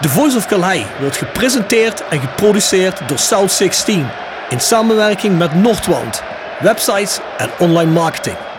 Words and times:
The 0.00 0.08
Voice 0.08 0.36
of 0.36 0.46
Calais 0.46 0.86
wordt 1.00 1.16
gepresenteerd 1.16 2.08
en 2.08 2.20
geproduceerd 2.20 3.08
door 3.08 3.18
South 3.18 3.52
16 3.52 4.06
in 4.48 4.60
samenwerking 4.60 5.38
met 5.38 5.54
Noordwand, 5.54 6.22
websites 6.60 7.20
en 7.36 7.50
online 7.58 7.90
marketing. 7.90 8.49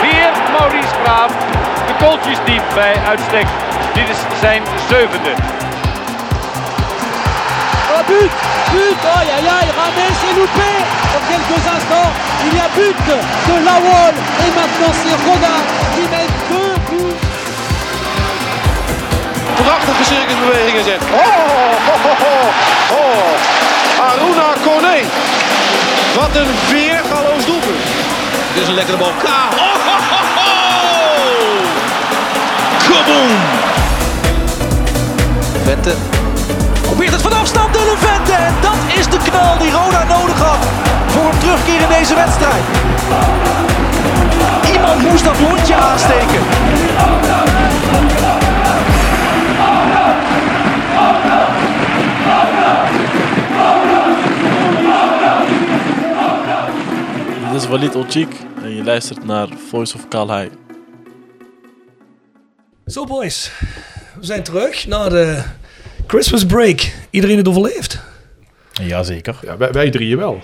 Weer 0.01 0.31
Maurice 0.59 0.93
Graaf. 1.03 1.31
De 1.87 1.93
kooltjes 2.05 2.37
diep 2.45 2.63
bij 2.73 2.95
uitstek. 3.07 3.47
Dit 3.93 4.09
is 4.09 4.17
zijn 4.39 4.63
zevende. 4.89 5.31
Oh 7.93 8.03
but 8.07 8.31
But 8.73 8.99
Aïe 9.17 9.31
aïe 9.35 9.49
aïe 9.57 9.71
Ramet 9.77 10.13
s'est 10.19 10.35
loupé 10.39 10.71
Dans 11.13 11.25
quelques 11.29 11.63
instants, 11.75 12.11
il 12.45 12.53
y 12.57 12.59
a 12.59 12.69
but 12.75 12.97
de 13.47 13.55
Lawol 13.67 14.13
Et 14.43 14.51
maintenant 14.59 14.93
c'est 14.99 15.17
Roda 15.25 15.55
qui 15.93 16.03
met 16.13 16.27
deux 16.49 16.73
buts 16.89 17.27
Prachtige 19.63 20.03
circusbewegingen 20.05 20.83
zet. 20.83 21.01
Oh, 21.01 21.17
oh, 21.91 22.05
oh, 22.05 22.21
oh, 22.21 22.97
oh. 22.97 24.07
Aruna 24.09 24.53
Kone. 24.63 24.97
Wat 26.15 26.35
een 26.35 26.51
weergaloos 26.71 27.45
doelpunt. 27.45 27.83
Dit 28.53 28.61
is 28.61 28.67
een 28.67 28.73
lekkere 28.73 28.97
bal. 28.97 29.11
Ka. 29.23 29.49
Oh, 29.51 29.75
ho, 29.87 29.97
ho, 30.09 30.19
ho. 30.37 30.47
Kaboom. 32.89 33.31
Vente. 35.63 35.93
Probeert 36.81 37.11
het 37.11 37.21
van 37.21 37.33
afstand 37.33 37.73
Dylan 37.73 37.97
Vente. 37.97 38.33
En 38.33 38.53
dat 38.61 38.97
is 38.97 39.07
de 39.07 39.17
knal 39.29 39.57
die 39.57 39.71
Roda 39.71 40.03
nodig 40.03 40.39
had. 40.39 40.65
Voor 41.07 41.25
een 41.31 41.37
terugkeer 41.37 41.81
in 41.81 41.89
deze 41.99 42.15
wedstrijd. 42.15 42.63
Iemand 44.73 45.01
moest 45.01 45.23
dat 45.23 45.39
lontje 45.39 45.75
aansteken. 45.75 46.41
Is 57.57 57.67
Walid 57.67 57.95
Olchik 57.95 58.27
en 58.63 58.75
je 58.75 58.83
luistert 58.83 59.25
naar 59.25 59.47
Voice 59.69 59.95
of 59.95 60.07
Calhei. 60.07 60.49
Zo 62.85 63.05
boys, 63.05 63.51
we 64.19 64.25
zijn 64.25 64.43
terug 64.43 64.87
na 64.87 65.09
de 65.09 65.43
Christmas 66.07 66.45
break. 66.45 66.91
Iedereen 67.09 67.37
het 67.37 67.47
overleefd? 67.47 67.99
Jazeker. 68.71 69.35
Ja, 69.41 69.57
wij, 69.57 69.71
wij 69.71 69.89
drieën 69.89 70.17
wel. 70.17 70.41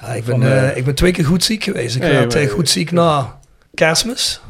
Ja, 0.00 0.06
ik, 0.08 0.24
ben, 0.24 0.42
eh, 0.42 0.76
ik 0.76 0.84
ben 0.84 0.94
twee 0.94 1.12
keer 1.12 1.24
goed 1.24 1.44
ziek 1.44 1.64
geweest. 1.64 1.96
Ik 1.96 2.02
maar- 2.02 2.26
eh, 2.28 2.50
goed 2.50 2.68
ziek 2.68 2.90
na 2.90 3.38
kerstmis. 3.74 4.40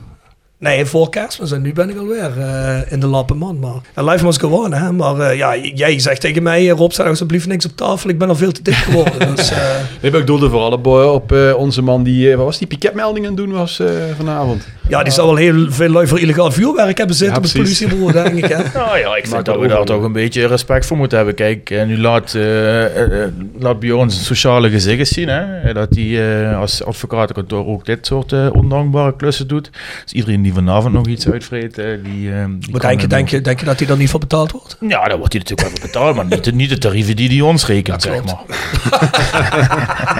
Nee, 0.61 0.85
voor 0.85 1.11
kerstmis. 1.11 1.53
En 1.53 1.63
nu 1.63 1.73
ben 1.73 1.91
ik 1.91 1.99
alweer 1.99 2.39
eh 2.39 2.93
in 2.93 3.01
de 3.01 3.07
lappe 3.07 3.35
man. 3.35 3.59
Maar 3.59 3.81
ja, 3.95 4.03
life 4.03 4.25
must 4.25 4.41
go 4.41 4.49
on, 4.49 4.73
hè. 4.73 4.93
Maar 4.93 5.21
eh, 5.21 5.37
ja, 5.37 5.57
jij 5.57 5.99
zegt 5.99 6.21
tegen 6.21 6.43
mij, 6.43 6.69
Rob, 6.69 6.93
zet 6.93 7.07
alsjeblieft 7.07 7.47
niks 7.47 7.65
op 7.65 7.77
tafel. 7.77 8.11
Ik 8.11 8.19
ben 8.19 8.29
al 8.29 8.37
veel 8.37 8.53
te 8.53 8.63
dik 8.63 8.75
geworden. 8.75 9.19
dus, 9.37 9.53
Nee, 10.01 10.11
maar 10.11 10.21
ik 10.21 10.27
doelde 10.27 10.51
vooral 10.51 10.73
op, 10.73 10.87
op 10.87 11.33
onze 11.57 11.83
man 11.83 12.03
die, 12.03 12.37
wat 12.37 12.45
was 12.45 12.59
die, 12.59 12.67
piketmeldingen 12.67 13.35
doen 13.35 13.53
was 13.53 13.81
vanavond. 14.17 14.69
Ja, 14.89 15.03
die 15.03 15.13
zal 15.13 15.27
wel 15.27 15.37
heel 15.37 15.67
veel 15.71 15.89
lui 15.89 16.07
voor 16.07 16.21
illegaal 16.21 16.51
vuurwerk 16.53 16.99
hebben 16.99 17.17
zitten 17.17 17.35
Ja, 17.37 17.43
op 17.43 17.53
het 17.53 17.63
politiebureau, 17.63 18.13
denk 18.13 18.45
ik. 18.45 18.51
Hè? 18.57 18.63
Nou 18.79 18.99
ja, 18.99 19.17
ik 19.17 19.27
vind 19.27 19.45
dat 19.45 19.59
we 19.59 19.69
daar 19.69 19.85
toch 19.85 20.03
een 20.03 20.13
beetje 20.13 20.47
respect 20.47 20.87
voor 20.87 20.97
moeten 20.97 21.17
hebben. 21.17 21.35
Kijk, 21.35 21.71
eh, 21.71 21.85
nu 21.87 21.99
laat, 21.99 22.35
eh, 22.35 23.23
eh, 23.25 23.29
laat 23.59 23.81
Bjorn 23.81 24.11
zijn 24.11 24.25
sociale 24.25 24.71
gezicht 24.71 25.07
zien. 25.13 25.29
Hè? 25.29 25.73
Dat 25.73 25.89
hij 25.95 26.41
eh, 26.51 26.59
als 26.59 26.85
advocatenkantoor 26.85 27.67
ook 27.67 27.85
dit 27.85 28.07
soort 28.07 28.33
eh, 28.33 28.47
ondankbare 28.53 29.17
klussen 29.17 29.49
doet. 29.49 29.71
Dus 30.05 30.13
iedereen 30.13 30.43
die 30.43 30.53
vanavond 30.53 30.95
nog 30.95 31.07
iets 31.07 31.29
uitvreet, 31.29 31.79
eh, 31.79 31.85
die, 32.03 32.31
die 32.59 32.71
Maar 32.71 32.81
denk 32.81 33.01
je, 33.01 33.07
denk, 33.07 33.29
je, 33.29 33.41
denk 33.41 33.61
je 33.61 33.65
dat 33.67 33.79
hij 33.79 33.87
daar 33.89 33.97
niet 33.97 34.11
voor 34.11 34.21
betaald 34.21 34.53
wordt? 34.53 34.77
Ja, 34.81 35.05
daar 35.09 35.19
wordt 35.19 35.33
hij 35.33 35.43
natuurlijk 35.43 35.61
wel 35.61 35.71
voor 35.71 35.81
betaald, 35.81 36.17
maar 36.17 36.25
niet, 36.27 36.45
de- 36.45 36.53
niet 36.53 36.69
de 36.69 36.79
tarieven 36.79 37.17
die 37.17 37.29
hij 37.29 37.41
ons 37.41 37.67
rekent, 37.67 38.03
Ja, 38.05 38.11
zeg. 38.13 38.23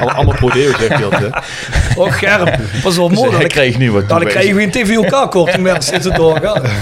Alle- 0.01 0.13
Allemaal 0.13 0.35
prodeo 0.35 0.71
zegt 0.79 0.89
hij 0.89 1.05
altijd. 1.05 1.35
hè. 1.35 1.41
Oh, 2.01 2.13
Germ, 2.13 2.49
pas 2.83 2.97
wel 2.97 3.09
Dus 3.09 3.19
mooi. 3.19 3.31
hij 3.31 3.39
dat 3.39 3.49
ik- 3.49 3.49
krijgt 3.49 3.79
nu 3.79 3.93
wat 3.93 4.09
Dan 4.09 4.25
krijg 4.25 4.57
je 4.61 4.71
weer 4.71 4.81
een 4.97 5.07
TVOK-korting 5.09 5.63
met 5.63 5.85
zitten 5.85 6.15
doorgaan. 6.15 6.63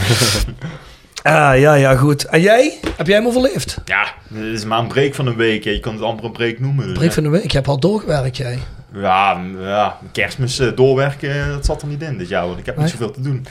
Ah, 1.23 1.59
ja, 1.59 1.75
ja, 1.75 1.97
goed. 1.97 2.25
En 2.25 2.41
jij? 2.41 2.73
Heb 2.97 3.07
jij 3.07 3.17
hem 3.17 3.27
overleefd? 3.27 3.77
Ja, 3.85 4.07
het 4.35 4.45
is 4.45 4.65
maar 4.65 4.79
een 4.79 4.87
break 4.87 5.15
van 5.15 5.27
een 5.27 5.37
week. 5.37 5.65
hè. 5.65 5.71
Je 5.71 5.81
kan 5.81 5.93
het 5.93 6.03
amper 6.03 6.25
een 6.25 6.33
break 6.33 6.59
noemen. 6.61 6.87
dus, 6.89 6.99
Breek 6.99 7.13
van 7.13 7.23
de 7.23 7.29
week. 7.29 7.51
Je 7.51 7.57
hebt 7.57 7.69
al 7.69 7.79
doorgewerkt, 7.79 8.37
jij. 8.37 8.59
Ja, 8.95 9.41
ja, 9.61 9.97
kerstmis 10.13 10.59
eh, 10.59 10.69
doorwerken, 10.75 11.49
dat 11.49 11.65
zat 11.67 11.83
er 11.83 11.89
niet 11.89 12.03
in 12.03 12.19
dit 12.19 12.29
jaar. 12.29 12.47
Want 12.47 12.59
ik 12.59 12.67
heb 12.67 12.77
niet 12.77 12.85
Nee? 12.85 12.93
zoveel 12.95 13.11
te 13.11 13.21
doen. 13.21 13.47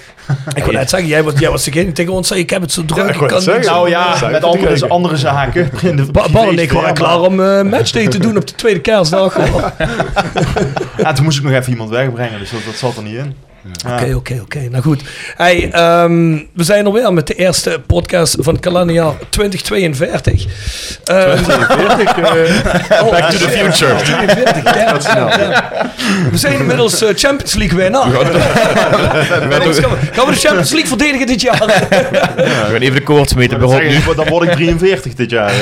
Ik 0.56 0.64
wil 0.64 0.74
net 0.74 0.90
zeggen, 0.90 1.10
jij 1.10 1.24
was, 1.24 1.34
jij 1.38 1.50
was 1.50 1.64
degene 1.64 1.84
die 1.86 1.94
tegen 1.94 2.14
ons 2.14 2.28
zei, 2.28 2.40
ik 2.40 2.50
heb 2.50 2.62
het 2.62 2.72
zo 2.72 2.86
druk. 2.86 3.16
ik 3.16 3.28
kan 3.28 3.42
zeggen, 3.42 3.62
niet. 3.64 3.72
Nou 3.72 3.90
ja, 3.90 4.28
met 4.32 4.44
andere, 4.44 4.88
andere 4.88 5.18
zaken. 5.18 5.70
In 5.90 5.96
de 5.96 6.12
Ba- 6.12 6.30
Bal 6.32 6.50
en 6.50 6.60
ik 6.60 6.72
waren 6.72 6.88
ja, 6.88 6.94
klaar 6.94 7.20
om 7.20 7.42
eh 7.42 7.62
matchday 7.62 8.08
te 8.08 8.20
doen 8.20 8.38
op 8.38 8.48
de 8.48 8.56
tweede 8.56 8.82
kerstdag. 8.82 9.38
Ja, 10.98 11.14
toen 11.14 11.24
moest 11.24 11.38
ik 11.38 11.44
nog 11.44 11.54
even 11.54 11.72
iemand 11.72 11.90
wegbrengen, 11.90 12.40
dus 12.40 12.50
dat, 12.52 12.60
dat 12.66 12.76
zat 12.76 12.98
er 12.98 13.04
niet 13.04 13.16
in. 13.18 13.36
Ja. 13.84 14.16
oké, 14.16 14.40
oké. 14.42 14.60
Nou 14.72 14.84
goed. 14.84 15.02
Hey, 15.36 15.72
ehm, 15.72 16.38
we 16.54 16.64
zijn 16.64 16.86
alweer 16.86 17.14
met 17.14 17.28
de 17.28 17.34
eerste 17.34 17.82
podcast 17.88 18.36
van 18.40 18.60
kalenderjaar 18.60 19.14
2042. 19.30 20.46
Eh, 21.04 21.34
42, 21.34 22.18
eh, 22.90 23.04
oh, 23.04 23.12
Back 23.12 23.30
to 23.30 23.38
the 23.38 23.50
future. 23.50 23.96
42, 24.04 24.64
ja, 24.64 24.98
ja, 25.16 25.40
ja. 25.40 25.92
We 26.32 26.38
zijn 26.38 26.60
inmiddels 26.60 27.02
eh, 27.02 27.10
Champions 27.16 27.54
League 27.54 27.78
winnaar. 27.78 28.10
We, 28.12 28.18
gaan 30.12 30.26
we 30.26 30.32
de 30.32 30.38
Champions 30.40 30.72
League 30.72 30.88
verdedigen 30.88 31.28
dit 31.28 31.42
jaar? 31.42 31.66
We 32.36 32.68
gaan 32.72 32.82
even 32.82 32.96
de 32.96 33.04
koorts 33.04 33.34
meten 33.34 33.60
bij 33.60 33.68
Dan, 33.68 33.78
Rob 33.82 33.90
nu. 34.08 34.16
dan 34.16 34.28
word 34.28 34.48
ik 34.50 34.52
43 34.56 35.14
dit 35.14 35.30
jaar. 35.30 35.54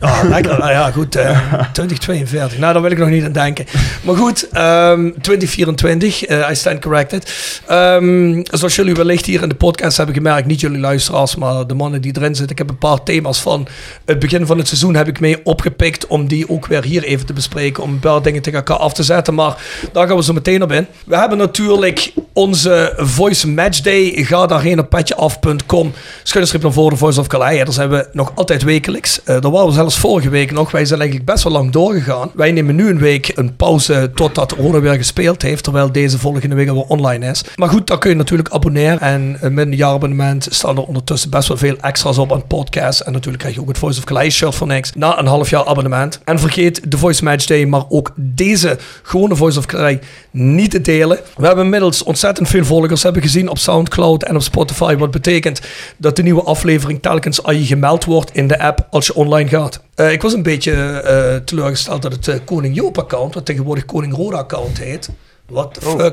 Ah, 0.00 0.18
lekker. 0.28 0.58
Nou 0.58 0.70
ja, 0.70 0.90
goed. 0.90 1.16
eh 1.16 1.38
2042. 1.72 2.58
Nou, 2.58 2.72
daar 2.72 2.82
wil 2.82 2.90
ik 2.90 2.98
nog 2.98 3.08
niet 3.08 3.24
aan 3.24 3.32
denken. 3.32 3.66
Maar 4.02 4.16
goed, 4.16 4.48
ehm 4.52 5.10
2024. 5.20 6.24
eh, 6.24 6.50
I 6.50 6.54
stand 6.54 6.80
corrected. 6.80 7.30
Ehm, 7.66 8.40
zoals 8.44 8.76
jullie 8.76 8.94
wellicht 8.94 9.26
hier 9.26 9.42
in 9.42 9.48
de 9.48 9.54
podcast 9.54 9.96
hebben 9.96 10.14
gemerkt, 10.14 10.46
niet 10.46 10.60
jullie 10.60 10.78
luisteraars, 10.78 11.36
maar 11.36 11.66
de 11.66 11.74
mannen 11.74 12.00
die 12.00 12.16
erin 12.16 12.34
zitten. 12.34 12.50
Ik 12.50 12.58
heb 12.58 12.70
een 12.70 12.78
paar 12.78 13.02
thema's 13.02 13.40
van 13.40 13.66
het 14.04 14.18
begin 14.18 14.46
van 14.46 14.58
het 14.58 14.68
seizoen 14.68 14.94
heb 14.94 15.08
ik 15.08 15.20
mee 15.20 15.40
opgepikt 15.44 16.06
om 16.06 16.28
die 16.28 16.48
ook 16.48 16.66
weer 16.66 16.84
hier 16.84 17.02
even 17.02 17.26
te 17.26 17.32
bespreken. 17.32 17.82
Om 17.82 17.90
een 17.92 17.98
paar 17.98 18.22
dingen 18.22 18.42
tegen 18.42 18.58
elkaar 18.58 18.76
af 18.76 18.92
te 18.92 19.02
zetten. 19.02 19.34
Maar 19.34 19.56
daar 19.92 20.06
gaan 20.06 20.16
we 20.16 20.22
zo 20.22 20.32
meteen 20.32 20.62
op 20.62 20.72
in. 20.72 20.86
We 21.06 21.16
hebben 21.16 21.38
natuurlijk 21.38 22.12
onze 22.32 22.92
Voice 22.96 23.48
Match 23.48 23.80
Day. 23.80 24.10
Ga 24.14 24.46
daarheen 24.46 24.78
op 24.78 24.88
petjeaf.com. 24.88 25.92
Schuddenstrip 26.22 26.62
naar 26.62 26.72
voren, 26.72 26.98
Voice 26.98 27.20
of 27.20 27.26
Calais. 27.26 27.58
Daar 27.58 27.72
zijn 27.72 27.88
we 27.88 28.08
nog 28.12 28.32
altijd 28.34 28.62
wekelijks. 28.62 29.20
Uh, 29.20 29.40
daar 29.40 29.50
waren 29.50 29.66
we 29.66 29.72
zelfs 29.72 29.98
vorige 29.98 30.28
week 30.28 30.52
nog. 30.52 30.70
Wij 30.70 30.84
zijn 30.84 31.00
eigenlijk 31.00 31.30
best 31.30 31.44
wel 31.44 31.52
lang 31.52 31.72
doorgegaan. 31.72 32.30
Wij 32.34 32.52
nemen 32.52 32.74
nu 32.74 32.88
een 32.88 32.98
week 32.98 33.32
een 33.34 33.56
pauze 33.56 34.10
totdat 34.14 34.52
Rode 34.52 34.80
weer 34.80 34.94
gespeeld 34.94 35.42
heeft. 35.42 35.64
Terwijl 35.64 35.92
deze 35.92 36.18
volgende 36.18 36.54
week 36.54 36.68
alweer 36.68 36.84
online 36.84 37.26
is. 37.30 37.31
Maar 37.56 37.68
goed, 37.68 37.86
daar 37.86 37.98
kun 37.98 38.10
je 38.10 38.16
natuurlijk 38.16 38.48
abonneren. 38.50 39.00
En 39.00 39.38
met 39.54 39.66
een 39.66 39.76
jaarabonnement 39.76 40.46
staan 40.50 40.76
er 40.76 40.82
ondertussen 40.82 41.30
best 41.30 41.48
wel 41.48 41.56
veel 41.56 41.76
extra's 41.80 42.18
op 42.18 42.32
aan 42.32 42.46
podcast. 42.46 43.00
En 43.00 43.12
natuurlijk 43.12 43.42
krijg 43.42 43.54
je 43.54 43.60
ook 43.60 43.68
het 43.68 43.78
Voice 43.78 43.98
of 43.98 44.04
Calais 44.04 44.34
shirt 44.34 44.54
voor 44.54 44.66
niks. 44.66 44.92
Na 44.94 45.18
een 45.18 45.26
half 45.26 45.50
jaar 45.50 45.64
abonnement. 45.64 46.20
En 46.24 46.38
vergeet 46.38 46.90
de 46.90 46.98
Voice 46.98 47.24
Match 47.24 47.46
Day, 47.46 47.64
maar 47.64 47.84
ook 47.88 48.12
deze 48.16 48.78
gewone 49.02 49.36
Voice 49.36 49.58
of 49.58 49.66
Calais 49.66 49.98
niet 50.30 50.70
te 50.70 50.80
delen. 50.80 51.18
We 51.36 51.46
hebben 51.46 51.64
inmiddels 51.64 52.02
ontzettend 52.02 52.48
veel 52.48 52.64
volgers 52.64 53.02
hebben 53.02 53.22
gezien 53.22 53.48
op 53.48 53.58
Soundcloud 53.58 54.22
en 54.22 54.34
op 54.34 54.42
Spotify. 54.42 54.96
Wat 54.96 55.10
betekent 55.10 55.60
dat 55.96 56.16
de 56.16 56.22
nieuwe 56.22 56.42
aflevering 56.42 57.02
telkens 57.02 57.42
aan 57.42 57.58
je 57.58 57.66
gemeld 57.66 58.04
wordt 58.04 58.34
in 58.34 58.46
de 58.46 58.58
app 58.58 58.86
als 58.90 59.06
je 59.06 59.14
online 59.14 59.48
gaat. 59.48 59.80
Uh, 59.96 60.12
ik 60.12 60.22
was 60.22 60.32
een 60.32 60.42
beetje 60.42 60.72
uh, 60.72 61.44
teleurgesteld 61.44 62.02
dat 62.02 62.12
het 62.12 62.26
uh, 62.26 62.34
Koning 62.44 62.74
Joop 62.74 62.98
account, 62.98 63.34
wat 63.34 63.46
tegenwoordig 63.46 63.84
Koning 63.84 64.14
Roda 64.14 64.36
account 64.36 64.78
heet. 64.78 65.10
What 65.46 65.74
the 65.74 65.88
oh. 65.88 66.10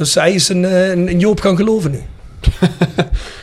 Dus 0.00 0.12
zij 0.12 0.32
is 0.32 0.48
een, 0.48 0.62
een, 0.62 1.08
een 1.08 1.18
Joop 1.18 1.40
gaan 1.40 1.56
geloven 1.56 1.90
nu. 1.90 2.00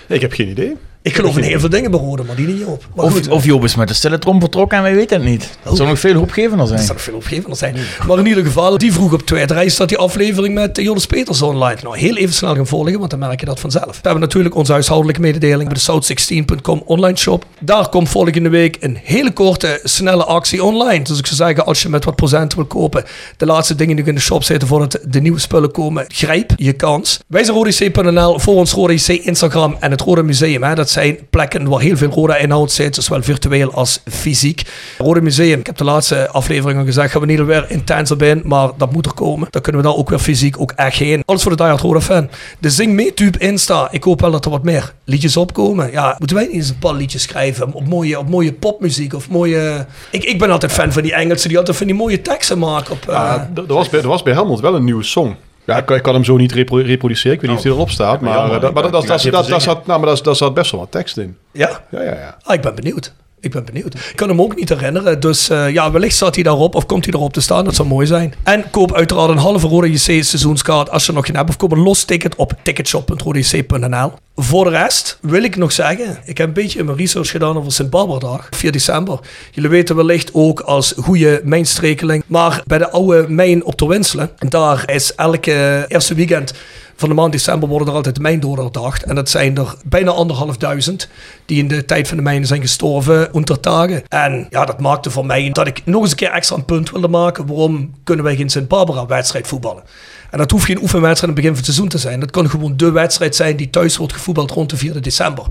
ik 0.16 0.22
heb 0.22 0.32
geen 0.32 0.48
idee. 0.48 0.76
Ik 1.08 1.16
geloof 1.16 1.38
in 1.38 1.44
heel 1.44 1.60
veel 1.60 1.70
dingen 1.70 1.92
bij 1.92 2.00
Roda, 2.00 2.24
maar 2.24 2.36
die 2.36 2.48
niet 2.48 2.66
op. 2.66 2.88
Maar 2.96 3.06
Of, 3.06 3.12
goed, 3.14 3.28
of 3.28 3.46
Job 3.46 3.64
is 3.64 3.76
met 3.76 3.88
de 3.88 3.94
stille 3.94 4.20
trom 4.20 4.40
vertrokken 4.40 4.78
en 4.78 4.84
wij 4.84 4.96
weten 4.96 5.18
het 5.22 5.30
niet. 5.30 5.58
Dat 5.64 5.76
zou 5.76 5.90
nog 5.90 6.00
veel 6.00 6.14
hoopgevender 6.14 6.58
dat 6.58 6.68
zijn. 6.68 6.80
zou 6.80 6.94
nog 6.94 7.02
veel 7.02 7.16
opgevender 7.16 7.58
zijn. 7.58 7.76
Maar 8.08 8.18
in 8.20 8.26
ieder 8.26 8.46
geval, 8.46 8.78
die 8.78 8.94
vroeg 8.94 9.14
op 9.14 9.22
Twitter, 9.22 9.56
hij 9.56 9.70
staat 9.70 9.90
die 9.90 9.98
aflevering 9.98 10.54
met 10.54 10.78
Jonas 10.78 11.06
Peters 11.06 11.42
online. 11.42 11.78
Nou, 11.84 11.98
heel 11.98 12.16
even 12.16 12.34
snel 12.34 12.56
gaan 12.56 12.68
volgen, 12.68 13.00
want 13.00 13.10
dan 13.10 13.20
merk 13.20 13.40
je 13.40 13.46
dat 13.46 13.60
vanzelf. 13.60 13.86
We 13.86 13.98
hebben 14.02 14.20
natuurlijk 14.22 14.56
onze 14.56 14.72
huishoudelijke 14.72 15.22
mededeling 15.22 15.70
bij 15.70 15.80
de 15.84 15.92
south16.com 15.92 16.82
online 16.86 17.18
shop. 17.18 17.46
Daar 17.60 17.90
komt 17.90 18.10
volgende 18.10 18.50
week 18.50 18.78
een 18.80 18.98
hele 19.04 19.32
korte, 19.32 19.80
snelle 19.84 20.26
actie 20.26 20.64
online. 20.64 21.04
Dus 21.04 21.20
ik 21.20 21.26
zou 21.26 21.36
zeggen, 21.36 21.66
als 21.66 21.82
je 21.82 21.90
met 21.90 22.06
wat 22.06 22.16
procenten 22.16 22.58
wil 22.58 22.68
kopen, 22.68 23.04
de 23.38 23.46
laatste 23.46 23.76
dingen 23.76 23.96
die 23.96 24.06
in 24.06 24.16
de 24.16 24.22
shop 24.22 24.44
zitten 24.44 24.68
voordat 24.68 25.00
de 25.08 25.22
nieuwe 25.22 25.40
spullen 25.40 25.72
komen, 25.72 26.06
grijp 26.08 26.54
je 26.56 26.74
kans. 26.74 27.20
Wij 27.28 27.44
zijn 27.44 27.58
RodaIC.nl, 27.58 28.40
voor 28.40 28.56
ons 28.56 28.72
RodaIC 28.72 29.08
Instagram 29.08 29.76
en 29.80 29.92
het 29.92 30.02
Roda 30.02 30.22
Museum. 30.22 30.64
Hè. 30.64 30.76
Dat 30.76 30.90
zijn 30.98 31.18
plekken 31.30 31.70
waar 31.70 31.80
heel 31.80 31.98
veel 31.98 32.10
Roda-inhoud 32.10 32.72
zit, 32.72 32.96
zowel 32.96 33.24
virtueel 33.24 33.74
als 33.74 34.02
fysiek. 34.12 34.62
Roda 34.98 35.22
Museum, 35.22 35.60
ik 35.60 35.66
heb 35.66 35.78
de 35.78 35.84
laatste 35.84 36.30
aflevering 36.30 36.80
al 36.80 36.86
gezegd, 36.86 37.12
gaan 37.12 37.22
we 37.22 37.28
niet 37.28 37.46
weer 37.46 37.66
intens 37.70 38.12
op 38.12 38.22
in, 38.22 38.42
maar 38.46 38.70
dat 38.78 38.92
moet 38.92 39.06
er 39.06 39.14
komen. 39.14 39.48
Dan 39.50 39.62
kunnen 39.62 39.82
we 39.82 39.88
daar 39.88 39.98
ook 39.98 40.10
weer 40.10 40.20
fysiek 40.20 40.60
ook 40.60 40.72
echt 40.72 40.98
heen. 40.98 41.24
Alles 41.26 41.42
voor 41.42 41.52
de 41.52 41.58
diehard 41.58 41.82
Roda 41.82 42.02
fan. 42.02 42.30
De 42.60 42.70
Zing 42.70 42.94
mee 42.94 43.14
tube 43.14 43.38
Insta. 43.38 43.88
Ik 43.92 44.04
hoop 44.04 44.22
wel 44.22 44.32
dat 44.32 44.46
er 44.46 44.52
wat 44.52 44.64
meer 44.64 44.94
liedjes 45.06 45.38
opkomen. 45.38 45.92
Ja, 45.92 46.16
moeten 46.18 46.38
wij 46.38 46.46
niet 46.46 46.56
eens 46.56 46.70
een 46.70 46.78
paar 46.80 46.94
liedjes 46.94 47.22
schrijven 47.22 47.74
op 47.74 47.88
mooie, 47.88 48.20
op 48.20 48.30
mooie 48.30 48.54
popmuziek 48.54 49.14
of 49.14 49.30
mooie... 49.30 49.86
Ik, 50.12 50.24
ik 50.24 50.40
ben 50.40 50.52
altijd 50.52 50.72
fan 50.72 50.92
van 50.92 51.02
die 51.02 51.14
Engelsen 51.14 51.50
die 51.50 51.58
altijd 51.58 51.78
van 51.78 51.88
die 51.88 51.96
mooie 51.96 52.22
teksten 52.22 52.60
maken 52.60 52.92
op... 52.94 53.04
Ja, 53.08 53.50
d- 53.54 53.58
er 53.58 53.74
was 53.74 53.90
bij, 53.90 54.00
er 54.02 54.08
was 54.08 54.24
bij 54.24 54.34
Helmond 54.34 54.60
wel 54.60 54.76
een 54.76 54.84
nieuwe 54.84 55.04
song. 55.04 55.36
Ja, 55.68 55.78
ik, 55.78 55.86
kan- 55.86 55.96
ik 55.98 56.04
kan 56.04 56.14
hem 56.14 56.24
zo 56.24 56.38
niet 56.38 56.52
repro- 56.52 56.78
reproduceren. 56.78 57.34
Ik 57.34 57.40
weet 57.42 57.50
niet 57.50 57.60
of 57.60 57.66
die 57.66 57.74
erop 57.74 57.90
staat. 57.90 58.22
Maar, 58.22 58.34
jammer. 58.34 58.56
eh, 58.56 58.62
dat, 58.62 58.74
maar 58.74 58.84
dat, 58.84 58.92
dat, 58.92 59.08
dat, 59.08 59.22
dat, 59.32 59.48
dat, 59.48 59.62
zat, 59.62 59.86
nou, 59.88 60.00
maar 60.00 60.10
dat, 60.10 60.24
dat 60.24 60.38
zat 60.38 60.54
best 60.54 60.72
wel 60.72 60.80
wat 60.80 60.92
tekst 60.92 61.18
in. 61.18 61.38
ja. 61.52 61.82
Ja, 61.92 62.02
ja, 62.02 62.14
ja. 62.16 62.38
Ah, 62.44 62.54
ik 62.56 62.62
ben 62.62 62.76
benieuwd. 62.76 63.14
Ik 63.40 63.52
ben 63.52 63.66
benieuwd. 63.66 63.94
Ik 63.94 64.12
kan 64.16 64.30
hem 64.30 64.42
ook 64.42 64.56
niet 64.56 64.70
herinneren. 64.70 65.20
Dus 65.20 65.50
eh, 65.50 65.70
ja, 65.70 65.92
wellicht 65.92 66.16
staat 66.16 66.36
hij 66.36 66.44
daarop 66.44 66.76
of 66.76 66.86
komt 66.86 67.06
hij 67.06 67.14
erop 67.14 67.34
te 67.34 67.42
staan. 67.42 67.66
Dat 67.66 67.76
zou 67.76 67.88
mooi 67.88 68.06
zijn. 68.06 68.34
En 68.44 68.70
koop 68.70 68.94
uiteraard 68.94 69.30
een 69.30 69.38
halve 69.38 69.68
Rode 69.68 69.92
JC 69.92 69.98
seizoenskaart 70.00 70.90
als 70.90 71.06
je 71.06 71.12
nog 71.12 71.26
geen 71.26 71.36
hebt. 71.36 71.50
Of 71.50 71.58
koop 71.58 71.72
een 71.72 71.80
los 71.84 72.04
ticket 72.04 72.36
op 72.36 72.54
ticketshop.rodejc.nl. 72.64 74.12
Voor 74.40 74.64
de 74.64 74.70
rest 74.70 75.18
wil 75.22 75.44
ik 75.44 75.56
nog 75.56 75.72
zeggen. 75.72 76.18
Ik 76.26 76.38
heb 76.38 76.48
een 76.48 76.54
beetje 76.54 76.84
mijn 76.84 76.98
research 76.98 77.30
gedaan 77.30 77.58
over 77.58 77.72
Sint 77.72 77.90
Barbaradag. 77.90 78.48
4 78.52 78.72
december. 78.72 79.20
Jullie 79.52 79.70
weten 79.70 79.96
wellicht 79.96 80.30
ook 80.34 80.60
als 80.60 80.94
goede 80.98 81.42
mijnstrekeling. 81.44 82.24
Maar 82.28 82.62
bij 82.66 82.78
de 82.78 82.90
oude 82.90 83.26
mijn 83.30 83.66
op 83.66 83.78
de 83.78 83.88
Winselen. 83.88 84.32
Daar 84.38 84.92
is 84.92 85.16
elke 85.16 85.86
eerste 85.88 86.14
weekend 86.14 86.54
van 86.96 87.10
de 87.10 87.16
maand 87.16 87.32
december 87.32 87.70
worden 87.70 87.88
er 87.88 87.94
altijd 87.94 88.18
herdacht. 88.42 89.04
En 89.04 89.16
dat 89.16 89.30
zijn 89.30 89.58
er 89.58 89.76
bijna 89.86 90.12
anderhalfduizend 90.12 91.10
die 91.46 91.58
in 91.58 91.68
de 91.68 91.86
tijd 91.86 92.08
van 92.08 92.18
de 92.18 92.24
mijnen 92.24 92.48
zijn 92.48 92.62
gestorven 92.62 93.34
onder 93.34 93.60
tagen. 93.60 94.04
En 94.08 94.48
ja, 94.50 94.66
dat 94.66 94.80
maakte 94.80 95.10
voor 95.10 95.26
mij 95.26 95.50
dat 95.52 95.68
ik 95.68 95.82
nog 95.86 96.02
eens 96.02 96.12
een 96.12 96.18
keer 96.18 96.32
extra 96.32 96.56
een 96.56 96.66
punt 96.66 96.92
wilde 96.92 97.08
maken. 97.08 97.48
Waarom 97.48 97.94
kunnen 98.04 98.26
wij 98.26 98.36
geen 98.36 98.50
Sint-Barbara-wedstrijd 98.50 99.48
voetballen? 99.48 99.84
En 100.32 100.38
dat 100.38 100.52
hoeft 100.52 100.66
geen 100.66 100.82
oefenwedstrijd 100.82 101.22
aan 101.22 101.30
het 101.30 101.36
begin 101.36 101.50
van 101.50 101.58
het 101.58 101.66
seizoen 101.66 101.90
te 101.90 101.98
zijn. 101.98 102.20
Dat 102.20 102.32
kan 102.32 102.50
gewoon 102.50 102.78
de 102.78 102.92
wedstrijd 102.92 103.36
zijn 103.36 103.56
die 103.56 103.70
thuis 103.70 103.98
wordt 103.98 104.14
gevoetbald 104.14 104.52
rond 104.52 104.70
de 104.70 104.78
4 104.78 105.02
december. 105.02 105.46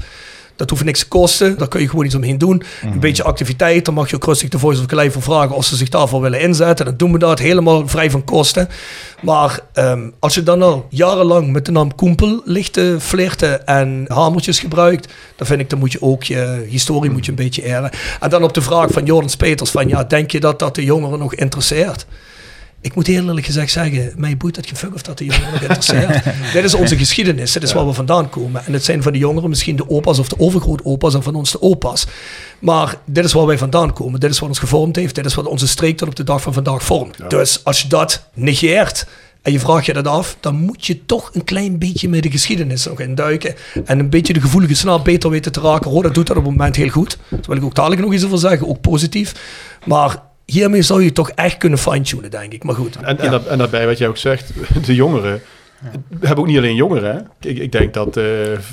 Dat 0.56 0.70
hoeft 0.70 0.84
niks 0.84 0.98
te 0.98 1.08
kosten. 1.08 1.58
Daar 1.58 1.68
kun 1.68 1.80
je 1.80 1.88
gewoon 1.88 2.04
iets 2.04 2.14
omheen 2.14 2.38
doen. 2.38 2.62
Een 2.82 3.00
beetje 3.00 3.22
activiteit. 3.22 3.84
Dan 3.84 3.94
mag 3.94 4.10
je 4.10 4.16
ook 4.16 4.24
rustig 4.24 4.48
de 4.48 4.58
Voice 4.58 4.80
of 4.80 4.86
Calais 4.86 5.12
voor 5.12 5.22
vragen 5.22 5.56
of 5.56 5.64
ze 5.64 5.76
zich 5.76 5.88
daarvoor 5.88 6.20
willen 6.20 6.40
inzetten. 6.40 6.84
Dan 6.84 6.96
doen 6.96 7.12
we 7.12 7.18
dat 7.18 7.38
helemaal 7.38 7.88
vrij 7.88 8.10
van 8.10 8.24
kosten. 8.24 8.68
Maar 9.22 9.60
ehm, 9.72 10.10
als 10.18 10.34
je 10.34 10.42
dan 10.42 10.62
al 10.62 10.86
jarenlang 10.90 11.52
met 11.52 11.64
de 11.64 11.72
naam 11.72 11.94
Koempel 11.94 12.42
ligt 12.44 12.72
te 12.72 12.96
flirten 13.00 13.66
en 13.66 14.04
hamertjes 14.08 14.58
gebruikt, 14.58 15.12
dan 15.36 15.46
vind 15.46 15.60
ik, 15.60 15.70
dan 15.70 15.78
moet 15.78 15.92
je 15.92 16.02
ook 16.02 16.22
je 16.22 16.66
historie 16.68 17.10
moet 17.10 17.24
je 17.24 17.30
een 17.30 17.36
beetje 17.36 17.64
eren. 17.64 17.90
En 18.20 18.30
dan 18.30 18.42
op 18.42 18.54
de 18.54 18.62
vraag 18.62 18.90
van 18.90 19.04
Jordan 19.04 19.36
Peters 19.38 19.70
van, 19.70 19.88
ja, 19.88 20.04
denk 20.04 20.30
je 20.30 20.40
dat 20.40 20.58
dat 20.58 20.74
de 20.74 20.84
jongeren 20.84 21.18
nog 21.18 21.34
interesseert? 21.34 22.06
Ik 22.80 22.94
moet 22.94 23.06
heel 23.06 23.24
eerlijk 23.26 23.46
gezegd 23.46 23.70
zeggen, 23.70 24.12
mij 24.16 24.36
boeit 24.36 24.54
dat 24.54 24.66
fuck 24.66 24.94
of 24.94 25.02
dat 25.02 25.18
de 25.18 25.24
jongeren 25.24 25.52
nog 25.52 25.60
interesseert. 25.60 26.24
dit 26.52 26.64
is 26.64 26.74
onze 26.74 26.96
geschiedenis, 26.96 27.52
dit 27.52 27.62
is 27.62 27.72
waar 27.72 27.86
we 27.86 27.92
vandaan 27.92 28.30
komen. 28.30 28.66
En 28.66 28.72
het 28.72 28.84
zijn 28.84 29.02
van 29.02 29.12
de 29.12 29.18
jongeren 29.18 29.48
misschien 29.48 29.76
de 29.76 29.90
opa's 29.90 30.18
of 30.18 30.28
de 30.28 30.38
overgrootopa's 30.38 31.14
en 31.14 31.22
van 31.22 31.34
ons 31.34 31.50
de 31.50 31.62
opa's. 31.62 32.06
Maar 32.58 32.96
dit 33.04 33.24
is 33.24 33.32
waar 33.32 33.46
wij 33.46 33.58
vandaan 33.58 33.92
komen, 33.92 34.20
dit 34.20 34.30
is 34.30 34.38
wat 34.38 34.48
ons 34.48 34.58
gevormd 34.58 34.96
heeft, 34.96 35.14
dit 35.14 35.24
is 35.24 35.34
wat 35.34 35.46
onze 35.46 35.68
streek 35.68 35.96
tot 35.96 36.08
op 36.08 36.16
de 36.16 36.24
dag 36.24 36.42
van 36.42 36.52
vandaag 36.52 36.82
vormt. 36.82 37.30
Dus 37.30 37.64
als 37.64 37.82
je 37.82 37.88
dat 37.88 38.28
negeert 38.34 39.06
en 39.42 39.52
je 39.52 39.60
vraagt 39.60 39.86
je 39.86 39.92
dat 39.92 40.06
af, 40.06 40.36
dan 40.40 40.54
moet 40.54 40.86
je 40.86 41.06
toch 41.06 41.30
een 41.32 41.44
klein 41.44 41.78
beetje 41.78 42.08
met 42.08 42.22
de 42.22 42.30
geschiedenis 42.30 42.86
nog 42.86 43.00
induiken. 43.00 43.54
En 43.84 43.98
een 43.98 44.10
beetje 44.10 44.32
de 44.32 44.40
gevoelige 44.40 44.74
snaar 44.74 45.02
beter 45.02 45.30
weten 45.30 45.52
te 45.52 45.60
raken. 45.60 45.90
Roda 45.90 46.08
doet 46.08 46.26
dat 46.26 46.36
op 46.36 46.42
het 46.42 46.52
moment 46.52 46.76
heel 46.76 46.88
goed. 46.88 47.18
Daar 47.28 47.40
wil 47.46 47.56
ik 47.56 47.64
ook 47.64 47.74
dadelijk 47.74 48.00
nog 48.00 48.12
iets 48.12 48.24
over 48.24 48.38
zeggen, 48.38 48.68
ook 48.68 48.80
positief. 48.80 49.34
Maar 49.84 50.22
hiermee 50.46 50.82
zou 50.82 51.02
je 51.02 51.12
toch 51.12 51.30
echt 51.30 51.56
kunnen 51.56 51.78
fine-tunen, 51.78 52.30
denk 52.30 52.52
ik. 52.52 52.64
Maar 52.64 52.74
goed. 52.74 52.96
En, 52.96 53.18
en, 53.18 53.30
dat, 53.30 53.46
en 53.46 53.58
daarbij, 53.58 53.86
wat 53.86 53.98
jij 53.98 54.08
ook 54.08 54.16
zegt, 54.16 54.52
de 54.86 54.94
jongeren. 54.94 55.42
We 56.08 56.26
hebben 56.26 56.44
ook 56.44 56.50
niet 56.50 56.58
alleen 56.58 56.74
jongeren. 56.74 57.14
Hè? 57.14 57.48
Ik, 57.50 57.58
ik 57.58 57.72
denk 57.72 57.94
dat 57.94 58.16
eh 58.16 58.24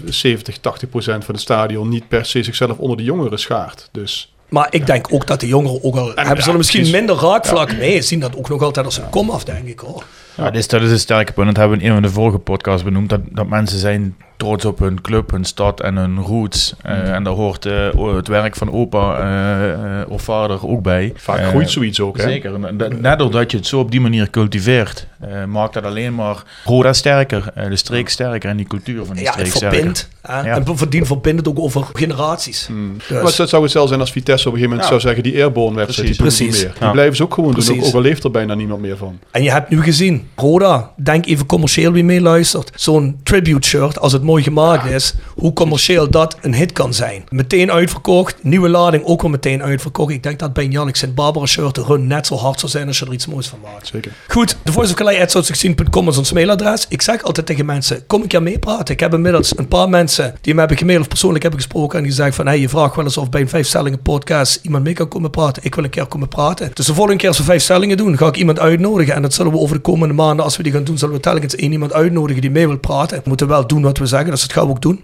70, 0.05 0.57
80 0.57 0.89
procent 0.89 1.25
van 1.25 1.33
het 1.33 1.43
stadion 1.43 1.89
niet 1.89 2.07
per 2.07 2.25
se 2.25 2.43
zichzelf 2.43 2.77
onder 2.77 2.97
de 2.97 3.03
jongeren 3.03 3.39
schaart. 3.39 3.89
Dus 3.91 4.33
Maar 4.49 4.67
ik 4.69 4.85
denk 4.85 5.07
ook 5.13 5.27
dat 5.27 5.39
de 5.39 5.47
jongeren 5.47 5.83
ook 5.83 5.95
al... 5.95 6.05
hebben 6.15 6.37
ze 6.37 6.43
ja, 6.43 6.51
er 6.51 6.57
misschien 6.57 6.81
precies. 6.81 6.97
minder 6.97 7.15
raakvlak? 7.15 7.71
Nee, 7.77 8.01
zien 8.01 8.19
dat 8.19 8.35
ook 8.37 8.49
nog 8.49 8.61
altijd 8.61 8.85
als 8.85 8.97
een 8.97 9.09
kom 9.09 9.29
af, 9.29 9.43
denk 9.43 9.67
ik. 9.67 9.79
Hoor. 9.79 10.03
Ja, 10.35 10.45
dit 10.45 10.59
is, 10.59 10.67
dat 10.67 10.81
is 10.81 10.91
een 10.91 10.99
sterke 10.99 11.33
punt. 11.33 11.47
Dat 11.47 11.57
hebben 11.57 11.77
we 11.77 11.83
in 11.83 11.89
een 11.89 11.95
van 11.95 12.03
de 12.03 12.13
vorige 12.13 12.39
podcasts 12.39 12.83
benoemd. 12.83 13.09
Dat, 13.09 13.21
dat 13.31 13.47
mensen 13.47 13.79
zijn 13.79 14.15
trots 14.37 14.65
op 14.65 14.79
hun 14.79 15.01
club, 15.01 15.31
hun 15.31 15.43
stad 15.45 15.81
en 15.81 15.95
hun 15.95 16.19
roots. 16.19 16.73
Eh, 16.81 17.11
En 17.13 17.23
daar 17.23 17.33
hoort 17.33 17.65
eh, 17.65 18.15
het 18.15 18.27
werk 18.27 18.55
van 18.55 18.71
opa 18.71 19.17
eh, 19.17 20.11
of 20.11 20.21
vader 20.21 20.67
ook 20.67 20.81
bij. 20.81 21.13
vaak 21.15 21.43
groeit 21.45 21.71
zoiets 21.71 21.99
ook. 21.99 22.17
Hè? 22.17 22.23
Zeker. 22.23 22.77
Dat- 22.77 22.99
Net 22.99 23.19
doordat 23.19 23.51
je 23.51 23.57
het 23.57 23.67
zo 23.67 23.79
op 23.79 23.91
die 23.91 24.01
manier 24.01 24.29
cultiveert, 24.29 25.07
eh, 25.19 25.43
maakt 25.45 25.73
dat 25.73 25.83
alleen 25.83 26.15
maar 26.15 26.43
Roda 26.65 26.93
sterker, 26.93 27.51
de 27.69 27.75
streek 27.75 28.09
sterker 28.09 28.49
en 28.49 28.57
die 28.57 28.67
cultuur 28.67 29.05
van 29.05 29.15
die 29.15 29.23
Ja, 29.23 29.29
het 29.29 29.39
streek 29.39 29.55
sterker. 29.55 29.75
verbindt. 29.77 30.09
Ja. 30.27 30.43
En 30.45 30.63
bovendien 30.63 31.05
verbindt 31.05 31.39
het 31.39 31.47
ook 31.47 31.59
over 31.59 31.83
generaties. 31.93 32.67
Dus- 32.97 33.09
Maar 33.09 33.23
het 33.23 33.49
zou 33.49 33.63
het 33.63 33.71
zelf 33.71 33.87
zijn 33.87 33.99
als 33.99 34.11
Vitesse 34.11 34.47
op 34.47 34.53
een 34.53 34.59
gegeven 34.59 34.69
moment 34.69 34.87
zou 34.87 34.99
zeggen... 35.13 35.23
die 35.31 35.41
airborne 35.43 35.75
wedstrijd, 35.75 36.07
die 36.07 36.17
doen 36.17 36.27
we 36.27 36.33
Precies. 36.35 36.55
niet 36.55 36.63
meer. 36.65 36.73
Die 36.77 36.83
Ja. 36.87 36.91
blijven 36.91 37.15
ze 37.15 37.23
ook 37.23 37.33
gewoon 37.33 37.51
doen, 37.51 37.63
Precies. 37.63 37.81
ook, 37.81 37.87
ook 37.87 37.93
al 37.93 38.01
leeft 38.01 38.23
er 38.23 38.31
bijna 38.31 38.53
niemand 38.53 38.81
meer 38.81 38.97
van. 38.97 39.19
En 39.31 39.43
je 39.43 39.51
hebt 39.51 39.69
nu 39.69 39.81
gezien, 39.83 40.27
Roda, 40.35 40.91
denk 40.95 41.25
even 41.25 41.45
commercieel 41.45 41.91
wie 41.91 42.03
meeluistert. 42.03 42.71
Zo'n 42.75 43.19
tribute 43.23 43.67
shirt, 43.67 43.99
als 43.99 44.11
het 44.13 44.22
mooi 44.23 44.43
gemaakt 44.43 44.85
is, 44.85 45.13
hoe 45.35 45.53
commercieel 45.53 46.09
dat 46.09 46.37
een 46.41 46.53
hit 46.53 46.71
kan 46.71 46.93
zijn. 46.93 47.23
Meteen 47.29 47.71
uitverkocht, 47.71 48.43
nieuwe 48.43 48.69
lading 48.69 49.03
ook 49.05 49.23
al 49.23 49.29
meteen 49.29 49.63
uitverkocht. 49.63 50.11
Ik 50.13 50.23
denk 50.23 50.39
dat 50.39 50.53
bij 50.53 50.63
een 50.63 50.71
Jannik 50.71 50.95
Sint 50.95 51.15
Barbara 51.15 51.45
shirt 51.45 51.75
de 51.75 51.83
run 51.83 52.07
net 52.07 52.27
zo 52.27 52.35
hard 52.35 52.59
zou 52.59 52.71
zijn 52.71 52.87
als 52.87 52.99
je 52.99 53.05
er 53.05 53.13
iets 53.13 53.27
moois 53.27 53.47
van 53.47 53.59
maakt. 53.63 53.87
Zeker. 53.87 54.11
Goed, 54.27 54.57
de 54.63 54.71
Voice 54.71 54.91
of 54.91 54.97
Calais.com 54.97 56.07
is 56.07 56.17
ons 56.17 56.31
mailadres. 56.31 56.85
Ik 56.89 57.01
zeg 57.01 57.23
altijd 57.23 57.45
tegen 57.45 57.65
mensen, 57.65 58.07
kom 58.07 58.21
een 58.21 58.27
keer 58.27 58.43
meepraten. 58.43 58.93
Ik 58.93 58.99
heb 58.99 59.13
inmiddels 59.13 59.57
een 59.57 59.67
paar 59.67 59.89
mensen 59.89 60.35
die 60.41 60.53
me 60.53 60.59
hebben 60.59 60.77
gemaild 60.77 61.01
of 61.01 61.07
persoonlijk 61.07 61.43
hebben 61.43 61.61
gesproken 61.61 61.97
en 61.97 62.03
die 62.03 62.13
zeggen 62.13 62.35
van, 62.35 62.45
hey, 62.45 62.59
je 62.59 62.69
vraagt 62.69 62.95
wel 62.95 63.05
eens 63.05 63.17
of 63.17 63.29
bij 63.29 63.41
een 63.41 63.49
vijf 63.49 63.67
stellingen 63.67 64.01
podcast 64.01 64.59
iemand 64.61 64.83
mee 64.83 64.93
kan 64.93 65.07
komen 65.07 65.29
praten. 65.29 65.63
Ik 65.63 65.75
wil 65.75 65.83
een 65.83 65.89
keer 65.89 66.05
komen 66.05 66.27
praten. 66.27 66.71
Dus 66.73 66.85
de 66.85 66.93
volgende 66.93 67.19
keer 67.19 67.27
als 67.27 67.37
we 67.37 67.43
vijf 67.43 67.61
stellingen 67.61 67.97
doen, 67.97 68.17
ga 68.17 68.27
ik 68.27 68.35
iemand 68.35 68.59
uitnodigen. 68.59 69.13
En 69.13 69.21
dat 69.21 69.33
zullen 69.33 69.51
we 69.51 69.57
over 69.57 69.75
de 69.75 69.81
komende 69.81 70.13
maanden, 70.13 70.45
als 70.45 70.57
we 70.57 70.63
die 70.63 70.71
gaan 70.71 70.83
doen, 70.83 70.97
zullen 70.97 71.15
we 71.15 71.21
telkens 71.21 71.55
één 71.55 71.71
iemand 71.71 71.93
uitnodigen 71.93 72.41
die 72.41 72.51
mee 72.51 72.67
wil 72.67 72.77
praten. 72.77 73.17
We 73.17 73.23
moeten 73.27 73.47
wel 73.47 73.67
doen 73.67 73.81
wat 73.81 73.97
we 73.97 74.05
zeggen, 74.13 74.29
dat 74.29 74.53
gaan 74.53 74.65
we 74.65 74.71
ook 74.71 74.81
doen. 74.81 75.03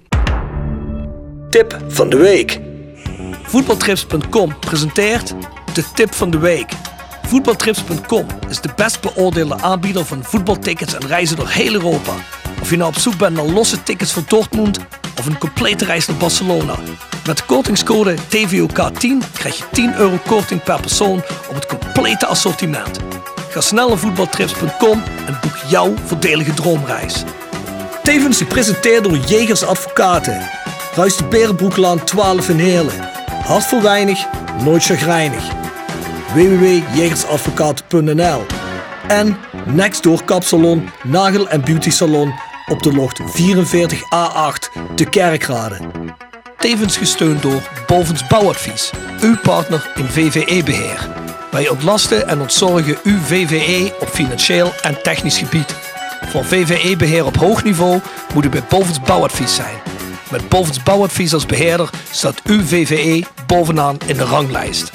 Tip 1.49 1.77
van 1.87 2.09
de 2.09 2.17
week. 2.17 2.59
Voetbaltrips.com 3.43 4.59
presenteert 4.59 5.33
de 5.73 5.83
tip 5.93 6.13
van 6.13 6.29
de 6.29 6.37
week. 6.37 6.71
Voetbaltrips.com 7.23 8.25
is 8.49 8.61
de 8.61 8.69
best 8.75 9.01
beoordeelde 9.01 9.61
aanbieder 9.61 10.05
van 10.05 10.23
voetbaltickets 10.23 10.93
en 10.93 11.07
reizen 11.07 11.35
door 11.35 11.47
heel 11.47 11.73
Europa. 11.73 12.13
Of 12.61 12.69
je 12.69 12.77
nou 12.77 12.89
op 12.89 12.97
zoek 12.97 13.17
bent 13.17 13.35
naar 13.35 13.45
losse 13.45 13.83
tickets 13.83 14.13
voor 14.13 14.23
Dortmund 14.27 14.79
of 15.19 15.25
een 15.25 15.37
complete 15.37 15.85
reis 15.85 16.07
naar 16.07 16.17
Barcelona. 16.17 16.75
Met 17.25 17.37
de 17.37 17.43
kortingscode 17.45 18.15
TVOK10 18.15 19.33
krijg 19.33 19.57
je 19.57 19.63
10 19.71 19.95
euro 19.95 20.19
korting 20.27 20.63
per 20.63 20.79
persoon 20.79 21.21
op 21.49 21.55
het 21.55 21.65
complete 21.65 22.25
assortiment. 22.25 22.99
Ga 23.49 23.61
snel 23.61 23.87
naar 23.87 23.97
voetbaltrips.com 23.97 25.03
en 25.25 25.37
boek 25.41 25.55
jouw 25.67 25.93
voordelige 26.05 26.53
droomreis. 26.53 27.23
Tevens 28.03 28.37
gepresenteerd 28.37 29.03
door 29.03 29.17
Jegers 29.17 29.63
Advocaten. 29.63 30.49
Ruist 30.95 31.17
de 31.17 31.25
Berenbroeklaan 31.25 32.03
12 32.03 32.49
in 32.49 32.59
Heerlen. 32.59 33.09
Hart 33.43 33.65
voor 33.65 33.81
weinig, 33.81 34.25
nooit 34.63 34.83
chagrijnig. 34.83 35.43
www.jegersadvocaten.nl 36.33 38.45
En 39.07 39.37
Nextdoor 39.65 40.23
Kapsalon, 40.23 40.89
Nagel 41.03 41.49
en 41.49 41.61
Beauty 41.61 41.89
Salon 41.89 42.33
op 42.67 42.83
de 42.83 42.93
locht 42.93 43.21
44A8 43.21 44.69
te 44.95 45.05
Kerkrade. 45.09 45.77
Tevens 46.57 46.97
gesteund 46.97 47.41
door 47.41 47.61
Bovens 47.87 48.27
Bouwadvies, 48.27 48.89
uw 49.21 49.37
partner 49.37 49.91
in 49.95 50.05
VVE-beheer. 50.05 51.07
Wij 51.51 51.69
ontlasten 51.69 52.27
en 52.27 52.41
ontzorgen 52.41 52.97
uw 53.03 53.19
VVE 53.19 53.93
op 53.99 54.07
financieel 54.07 54.73
en 54.81 55.03
technisch 55.03 55.37
gebied. 55.37 55.88
Voor 56.21 56.45
VVE-beheer 56.45 57.25
op 57.25 57.35
hoog 57.35 57.63
niveau 57.63 57.99
moet 58.33 58.45
u 58.45 58.49
bij 58.49 58.63
Bovens 58.69 59.01
Bouwadvies 59.01 59.55
zijn. 59.55 59.75
Met 60.31 60.49
Bovens 60.49 60.83
Bouwadvies 60.83 61.33
als 61.33 61.45
beheerder 61.45 61.89
staat 62.11 62.41
uw 62.43 62.61
VVE 62.61 63.23
bovenaan 63.47 63.97
in 64.05 64.17
de 64.17 64.23
ranglijst. 64.23 64.91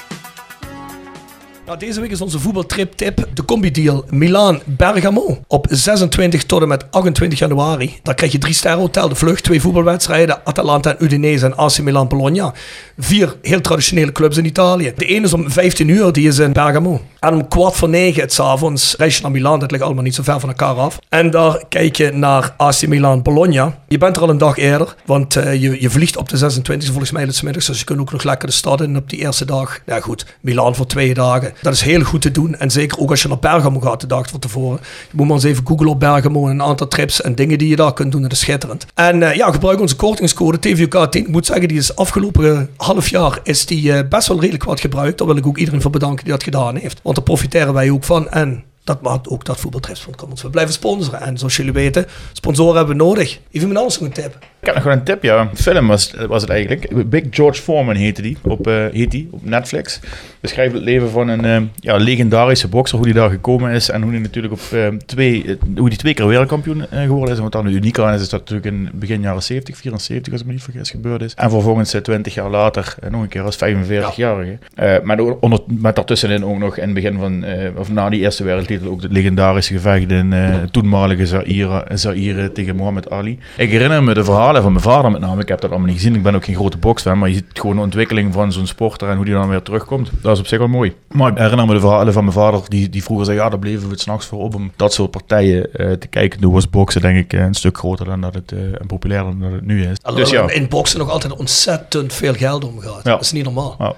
Nou, 1.67 1.79
deze 1.79 2.01
week 2.01 2.11
is 2.11 2.21
onze 2.21 2.39
voetbaltrip-tip 2.39 3.29
de 3.35 3.45
combi-deal 3.45 4.05
Milaan-Bergamo. 4.11 5.39
Op 5.47 5.67
26 5.71 6.45
tot 6.45 6.63
en 6.63 6.69
met 6.69 6.91
28 6.91 7.39
januari. 7.39 7.99
Daar 8.03 8.15
krijg 8.15 8.33
je 8.33 8.39
drie 8.39 8.55
sterren 8.55 8.81
hotel, 8.81 9.09
de 9.09 9.15
vlucht, 9.15 9.43
twee 9.43 9.61
voetbalwedstrijden. 9.61 10.41
Atalanta 10.45 10.91
en 10.91 11.05
Udinese 11.05 11.45
en 11.47 11.57
AC 11.57 11.79
Milan-Bologna. 11.79 12.53
Vier 12.99 13.37
heel 13.43 13.61
traditionele 13.61 14.13
clubs 14.13 14.37
in 14.37 14.45
Italië. 14.45 14.93
De 14.97 15.07
ene 15.07 15.27
is 15.27 15.33
om 15.33 15.51
15 15.51 15.89
uur, 15.89 16.13
die 16.13 16.29
is 16.29 16.39
in 16.39 16.53
Bergamo. 16.53 17.01
En 17.21 17.35
om 17.35 17.49
kwart 17.49 17.77
voor 17.77 17.89
negen 17.89 18.23
het 18.23 18.41
avonds 18.41 18.95
reis 18.97 19.17
je 19.17 19.23
naar 19.23 19.31
Milaan. 19.31 19.59
Dat 19.61 19.71
ligt 19.71 19.83
allemaal 19.83 20.03
niet 20.03 20.15
zo 20.15 20.23
ver 20.23 20.41
van 20.41 20.49
elkaar 20.49 20.75
af. 20.75 20.99
En 21.09 21.31
daar 21.31 21.63
kijk 21.69 21.97
je 21.97 22.11
naar 22.11 22.55
AC 22.57 22.87
Milan-Bologna. 22.87 23.79
Je 23.89 23.99
bent 23.99 24.17
er 24.17 24.23
al 24.23 24.31
een 24.31 24.39
dag 24.39 24.57
eerder, 24.57 24.95
want 25.05 25.37
uh, 25.37 25.55
je, 25.55 25.81
je 25.81 25.91
vliegt 25.91 26.17
op 26.17 26.29
de 26.29 26.37
26 26.37 26.89
volgens 26.89 27.11
mij 27.11 27.23
het 27.23 27.43
middags. 27.43 27.67
Dus 27.67 27.79
je 27.79 27.85
kunt 27.85 28.01
ook 28.01 28.13
nog 28.13 28.23
lekker 28.23 28.49
de 28.49 28.55
stad 28.55 28.81
in 28.81 28.97
op 28.97 29.11
die 29.11 29.19
eerste 29.19 29.45
dag. 29.45 29.81
Ja 29.87 30.01
goed, 30.01 30.27
Milaan 30.41 30.75
voor 30.75 30.87
twee 30.87 31.15
dagen. 31.15 31.54
Dat 31.63 31.73
is 31.73 31.81
heel 31.81 32.03
goed 32.03 32.23
te 32.23 32.31
doen. 32.31 32.55
En 32.55 32.71
zeker 32.71 32.99
ook 32.99 33.11
als 33.11 33.23
je 33.23 33.29
naar 33.29 33.39
Bergamo 33.39 33.81
gaat 33.81 34.01
de 34.01 34.07
dag 34.07 34.29
van 34.29 34.41
tevoren. 34.41 34.79
Je 34.83 35.17
moet 35.17 35.27
maar 35.27 35.35
eens 35.35 35.45
even 35.45 35.67
googlen 35.67 35.89
op 35.89 36.01
Bergamo 36.01 36.45
en 36.45 36.51
een 36.51 36.63
aantal 36.63 36.89
trips 36.89 37.21
en 37.21 37.35
dingen 37.35 37.59
die 37.59 37.69
je 37.69 37.77
daar 37.77 37.93
kunt 37.93 38.13
doen. 38.13 38.23
Dat 38.23 38.33
is 38.33 38.39
schitterend. 38.41 38.87
En 38.95 39.21
uh, 39.21 39.35
ja, 39.35 39.53
gebruik 39.53 39.81
onze 39.81 39.97
kortingscode 39.97 40.59
TVK10. 40.59 41.09
Ik 41.11 41.29
moet 41.29 41.47
zeggen, 41.47 41.69
die 41.69 41.79
is 41.79 41.97
afgelopen 41.97 42.71
half 42.77 43.09
jaar 43.09 43.39
is 43.43 43.67
die 43.67 43.83
uh, 43.83 44.01
best 44.09 44.29
wel 44.29 44.41
redelijk 44.41 44.65
wat 44.65 44.81
gebruikt. 44.81 45.19
Daar 45.19 45.27
wil 45.27 45.37
ik 45.37 45.47
ook 45.47 45.59
iedereen 45.59 45.83
voor 45.83 45.91
bedanken 45.91 46.25
die 46.25 46.33
dat 46.33 46.43
gedaan 46.43 46.77
heeft. 46.77 47.01
Want 47.03 47.15
daar 47.15 47.25
profiteren 47.25 47.75
wij 47.75 47.91
ook 47.91 48.05
van. 48.05 48.31
En 48.31 48.65
dat 48.85 49.03
maakt 49.03 49.29
ook 49.29 49.45
dat 49.45 49.61
voetbaltripspunt 49.61 50.23
ons. 50.23 50.43
We 50.43 50.51
blijven 50.51 50.75
sponsoren. 50.75 51.21
En 51.21 51.39
zoals 51.39 51.57
jullie 51.57 51.73
weten, 51.73 52.07
sponsoren 52.33 52.77
hebben 52.77 52.97
we 52.97 53.03
nodig. 53.03 53.41
Even 53.51 53.73
mijn 53.73 53.91
een 54.01 54.13
tip. 54.13 54.39
Ik 54.65 54.71
heb 54.75 54.83
nog 54.85 54.93
gewoon 54.93 54.99
een 54.99 55.15
tip, 55.15 55.23
ja. 55.23 55.41
Een 55.41 55.57
film 55.57 55.87
was, 55.87 56.15
was 56.29 56.43
het 56.43 56.51
eigenlijk. 56.51 57.09
Big 57.11 57.23
George 57.31 57.63
Foreman 57.63 57.95
heette 57.95 58.23
die 58.23 58.37
op, 58.43 58.69
uh, 58.69 59.09
die, 59.09 59.29
op 59.31 59.41
Netflix. 59.45 60.01
Beschrijft 60.41 60.75
het 60.75 60.83
leven 60.83 61.11
van 61.11 61.29
een 61.29 61.45
uh, 61.45 61.69
ja, 61.77 61.97
legendarische 61.97 62.69
bokser, 62.69 62.97
hoe 62.97 63.07
die 63.07 63.15
daar 63.15 63.31
gekomen 63.31 63.73
is. 63.73 63.89
En 63.91 64.03
hoe 64.03 64.11
hij 64.11 64.21
natuurlijk 64.21 64.53
op 64.53 64.61
uh, 64.75 64.87
twee, 65.07 65.59
hoe 65.77 65.89
die 65.89 65.99
twee 65.99 66.15
keer 66.15 66.27
wereldkampioen 66.27 66.87
geworden 66.91 67.31
is. 67.31 67.37
En 67.37 67.43
wat 67.43 67.53
dan 67.53 67.67
uniek 67.67 67.99
aan 67.99 68.15
is, 68.15 68.21
is 68.21 68.29
dat 68.29 68.41
natuurlijk 68.41 68.67
in 68.67 68.91
begin 68.93 69.21
jaren 69.21 69.43
70, 69.43 69.77
74 69.77 70.33
als 70.33 70.41
ik 70.41 70.47
me 70.47 70.53
niet 70.53 70.63
vergis, 70.63 70.91
gebeurd 70.91 71.23
is. 71.23 71.35
En 71.35 71.51
vervolgens 71.51 71.97
20 72.03 72.35
jaar 72.35 72.51
later, 72.51 72.95
nog 73.11 73.23
een 73.23 73.29
keer 73.29 73.43
als 73.43 73.57
45-jarige. 73.57 74.59
Ja. 74.75 75.01
maar 75.03 75.19
onder, 75.19 75.61
met 75.67 75.95
daartussenin 75.97 76.45
ook 76.45 76.59
nog 76.59 76.77
in 76.77 76.85
het 76.85 76.95
begin 76.95 77.19
van, 77.19 77.45
of 77.77 77.91
na 77.91 78.09
die 78.09 78.21
eerste 78.21 78.45
wereldtitel, 78.45 78.91
ook 78.91 79.01
de 79.01 79.09
legendarische 79.11 79.73
gevecht 79.75 80.11
in 80.11 80.35
toenmalige 80.71 81.27
Zaire, 81.27 81.87
Zaire 81.95 82.53
tegen 82.53 82.77
Muhammad 82.77 83.11
Ali. 83.11 83.39
Ik 83.57 83.71
herinner 83.71 84.03
me 84.03 84.15
de 84.15 84.25
verhalen 84.25 84.54
van 84.63 84.73
mijn 84.73 84.85
vader 84.85 85.11
met 85.11 85.21
name. 85.21 85.43
Ik 85.43 85.49
heb 85.49 85.61
dat 85.61 85.71
allemaal 85.71 85.89
niet 85.89 85.97
gezien. 85.97 86.15
Ik 86.15 86.23
ben 86.23 86.35
ook 86.35 86.45
geen 86.45 86.55
grote 86.55 86.79
boksfan. 86.79 87.19
Maar 87.19 87.29
je 87.29 87.35
ziet 87.35 87.47
gewoon 87.53 87.77
de 87.77 87.83
ontwikkeling 87.83 88.33
van 88.33 88.53
zo'n 88.53 88.67
sporter 88.67 89.09
en 89.09 89.17
hoe 89.17 89.25
die 89.25 89.35
dan 89.35 89.49
weer 89.49 89.63
terugkomt. 89.63 90.11
Dat 90.21 90.33
is 90.33 90.39
op 90.39 90.47
zich 90.47 90.59
wel 90.59 90.69
mooi. 90.69 90.95
Maar 91.09 91.31
ik 91.31 91.39
herinner 91.39 91.67
me 91.67 91.75
de 91.75 91.81
verhalen 91.81 92.13
van 92.13 92.25
mijn 92.25 92.37
vader. 92.37 92.61
Die, 92.69 92.89
die 92.89 93.03
vroeger 93.03 93.27
zei, 93.27 93.39
ja, 93.39 93.49
daar 93.49 93.59
bleven 93.59 93.85
we 93.85 93.91
het 93.91 94.01
s'nachts 94.01 94.27
voor 94.27 94.41
op 94.41 94.55
om 94.55 94.73
dat 94.77 94.93
soort 94.93 95.11
partijen 95.11 95.69
uh, 95.73 95.93
te 95.93 96.07
kijken. 96.07 96.41
Toen 96.41 96.53
was 96.53 96.71
boksen 96.71 97.01
denk 97.01 97.17
ik 97.17 97.33
een 97.33 97.55
stuk 97.55 97.79
groter 97.79 98.07
dan 98.07 98.21
dat 98.21 98.35
het, 98.35 98.53
uh, 98.53 98.61
en 98.61 98.87
populairder 98.87 99.33
dan 99.33 99.41
dat 99.41 99.53
het 99.53 99.67
nu 99.67 99.87
is. 99.87 99.99
Dus 100.15 100.31
ja. 100.31 100.51
in 100.51 100.69
boksen 100.69 100.99
nog 100.99 101.11
altijd 101.11 101.37
ontzettend 101.37 102.13
veel 102.13 102.35
geld 102.35 102.65
omgaat. 102.65 103.05
Ja. 103.05 103.11
Dat 103.11 103.21
is 103.21 103.33
niet 103.33 103.45
normaal. 103.45 103.75
Ja. 103.79 103.85
Dat 103.85 103.97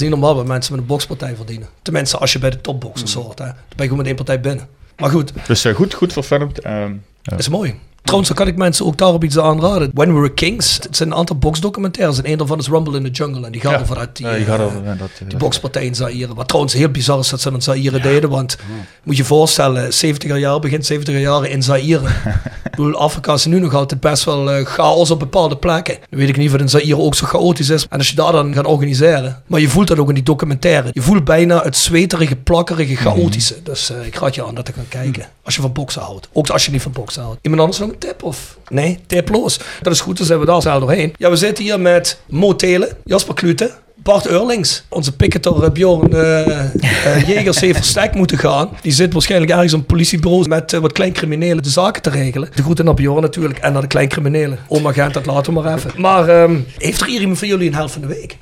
niet 0.00 0.10
normaal 0.10 0.34
wat 0.34 0.46
mensen 0.46 0.72
met 0.72 0.80
een 0.80 0.88
bokspartij 0.88 1.36
verdienen. 1.36 1.68
Tenminste, 1.82 2.18
als 2.18 2.32
je 2.32 2.38
bij 2.38 2.50
de 2.50 2.60
topboxers 2.60 3.16
mm. 3.16 3.22
hoort. 3.22 3.38
Hè. 3.38 3.44
Dan 3.44 3.54
ben 3.54 3.76
je 3.76 3.82
gewoon 3.82 3.96
met 3.96 4.06
één 4.06 4.16
partij 4.16 4.40
binnen. 4.40 4.68
Maar 4.96 5.10
goed. 5.10 5.32
Dus 5.46 5.66
uh, 5.66 5.74
goed, 5.74 5.94
goed 5.94 6.12
verfilmd. 6.12 6.66
Uh, 6.66 6.72
ja. 7.22 7.36
is 7.36 7.48
mooi. 7.48 7.74
Trouwens, 8.02 8.28
dan 8.28 8.44
kan 8.44 8.54
ik 8.54 8.56
mensen 8.56 8.86
ook 8.86 8.96
daarop 8.98 9.24
iets 9.24 9.38
aanraden. 9.38 9.90
When 9.94 10.14
We 10.14 10.20
Were 10.20 10.34
Kings. 10.34 10.78
Het 10.82 10.96
zijn 10.96 11.10
een 11.10 11.16
aantal 11.16 11.36
boxdocumentaires. 11.36 12.18
En 12.18 12.30
een 12.30 12.38
daarvan 12.38 12.58
is 12.58 12.68
Rumble 12.68 12.96
in 12.96 13.04
the 13.04 13.10
Jungle. 13.10 13.46
En 13.46 13.52
die 13.52 13.60
gaat 13.60 13.72
ja. 13.72 13.80
over 13.80 13.98
uit 13.98 14.16
die, 14.16 14.26
ja, 14.26 14.34
die, 14.34 14.44
gaat 14.44 14.60
over, 14.60 14.96
dat, 14.98 15.10
die 15.28 15.36
boxpartij 15.36 15.84
in 15.84 15.94
Zaire. 15.94 16.34
Wat 16.34 16.48
trouwens 16.48 16.74
heel 16.74 16.88
bizar 16.88 17.18
is 17.18 17.28
dat 17.28 17.40
ze 17.40 17.50
in 17.50 17.62
Zaire 17.62 18.00
deden. 18.00 18.30
Want 18.30 18.56
moet 19.02 19.16
je 19.16 19.24
voorstellen, 19.24 19.90
70er 19.92 20.36
jaar, 20.36 20.60
begin 20.60 20.82
70er 20.92 21.20
jaren 21.20 21.50
in 21.50 21.62
Zaire. 21.62 22.08
ik 22.64 22.70
bedoel, 22.70 22.94
Afrika 22.94 23.32
is 23.32 23.44
nu 23.44 23.58
nog 23.58 23.74
altijd 23.74 24.00
best 24.00 24.24
wel 24.24 24.58
uh, 24.58 24.66
chaos 24.66 25.10
op 25.10 25.18
bepaalde 25.18 25.56
plekken. 25.56 25.96
Dan 26.10 26.18
weet 26.18 26.28
ik 26.28 26.36
niet 26.36 26.46
of 26.46 26.52
het 26.52 26.60
in 26.60 26.68
Zaire 26.68 26.96
ook 26.96 27.14
zo 27.14 27.26
chaotisch 27.26 27.70
is. 27.70 27.86
En 27.90 27.98
als 27.98 28.08
je 28.08 28.16
daar 28.16 28.32
dan 28.32 28.54
gaat 28.54 28.66
organiseren. 28.66 29.42
Maar 29.46 29.60
je 29.60 29.68
voelt 29.68 29.88
dat 29.88 29.98
ook 29.98 30.08
in 30.08 30.14
die 30.14 30.22
documentaire. 30.22 30.90
Je 30.92 31.02
voelt 31.02 31.24
bijna 31.24 31.62
het 31.62 31.76
zweterige, 31.76 32.36
plakkerige, 32.36 32.96
chaotische. 32.96 33.54
Mm. 33.54 33.64
Dus 33.64 33.90
uh, 33.90 34.06
ik 34.06 34.14
raad 34.14 34.34
je 34.34 34.44
aan 34.44 34.54
dat 34.54 34.64
te 34.64 34.72
gaan 34.72 34.88
kijken. 34.88 35.26
Als 35.42 35.54
je 35.54 35.60
van 35.60 35.72
boksen 35.72 36.02
houdt. 36.02 36.28
Ook 36.32 36.48
als 36.48 36.64
je 36.64 36.70
niet 36.70 36.82
van 36.82 36.92
boksen 36.92 37.22
houdt. 37.22 37.38
Iemand 37.42 37.62
anders 37.62 37.78
nog 37.78 37.91
een 37.92 37.98
tip? 37.98 38.22
Of? 38.22 38.58
Nee, 38.68 38.98
tiploos. 39.06 39.60
Dat 39.82 39.92
is 39.92 40.00
goed, 40.00 40.16
dan 40.16 40.26
zijn 40.26 40.40
we 40.40 40.46
daar 40.46 40.62
zelf 40.62 40.80
doorheen. 40.80 41.14
Ja, 41.16 41.30
we 41.30 41.36
zitten 41.36 41.64
hier 41.64 41.80
met 41.80 42.20
Mo 42.28 42.56
Telen, 42.56 42.88
Jasper 43.04 43.34
Klute, 43.34 43.70
Bart 44.02 44.26
Eurlings, 44.26 44.84
onze 44.88 45.16
picketer 45.16 45.72
Bjorn 45.72 46.14
uh, 46.14 46.48
uh, 46.48 47.28
Jegers 47.28 47.60
heeft 47.60 47.76
verstek 47.76 48.14
moeten 48.14 48.38
gaan. 48.38 48.70
Die 48.80 48.92
zit 48.92 49.12
waarschijnlijk 49.12 49.52
ergens 49.52 49.72
op 49.72 49.80
een 49.80 49.86
politiebureau 49.86 50.48
met 50.48 50.72
uh, 50.72 50.80
wat 50.80 50.92
kleinkriminelen 50.92 51.62
de 51.62 51.68
zaken 51.68 52.02
te 52.02 52.10
regelen. 52.10 52.48
De 52.54 52.62
groeten 52.62 52.84
naar 52.84 52.94
Bjorn 52.94 53.22
natuurlijk 53.22 53.58
en 53.58 53.72
naar 53.72 53.82
de 53.82 53.88
kleinkriminelen. 53.88 54.58
Oma 54.68 54.92
Gent, 54.92 55.14
dat 55.14 55.26
laten 55.26 55.54
we 55.54 55.60
maar 55.60 55.74
even. 55.74 55.90
Maar 55.96 56.42
um, 56.42 56.66
heeft 56.78 57.00
er 57.00 57.06
hier 57.06 57.20
iemand 57.20 57.38
van 57.38 57.48
jullie 57.48 57.68
een 57.68 57.74
held 57.74 57.90
van 57.90 58.00
de 58.00 58.06
week? 58.06 58.36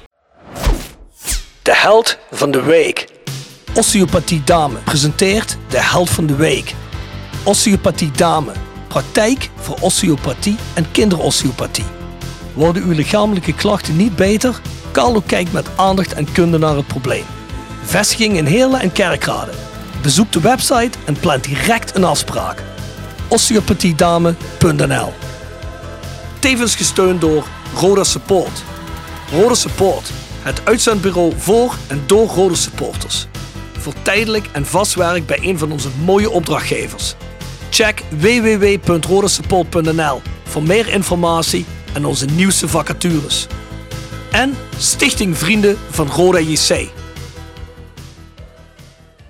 De 1.63 1.75
held 1.75 2.19
van 2.31 2.51
de 2.51 2.63
week. 2.63 3.07
Osteopathie 3.75 4.43
Dame 4.45 4.79
presenteert 4.85 5.57
de 5.69 5.83
held 5.83 6.11
van 6.11 6.27
de 6.27 6.37
week. 6.37 6.75
Osteopathie 7.45 8.11
Dame 8.11 8.53
Praktijk 8.91 9.51
voor 9.57 9.77
osteopathie 9.81 10.57
en 10.75 10.91
kinderosteopathie. 10.91 11.85
Worden 12.55 12.83
uw 12.83 12.93
lichamelijke 12.93 13.55
klachten 13.55 13.97
niet 13.97 14.17
beter? 14.17 14.61
Carlo 14.93 15.23
kijkt 15.27 15.53
met 15.53 15.69
aandacht 15.77 16.13
en 16.13 16.33
kunde 16.33 16.59
naar 16.59 16.77
het 16.77 16.87
probleem. 16.87 17.25
Vestiging 17.83 18.37
in 18.37 18.47
Heerlen 18.47 18.81
en 18.81 18.93
Kerkrade. 18.93 19.51
Bezoek 20.03 20.33
de 20.33 20.41
website 20.41 20.99
en 21.05 21.19
plant 21.21 21.45
direct 21.45 21.97
een 21.97 22.05
afspraak. 22.05 22.63
osteopathiedame.nl 23.29 25.13
Tevens 26.39 26.77
gesteund 26.77 27.21
door 27.21 27.47
Roda 27.75 28.05
Support. 28.05 28.63
Roda 29.33 29.55
Support, 29.55 30.11
het 30.43 30.61
uitzendbureau 30.65 31.33
voor 31.37 31.75
en 31.87 32.03
door 32.07 32.27
Roda 32.29 32.55
supporters. 32.55 33.27
Voor 33.79 33.95
tijdelijk 34.03 34.49
en 34.53 34.67
vast 34.67 34.95
werk 34.95 35.27
bij 35.27 35.39
een 35.43 35.59
van 35.59 35.73
onze 35.73 35.89
mooie 36.05 36.31
opdrachtgevers. 36.31 37.15
Check 37.71 38.03
www.rodesupport.nl 38.09 40.21
voor 40.43 40.63
meer 40.63 40.89
informatie 40.89 41.65
en 41.95 42.05
onze 42.05 42.27
nieuwste 42.27 42.69
vacatures. 42.69 43.47
En 44.33 44.55
Stichting 44.79 45.37
Vrienden 45.37 45.77
van 45.89 46.09
Roda 46.09 46.39
JC. 46.39 46.89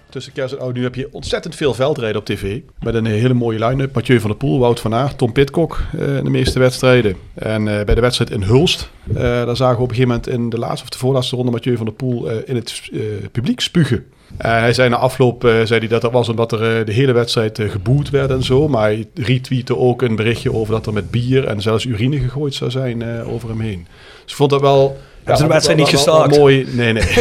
Tussen 0.08 0.32
kerst 0.32 0.54
en 0.54 0.60
oud 0.60 0.74
nu 0.74 0.82
heb 0.82 0.94
je 0.94 1.08
ontzettend 1.12 1.54
veel 1.54 1.74
veldrijden 1.74 2.20
op 2.20 2.26
tv. 2.26 2.60
Met 2.80 2.94
een 2.94 3.06
hele 3.06 3.34
mooie 3.34 3.66
line-up. 3.66 3.94
Mathieu 3.94 4.20
van 4.20 4.30
der 4.30 4.38
Poel, 4.38 4.58
Wout 4.58 4.80
van 4.80 4.94
Aert, 4.94 5.18
Tom 5.18 5.32
Pitcock 5.32 5.82
uh, 5.94 6.16
in 6.16 6.24
de 6.24 6.30
meeste 6.30 6.58
wedstrijden. 6.58 7.16
En 7.34 7.66
uh, 7.66 7.82
bij 7.82 7.94
de 7.94 8.00
wedstrijd 8.00 8.30
in 8.30 8.42
Hulst, 8.42 8.90
uh, 9.08 9.16
daar 9.16 9.56
zagen 9.56 9.76
we 9.76 9.82
op 9.82 9.88
een 9.88 9.94
gegeven 9.94 10.08
moment 10.08 10.28
in 10.28 10.48
de 10.48 10.58
laatste 10.58 10.82
of 10.82 10.88
de 10.88 10.98
voorlaatste 10.98 11.36
ronde 11.36 11.50
Mathieu 11.50 11.76
van 11.76 11.86
der 11.86 11.94
Poel 11.94 12.30
in 12.30 12.56
het 12.56 12.90
publiek 13.32 13.60
spugen. 13.60 14.06
Uh, 14.32 14.58
hij 14.58 14.72
zei 14.72 14.88
na 14.88 14.96
afloop 14.96 15.44
uh, 15.44 15.50
zei 15.50 15.78
hij 15.78 15.88
dat 15.88 16.00
dat 16.00 16.12
was 16.12 16.28
omdat 16.28 16.52
er 16.52 16.78
uh, 16.78 16.86
de 16.86 16.92
hele 16.92 17.12
wedstrijd 17.12 17.60
geboet 17.68 18.10
werd 18.10 18.30
en 18.30 18.42
zo. 18.42 18.68
Maar 18.68 18.82
hij 18.82 19.06
retweette 19.14 19.76
ook 19.76 20.02
een 20.02 20.16
berichtje 20.16 20.52
over 20.52 20.74
dat 20.74 20.86
er 20.86 20.92
met 20.92 21.10
bier 21.10 21.46
en 21.46 21.60
zelfs 21.62 21.84
urine 21.84 22.18
gegooid 22.18 22.54
zou 22.54 22.70
zijn 22.70 23.24
over 23.24 23.48
hem 23.48 23.60
heen. 23.60 23.86
Dus 24.22 24.30
ik 24.30 24.36
vond 24.36 24.50
dat 24.50 24.60
wel... 24.60 24.98
Ze 25.26 25.42
de 25.42 25.48
wedstrijd 25.48 25.78
niet 25.78 25.88
gestaakt? 25.88 26.36
Mooi, 26.36 26.66
nee, 26.72 26.92
nee. 26.92 27.02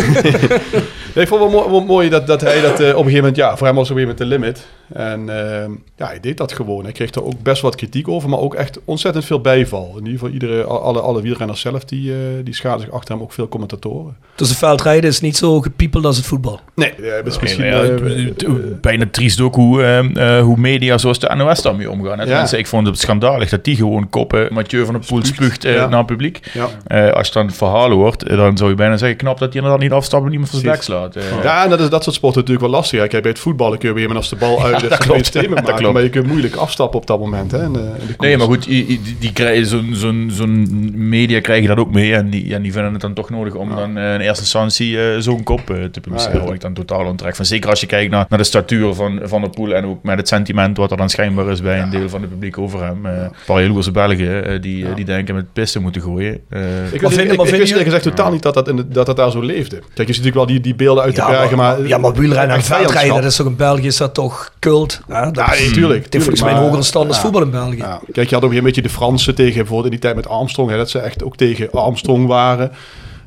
nee. 1.13 1.23
ik 1.23 1.27
vond 1.27 1.29
het 1.29 1.39
wel 1.39 1.49
mooi, 1.49 1.69
wel 1.69 1.83
mooi 1.83 2.09
dat, 2.09 2.27
dat 2.27 2.41
hij 2.41 2.61
dat 2.61 2.73
op 2.73 2.79
een 2.79 2.87
gegeven 2.87 3.15
moment... 3.15 3.35
Ja, 3.35 3.57
voor 3.57 3.67
hem 3.67 3.75
was 3.75 3.89
op 3.89 3.97
een 3.97 4.01
gegeven 4.01 4.25
moment 4.27 4.41
de 4.41 4.47
limit. 4.47 4.67
En 4.93 5.29
ehm, 5.29 5.71
ja, 5.95 6.07
hij 6.07 6.19
deed 6.19 6.37
dat 6.37 6.53
gewoon. 6.53 6.83
Hij 6.83 6.91
kreeg 6.91 7.11
er 7.11 7.23
ook 7.23 7.41
best 7.43 7.61
wat 7.61 7.75
kritiek 7.75 8.07
over, 8.07 8.29
maar 8.29 8.39
ook 8.39 8.55
echt 8.55 8.79
ontzettend 8.85 9.25
veel 9.25 9.41
bijval. 9.41 9.89
In 9.89 10.05
ieder 10.05 10.11
geval 10.11 10.29
iedere, 10.29 10.63
alle, 10.63 10.99
alle 10.99 11.21
wielrenners 11.21 11.61
zelf, 11.61 11.85
die, 11.85 12.11
uh, 12.11 12.17
die 12.43 12.53
schaden 12.53 12.79
zich 12.79 12.91
achter 12.91 13.13
hem, 13.13 13.23
ook 13.23 13.31
veel 13.31 13.47
commentatoren. 13.47 14.17
Dus 14.35 14.49
de 14.49 14.55
veldrijden 14.55 15.09
is 15.09 15.19
niet 15.19 15.37
zo 15.37 15.61
gepiepeld 15.61 16.05
als 16.05 16.17
het 16.17 16.25
voetbal? 16.25 16.59
Nee, 16.75 16.93
ja, 16.97 17.03
is 17.03 17.11
nee, 17.11 17.23
misschien... 17.23 17.65
Ja, 17.65 17.83
uh, 17.83 18.57
bijna 18.81 19.05
triest 19.11 19.41
ook 19.41 19.55
hoe, 19.55 20.03
uh, 20.13 20.41
hoe 20.41 20.57
media 20.57 20.97
zoals 20.97 21.19
de 21.19 21.35
NOS 21.35 21.61
daarmee 21.61 21.91
omgaan. 21.91 22.27
Ja. 22.27 22.51
ik 22.51 22.67
vond 22.67 22.87
het 22.87 22.99
schandalig 22.99 23.49
dat 23.49 23.63
die 23.63 23.75
gewoon 23.75 24.09
koppen 24.09 24.53
Mathieu 24.53 24.85
van 24.85 24.93
der 24.93 25.05
Poel 25.07 25.25
spuugt 25.25 25.63
ja. 25.63 25.87
naar 25.87 25.97
het 25.97 26.07
publiek. 26.07 26.39
Ja. 26.53 27.09
als 27.09 27.27
je 27.27 27.33
dan 27.33 27.51
verhalen 27.51 27.97
hoort, 27.97 28.27
dan 28.27 28.57
zou 28.57 28.69
je 28.69 28.75
bijna 28.75 28.97
zeggen, 28.97 29.17
knap 29.17 29.39
dat 29.39 29.47
hij 29.47 29.61
inderdaad 29.61 29.83
niet 29.83 29.91
afstapt 29.91 30.23
en 30.23 30.29
niemand 30.29 30.49
van 30.49 30.59
zijn 30.59 30.71
bek 30.71 30.81
slaat. 30.81 31.15
Ja, 31.43 31.63
en 31.63 31.69
dat 31.69 31.79
is 31.79 31.89
dat 31.89 32.03
soort 32.03 32.15
sporten 32.15 32.39
natuurlijk 32.39 32.67
wel 32.67 32.75
lastig. 32.75 33.07
Kijk, 33.07 33.21
bij 33.21 33.31
het 33.31 33.39
voetballen 33.39 33.77
kun 33.77 33.89
je 33.89 33.95
weer 33.95 34.15
als 34.15 34.29
de 34.29 34.35
bal 34.35 34.63
uit 34.63 34.78
je 34.81 34.87
dat 34.89 34.97
dus 34.97 35.07
klopt. 35.07 35.35
een 35.35 35.41
Dat 35.41 35.49
maken, 35.49 35.75
klopt. 35.75 35.93
maar 35.93 36.03
je 36.03 36.09
kunt 36.09 36.27
moeilijk 36.27 36.55
afstappen 36.55 36.99
op 36.99 37.07
dat 37.07 37.19
moment. 37.19 37.51
Hè, 37.51 37.63
in 37.63 37.73
de, 37.73 37.79
in 37.79 37.85
de 38.07 38.15
koers. 38.15 38.17
Nee, 38.17 38.37
maar 38.37 38.47
goed, 38.47 38.63
die, 38.65 38.85
die, 38.85 39.15
die 39.19 39.33
krijgen 39.33 39.65
zo'n 39.65 39.89
zo'n 39.93 40.29
zo'n 40.33 40.91
media 41.09 41.39
krijgen 41.41 41.67
dat 41.67 41.77
ook 41.77 41.91
mee. 41.93 42.13
En 42.15 42.29
die, 42.29 42.53
en 42.55 42.61
die 42.61 42.71
vinden 42.71 42.91
het 42.91 43.01
dan 43.01 43.13
toch 43.13 43.29
nodig 43.29 43.53
om 43.55 43.69
dan 43.75 43.97
eh, 43.97 44.13
in 44.13 44.19
eerste 44.19 44.41
instantie 44.41 45.01
eh, 45.01 45.19
zo'n 45.19 45.43
kop 45.43 45.69
eh, 45.69 45.83
te 45.83 45.99
publiceren. 46.01 46.39
Ja. 46.39 46.45
Waar 46.45 46.53
ik 46.53 46.61
dan 46.61 46.73
totaal 46.73 47.05
ontrek 47.05 47.35
van. 47.35 47.45
Zeker 47.45 47.69
als 47.69 47.79
je 47.79 47.85
kijkt 47.87 48.11
naar, 48.11 48.25
naar 48.29 48.39
de 48.39 48.45
statuur 48.45 48.93
van, 48.93 49.19
van 49.23 49.41
de 49.41 49.49
pool. 49.49 49.73
En 49.75 49.85
ook 49.85 50.03
met 50.03 50.17
het 50.17 50.27
sentiment 50.27 50.77
wat 50.77 50.91
er 50.91 50.97
dan 50.97 51.09
schijnbaar 51.09 51.49
is 51.49 51.61
bij 51.61 51.81
een 51.81 51.89
deel 51.89 52.09
van 52.09 52.21
het 52.21 52.29
publiek 52.29 52.57
over 52.57 52.83
hem. 52.83 53.05
Eh 53.05 53.11
een 53.21 53.31
paar 53.45 53.61
jaloerse 53.61 53.91
Belgen 53.91 54.61
die, 54.61 54.93
die 54.93 55.05
denken 55.05 55.35
met 55.35 55.53
pissen 55.53 55.81
moeten 55.81 56.01
gooien. 56.01 56.39
Eh, 56.49 56.59
Ik 56.93 57.01
wist, 57.01 57.17
eerlijk 57.17 57.83
gezegd 57.83 58.03
totaal 58.03 58.31
niet 58.31 58.41
dat 58.41 58.53
dat, 58.53 58.67
in 58.67 58.75
de- 58.75 58.87
dat 58.87 59.05
dat 59.05 59.15
daar 59.15 59.31
zo 59.31 59.41
leefde. 59.41 59.75
Kijk, 59.93 60.07
je 60.07 60.13
ziet 60.13 60.23
natuurlijk 60.23 60.35
wel 60.35 60.45
die, 60.45 60.59
die 60.59 60.75
beelden 60.75 61.03
uit 61.03 61.15
de 61.15 61.21
Ja, 61.21 61.27
bergen, 61.29 61.57
maar... 61.57 61.77
maar, 61.79 61.87
ja, 61.87 61.97
maar 61.97 62.13
wielrennen 62.13 62.55
en 62.55 62.63
veldrijden, 62.63 63.15
dat 63.15 63.23
is 63.23 63.35
toch 63.35 63.47
in 63.47 63.55
België 63.55 63.87
is 63.87 63.97
dat 63.97 64.13
toch 64.13 64.53
cult? 64.69 65.01
Ja, 65.07 65.25
dat 65.25 65.35
Ja, 65.35 65.53
is, 65.53 65.59
nee, 65.59 65.71
tuurlijk. 65.71 66.03
het 66.03 66.13
heeft 66.13 66.25
volgens 66.25 66.45
mij 66.49 66.53
een 66.57 66.63
hogere 66.65 66.83
stand 66.83 67.07
als 67.07 67.19
voetbal 67.19 67.41
in 67.41 67.51
België. 67.51 67.77
Ja. 67.77 67.99
Kijk, 68.11 68.29
je 68.29 68.35
had 68.35 68.43
ook 68.43 68.53
een 68.53 68.63
beetje 68.63 68.81
de 68.81 68.89
Fransen 68.89 69.35
tegen, 69.35 69.53
bijvoorbeeld 69.55 69.85
in 69.85 69.91
die 69.91 69.99
tijd 69.99 70.15
met 70.15 70.27
Armstrong, 70.27 70.69
hè, 70.69 70.77
dat 70.77 70.89
ze 70.89 70.99
echt 70.99 71.23
ook 71.23 71.35
tegen 71.35 71.71
Armstrong 71.71 72.27
waren. 72.27 72.71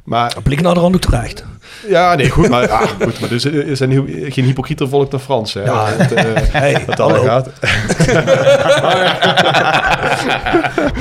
Maar 0.03 0.35
Blik 0.43 0.61
naar 0.61 0.75
de 0.75 0.81
rand 0.81 0.95
ook 0.95 1.01
terecht. 1.01 1.45
ja, 1.89 2.15
nee, 2.15 2.31
goed, 2.31 2.49
maar, 2.49 2.63
ja, 2.69 2.87
goed, 2.87 3.21
maar 3.21 3.29
dus, 3.29 3.45
er 3.45 3.77
zijn 3.77 3.91
heel- 3.91 4.07
geen 4.09 4.45
hypocrieter 4.45 4.89
volk 4.89 5.11
dan 5.11 5.21
Fransen. 5.21 5.63
Hè, 5.63 5.69
Ja. 5.71 5.97
dat, 5.97 6.11
eh, 6.13 6.25
Hey, 6.61 6.85
dat 6.87 7.01
allemaal 7.01 7.27
hallo. 7.27 7.31
gaat. 7.33 7.51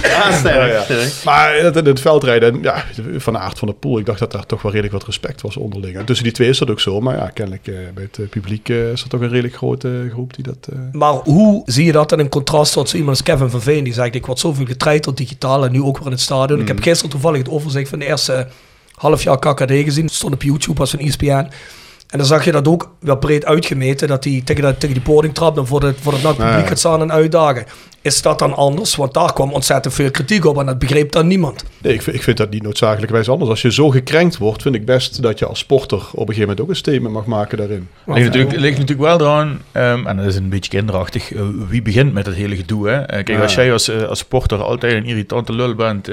Ja, 0.02 0.32
sterk. 0.32 0.88
Ja. 0.88 1.06
Maar 1.26 1.62
dat 1.62 1.76
in 1.78 1.86
het 1.86 2.00
veldrijden, 2.02 2.62
ja, 2.62 2.84
van 3.18 3.34
de 3.34 3.40
aard 3.40 3.60
van 3.60 3.68
de 3.68 3.74
pool, 3.74 3.98
ik 4.00 4.06
dacht 4.06 4.20
dat 4.20 4.32
daar 4.32 4.46
toch 4.46 4.62
wel 4.62 4.72
redelijk 4.72 4.94
wat 4.98 5.06
respect 5.06 5.42
was 5.42 5.58
onderling. 5.58 5.98
En 5.98 6.06
tussen 6.06 6.24
die 6.26 6.34
twee 6.34 6.50
is 6.50 6.58
dat 6.58 6.70
ook 6.70 6.80
zo, 6.80 7.00
maar 7.02 7.16
ja, 7.16 7.30
kennelijk 7.34 7.68
eh, 7.68 7.74
bij 7.94 8.04
het 8.04 8.20
eh, 8.20 8.28
publiek 8.30 8.70
eh, 8.70 8.92
is 8.92 9.02
er 9.04 9.10
toch 9.10 9.22
een 9.22 9.30
redelijk 9.30 9.56
grote 9.56 10.08
groep 10.12 10.34
die 10.36 10.44
dat... 10.44 10.68
eh, 10.74 10.78
Maar 10.92 11.14
hoe 11.14 11.62
zie 11.66 11.86
je 11.86 11.92
dat 11.92 12.12
in 12.12 12.20
een 12.20 12.30
contrast 12.30 12.74
tot 12.74 12.90
zo 12.90 12.98
iemand 12.98 13.18
als 13.18 13.26
Kevin 13.26 13.50
van 13.50 13.62
Veen? 13.62 13.84
Die 13.84 13.94
zegt, 13.94 14.16
ik 14.16 14.26
word 14.26 14.40
zoveel 14.40 14.66
getreiterd 14.66 15.18
digitaal 15.18 15.66
en 15.66 15.72
nu 15.72 15.82
ook 15.82 15.98
weer 15.98 16.06
in 16.06 16.12
het 16.12 16.22
stadion. 16.22 16.60
Ik 16.60 16.68
heb 16.68 16.78
Mm. 16.78 16.84
gisteren 16.84 17.12
toevallig 17.12 17.38
het 17.38 17.50
overzicht 17.50 17.90
van 17.90 18.00
de 18.00 18.06
eerste 18.06 18.48
half 19.02 19.24
jaar 19.24 19.40
KKD 19.40 19.72
gezien. 19.72 20.06
Het 20.06 20.14
stond 20.14 20.34
op 20.34 20.44
YouTube 20.44 20.80
als 20.80 20.90
van 20.92 21.00
E 21.00 21.06
ESPN. 21.06 21.50
En 22.10 22.18
dan 22.18 22.26
zag 22.26 22.46
je 22.46 22.52
dat 22.52 22.68
ook 22.68 22.90
wel 23.00 23.18
breed 23.18 23.46
uitgemeten. 23.46 24.08
Dat 24.08 24.24
hij 24.24 24.42
tegen, 24.46 24.64
dat, 24.64 24.80
tegen 24.80 24.96
die 24.96 25.04
podium 25.04 25.34
trapt 25.34 25.58
en 25.58 25.68
voor, 25.68 25.80
de, 25.80 25.94
voor 26.02 26.14
het 26.14 26.22
publiek 26.22 26.68
gaat 26.68 26.80
staan 26.80 27.02
en 27.02 27.12
uitdagen. 27.12 27.66
Is 28.04 28.22
dat 28.22 28.40
dan 28.40 28.54
anders? 28.56 28.96
Want 28.96 29.14
daar 29.14 29.34
kwam 29.34 29.52
ontzettend 29.52 29.94
veel 29.94 30.12
kritiek 30.12 30.46
op 30.46 30.60
en 30.60 30.66
dat 30.66 30.80
begreep 30.80 31.12
dan 31.12 31.28
niemand. 31.28 31.64
Nee, 31.82 31.94
ik 31.94 32.02
vind, 32.02 32.16
ik 32.16 32.24
vind 32.24 32.38
dat 32.38 32.50
niet 32.50 32.64
noodzakelijkerwijs 32.64 33.30
anders. 33.30 33.50
Als 33.50 33.62
je 33.62 33.72
zo 33.72 33.90
gekrenkt 33.90 34.38
wordt, 34.38 34.62
vind 34.62 34.76
ik 34.76 34.86
best 34.86 35.22
dat 35.22 35.40
je 35.40 35.46
als 35.46 35.60
sporter 35.60 35.98
op 35.98 36.04
een 36.14 36.20
gegeven 36.20 36.40
moment 36.42 36.62
ook 36.62 36.70
een 36.70 36.76
statement 36.76 37.14
mag 37.14 37.26
maken 37.26 37.58
daarin. 37.58 37.88
ligt, 38.06 38.26
natuurlijk, 38.26 38.56
ligt 38.60 38.78
natuurlijk 38.80 39.18
wel 39.18 39.20
eraan, 39.28 39.62
ehm, 39.72 40.08
en 40.08 40.18
dat 40.18 40.26
is 40.26 40.36
een 40.36 40.50
beetje 40.50 40.70
kinderachtig, 40.72 41.34
eh, 41.34 41.42
wie 41.70 41.82
begint 41.82 42.14
met 42.14 42.26
het 42.26 42.36
hele 42.36 42.56
gedoe. 42.56 42.88
Hè? 42.90 42.96
Eh, 42.96 43.06
kijk, 43.08 43.28
Ja. 43.30 43.42
als 43.42 43.56
jij 43.56 43.72
als, 43.74 43.88
eh, 43.88 44.02
als 44.04 44.20
sporter 44.20 44.64
altijd 44.64 44.94
een 44.94 45.06
irritante 45.06 45.54
lul 45.54 45.76
bent 45.76 46.06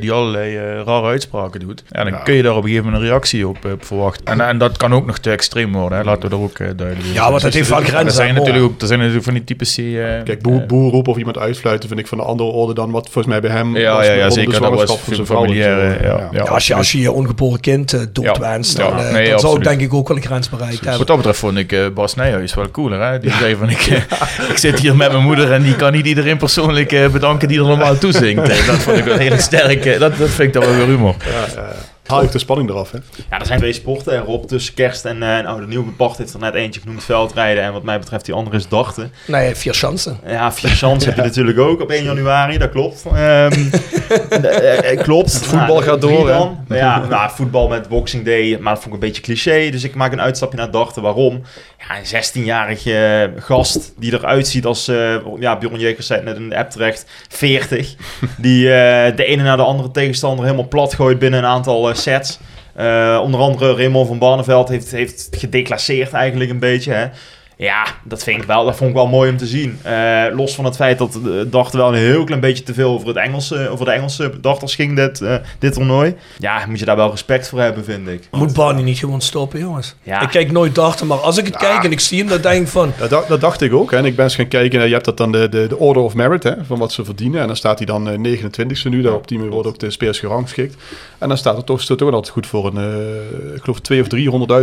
die 0.00 0.12
allerlei 0.12 0.56
rare 0.82 1.06
uitspraken 1.06 1.60
doet, 1.60 1.82
ja, 1.88 2.02
dan 2.04 2.12
Ja. 2.12 2.18
kun 2.18 2.34
je 2.34 2.42
daar 2.42 2.52
op 2.56 2.62
een 2.62 2.68
gegeven 2.68 2.84
moment 2.84 3.02
een 3.02 3.08
reactie 3.08 3.48
op, 3.48 3.76
verwachten. 3.80 4.24
En, 4.26 4.40
en 4.40 4.58
dat 4.58 4.76
kan 4.76 4.94
ook 4.94 5.06
nog 5.06 5.18
te 5.18 5.30
extreem 5.30 5.72
worden, 5.72 5.98
hè? 5.98 6.04
laten 6.04 6.30
we 6.30 6.36
er 6.36 6.42
ook 6.42 6.58
duidelijk 6.58 6.96
over 6.98 7.06
Ja, 7.12 7.14
zijn. 7.20 7.30
want 7.30 7.42
dat 7.42 7.52
heeft 7.54 7.68
wel 7.68 7.78
er 7.78 7.84
grenzen. 7.84 8.12
zijn, 8.12 8.28
hè, 8.28 8.34
natuurlijk 8.38 8.64
ook, 8.64 8.80
er 8.80 8.86
zijn 8.86 8.98
natuurlijk 8.98 9.24
van 9.24 9.34
die 9.34 9.44
eh, 9.76 10.22
Kijk, 10.24 10.42
boer, 10.42 10.66
boer 10.66 10.90
roepen 10.90 11.12
of 11.12 11.18
iemand 11.18 11.35
uitfluiten 11.38 11.88
vind 11.88 12.00
ik 12.00 12.06
van 12.06 12.18
een 12.18 12.24
andere 12.24 12.48
orde 12.50 12.74
dan 12.74 12.90
wat 12.90 13.02
volgens 13.04 13.26
mij 13.26 13.40
bij 13.40 13.50
hem 13.50 13.76
Ja, 13.76 13.96
was 13.96 14.06
ja, 14.06 14.12
ja, 14.12 14.26
de 14.26 14.32
zeker. 14.32 14.60
Dat 14.60 14.74
was 14.74 14.98
van 14.98 15.14
zijn 15.14 15.26
familiaire, 15.26 15.96
zo. 16.00 16.06
ja, 16.06 16.12
Ja. 16.12 16.18
ja. 16.18 16.28
Ja, 16.32 16.42
als, 16.42 16.66
je, 16.66 16.74
als 16.74 16.92
je 16.92 17.00
je 17.00 17.12
ongeboren 17.12 17.60
kind 17.60 17.92
uh, 17.94 18.00
doodwenst, 18.12 18.78
Ja. 18.78 18.88
dan, 18.88 18.98
Ja. 18.98 19.04
eh, 19.04 19.12
Nee, 19.12 19.30
dan 19.30 19.40
zou 19.40 19.52
ik 19.52 19.58
absoluut. 19.58 19.64
denk 19.64 19.80
ik 19.80 19.94
ook 19.94 20.08
wel 20.08 20.16
een 20.16 20.22
grens 20.22 20.48
bereikt 20.48 20.74
hebben. 20.80 20.98
Wat 20.98 21.06
dat 21.06 21.16
betreft 21.16 21.38
vond 21.38 21.56
ik 21.58 21.72
eh, 21.72 21.86
Bas 21.94 22.14
Nijhuis 22.14 22.54
wel 22.54 22.70
cooler. 22.70 23.00
Hè? 23.10 23.18
Die 23.18 23.30
zei 23.30 23.56
van, 23.56 23.68
ik, 23.70 23.80
eh, 23.86 23.96
ik 24.50 24.56
zit 24.56 24.78
hier 24.78 24.96
met 24.96 25.10
mijn 25.12 25.24
moeder 25.24 25.52
en 25.52 25.62
die 25.62 25.76
kan 25.76 25.92
niet 25.92 26.06
iedereen 26.06 26.36
persoonlijk 26.36 26.92
eh, 26.92 27.08
bedanken 27.08 27.48
die 27.48 27.58
er 27.58 27.66
normaal 27.66 27.98
toezingt. 27.98 28.48
Eh, 28.48 28.66
dat 28.66 28.76
vond 28.76 28.98
ik 28.98 29.04
wel 29.04 29.18
heel 29.18 29.38
sterk. 29.38 29.84
eh, 29.84 29.98
dat, 29.98 30.18
dat 30.18 30.28
vind 30.28 30.48
ik 30.48 30.52
dan 30.52 30.62
wel 30.64 30.76
weer 30.76 30.86
humor. 30.86 31.14
Haal 32.06 32.22
ik 32.22 32.32
de 32.32 32.38
spanning 32.38 32.70
eraf, 32.70 32.90
hè? 32.90 32.98
Ja, 33.30 33.38
er 33.38 33.46
zijn 33.46 33.58
twee 33.58 33.72
sporten 33.72 34.14
erop 34.14 34.48
tussen 34.48 34.74
kerst 34.74 35.04
en, 35.04 35.22
eh 35.22 35.36
en 35.36 35.46
oude 35.46 35.66
nieuw. 35.66 35.84
Bart 35.96 36.18
heeft 36.18 36.34
er 36.34 36.40
net 36.40 36.54
eentje 36.54 36.80
genoemd, 36.80 37.04
veldrijden. 37.04 37.62
En 37.62 37.72
wat 37.72 37.82
mij 37.82 37.98
betreft 37.98 38.24
die 38.24 38.34
andere 38.34 38.56
is 38.56 38.68
darten. 38.68 39.12
Nee, 39.26 39.54
vier 39.54 39.74
chansen. 39.74 40.18
Ja, 40.26 40.52
vier 40.52 40.70
chance 40.70 41.06
heb 41.08 41.16
je 41.16 41.22
natuurlijk 41.22 41.58
ook 41.58 41.80
op 41.80 41.90
1 41.90 42.04
januari, 42.04 42.58
dat 42.58 42.70
klopt. 42.70 43.04
Ehm, 43.06 43.14
eh, 44.30 44.92
eh, 44.92 45.00
klopt. 45.00 45.32
Het 45.32 45.44
voetbal 45.44 45.82
gaat 45.82 46.00
door, 46.00 46.28
hè? 46.28 46.34
Dan. 46.34 46.58
Ja, 46.68 47.06
nou, 47.06 47.30
voetbal 47.30 47.68
met 47.68 47.88
Boxing 47.88 48.24
Day, 48.24 48.58
maar 48.60 48.74
dat 48.74 48.82
vond 48.82 48.94
ik 48.94 49.00
een 49.02 49.06
beetje 49.08 49.22
cliché. 49.22 49.70
Dus 49.70 49.84
ik 49.84 49.94
maak 49.94 50.12
een 50.12 50.20
uitstapje 50.20 50.58
naar 50.58 50.70
darten. 50.70 51.02
Waarom? 51.02 51.42
Ja, 51.78 51.98
een 51.98 52.24
16-jarige 52.24 53.32
gast 53.38 53.92
die 53.98 54.12
eruit 54.12 54.48
ziet 54.48 54.66
als, 54.66 54.88
eh 54.88 55.14
ja, 55.38 55.58
Bjorn 55.58 55.78
Jekers 55.78 56.06
zei 56.06 56.20
het 56.20 56.28
net 56.28 56.38
in 56.38 56.48
de 56.48 56.56
app 56.56 56.70
terecht, 56.70 57.06
40. 57.28 57.94
Die 58.36 58.72
eh, 58.72 59.16
de 59.16 59.24
ene 59.24 59.42
na 59.42 59.56
de 59.56 59.62
andere 59.62 59.90
tegenstander 59.90 60.44
helemaal 60.44 60.68
plat 60.68 60.94
gooit 60.94 61.18
binnen 61.18 61.38
een 61.38 61.48
aantal 61.48 61.94
sets. 61.96 62.38
Eh, 62.74 63.20
onder 63.22 63.40
andere 63.40 63.74
Raymond 63.74 64.08
van 64.08 64.18
Barneveld 64.18 64.68
heeft, 64.68 64.90
heeft 64.90 65.28
gedeclasseerd 65.30 66.12
eigenlijk 66.12 66.50
een 66.50 66.58
beetje. 66.58 66.92
Hè. 66.92 67.06
Ja, 67.58 67.86
dat, 68.04 68.22
vind 68.22 68.40
ik 68.40 68.46
wel, 68.46 68.64
dat 68.64 68.76
vond 68.76 68.90
ik 68.90 68.96
wel 68.96 69.06
mooi 69.06 69.30
om 69.30 69.36
te 69.36 69.46
zien. 69.46 69.78
Eh, 69.82 70.24
los 70.32 70.54
van 70.54 70.64
het 70.64 70.76
feit 70.76 70.98
dat 70.98 71.12
de 71.12 71.46
dachten 71.50 71.78
wel 71.78 71.88
een 71.88 71.94
heel 71.94 72.24
klein 72.24 72.40
beetje 72.40 72.62
te 72.64 72.74
veel 72.74 72.90
over, 72.90 73.08
het 73.08 73.16
Engelse, 73.16 73.68
over 73.68 73.84
de 73.84 73.90
Engelse 73.90 74.40
dachters 74.40 74.74
ging, 74.74 74.96
dit, 74.96 75.20
eh, 75.20 75.34
dit 75.58 75.72
toernooi. 75.72 76.14
Ja, 76.38 76.64
moet 76.68 76.78
je 76.78 76.84
daar 76.84 76.96
wel 76.96 77.10
respect 77.10 77.48
voor 77.48 77.60
hebben, 77.60 77.84
vind 77.84 78.08
ik. 78.08 78.28
Moet 78.30 78.52
Barney 78.52 78.82
niet 78.82 78.98
gewoon 78.98 79.20
stoppen, 79.20 79.58
jongens? 79.58 79.94
Ja. 80.02 80.20
Ik 80.20 80.28
kijk 80.28 80.52
nooit 80.52 80.74
darten, 80.74 81.06
maar 81.06 81.18
als 81.18 81.36
ik 81.38 81.46
het 81.46 81.56
kijk 81.56 81.84
en 81.84 81.92
ik 81.92 82.00
zie 82.00 82.18
hem, 82.18 82.28
dan 82.28 82.40
denk 82.40 82.62
ik 82.62 82.68
van... 82.68 82.92
Dat, 82.98 83.10
dacht- 83.10 83.28
dat 83.28 83.40
dacht 83.40 83.60
ik 83.60 83.72
ook. 83.72 83.90
Hè. 83.90 83.96
En 83.96 84.04
ik 84.04 84.16
ben 84.16 84.24
eens 84.24 84.34
gaan 84.34 84.48
kijken. 84.48 84.80
en 84.80 84.86
Je 84.86 84.92
hebt 84.92 85.04
dat 85.04 85.16
dan 85.16 85.32
de, 85.32 85.48
de, 85.48 85.66
de 85.68 85.78
Order 85.78 86.02
of 86.02 86.14
Merit, 86.14 86.42
hè, 86.42 86.52
van 86.66 86.78
wat 86.78 86.92
ze 86.92 87.04
verdienen. 87.04 87.40
En 87.40 87.46
dan 87.46 87.56
staat 87.56 87.78
hij 87.78 87.86
dan 87.86 88.08
eh, 88.08 88.38
29ste 88.38 88.88
nu. 88.88 89.02
Daar 89.02 89.12
op 89.14 89.28
die 89.28 89.38
manier 89.38 89.52
wordt 89.52 89.68
ook 89.68 89.78
de 89.78 89.90
spelers 89.90 90.18
gerangschikt. 90.18 90.76
En 91.18 91.28
dan 91.28 91.38
staat 91.38 91.56
het 91.56 91.66
toch, 91.66 91.80
staat 91.80 92.00
wel 92.00 92.12
altijd 92.12 92.32
goed 92.32 92.46
voor 92.46 92.66
een, 92.66 92.76
eh, 92.76 93.54
ik 93.56 93.62
geloof, 93.62 93.80
2 93.80 94.00
of 94.00 94.06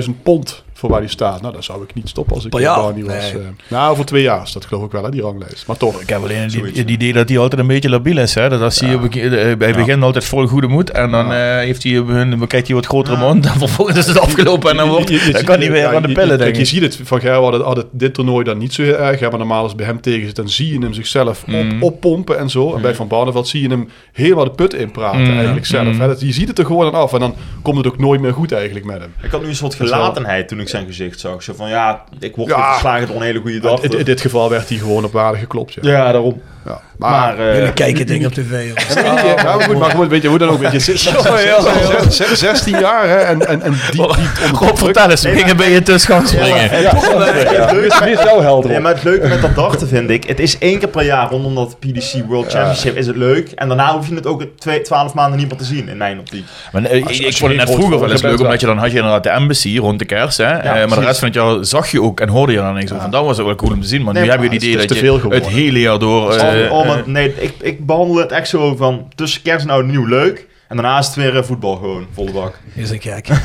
300.000 0.06 0.24
pond 0.24 0.64
voor 0.74 0.90
waar 0.90 1.00
hij 1.00 1.10
staat. 1.10 1.42
Nou, 1.42 1.54
dan 1.54 1.64
zou 1.64 1.84
ik 1.84 1.94
niet 1.94 2.10
stoppen 2.10 2.36
als 2.36 2.44
ik 2.46 2.50
Per 2.52 2.60
eh, 2.60 2.66
was. 3.06 3.32
Nee. 3.32 3.32
eh. 3.42 3.48
nou, 3.68 3.96
voor 3.96 4.06
twee 4.06 4.22
jaar 4.22 4.42
is 4.44 4.52
dat 4.52 4.66
geloof 4.66 4.86
ik 4.86 4.92
wel, 4.92 5.04
hè, 5.04 5.10
die 5.12 5.22
ranglijst. 5.22 5.68
Maar 5.68 5.78
toch. 5.78 6.02
Ik 6.02 6.10
heb 6.10 6.22
alleen 6.22 6.38
het, 6.42 6.90
idee 6.90 7.14
dat 7.14 7.30
hij 7.30 7.38
altijd 7.38 7.62
een 7.62 7.68
beetje 7.68 7.90
labiel 7.90 8.18
is. 8.18 8.36
Hè? 8.36 8.50
Dat 8.50 8.62
als 8.62 8.80
hij 8.80 8.94
eh, 8.94 9.58
bij 9.58 9.68
het 9.68 9.76
begin 9.78 10.04
altijd 10.04 10.26
vol 10.26 10.48
goede 10.48 10.68
moed. 10.68 10.90
En 10.92 11.12
dan, 11.12 11.34
eh, 11.34 11.56
heeft 11.58 11.84
hij, 11.84 11.96
een- 11.96 12.40
hij 12.68 12.76
wat 12.76 12.86
grotere 12.86 13.18
mond. 13.18 13.46
En 13.46 13.52
vervolgens 13.58 13.98
is 13.98 14.06
het 14.08 14.20
afgelopen. 14.20 14.70
En 14.72 14.78
dan, 14.78 14.90
wordt, 14.90 15.10
Je- 15.10 15.16
je- 15.20 15.26
je 15.26 15.32
dan 15.32 15.44
kan 15.44 15.60
hij 15.60 15.72
weer 15.72 15.82
ja, 15.82 15.94
aan 15.96 16.02
de 16.02 16.08
pillen, 16.08 16.22
je- 16.24 16.28
denk 16.38 16.40
kijk, 16.40 16.56
Je 16.56 16.66
ziet 16.66 16.82
het 16.82 17.00
van 17.04 17.20
Gerard 17.20 17.62
had, 17.62 17.78
het 17.78 17.86
dit 17.92 18.14
toernooi 18.14 18.44
dan 18.44 18.58
niet 18.58 18.74
zo 18.74 18.82
heel 18.84 18.98
erg. 18.98 19.20
hè, 19.20 19.30
Maar 19.30 19.38
normaal 19.40 19.62
als 19.62 19.68
het 19.68 19.78
bij 19.78 19.86
hem 19.86 20.02
tegen 20.02 20.26
zit, 20.26 20.36
dan 20.36 20.50
zie 20.50 20.74
je 20.74 20.80
hem 20.80 20.94
zichzelf 20.94 21.46
Mm. 21.48 21.56
op, 21.56 21.82
oppompen 21.94 22.38
en 22.40 22.50
zo. 22.50 22.76
En 22.76 22.82
bij 22.82 22.96
Van 22.96 23.08
Barneveld 23.08 23.48
zie 23.48 23.62
je 23.62 23.70
hem 23.70 23.90
helemaal 24.12 24.44
de 24.44 24.52
put 24.52 24.74
inpraten 24.74 25.22
Mm. 25.22 25.34
eigenlijk 25.36 25.66
zelf. 25.66 25.94
Mm. 25.94 26.00
Hè. 26.00 26.08
Dat, 26.08 26.22
je 26.22 26.32
ziet 26.32 26.48
het 26.48 26.60
er 26.60 26.66
gewoon 26.66 26.86
aan 26.86 26.94
af. 27.02 27.14
En 27.14 27.20
dan 27.20 27.36
komt 27.62 27.78
het 27.78 27.88
ook 27.88 27.98
nooit 28.00 28.22
meer 28.22 28.34
goed 28.34 28.52
eigenlijk 28.52 28.86
met 28.86 29.00
hem. 29.00 29.14
Ik 29.22 29.32
had 29.32 29.42
nu 29.42 29.48
een 29.48 29.56
soort 29.56 29.72
is 29.74 29.78
gelatenheid 29.90 30.48
toen 30.48 30.60
ik 30.60 30.68
zijn 30.70 30.86
gezicht 30.86 31.20
zag. 31.20 31.44
Zo 31.44 31.54
van, 31.56 31.70
ja, 31.70 32.04
ik 32.20 32.36
word 32.36 32.50
Ja. 32.50 32.73
Weer 32.74 32.82
verslagen 32.82 33.08
door 33.08 33.16
een 33.16 33.22
hele 33.22 33.40
goede 33.40 33.60
dag. 33.60 33.82
In, 33.82 33.98
in 34.00 34.06
dit 34.06 34.22
geval 34.22 34.50
werd 34.50 34.70
hij 34.70 34.78
gewoon 34.78 35.06
op 35.06 35.12
waarde 35.12 35.38
geklopt. 35.38 35.74
Ja. 35.74 35.82
Ja, 35.82 36.12
daarom. 36.12 36.42
Ja. 36.66 36.82
Maar, 36.98 37.12
Maar, 37.38 37.48
eh, 37.50 37.56
Jullie 37.58 37.74
kijken 37.74 38.06
dingen 38.06 38.28
op 38.28 38.34
tv, 38.34 38.52
ja, 38.96 39.02
ja, 39.04 39.44
maar 39.44 39.62
goed, 39.64 39.78
maar 39.80 39.90
goed, 39.90 40.08
weet 40.08 40.22
je 40.22 40.28
hoe 40.28 40.38
dan 40.38 40.50
ook? 40.50 40.60
Weet 40.60 40.72
je, 40.72 40.80
zes- 40.98 41.04
zes- 41.04 42.16
zes- 42.18 42.40
16 42.40 42.80
jaar 42.80 43.08
hè, 43.10 43.16
en, 43.16 43.48
en, 43.48 43.62
en 43.62 43.72
die, 43.92 44.02
die 44.02 44.08
Rob, 44.60 44.78
vertel 44.78 45.10
eens. 45.10 45.22
We 45.22 45.30
gingen 45.30 45.58
bij 45.58 45.72
je 45.72 45.82
te 45.84 45.98
schang 45.98 46.28
springen. 46.28 46.70
Wie 46.70 47.86
is, 47.86 48.00
wie 48.00 48.12
is 48.12 48.22
jouw 48.24 48.42
held, 48.42 48.64
Nee, 48.66 48.74
Rob? 48.74 48.84
maar 48.84 48.94
het 48.94 49.04
leuke 49.04 49.28
met 49.28 49.42
dat 49.42 49.56
darten 49.56 49.88
vind 49.88 50.10
ik, 50.10 50.24
het 50.24 50.40
is 50.40 50.58
één 50.58 50.80
keer 50.80 50.88
per 50.88 51.06
jaar 51.06 51.30
rondom 51.30 51.56
dat 51.56 51.76
PDC 51.80 52.14
World 52.28 52.52
Championship 52.52 52.96
is 52.98 53.08
het 53.08 53.16
leuk. 53.16 53.52
En 53.52 53.68
daarna 53.68 53.94
hoef 53.96 54.08
je 54.10 54.16
het 54.16 54.26
ook 54.28 54.44
twee, 54.60 54.82
12 54.82 55.14
maanden 55.14 55.40
niet 55.40 55.50
meer 55.50 55.58
te 55.58 55.64
zien 55.66 55.90
in 55.90 55.98
mijn 55.98 56.20
optiek. 56.20 56.46
Maar, 56.72 56.84
eh, 56.84 57.06
Als- 57.08 57.20
ik 57.20 57.38
vond 57.38 57.52
het 57.52 57.60
net 57.68 57.72
vroeger 57.76 58.00
wel 58.00 58.12
eens 58.12 58.22
leuk, 58.22 58.40
omdat 58.40 58.60
je 58.60 58.66
dan 58.66 58.78
had 58.78 58.92
je 58.92 58.98
inderdaad 58.98 59.24
de 59.24 59.30
embassy 59.30 59.78
rond 59.78 60.00
de 60.00 60.06
kerst. 60.06 60.38
Hè? 60.38 60.44
Eh, 60.44 60.88
maar 60.88 61.00
de 61.00 61.06
rest 61.06 61.20
van 61.20 61.28
het 61.28 61.38
jaar 61.38 61.56
zag 61.66 61.92
je 61.92 62.02
ook 62.02 62.20
en 62.20 62.30
hoorde 62.30 62.52
je 62.52 62.58
dan 62.58 62.74
niks 62.74 62.92
over. 62.92 63.04
En 63.06 63.12
dat 63.12 63.26
was 63.26 63.40
ook 63.40 63.46
wel 63.46 63.56
cool 63.56 63.72
om 63.72 63.82
te 63.82 63.88
zien. 63.88 64.04
Maar 64.04 64.14
nu 64.14 64.20
heb 64.30 64.38
je 64.40 64.44
het 64.46 64.54
idee 64.54 64.70
het 64.70 64.80
dat 64.80 64.88
te 64.88 64.94
je 64.94 65.00
veel 65.00 65.16
geworden. 65.20 65.44
het 65.44 65.52
hele 65.54 65.80
jaar 65.80 66.00
door... 66.00 66.34
eh, 66.56 66.72
Oh, 66.72 66.88
maar 66.88 67.00
eh, 67.00 67.06
nee, 67.06 67.34
ik, 67.42 67.54
ik 67.62 67.86
behandel 67.86 68.16
het 68.16 68.32
echt 68.32 68.48
zo 68.48 68.76
van 68.76 69.12
tussen 69.16 69.42
kerst 69.42 69.66
en 69.66 69.72
oud 69.72 69.86
nieuw 69.86 70.06
leuk. 70.06 70.48
En 70.68 70.76
daarna 70.76 71.00
is 71.00 71.06
het 71.06 71.16
weer 71.16 71.38
eh, 71.38 71.44
voetbal 71.44 71.76
gewoon, 71.76 72.08
volle 72.14 72.32
bak. 72.32 72.60
Is 72.74 72.90
een 72.90 73.02
gek. 73.02 73.28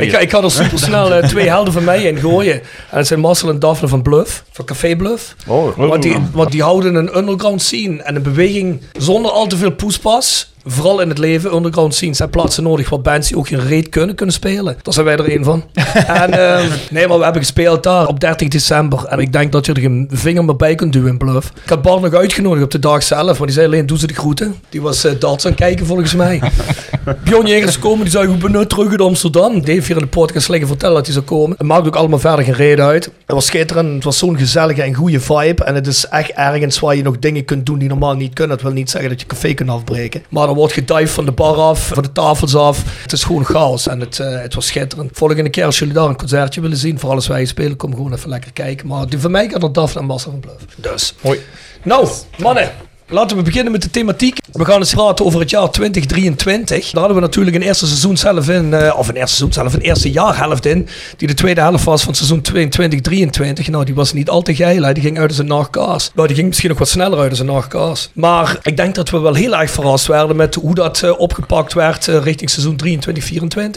Ik, 0.00 0.12
ik 0.12 0.30
ga 0.30 0.42
er 0.42 0.50
super 0.50 0.78
snel 0.78 1.20
twee 1.28 1.48
helden 1.48 1.72
van 1.72 1.84
mij 1.84 2.02
in 2.02 2.16
gooien. 2.16 2.54
En 2.54 2.96
dat 2.96 3.06
zijn 3.06 3.20
Marcel 3.20 3.48
en 3.48 3.58
Daphne 3.58 3.88
van 3.88 4.02
Bluff, 4.02 4.44
van 4.50 4.64
Café 4.64 4.96
Bluff. 4.96 5.36
Oh, 5.46 5.76
Want 5.76 6.02
die, 6.02 6.16
want 6.32 6.50
die 6.50 6.62
houden 6.62 6.94
een 6.94 7.16
underground 7.16 7.62
scene 7.62 8.02
en 8.02 8.16
een 8.16 8.22
beweging 8.22 8.82
zonder 8.98 9.30
al 9.30 9.46
te 9.46 9.56
veel 9.56 9.70
poespas 9.70 10.54
vooral 10.66 11.00
in 11.00 11.08
het 11.08 11.18
leven, 11.18 11.54
underground 11.54 11.94
scenes, 11.94 12.16
zijn 12.16 12.30
plaatsen 12.30 12.62
nodig 12.62 12.88
waar 12.88 13.00
bands 13.00 13.28
die 13.28 13.36
ook 13.36 13.48
geen 13.48 13.66
reet 13.66 13.88
kunnen, 13.88 14.14
kunnen 14.14 14.34
spelen. 14.34 14.76
Daar 14.82 14.94
zijn 14.94 15.06
wij 15.06 15.16
er 15.16 15.28
één 15.28 15.44
van. 15.44 15.64
en 16.22 16.30
eh, 16.30 16.64
nee, 16.90 17.08
maar 17.08 17.16
we 17.18 17.24
hebben 17.24 17.42
gespeeld 17.42 17.82
daar 17.82 18.06
op 18.06 18.20
30 18.20 18.48
december. 18.48 19.04
En 19.04 19.18
ik 19.18 19.32
denk 19.32 19.52
dat 19.52 19.66
je 19.66 19.72
er 19.72 19.80
geen 19.80 20.08
vinger 20.10 20.44
meer 20.44 20.56
bij 20.56 20.74
kunt 20.74 20.92
duwen 20.92 21.10
in 21.10 21.18
Bluff. 21.18 21.52
Ik 21.64 21.68
had 21.68 21.82
Bart 21.82 22.00
nog 22.00 22.14
uitgenodigd 22.14 22.64
op 22.64 22.70
de 22.70 22.78
dag 22.78 23.02
zelf, 23.02 23.38
maar 23.38 23.46
die 23.46 23.56
zei 23.56 23.66
alleen, 23.66 23.86
doe 23.86 23.98
ze 23.98 24.06
de 24.06 24.14
groeten. 24.14 24.54
Die 24.68 24.82
was 24.82 25.04
uh, 25.04 25.12
darts 25.18 25.44
aan 25.44 25.50
het 25.50 25.60
kijken 25.60 25.86
volgens 25.86 26.14
mij. 26.14 26.42
Bjorn 27.24 27.46
Jegers 27.46 27.78
komen, 27.78 28.00
die 28.00 28.10
zei, 28.10 28.32
ik 28.32 28.38
ben 28.38 28.52
nu 28.52 28.66
terug 28.66 28.90
uit 28.90 29.00
Amsterdam. 29.00 29.60
Heeft 29.64 29.86
hier 29.86 29.96
in 29.96 30.02
de 30.02 30.08
podcast 30.08 30.48
liggen 30.48 30.68
vertellen 30.68 30.94
dat 30.94 31.04
hij 31.04 31.14
zou 31.14 31.24
komen. 31.26 31.56
Het 31.58 31.66
maakt 31.66 31.86
ook 31.86 31.96
allemaal 31.96 32.18
verder 32.18 32.44
geen 32.44 32.54
reden 32.54 32.84
uit. 32.84 33.04
Het 33.04 33.34
was 33.34 33.46
schitterend, 33.46 33.94
het 33.94 34.04
was 34.04 34.18
zo'n 34.18 34.38
gezellige 34.38 34.82
en 34.82 34.94
goede 34.94 35.20
vibe. 35.20 35.64
En 35.64 35.74
het 35.74 35.86
is 35.86 36.06
echt 36.08 36.30
ergens 36.30 36.80
waar 36.80 36.96
je 36.96 37.02
nog 37.02 37.18
dingen 37.18 37.44
kunt 37.44 37.66
doen 37.66 37.78
die 37.78 37.88
normaal 37.88 38.14
niet 38.14 38.34
kunnen. 38.34 38.56
Dat 38.56 38.64
wil 38.64 38.74
niet 38.74 38.90
zeggen 38.90 39.10
dat 39.10 39.20
je 39.20 39.26
café 39.26 39.54
kunt 39.54 39.70
afbreken. 39.70 40.22
Maar 40.28 40.54
wordt 40.56 40.72
gedived 40.72 41.10
van 41.10 41.24
de 41.24 41.32
bar 41.32 41.56
af, 41.56 41.86
van 41.86 42.02
de 42.02 42.12
tafels 42.12 42.56
af. 42.56 43.02
Het 43.02 43.12
is 43.12 43.24
gewoon 43.24 43.44
chaos 43.44 43.88
en 43.88 44.00
het, 44.00 44.18
uh, 44.18 44.40
het 44.40 44.54
was 44.54 44.66
schitterend. 44.66 45.10
Volgende 45.12 45.50
keer 45.50 45.64
als 45.64 45.78
jullie 45.78 45.94
daar 45.94 46.08
een 46.08 46.16
concertje 46.16 46.60
willen 46.60 46.76
zien, 46.76 46.98
voor 46.98 47.10
alles 47.10 47.26
wij 47.26 47.44
spelen, 47.44 47.76
kom 47.76 47.94
gewoon 47.94 48.12
even 48.12 48.28
lekker 48.28 48.52
kijken. 48.52 48.86
Maar 48.86 49.08
die 49.08 49.18
van 49.18 49.30
mij 49.30 49.46
kan 49.46 49.62
er 49.62 49.72
Daphne 49.72 50.00
en 50.00 50.06
Massa 50.06 50.30
van 50.30 50.40
Bluff. 50.40 50.64
Dus. 50.76 51.14
Hoi. 51.20 51.40
Nou, 51.82 52.08
mannen. 52.38 52.70
Laten 53.08 53.36
we 53.36 53.42
beginnen 53.42 53.72
met 53.72 53.82
de 53.82 53.90
thematiek. 53.90 54.38
We 54.52 54.64
gaan 54.64 54.78
eens 54.78 54.94
praten 54.94 55.24
over 55.24 55.40
het 55.40 55.50
jaar 55.50 55.70
2023. 55.70 56.90
Daar 56.90 57.00
hadden 57.00 57.14
we 57.20 57.26
natuurlijk 57.26 57.56
een 57.56 57.62
eerste 57.62 57.86
seizoen 57.86 58.16
zelf 58.16 58.48
in, 58.48 58.64
uh, 58.64 58.94
of 58.98 59.08
een 59.08 59.14
eerste 59.14 59.36
seizoen 59.36 59.52
zelf, 59.52 59.74
een 59.74 59.80
eerste 59.80 60.10
jaarhelft 60.10 60.66
in, 60.66 60.88
die 61.16 61.28
de 61.28 61.34
tweede 61.34 61.60
helft 61.60 61.84
was 61.84 62.02
van 62.02 62.14
seizoen 62.14 62.40
2023. 62.40 63.68
Nou, 63.68 63.84
die 63.84 63.94
was 63.94 64.12
niet 64.12 64.30
al 64.30 64.42
te 64.42 64.54
geil, 64.54 64.94
die 64.94 65.02
ging 65.02 65.18
uit 65.18 65.28
als 65.28 65.38
een 65.38 65.46
nachtkaas. 65.46 66.10
Nou, 66.14 66.26
die 66.26 66.36
ging 66.36 66.48
misschien 66.48 66.68
nog 66.68 66.78
wat 66.78 66.88
sneller 66.88 67.18
uit 67.18 67.30
als 67.30 67.38
een 67.38 67.46
nachtkaas. 67.46 68.10
Maar 68.12 68.58
ik 68.62 68.76
denk 68.76 68.94
dat 68.94 69.10
we 69.10 69.18
wel 69.18 69.34
heel 69.34 69.56
erg 69.56 69.70
verrast 69.70 70.06
werden 70.06 70.36
met 70.36 70.54
hoe 70.54 70.74
dat 70.74 71.02
uh, 71.04 71.20
opgepakt 71.20 71.72
werd 71.72 72.06
uh, 72.06 72.22
richting 72.22 72.50
seizoen 72.50 72.80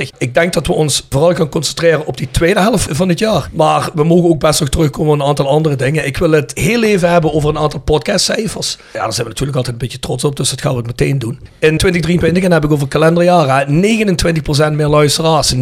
23-24. 0.04 0.08
Ik 0.18 0.34
denk 0.34 0.54
dat 0.54 0.68
we 0.68 0.74
ons 0.74 1.06
vooral 1.10 1.36
gaan 1.36 1.50
concentreren 1.50 2.06
op 2.06 2.18
die 2.18 2.32
tweede 2.32 2.60
helft 2.60 2.88
van 2.92 3.10
het 3.10 3.20
jaar. 3.20 3.50
Maar 3.54 3.90
we 3.94 4.04
mogen 4.04 4.30
ook 4.30 4.40
best 4.40 4.60
nog 4.60 4.70
terugkomen 4.70 5.14
op 5.14 5.20
een 5.20 5.26
aantal 5.26 5.48
andere 5.48 5.76
dingen. 5.76 6.06
Ik 6.06 6.18
wil 6.18 6.32
het 6.32 6.52
heel 6.54 6.84
even 6.84 7.10
hebben 7.10 7.34
over 7.34 7.50
een 7.50 7.58
aantal 7.58 7.80
podcastcijfers. 7.80 8.78
Ja, 8.94 9.12
zijn 9.20 9.28
we 9.28 9.40
natuurlijk 9.40 9.58
altijd 9.58 9.76
een 9.76 9.82
beetje 9.88 10.00
trots 10.00 10.24
op, 10.24 10.36
dus 10.36 10.50
dat 10.50 10.62
gaan 10.62 10.72
we 10.72 10.78
het 10.78 10.88
meteen 10.88 11.20
doen. 11.20 11.40
In 11.42 11.78
2023, 11.78 12.44
en 12.44 12.52
heb 12.52 12.64
ik 12.64 12.72
over 12.72 12.88
kalenderjaren, 12.88 13.68
29% 14.72 14.74
meer 14.76 14.88
luisteraars, 14.88 15.54
19% 15.56 15.58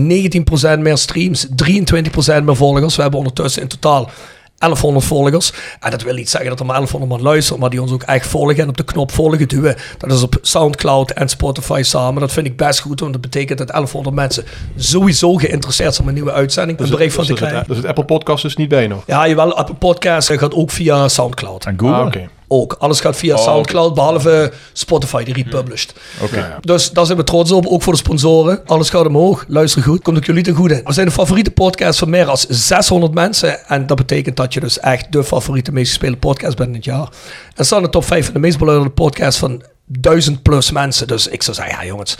meer 0.79 0.97
streams, 0.97 1.47
23% 1.47 2.43
meer 2.43 2.55
volgers. 2.55 2.95
We 2.95 3.01
hebben 3.01 3.19
ondertussen 3.19 3.61
in 3.61 3.67
totaal 3.67 4.09
1100 4.57 5.05
volgers. 5.05 5.53
En 5.79 5.91
dat 5.91 6.01
wil 6.01 6.13
niet 6.13 6.29
zeggen 6.29 6.49
dat 6.49 6.59
er 6.59 6.65
maar 6.65 6.75
1100 6.75 7.11
man 7.11 7.31
luisteren, 7.31 7.59
maar 7.61 7.69
die 7.69 7.81
ons 7.81 7.91
ook 7.91 8.03
echt 8.03 8.27
volgen 8.27 8.57
en 8.57 8.67
op 8.69 8.77
de 8.77 8.83
knop 8.83 9.11
volgen 9.11 9.47
duwen. 9.47 9.75
Dat 9.97 10.11
is 10.11 10.21
op 10.21 10.37
Soundcloud 10.41 11.11
en 11.11 11.29
Spotify 11.29 11.81
samen. 11.83 12.21
Dat 12.21 12.31
vind 12.31 12.45
ik 12.47 12.57
best 12.57 12.79
goed, 12.79 12.99
want 12.99 13.11
dat 13.11 13.21
betekent 13.21 13.57
dat 13.57 13.67
1100 13.67 14.15
mensen 14.15 14.43
sowieso 14.75 15.33
geïnteresseerd 15.35 15.91
zijn 15.93 16.01
om 16.01 16.07
een 16.07 16.13
nieuwe 16.13 16.31
uitzending. 16.31 16.77
Dus 16.77 16.89
een 16.89 16.95
bericht 16.95 17.15
van 17.15 17.25
dus 17.25 17.35
te 17.35 17.39
het- 17.39 17.49
krijgen. 17.51 17.69
Dus 17.73 17.77
het 17.77 17.87
Apple 17.87 18.05
Podcast 18.05 18.45
is 18.45 18.55
niet 18.55 18.69
bij 18.69 18.87
nog. 18.87 19.03
Ja, 19.07 19.27
jawel, 19.27 19.53
Apple 19.57 19.75
Podcast 19.75 20.31
gaat 20.33 20.53
ook 20.53 20.71
via 20.71 21.07
Soundcloud. 21.07 21.65
En 21.65 21.79
Google? 21.79 21.95
Ah, 21.95 22.05
oké. 22.05 22.27
Ook. 22.47 22.75
Alles 22.79 22.99
gaat 22.99 23.15
via 23.15 23.35
Oh. 23.35 23.43
Soundcloud, 23.43 23.93
behalve 23.93 24.51
Spotify, 24.73 25.23
die 25.23 25.33
republished. 25.33 25.93
Oké. 26.21 26.57
Dus 26.61 26.89
daar 26.89 27.05
zijn 27.05 27.17
we 27.17 27.23
trots 27.23 27.51
op, 27.51 27.65
ook 27.65 27.81
voor 27.83 27.93
de 27.93 27.99
sponsoren. 27.99 28.61
Alles 28.65 28.89
gaat 28.89 29.05
omhoog. 29.05 29.45
Luister 29.47 29.81
goed, 29.81 30.01
komt 30.01 30.17
ook 30.17 30.25
jullie 30.25 30.43
ten 30.43 30.55
goede. 30.55 30.81
We 30.83 30.93
zijn 30.93 31.05
de 31.05 31.11
favoriete 31.11 31.51
podcast 31.51 31.99
van 31.99 32.09
meer 32.09 32.25
dan 32.25 32.37
600 32.49 33.13
mensen. 33.13 33.67
En 33.67 33.87
dat 33.87 33.97
betekent 33.97 34.35
dat 34.35 34.53
je 34.53 34.59
dus 34.59 34.79
echt 34.79 35.11
de 35.11 35.23
favoriete 35.23 35.71
meest 35.71 35.89
gespeelde 35.89 36.17
podcast 36.17 36.57
bent 36.57 36.69
in 36.69 36.75
het 36.75 36.85
jaar. 36.85 37.09
En 37.55 37.65
staan 37.65 37.81
de 37.81 37.89
top 37.89 38.05
5 38.05 38.25
van 38.25 38.33
de 38.33 38.39
meest 38.39 38.57
beluisterde 38.57 38.93
podcast 38.93 39.37
van 39.37 39.63
1000 39.85 40.41
plus 40.41 40.71
mensen. 40.71 41.07
Dus 41.07 41.27
ik 41.27 41.43
zou 41.43 41.55
zeggen, 41.55 41.75
ja 41.79 41.85
jongens, 41.85 42.17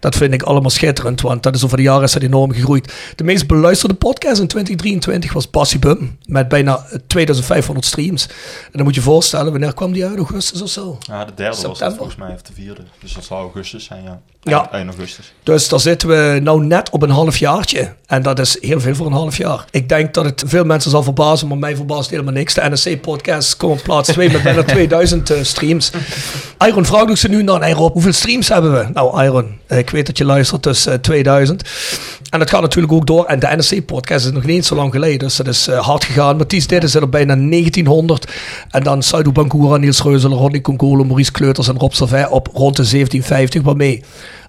dat 0.00 0.16
vind 0.16 0.32
ik 0.32 0.42
allemaal 0.42 0.70
schitterend. 0.70 1.20
Want 1.20 1.42
dat 1.42 1.54
is 1.54 1.64
over 1.64 1.76
de 1.76 1.82
jaren 1.82 2.02
is 2.02 2.12
dat 2.12 2.22
enorm 2.22 2.52
gegroeid. 2.52 2.92
De 3.16 3.24
meest 3.24 3.46
beluisterde 3.46 3.94
podcast 3.94 4.40
in 4.40 4.46
2023 4.46 5.32
was 5.32 5.50
Bassie 5.50 5.78
Bum. 5.78 6.18
Met 6.24 6.48
bijna 6.48 6.86
2500 7.06 7.86
streams. 7.86 8.26
En 8.26 8.70
dan 8.72 8.82
moet 8.82 8.94
je 8.94 8.98
je 8.98 9.06
voorstellen, 9.06 9.50
wanneer 9.50 9.74
kwam 9.74 9.92
die 9.92 10.06
uit? 10.06 10.16
Augustus 10.16 10.62
of 10.62 10.68
zo? 10.68 10.98
Ja, 11.00 11.24
de 11.24 11.34
derde 11.34 11.62
was 11.68 11.78
dat 11.78 11.94
volgens 11.94 12.16
mij, 12.16 12.32
of 12.34 12.42
de 12.42 12.52
vierde. 12.52 12.82
Dus 13.00 13.12
dat 13.12 13.24
zou 13.24 13.40
augustus 13.40 13.84
zijn, 13.84 14.02
ja. 14.02 14.20
Ja. 14.42 14.58
Eind, 14.58 14.70
eind 14.70 14.88
augustus. 14.88 15.32
Dus 15.42 15.68
daar 15.68 15.80
zitten 15.80 16.08
we 16.08 16.40
nou 16.42 16.64
net 16.64 16.90
op 16.90 17.02
een 17.02 17.10
half 17.10 17.36
jaartje. 17.36 17.94
En 18.06 18.22
dat 18.22 18.38
is 18.38 18.56
heel 18.60 18.80
veel 18.80 18.94
voor 18.94 19.06
een 19.06 19.12
half 19.12 19.36
jaar. 19.36 19.64
Ik 19.70 19.88
denk 19.88 20.14
dat 20.14 20.24
het 20.24 20.42
veel 20.46 20.64
mensen 20.64 20.90
zal 20.90 21.02
verbazen, 21.02 21.48
maar 21.48 21.58
mij 21.58 21.76
verbaast 21.76 22.10
helemaal 22.10 22.32
niks. 22.32 22.54
De 22.54 22.70
NSC-podcast 22.70 23.56
komt 23.56 23.78
op 23.78 23.84
plaats 23.84 24.08
2 24.08 24.30
met 24.30 24.42
bijna 24.42 24.62
2000 24.74 25.30
eh, 25.30 25.42
streams. 25.42 25.90
Iron 26.58 26.86
vraagt 26.86 27.10
ook 27.10 27.16
ze 27.16 27.28
nu 27.28 27.44
hey 27.44 27.72
Rob, 27.72 27.92
hoeveel 27.92 28.12
streams 28.12 28.48
hebben 28.48 28.72
we? 28.72 28.88
Nou 28.92 29.24
Iron, 29.24 29.58
ik 29.88 29.94
weet 29.94 30.06
dat 30.06 30.18
je 30.18 30.24
luistert, 30.24 30.62
dus 30.62 30.86
eh, 30.86 30.94
2000. 30.94 31.62
En 32.30 32.38
dat 32.38 32.50
gaat 32.50 32.60
natuurlijk 32.60 32.92
ook 32.92 33.06
door. 33.06 33.24
En 33.24 33.38
de 33.38 33.56
NSC-podcast 33.56 34.26
is 34.26 34.32
nog 34.32 34.44
niet 34.44 34.56
eens 34.56 34.66
zo 34.66 34.74
lang 34.74 34.92
geleden, 34.92 35.18
dus 35.18 35.36
dat 35.36 35.46
is 35.46 35.68
eh, 35.68 35.86
hard 35.86 36.04
gegaan. 36.04 36.36
Mathies 36.36 36.66
Didden 36.66 36.90
zit 36.90 37.02
er 37.02 37.08
bijna 37.08 37.34
1900. 37.34 38.32
En 38.70 38.82
dan 38.82 39.02
Saidu 39.02 39.30
Bankura, 39.30 39.76
Niels 39.76 40.02
Reuzel, 40.02 40.30
Ronnie 40.30 40.60
Congolo, 40.60 41.04
Maurice 41.04 41.32
Kleuters 41.32 41.68
en 41.68 41.78
Rob 41.78 41.92
Servet 41.92 42.28
op 42.28 42.46
rond 42.46 42.76
de 42.76 42.82
1750. 42.82 43.62
Waarmee 43.62 44.02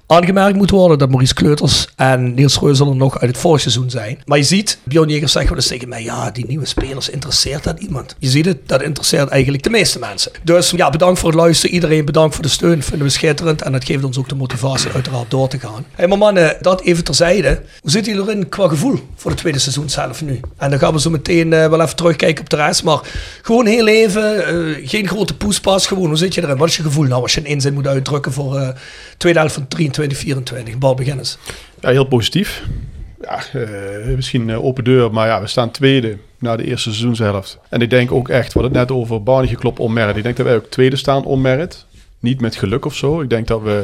aangemerkt 0.09 0.57
moet 0.57 0.69
worden 0.69 0.97
dat 0.97 1.09
Maurice 1.09 1.33
Kleuters 1.33 1.87
en 1.95 2.33
Niels 2.33 2.59
Reuzel 2.59 2.95
nog 2.95 3.19
uit 3.19 3.29
het 3.29 3.39
vorig 3.39 3.61
seizoen 3.61 3.89
zijn. 3.89 4.21
Maar 4.25 4.37
je 4.37 4.43
ziet, 4.43 4.77
Bjorn 4.83 5.09
Jegers 5.09 5.31
zegt 5.31 5.47
wel 5.47 5.57
eens 5.57 5.67
tegen 5.67 5.89
mij, 5.89 6.03
ja, 6.03 6.31
die 6.31 6.45
nieuwe 6.47 6.65
spelers 6.65 7.09
interesseert 7.09 7.63
dat 7.63 7.79
iemand. 7.79 8.15
Je 8.19 8.29
ziet 8.29 8.45
het, 8.45 8.57
dat 8.65 8.81
interesseert 8.81 9.29
eigenlijk 9.29 9.63
de 9.63 9.69
meeste 9.69 9.99
mensen. 9.99 10.31
Dus 10.43 10.69
ja, 10.69 10.89
bedankt 10.89 11.19
voor 11.19 11.29
het 11.29 11.37
luisteren. 11.37 11.73
Iedereen 11.73 12.05
bedankt 12.05 12.35
voor 12.35 12.43
de 12.43 12.49
steun. 12.49 12.83
Vinden 12.83 13.07
we 13.07 13.13
schitterend. 13.13 13.61
En 13.61 13.71
dat 13.71 13.83
geeft 13.83 14.03
ons 14.03 14.17
ook 14.17 14.29
de 14.29 14.35
motivatie 14.35 14.91
uiteraard 14.91 15.31
door 15.31 15.47
te 15.47 15.59
gaan. 15.59 15.85
Hé, 15.95 16.07
maar 16.07 16.17
mannen, 16.17 16.57
dat 16.61 16.81
even 16.81 17.03
terzijde. 17.03 17.61
Hoe 17.81 17.91
zit 17.91 18.05
jullie 18.05 18.21
erin 18.21 18.49
qua 18.49 18.67
gevoel 18.67 18.99
voor 19.15 19.31
het 19.31 19.39
tweede 19.39 19.59
seizoen 19.59 19.89
zelf 19.89 20.21
nu? 20.21 20.39
En 20.57 20.69
dan 20.69 20.79
gaan 20.79 20.93
we 20.93 20.99
zo 20.99 21.09
meteen 21.09 21.53
eh, 21.53 21.67
wel 21.69 21.81
even 21.81 21.95
terugkijken 21.95 22.43
op 22.43 22.49
de 22.49 22.55
rest. 22.55 22.83
Maar 22.83 22.99
gewoon 23.41 23.65
heel 23.65 23.87
even, 23.87 24.45
eh, 24.45 24.89
geen 24.89 25.07
grote 25.07 25.37
poespas. 25.37 25.87
Gewoon, 25.87 26.07
hoe 26.07 26.17
zit 26.17 26.33
je 26.33 26.43
erin? 26.43 26.57
Wat 26.57 26.67
is 26.67 26.75
je 26.75 26.83
gevoel 26.83 27.05
nou 27.05 27.21
als 27.21 27.33
je 27.33 27.39
een 27.39 27.45
inzet 27.45 27.73
moet 27.73 27.87
uitdrukken 27.87 28.31
voor 28.31 28.57
eh 28.57 28.69
tweede 29.19 29.39
helft 29.39 29.53
van 29.53 29.67
23, 29.67 29.98
24? 30.07 30.77
Bal 30.77 30.95
begin 30.95 31.17
eens. 31.17 31.37
Ja, 31.79 31.89
heel 31.89 32.05
positief. 32.05 32.63
Ja, 33.21 33.43
eh, 33.53 34.15
misschien 34.15 34.49
eh, 34.49 34.65
open 34.65 34.83
deur, 34.83 35.11
maar 35.11 35.27
ja, 35.27 35.41
we 35.41 35.47
staan 35.47 35.71
tweede 35.71 36.17
na 36.37 36.55
de 36.55 36.63
eerste 36.63 36.89
seizoenshelft. 36.89 37.57
En 37.69 37.81
ik 37.81 37.89
denk 37.89 38.11
ook 38.11 38.29
echt, 38.29 38.53
hadden 38.53 38.71
het 38.71 38.81
net 38.81 38.97
over 38.97 39.23
Barney 39.23 39.47
geklopt 39.47 39.87
merit. 39.87 40.15
Ik 40.15 40.23
denk 40.23 40.37
dat 40.37 40.45
wij 40.45 40.55
ook 40.55 40.65
tweede 40.65 40.95
staan 40.95 41.25
on 41.25 41.41
merit. 41.41 41.85
Niet 42.19 42.41
met 42.41 42.55
geluk 42.55 42.85
of 42.85 42.95
zo. 42.95 43.21
Ik 43.21 43.29
denk 43.29 43.47
dat 43.47 43.61
we 43.61 43.83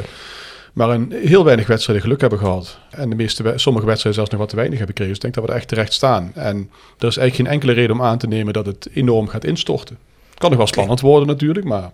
maar 0.72 0.90
een 0.90 1.12
heel 1.24 1.44
weinig 1.44 1.66
wedstrijden 1.66 2.04
geluk 2.04 2.20
hebben 2.20 2.38
gehad. 2.38 2.78
En 2.90 3.10
de 3.10 3.16
meeste, 3.16 3.52
sommige 3.56 3.86
wedstrijden 3.86 4.14
zelfs 4.14 4.30
nog 4.30 4.40
wat 4.40 4.48
te 4.48 4.56
weinig 4.56 4.78
hebben 4.78 4.96
gekregen. 4.96 5.14
Dus 5.14 5.24
ik 5.24 5.32
denk 5.32 5.34
dat 5.34 5.44
we 5.44 5.50
er 5.50 5.56
echt 5.56 5.68
terecht 5.68 5.92
staan. 5.92 6.30
En 6.34 6.70
er 6.98 7.08
is 7.08 7.16
eigenlijk 7.16 7.34
geen 7.34 7.46
enkele 7.46 7.72
reden 7.72 7.96
om 7.96 8.02
aan 8.02 8.18
te 8.18 8.26
nemen 8.26 8.52
dat 8.52 8.66
het 8.66 8.88
enorm 8.94 9.28
gaat 9.28 9.44
instorten. 9.44 9.98
Kan 10.34 10.48
nog 10.48 10.58
wel 10.58 10.66
spannend 10.66 11.00
worden 11.00 11.28
natuurlijk, 11.28 11.66
maar... 11.66 11.90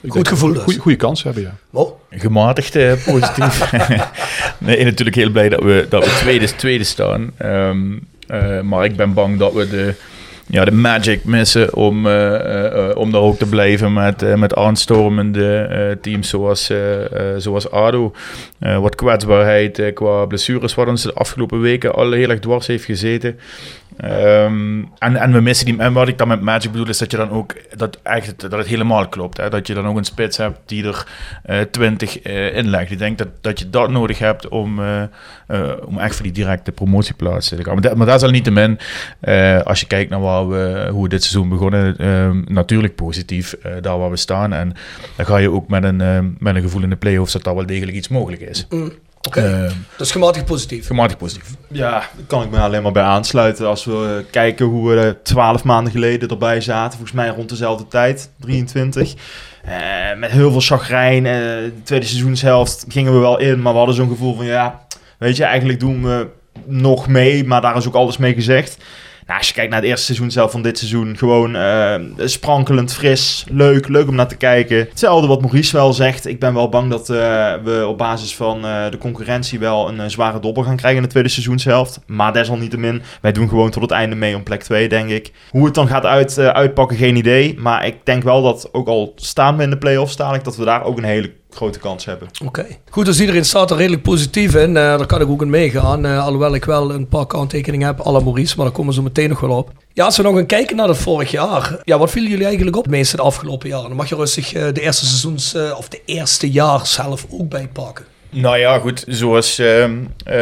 we 0.00 0.26
gevoel 0.26 0.48
een 0.48 0.54
dus. 0.54 0.64
Goede, 0.64 0.80
goede 0.80 0.96
kans 0.96 1.22
hebben, 1.22 1.42
ja. 1.42 1.54
Oh, 1.70 2.00
Gematigd 2.10 2.76
eh, 2.76 2.92
positief. 3.04 3.72
nee, 4.58 4.84
natuurlijk 4.84 5.16
heel 5.16 5.30
blij 5.30 5.48
dat 5.48 5.62
we, 5.62 5.86
dat 5.88 6.04
we 6.04 6.10
tweede, 6.10 6.54
tweede 6.54 6.84
staan. 6.84 7.30
Ehm, 7.36 7.78
eh, 8.26 8.60
maar 8.60 8.84
ik 8.84 8.96
ben 8.96 9.12
bang 9.12 9.38
dat 9.38 9.52
we 9.52 9.68
de, 9.68 9.94
ja, 10.46 10.64
de 10.64 10.72
magic 10.72 11.24
missen 11.24 11.74
om, 11.74 12.06
eh, 12.06 12.90
eh, 12.90 12.96
om 12.96 13.12
daar 13.12 13.20
ook 13.20 13.38
te 13.38 13.46
blijven 13.46 13.92
met, 13.92 14.36
met 14.36 14.54
aanstormende 14.54 15.98
teams 16.00 16.28
zoals, 16.28 16.70
zoals 17.36 17.70
ADO. 17.70 18.12
Eh, 18.58 18.78
wat 18.78 18.94
kwetsbaarheid 18.94 19.78
eh, 19.78 19.94
qua 19.94 20.24
blessures, 20.24 20.74
wat 20.74 20.88
ons 20.88 21.02
de 21.02 21.14
afgelopen 21.14 21.60
weken 21.60 21.94
al 21.94 22.12
heel 22.12 22.30
erg 22.30 22.40
dwars 22.40 22.66
heeft 22.66 22.84
gezeten. 22.84 23.38
Ehm, 23.96 24.82
en, 24.98 25.16
en 25.16 25.32
we 25.32 25.40
missen 25.40 25.66
die. 25.66 25.78
En 25.78 25.92
wat 25.92 26.08
ik 26.08 26.18
dan 26.18 26.28
met 26.28 26.40
Magic 26.40 26.70
bedoel, 26.70 26.88
is 26.88 26.98
dat 26.98 27.10
je 27.10 27.16
dan 27.16 27.30
ook. 27.30 27.54
Dat, 27.76 27.98
echt, 28.02 28.40
dat 28.40 28.52
het 28.52 28.66
helemaal 28.66 29.08
klopt. 29.08 29.36
Hè? 29.36 29.50
Dat 29.50 29.66
je 29.66 29.74
dan 29.74 29.86
ook 29.86 29.96
een 29.96 30.04
spits 30.04 30.36
hebt 30.36 30.58
die 30.66 30.84
er 30.84 31.06
eh 31.42 31.60
20 31.60 32.20
eh, 32.20 32.56
inlegt. 32.56 32.90
Ik 32.90 32.98
denk 32.98 33.18
dat, 33.18 33.28
dat 33.40 33.58
je 33.58 33.70
dat 33.70 33.90
nodig 33.90 34.18
hebt 34.18 34.48
om, 34.48 34.80
eh, 34.80 35.70
om 35.84 35.98
echt 35.98 36.14
voor 36.14 36.24
die 36.24 36.32
directe 36.32 36.72
promotieplaatsen 36.72 37.56
te 37.56 37.64
gaan. 37.64 37.72
Maar, 37.72 37.82
dat, 37.82 37.98
dat 37.98 38.14
is 38.14 38.22
al 38.22 38.30
niet 38.30 38.44
te 38.44 38.50
min. 38.50 38.78
als 39.64 39.80
je 39.80 39.86
kijkt 39.86 40.10
naar 40.10 40.20
waar 40.20 40.48
we, 40.48 40.88
hoe 40.90 41.02
we 41.02 41.08
dit 41.08 41.22
seizoen 41.24 41.48
begonnen. 41.48 41.96
ehm, 41.96 42.42
natuurlijk 42.46 42.94
positief 42.94 43.54
daar 43.80 43.98
waar 43.98 44.10
we 44.10 44.16
staan. 44.16 44.52
En 44.52 44.72
dan 45.16 45.26
ga 45.26 45.36
je 45.36 45.50
ook 45.50 45.68
met 45.68 45.84
een, 45.84 46.36
met 46.38 46.56
een 46.56 46.62
gevoel 46.62 46.82
in 46.82 46.90
de 46.90 46.96
play-offs 46.96 47.32
dat 47.32 47.44
daar 47.44 47.54
wel 47.54 47.66
degelijk 47.66 47.96
iets 47.96 48.08
mogelijk 48.08 48.42
is. 48.42 48.66
Oké. 49.26 49.40
Eh, 49.40 49.70
dus 49.96 50.10
gematigd 50.10 50.44
positief. 50.44 50.86
gematigd 50.86 51.18
positief. 51.18 51.46
Ja, 51.68 51.90
daar 51.90 52.10
kan 52.26 52.42
ik 52.42 52.50
me 52.50 52.58
alleen 52.58 52.82
maar 52.82 52.92
bij 52.92 53.02
aansluiten. 53.02 53.66
Als 53.66 53.84
we 53.84 54.24
kijken 54.30 54.66
hoe 54.66 54.90
we 54.90 55.00
eh, 55.00 55.10
twaalf 55.22 55.64
maanden 55.64 55.92
geleden 55.92 56.28
erbij 56.28 56.60
zaten. 56.60 56.92
Volgens 56.98 57.12
mij 57.16 57.28
rond 57.28 57.48
dezelfde 57.48 57.88
tijd, 57.88 58.30
23. 58.40 59.14
Eh, 59.64 59.74
met 60.18 60.30
heel 60.30 60.50
veel 60.50 60.60
chagrijn. 60.60 61.26
eh, 61.26 61.32
de 61.32 61.82
tweede 61.82 62.06
seizoenshelft 62.06 62.84
gingen 62.88 63.12
we 63.12 63.18
wel 63.18 63.38
in. 63.38 63.62
Maar 63.62 63.72
we 63.72 63.78
hadden 63.78 63.96
zo'n 63.96 64.08
gevoel 64.08 64.34
van 64.36 64.46
ja, 64.46 64.86
weet 65.18 65.36
je, 65.36 65.44
eigenlijk 65.44 65.80
doen 65.80 66.02
we 66.02 66.26
nog 66.64 67.08
mee. 67.08 67.44
Maar 67.44 67.60
daar 67.60 67.76
is 67.76 67.86
ook 67.86 67.94
alles 67.94 68.16
mee 68.16 68.34
gezegd. 68.34 68.76
Nou, 69.26 69.38
als 69.38 69.48
je 69.48 69.54
kijkt 69.54 69.70
naar 69.70 69.80
het 69.80 69.88
eerste 69.88 70.04
seizoen 70.04 70.30
zelf 70.30 70.50
van 70.50 70.62
dit 70.62 70.78
seizoen, 70.78 71.16
gewoon 71.16 71.56
eh, 71.56 71.94
sprankelend, 72.16 72.94
fris, 72.94 73.46
leuk, 73.48 73.88
leuk 73.88 74.08
om 74.08 74.14
naar 74.14 74.28
te 74.28 74.36
kijken. 74.36 74.76
Hetzelfde 74.76 75.26
wat 75.26 75.40
Maurice 75.40 75.76
wel 75.76 75.92
zegt. 75.92 76.26
Ik 76.26 76.40
ben 76.40 76.54
wel 76.54 76.68
bang 76.68 76.90
dat 76.90 77.10
eh, 77.10 77.54
we 77.64 77.84
op 77.88 77.98
basis 77.98 78.36
van 78.36 78.64
eh, 78.64 78.90
de 78.90 78.98
concurrentie 78.98 79.58
wel 79.58 79.88
een 79.88 80.10
zware 80.10 80.40
dobbel 80.40 80.62
gaan 80.62 80.76
krijgen 80.76 80.98
in 80.98 81.04
de 81.04 81.10
tweede 81.10 81.28
seizoenshelft. 81.28 82.00
Maar 82.06 82.32
desalniettemin, 82.32 83.02
wij 83.20 83.32
doen 83.32 83.48
gewoon 83.48 83.70
tot 83.70 83.82
het 83.82 83.90
einde 83.90 84.16
mee 84.16 84.36
om 84.36 84.42
plek 84.42 84.62
2, 84.62 84.88
denk 84.88 85.10
ik. 85.10 85.32
Hoe 85.50 85.64
het 85.64 85.74
dan 85.74 85.88
gaat 85.88 86.04
uit, 86.04 86.38
uitpakken, 86.38 86.96
geen 86.96 87.16
idee. 87.16 87.58
Maar 87.58 87.86
ik 87.86 87.96
denk 88.04 88.22
wel 88.22 88.42
dat, 88.42 88.68
ook 88.72 88.88
al 88.88 89.12
staan 89.16 89.56
we 89.56 89.62
in 89.62 89.70
de 89.70 89.78
play-offs 89.78 90.16
dadelijk, 90.16 90.44
dat 90.44 90.56
we 90.56 90.64
daar 90.64 90.84
ook 90.84 90.98
een 90.98 91.04
hele 91.04 91.32
grote 91.56 91.78
kans 91.78 92.04
hebben. 92.04 92.28
Oké. 92.44 92.66
Goed, 92.90 93.04
dus 93.04 93.20
iedereen 93.20 93.44
staat 93.44 93.70
er 93.70 93.76
redelijk 93.76 94.02
positief 94.02 94.54
in. 94.54 94.68
Eh, 94.68 94.82
daar 94.82 95.06
kan 95.06 95.20
ik 95.20 95.28
ook 95.28 95.42
in 95.42 95.50
meegaan. 95.50 96.06
Eh, 96.06 96.24
alhoewel 96.24 96.54
ik 96.54 96.64
wel 96.64 96.92
een 96.92 97.08
paar 97.08 97.26
kanttekeningen 97.26 97.86
heb, 97.86 98.04
la 98.04 98.20
Maurice. 98.20 98.56
Maar 98.56 98.64
daar 98.64 98.74
komen 98.74 98.90
we 98.90 98.96
zo 98.96 99.02
meteen 99.02 99.28
nog 99.28 99.40
wel 99.40 99.56
op. 99.56 99.72
Ja, 99.92 100.04
als 100.04 100.16
we 100.16 100.22
nog 100.22 100.34
gaan 100.34 100.46
kijken 100.46 100.76
naar 100.76 100.88
het 100.88 100.96
vorig 100.96 101.30
jaar. 101.30 101.80
Ja, 101.84 101.98
wat 101.98 102.10
vielen 102.10 102.30
jullie 102.30 102.46
eigenlijk 102.46 102.76
op 102.76 102.86
meeste 102.86 103.16
de 103.16 103.22
afgelopen 103.22 103.68
jaren? 103.68 103.88
Dan 103.88 103.96
mag 103.96 104.08
je 104.08 104.14
rustig 104.14 104.52
eh, 104.52 104.72
de 104.72 104.80
eerste 104.80 105.06
seizoens, 105.06 105.54
of 105.76 105.88
de 105.88 106.00
eerste 106.04 106.50
jaar 106.50 106.86
zelf 106.86 107.26
ook 107.30 107.48
bijpakken. 107.48 108.04
Nou 108.40 108.58
ja, 108.58 108.78
goed, 108.78 109.04
zoals 109.06 109.58
eh, 109.58 109.84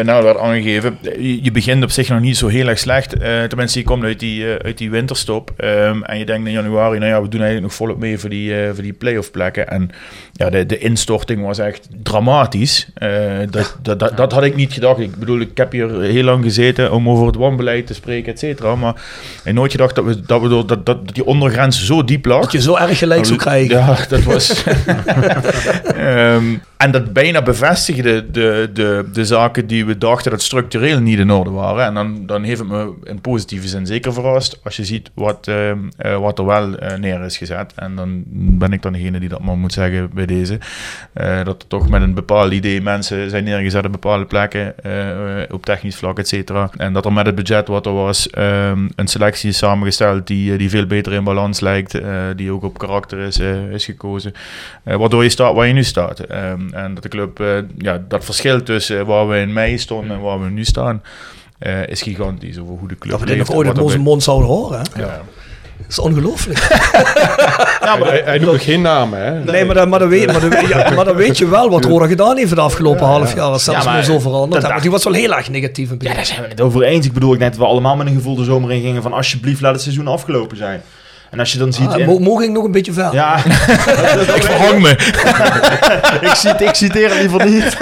nou 0.02 0.24
werd 0.24 0.38
aangegeven, 0.38 0.98
je, 1.02 1.42
je 1.42 1.50
begint 1.50 1.82
op 1.82 1.90
zich 1.90 2.08
nog 2.08 2.20
niet 2.20 2.36
zo 2.36 2.48
heel 2.48 2.68
erg 2.68 2.78
slecht. 2.78 3.18
Eh, 3.18 3.42
tenminste, 3.42 3.78
je 3.78 3.84
komt 3.84 4.04
uit 4.04 4.20
die, 4.20 4.54
eh, 4.54 4.64
uit 4.64 4.78
die 4.78 4.90
winterstop 4.90 5.52
ehm, 5.56 6.02
en 6.02 6.18
je 6.18 6.24
denkt 6.24 6.46
in 6.46 6.52
januari, 6.52 6.98
nou 6.98 7.10
ja, 7.10 7.22
we 7.22 7.28
doen 7.28 7.40
eigenlijk 7.40 7.62
nog 7.62 7.74
volop 7.74 7.98
mee 7.98 8.18
voor 8.18 8.30
die, 8.30 8.62
eh, 8.62 8.70
voor 8.72 8.82
die 8.82 8.92
play-off 8.92 9.30
plekken. 9.30 9.68
En 9.68 9.90
ja, 10.32 10.50
de, 10.50 10.66
de 10.66 10.78
instorting 10.78 11.46
was 11.46 11.58
echt 11.58 11.88
dramatisch. 12.02 12.88
Dat, 13.50 13.76
dat, 13.82 13.98
dat, 13.98 14.16
dat 14.16 14.32
had 14.32 14.44
ik 14.44 14.56
niet 14.56 14.72
gedacht. 14.72 14.98
Ik 15.00 15.16
bedoel, 15.16 15.40
ik 15.40 15.56
heb 15.56 15.72
hier 15.72 16.00
heel 16.00 16.24
lang 16.24 16.44
gezeten 16.44 16.92
om 16.92 17.08
over 17.08 17.26
het 17.26 17.36
wanbeleid 17.36 17.86
te 17.86 17.94
spreken, 17.94 18.32
et 18.32 18.38
cetera. 18.38 18.74
Maar 18.74 18.94
ik 19.44 19.52
nooit 19.52 19.70
gedacht 19.70 19.94
dat, 19.94 20.04
we, 20.04 20.20
dat, 20.20 20.42
we 20.42 20.48
door, 20.48 20.66
dat, 20.66 20.86
dat 20.86 21.14
die 21.14 21.24
ondergrens 21.24 21.86
zo 21.86 22.04
diep 22.04 22.24
lag. 22.24 22.42
Dat 22.42 22.52
je 22.52 22.60
zo 22.60 22.76
erg 22.76 22.98
gelijk 22.98 23.24
zou 23.24 23.38
krijgen. 23.38 23.76
Ja, 23.76 23.96
dat 24.08 24.22
was. 24.22 24.52
Ehm, 25.96 26.44
en 26.76 26.90
dat 26.90 27.12
bijna 27.12 27.42
de, 27.86 28.70
de, 28.72 29.08
de 29.12 29.24
zaken 29.24 29.66
die 29.66 29.84
we 29.84 29.98
dachten 29.98 30.30
dat 30.30 30.42
structureel 30.42 31.00
niet 31.00 31.18
in 31.18 31.30
orde 31.30 31.50
waren. 31.50 31.84
En 31.84 31.94
dan, 31.94 32.26
dan 32.26 32.42
heeft 32.42 32.58
het 32.58 32.68
me 32.68 32.92
in 33.04 33.20
positieve 33.20 33.68
zin 33.68 33.86
zeker 33.86 34.12
verrast. 34.12 34.60
Als 34.64 34.76
je 34.76 34.84
ziet 34.84 35.10
wat, 35.14 35.48
ehm, 35.48 35.78
eh, 35.96 36.18
wat 36.18 36.38
er 36.38 36.44
wel 36.44 36.76
eh, 36.78 36.98
neer 36.98 37.24
is 37.24 37.36
gezet. 37.36 37.72
En 37.74 37.94
dan 37.96 38.22
ben 38.58 38.72
ik 38.72 38.82
dan 38.82 38.92
degene 38.92 39.20
die 39.20 39.28
dat 39.28 39.42
maar 39.42 39.56
moet 39.56 39.72
zeggen 39.72 40.10
bij 40.14 40.26
deze. 40.26 40.58
Eh, 41.12 41.44
dat 41.44 41.62
er 41.62 41.68
toch 41.68 41.88
met 41.88 42.02
een 42.02 42.14
bepaald 42.14 42.52
idee 42.52 42.82
mensen 42.82 43.30
zijn 43.30 43.44
neergezet 43.44 43.84
op 43.84 43.92
bepaalde 43.92 44.24
plekken. 44.24 44.74
op 45.50 45.64
technisch 45.64 45.96
vlak, 45.96 46.18
et 46.18 46.28
cetera. 46.28 46.70
En 46.76 46.92
dat 46.92 47.04
er 47.04 47.12
met 47.12 47.26
het 47.26 47.34
budget 47.34 47.68
wat 47.68 47.86
er 47.86 47.92
was, 47.92 48.30
ehm, 48.30 48.88
een 48.96 49.08
selectie 49.08 49.48
is 49.48 49.58
samengesteld 49.58 50.26
die, 50.26 50.56
die 50.56 50.70
veel 50.70 50.86
beter 50.86 51.12
in 51.12 51.24
balans 51.24 51.60
lijkt. 51.60 52.00
die 52.36 52.50
ook 52.50 52.62
op 52.62 52.78
karakter 52.78 53.18
is, 53.18 53.38
is 53.72 53.84
gekozen. 53.84 54.32
Waardoor 54.82 55.22
je 55.22 55.28
staat 55.28 55.54
waar 55.54 55.66
je 55.66 55.72
nu 55.72 55.84
staat. 55.84 56.20
Ehm, 56.20 56.72
en 56.72 56.94
dat 56.94 57.02
de 57.02 57.08
club, 57.08 57.42
ja, 57.78 58.02
dat 58.08 58.24
verschil 58.24 58.62
tussen 58.62 59.06
waar 59.06 59.28
we 59.28 59.36
in 59.38 59.52
mei 59.52 59.78
stonden 59.78 60.16
en 60.16 60.22
waar 60.22 60.40
we 60.42 60.50
nu 60.50 60.64
staan, 60.64 61.02
eh, 61.58 61.86
is 61.86 62.02
gigantisch 62.02 62.58
over 62.58 62.74
hoe 62.78 62.88
de 62.88 62.98
club 62.98 63.10
Dat 63.12 63.20
we 63.20 63.26
dit 63.26 63.36
nog 63.38 63.50
ooit 63.52 63.68
er 63.76 63.82
onze 63.82 63.98
mond 63.98 64.22
zouden 64.22 64.48
horen. 64.48 64.78
Hè? 64.92 65.00
Ja. 65.02 65.20
Dat 65.78 65.86
is 65.88 65.98
ongelooflijk. 65.98 66.58
Ja, 67.84 67.96
maar 67.96 68.08
hij, 68.08 68.22
hij 68.24 68.38
noemt 68.38 68.52
nog 68.52 68.64
geen 68.64 68.80
namen, 68.82 69.18
hè? 69.24 69.44
Nee, 69.44 69.64
maar 69.64 69.74
dan, 69.74 69.88
maar, 69.88 69.98
dan 69.98 70.08
weet, 70.08 70.26
maar, 70.32 70.40
dan, 70.40 70.50
weet- 70.50 70.68
ja, 70.68 70.90
maar 70.90 71.04
dan 71.04 71.16
weet 71.16 71.38
je 71.38 71.48
wel 71.48 71.70
wat 71.70 71.84
Roda 71.84 72.06
gedaan 72.06 72.36
heeft 72.36 72.54
de 72.54 72.60
afgelopen 72.60 73.06
half 73.06 73.34
jaar. 73.34 73.44
Als 73.44 73.64
zelfs 73.64 73.84
Ja, 73.84 73.92
maar 73.92 74.04
zo 74.04 74.18
veranderd. 74.18 74.62
dat- 74.62 74.82
die 74.82 74.90
was 74.90 75.04
wel 75.04 75.12
heel 75.12 75.34
erg 75.34 75.50
negatief 75.50 75.90
in 75.90 75.94
het 75.94 76.02
Ja, 76.02 76.08
begin. 76.08 76.16
daar 76.16 76.26
zijn 76.26 76.42
we 76.42 76.48
het 76.48 76.60
over 76.60 76.82
eens. 76.82 77.06
Ik 77.06 77.12
bedoel, 77.12 77.32
ik 77.32 77.38
denk 77.38 77.50
dat 77.52 77.60
we 77.60 77.66
allemaal 77.66 77.96
met 77.96 78.06
een 78.06 78.14
gevoel 78.14 78.34
de 78.34 78.44
zomer 78.44 78.72
in 78.72 78.80
gingen 78.82 79.02
van 79.02 79.12
alsjeblieft 79.12 79.60
laat 79.60 79.72
het 79.72 79.82
seizoen 79.82 80.06
afgelopen 80.06 80.56
zijn. 80.56 80.82
En 81.34 81.40
als 81.40 81.52
je 81.52 81.58
dan 81.58 81.72
ziet... 81.72 81.88
Ah, 81.88 81.98
in- 81.98 82.06
mo- 82.06 82.18
Mogen 82.18 82.44
ik 82.44 82.50
nog 82.50 82.64
een 82.64 82.70
beetje 82.72 82.92
ver? 82.92 83.12
ja, 83.12 83.36
Ik 84.36 84.42
verhang 84.42 84.82
me. 84.82 84.90
ik, 86.28 86.34
cite, 86.34 86.64
ik 86.64 86.74
citeer 86.74 87.08
het 87.10 87.18
liever 87.18 87.44
niet. 87.44 87.76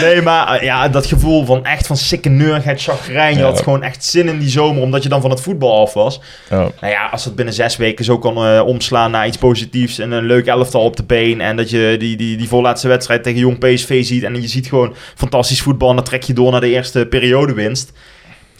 nee, 0.00 0.22
maar 0.22 0.56
eh, 0.56 0.62
ja, 0.62 0.88
dat 0.88 1.06
gevoel 1.06 1.44
van 1.44 1.64
echt 1.64 1.86
van 1.86 1.96
sikke 1.96 2.28
neurigheid, 2.28 2.82
chagrijn. 2.82 3.32
Je 3.34 3.38
Ja. 3.38 3.44
had 3.44 3.62
gewoon 3.62 3.82
echt 3.82 4.04
zin 4.04 4.28
in 4.28 4.38
die 4.38 4.48
zomer, 4.48 4.82
omdat 4.82 5.02
je 5.02 5.08
dan 5.08 5.20
van 5.20 5.30
het 5.30 5.40
voetbal 5.40 5.80
af 5.80 5.92
was. 5.94 6.20
Ja. 6.50 6.56
Nou 6.56 6.92
ja, 6.92 7.08
als 7.12 7.24
dat 7.24 7.34
binnen 7.34 7.54
zes 7.54 7.76
weken 7.76 8.04
zo 8.04 8.18
kan 8.18 8.36
eh, 8.36 8.62
omslaan 8.66 9.10
naar 9.10 9.26
iets 9.26 9.36
positiefs 9.38 9.98
en 9.98 10.10
een 10.12 10.24
leuk 10.26 10.46
elftal 10.46 10.82
op 10.82 10.96
de 10.96 11.04
been. 11.04 11.40
En 11.40 11.56
dat 11.56 11.70
je 11.70 11.96
die, 11.98 12.16
die, 12.16 12.36
die 12.36 12.48
voorlaatste 12.48 12.88
wedstrijd 12.88 13.22
tegen 13.22 13.38
Jong 13.40 13.58
PSV 13.58 14.04
ziet 14.04 14.22
en 14.22 14.40
je 14.42 14.48
ziet 14.48 14.66
gewoon 14.68 14.94
fantastisch 15.14 15.60
voetbal 15.62 15.88
en 15.90 15.94
dan 15.96 16.04
trek 16.04 16.22
je 16.22 16.32
door 16.32 16.50
naar 16.50 16.60
de 16.60 16.68
eerste 16.70 17.06
periodewinst. 17.06 17.92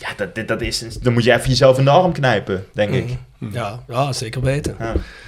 Ja, 0.00 0.08
dat, 0.16 0.34
dat, 0.34 0.48
dat 0.48 0.60
is, 0.60 0.78
dan 1.02 1.12
moet 1.12 1.24
je 1.24 1.32
even 1.32 1.48
jezelf 1.48 1.78
in 1.78 1.84
de 1.84 1.90
arm 1.90 2.12
knijpen, 2.12 2.64
denk 2.72 2.90
ik. 2.94 3.08
Ja, 3.52 3.80
ja, 3.88 4.12
zeker 4.12 4.40
weten. 4.40 4.76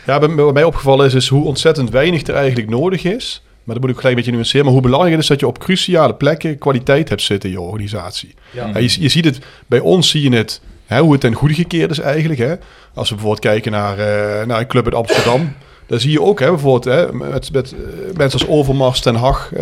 Ja, 0.07 0.19
bij- 0.19 0.29
wat 0.35 0.55
mij 0.55 0.65
opgevallen 0.65 1.07
is, 1.07 1.15
is 1.15 1.29
hoe 1.29 1.45
ontzettend 1.45 1.91
weinig 1.91 2.27
er 2.27 2.35
eigenlijk 2.35 2.69
nodig 2.71 3.05
is. 3.05 3.43
Maar 3.65 3.75
dat 3.75 3.85
moet 3.85 3.93
ik 3.95 3.97
gelijk 4.01 4.15
een 4.17 4.21
beetje 4.23 4.37
nuanceren. 4.37 4.65
Maar 4.65 4.73
hoe 4.75 4.83
belangrijk 4.83 5.13
het 5.15 5.23
is 5.23 5.29
dat 5.29 5.41
je 5.41 5.47
op 5.47 5.59
cruciale 5.59 6.15
plekken 6.15 6.59
kwaliteit 6.59 7.09
hebt 7.09 7.23
zitten 7.23 7.49
in 7.51 7.55
je 7.55 7.61
organisatie. 7.63 8.35
Ja. 8.51 8.67
Ja, 8.67 8.79
je, 8.79 9.01
je 9.01 9.09
ziet 9.09 9.25
het, 9.25 9.39
bij 9.67 9.79
ons 9.81 10.11
zie 10.11 10.31
je 10.31 10.37
het, 10.37 10.61
hè, 10.87 11.01
hoe 11.01 11.13
het 11.13 11.21
ten 11.21 11.35
goede 11.35 11.55
gekeerd 11.55 11.91
is 11.91 11.99
eigenlijk. 11.99 12.41
Hè. 12.41 12.55
Als 12.95 13.09
we 13.09 13.15
bijvoorbeeld 13.15 13.45
kijken 13.45 13.73
naar, 13.73 13.99
eh, 13.99 14.47
naar 14.47 14.61
een 14.61 14.67
club 14.67 14.85
uit 14.85 14.95
Amsterdam. 14.95 15.55
Dan 15.93 16.01
zie 16.01 16.11
je 16.11 16.23
ook 16.23 16.41
hè, 16.41 16.49
bijvoorbeeld 16.49 16.85
hè, 16.85 17.13
met, 17.13 17.53
met 17.53 17.73
eh, 17.73 17.79
mensen 18.17 18.41
als 18.41 18.49
Overmars, 18.49 19.01
Ten 19.01 19.15
Hag. 19.15 19.53
eh, 19.53 19.61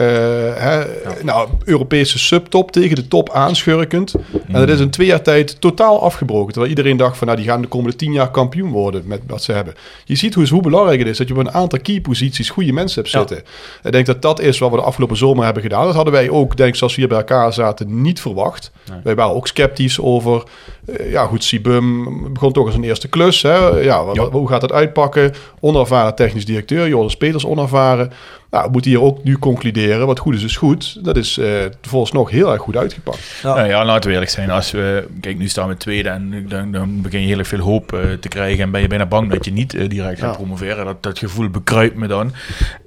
hè, 0.55 0.85
nou, 1.23 1.49
Europese 1.65 2.19
subtop 2.19 2.71
tegen 2.73 2.97
de 2.97 3.09
top 3.09 3.31
aanschurkend. 3.31 4.15
En 4.47 4.53
dat 4.53 4.69
is 4.69 4.81
in 4.81 4.91
twee 4.91 5.07
jaar 5.07 5.23
tijd 5.23 5.61
totaal 5.61 6.03
afgebroken. 6.03 6.53
Terwijl 6.53 6.71
iedereen 6.75 6.97
dacht 6.97 7.17
van 7.17 7.27
nou, 7.27 7.39
die 7.39 7.49
gaan 7.49 7.61
de 7.61 7.67
komende 7.69 7.97
tien 7.97 8.13
jaar 8.13 8.31
kampioen 8.31 8.71
worden 8.71 9.03
met 9.07 9.21
wat 9.27 9.43
ze 9.43 9.53
hebben. 9.53 9.75
Je 10.05 10.15
ziet 10.15 10.35
hoe, 10.35 10.49
hoe 10.49 10.63
belangrijk 10.63 10.99
het 10.99 11.09
is 11.09 11.19
dat 11.19 11.29
je 11.29 11.35
op 11.35 11.41
een 11.41 11.51
aantal 11.53 11.79
key 11.81 12.01
posities 12.01 12.51
goede 12.51 12.73
mensen 12.73 13.01
hebt 13.03 13.13
Ja. 13.13 13.19
zitten. 13.19 13.39
Ik 13.83 13.93
denk 13.93 14.07
dat 14.07 14.23
dat 14.23 14.41
is 14.41 14.59
wat 14.59 14.71
we 14.71 14.77
de 14.77 14.83
afgelopen 14.83 15.17
zomer 15.17 15.45
hebben 15.45 15.63
gedaan. 15.63 15.85
Dat 15.85 15.95
hadden 15.95 16.13
wij 16.13 16.31
ook, 16.31 16.57
denk 16.57 16.69
ik, 16.69 16.75
zoals 16.77 16.95
we 16.95 17.01
hier 17.01 17.09
bij 17.11 17.19
elkaar 17.19 17.53
zaten, 17.53 18.03
niet 18.03 18.21
verwacht. 18.21 18.71
Wij 19.03 19.15
waren 19.15 19.35
ook 19.35 19.47
sceptisch 19.47 20.01
over, 20.01 20.43
ja 21.11 21.27
goed, 21.27 21.45
Sibum 21.45 22.05
begon 22.33 22.53
toch 22.53 22.67
als 22.67 22.75
een 22.75 22.85
eerste 22.85 23.09
klus. 23.09 23.43
Hè? 23.43 23.57
Ja, 23.69 24.05
wat- 24.05 24.17
hoe 24.33 24.49
gaat 24.49 24.63
het 24.63 24.73
uitpakken? 24.73 25.33
Onervaren 25.61 26.15
technisch 26.15 26.45
directeur, 26.45 26.89
Joris 26.89 27.17
Peters 27.17 27.47
onervaren. 27.47 28.13
Nou, 28.51 28.65
we 28.65 28.71
moeten 28.73 28.91
hier 28.91 29.03
ook 29.03 29.25
nu 29.25 29.39
concluderen, 29.39 30.07
wat 30.07 30.19
goed 30.19 30.35
is, 30.35 30.43
is 30.43 30.57
goed. 30.57 31.05
Dat 31.05 31.17
is 31.17 31.39
eh 31.39 31.49
volgens 31.83 32.13
nog 32.13 32.31
heel 32.31 32.53
erg 32.53 32.61
goed 32.63 32.77
uitgepakt. 32.77 33.39
Ja. 33.43 33.55
Nou 33.55 33.69
ja, 33.69 33.85
laten 33.85 34.07
we 34.09 34.13
eerlijk 34.13 34.31
zijn. 34.31 34.51
Als 34.51 34.71
we, 34.71 35.07
kijk, 35.21 35.39
nu 35.39 35.49
staan 35.49 35.69
we 35.69 35.77
tweede 35.77 36.09
en 36.09 36.45
dan, 36.49 36.73
dan 36.73 37.01
begin 37.03 37.21
je 37.21 37.27
heel 37.27 37.39
erg 37.39 37.49
veel 37.49 37.59
hoop 37.59 37.93
eh, 37.93 38.01
te 38.21 38.29
krijgen. 38.29 38.63
En 38.65 38.71
ben 38.71 38.81
je 38.81 38.87
bijna 38.87 39.07
bang 39.07 39.31
dat 39.31 39.45
je 39.45 39.53
niet 39.53 39.75
eh, 39.75 39.89
direct 39.89 40.19
gaat 40.21 40.31
Ja. 40.31 40.37
promoveren. 40.37 40.85
Dat, 40.85 41.03
dat 41.03 41.19
gevoel 41.19 41.49
bekruipt 41.49 41.97
me 41.97 42.07
dan. 42.07 42.33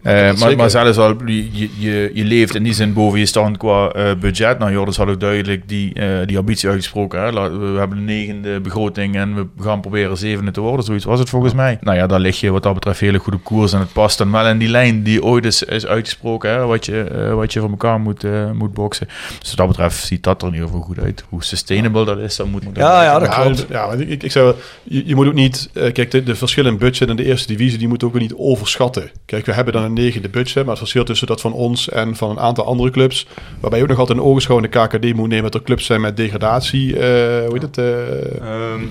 Eh, 0.03 0.33
maar, 0.39 0.55
maar 0.55 0.69
zelfs 0.69 0.97
al, 0.97 1.15
je, 1.25 1.69
je, 1.79 2.11
je 2.13 2.23
leeft 2.23 2.55
in 2.55 2.63
die 2.63 2.73
zin 2.73 2.93
boven 2.93 3.19
je 3.19 3.25
stand 3.25 3.57
qua 3.57 3.87
eh, 3.89 4.11
budget. 4.19 4.59
Nou, 4.59 4.71
Joris 4.71 4.97
had 4.97 5.07
ook 5.07 5.19
duidelijk 5.19 5.69
die, 5.69 5.93
eh, 5.93 6.07
die 6.25 6.37
ambitie 6.37 6.69
uitgesproken. 6.69 7.19
Hè? 7.21 7.31
Laat- 7.31 7.51
We 7.57 7.75
hebben 7.77 7.97
een 7.97 8.05
negende 8.05 8.59
begroting 8.59 9.15
en 9.15 9.35
we 9.35 9.45
gaan 9.63 9.81
proberen 9.81 10.17
zevende 10.17 10.51
te 10.51 10.61
worden. 10.61 10.85
Zoiets 10.85 11.05
was 11.05 11.19
het 11.19 11.29
volgens 11.29 11.53
mij. 11.53 11.77
Nou 11.81 11.97
ja, 11.97 12.07
daar 12.07 12.19
lig 12.19 12.39
je 12.39 12.51
wat 12.51 12.63
dat 12.63 12.73
betreft 12.73 12.99
heel 12.99 13.17
goed 13.17 13.33
op 13.33 13.43
koers. 13.43 13.73
En 13.73 13.79
het 13.79 13.93
past 13.93 14.17
dan 14.17 14.31
wel 14.31 14.47
in 14.47 14.57
die 14.57 14.69
lijn 14.69 15.03
die 15.03 15.23
ooit 15.23 15.45
is, 15.45 15.52
is 15.61 15.85
uitgesproken. 15.85 16.49
Hè? 16.49 16.65
Wat, 16.65 16.85
je, 16.85 17.01
eh, 17.03 17.33
wat 17.33 17.53
je 17.53 17.59
voor 17.59 17.69
elkaar 17.69 17.99
moet, 17.99 18.23
eh, 18.23 18.51
moet 18.51 18.73
boksen. 18.73 19.07
Dus 19.39 19.49
wat 19.49 19.57
dat 19.57 19.67
betreft 19.67 20.05
ziet 20.05 20.23
dat 20.23 20.41
er 20.41 20.47
in 20.47 20.53
ieder 20.53 20.67
geval 20.67 20.83
goed 20.83 20.99
uit. 20.99 21.23
Hoe 21.29 21.43
sustainable 21.43 22.05
dat 22.05 22.17
is, 22.17 22.35
dat 22.35 22.47
moet... 22.47 22.63
Ja, 22.73 23.03
ja, 23.03 23.19
dat 23.19 23.29
klopt. 23.29 23.65
Ja, 23.69 23.91
ik, 23.91 24.23
ik 24.23 24.31
zeg 24.31 24.43
wel, 24.43 24.55
je, 24.83 25.07
je 25.07 25.15
moet 25.15 25.27
ook 25.27 25.33
niet... 25.33 25.69
eh, 25.73 25.93
kijk, 25.93 26.11
de, 26.11 26.23
de 26.23 26.35
verschillen 26.35 26.71
in 26.71 26.77
budget 26.77 27.09
in 27.09 27.15
de 27.15 27.25
eerste 27.25 27.47
divisie... 27.47 27.77
die 27.77 27.87
moeten 27.87 28.07
ook 28.07 28.13
weer 28.13 28.21
niet 28.21 28.35
overschatten. 28.37 29.11
Kijk, 29.25 29.45
we 29.45 29.53
hebben 29.53 29.73
dan 29.73 29.83
een 29.83 29.93
negende 29.93 30.29
budget... 30.29 30.55
maar 30.55 30.65
het 30.69 30.77
verschil 30.77 31.03
tussen 31.03 31.27
dat 31.27 31.41
van 31.41 31.53
ons 31.53 31.89
en 31.89 32.15
van 32.15 32.29
een 32.29 32.39
aantal 32.39 32.65
andere 32.65 32.89
clubs... 32.91 33.27
waarbij 33.59 33.79
je 33.79 33.85
ook 33.85 33.91
nog 33.91 33.99
altijd 33.99 34.17
een 34.17 34.23
ogenschouw 34.23 34.57
in 34.57 34.69
de 34.71 34.79
KKD 34.79 35.13
moet 35.15 35.29
nemen... 35.29 35.43
dat 35.51 35.55
er 35.55 35.63
clubs 35.63 35.85
zijn 35.85 36.01
met 36.01 36.17
degradatie... 36.17 36.93
eh, 36.93 36.99
hoe 37.47 37.53
heet 37.53 37.61
het? 37.61 37.77
eh, 37.77 38.41
Ehm, 38.41 38.81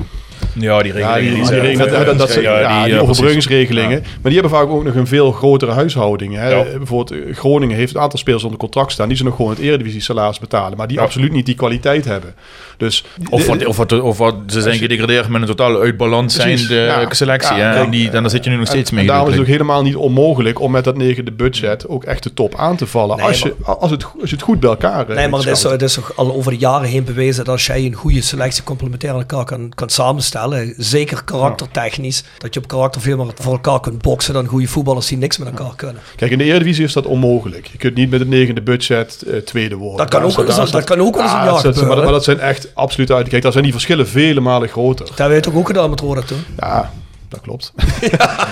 Ja, 0.55 0.83
die 0.83 0.93
ja, 0.95 0.99
regelingen. 0.99 1.21
die, 1.21 1.35
die, 1.35 1.45
zijn- 1.45 1.61
regelen- 1.61 1.91
dat, 1.91 2.07
dat, 2.07 2.19
dat, 2.19 2.31
zijn- 2.31 2.45
ja, 2.45 2.59
ja, 2.61 2.85
die, 2.85 2.95
eh, 2.95 3.03
overbruggingsregelingen. 3.03 3.89
precies. 4.01 4.19
Maar 4.23 4.33
die 4.33 4.41
hebben 4.41 4.59
vaak 4.59 4.69
ook 4.69 4.85
nog 4.85 4.95
een 4.95 5.07
veel 5.07 5.33
grotere 5.33 5.73
huishouding. 5.73 6.35
Hè. 6.35 6.49
Ja. 6.51 6.63
Bijvoorbeeld 6.77 7.21
eh, 7.27 7.35
Groningen 7.37 7.77
heeft 7.77 7.95
een 7.95 8.01
aantal 8.01 8.19
spelers 8.19 8.43
onder 8.45 8.59
contract 8.59 8.93
staan. 8.93 9.09
Die 9.09 9.17
ze 9.17 9.25
nog 9.25 9.37
gewoon 9.37 9.51
het 9.51 9.61
eredivisie 9.61 10.01
salaris 10.01 10.39
betalen. 10.39 10.77
Maar 10.77 10.87
die 10.89 10.97
Ja. 10.97 11.03
absoluut 11.03 11.33
niet 11.33 11.47
die 11.47 11.55
kwaliteit 11.55 12.05
hebben. 12.05 12.35
Dus, 12.77 13.05
Of, 13.31 13.47
wat, 13.47 13.67
of, 13.67 13.77
wat, 13.77 14.01
of 14.01 14.19
wat, 14.19 14.35
ze 14.47 14.61
zijn 14.61 14.79
gedegradeerd 14.79 15.29
met 15.29 15.41
een 15.41 15.47
totaal 15.47 15.81
uit 15.81 15.97
balans 15.97 16.37
Precies, 16.37 16.67
zijnde 16.67 16.85
ja. 16.85 17.07
selectie. 17.15 17.57
Ja, 17.57 17.73
hè? 17.73 17.83
en, 17.85 17.91
die, 17.91 18.11
en 18.11 18.21
daar 18.23 18.31
zit 18.31 18.45
je 18.45 18.51
nu 18.51 18.57
nog 18.57 18.67
steeds 18.67 18.89
en, 18.91 18.95
mee. 18.97 19.05
en 19.05 19.11
daarom 19.11 19.29
is 19.29 19.35
het 19.35 19.43
ook 19.43 19.51
helemaal 19.51 19.83
niet 19.83 19.97
onmogelijk 19.97 20.61
om 20.61 20.71
met 20.71 20.85
dat 20.85 20.97
negende 20.97 21.33
budget 21.33 21.89
ook 21.89 22.05
echt 22.05 22.23
de 22.23 22.35
top 22.35 22.55
aan 22.57 22.77
te 22.77 22.87
vallen. 22.87 23.17
Nee, 23.17 23.27
als, 23.27 23.39
je, 23.41 23.55
als, 23.65 23.91
het, 23.91 24.05
als 24.21 24.31
je 24.31 24.37
het 24.37 24.45
goed 24.45 24.61
bij 24.61 24.71
elkaar 24.71 25.09
eh, 25.09 25.17
Nee, 25.17 25.29
maar 25.29 25.41
het 25.41 25.49
is, 25.49 25.63
het 25.63 25.83
is 25.83 25.95
toch 25.95 26.13
al 26.17 26.35
over 26.35 26.51
de 26.53 26.59
jaren 26.59 26.89
heen 26.89 27.05
bewezen 27.05 27.45
dat 27.45 27.53
als 27.55 27.67
jij 27.67 27.85
een 27.85 27.93
goede 27.95 28.21
selectie 28.23 28.63
complementair 28.65 29.13
aan 29.13 29.19
elkaar 29.19 29.45
kan, 29.45 29.73
kan 29.75 29.89
samenstellen, 29.89 30.42
Zeker 30.77 31.25
karaktertechnisch. 31.25 32.25
Dat 32.39 32.55
je 32.55 32.61
op 32.61 32.69
karakter 32.69 33.01
veel 33.01 33.17
meer 33.17 33.33
voor 33.35 33.53
elkaar 33.53 33.81
kunt 33.81 34.03
boksen 34.03 34.35
dan 34.35 34.47
goede 34.47 34.67
voetballers 34.67 35.07
die 35.07 35.19
niks 35.19 35.39
met 35.39 35.49
elkaar 35.49 35.77
kunnen. 35.77 36.03
Kijk, 36.17 36.31
in 36.31 36.39
de 36.39 36.45
Eredivisie 36.45 36.85
is 36.85 36.93
dat 36.93 37.07
onmogelijk. 37.07 37.67
Je 37.67 37.79
kunt 37.79 37.95
niet 37.95 38.11
met 38.11 38.21
het 38.21 38.29
negende 38.29 38.63
budget 38.63 39.23
eh, 39.23 39.37
tweede 39.37 39.75
worden. 39.77 39.97
Dat 39.99 40.09
kan 40.09 40.21
Daar 40.21 40.31
ook 40.31 40.37
wel 40.37 40.61
eens- 40.61 40.71
dat 40.71 40.85
kan 40.85 41.01
ook 41.01 41.15
wel 41.15 41.23
eens 41.23 41.33
een 41.33 41.39
Ja, 41.39 41.45
jaar 41.45 41.63
dat. 41.63 41.87
Maar, 41.87 41.97
maar 41.97 42.13
dat 42.13 42.25
zijn 42.25 42.41
echt 42.41 42.75
absoluut 42.75 43.11
uit. 43.11 43.29
Kijk, 43.29 43.43
daar 43.43 43.53
zijn 43.53 43.65
die 43.65 43.73
verschillen 43.73 44.09
vele 44.09 44.41
malen 44.41 44.69
groter. 44.69 45.07
Dat 45.07 45.19
hebben 45.19 45.37
we 45.37 45.43
toch 45.43 45.55
ook 45.55 45.67
gedaan 45.67 45.91
met 45.91 46.01
Roda 46.01 46.21
toen? 46.23 46.45
Ja, 46.59 46.93
dat 47.29 47.41
klopt. 47.41 47.73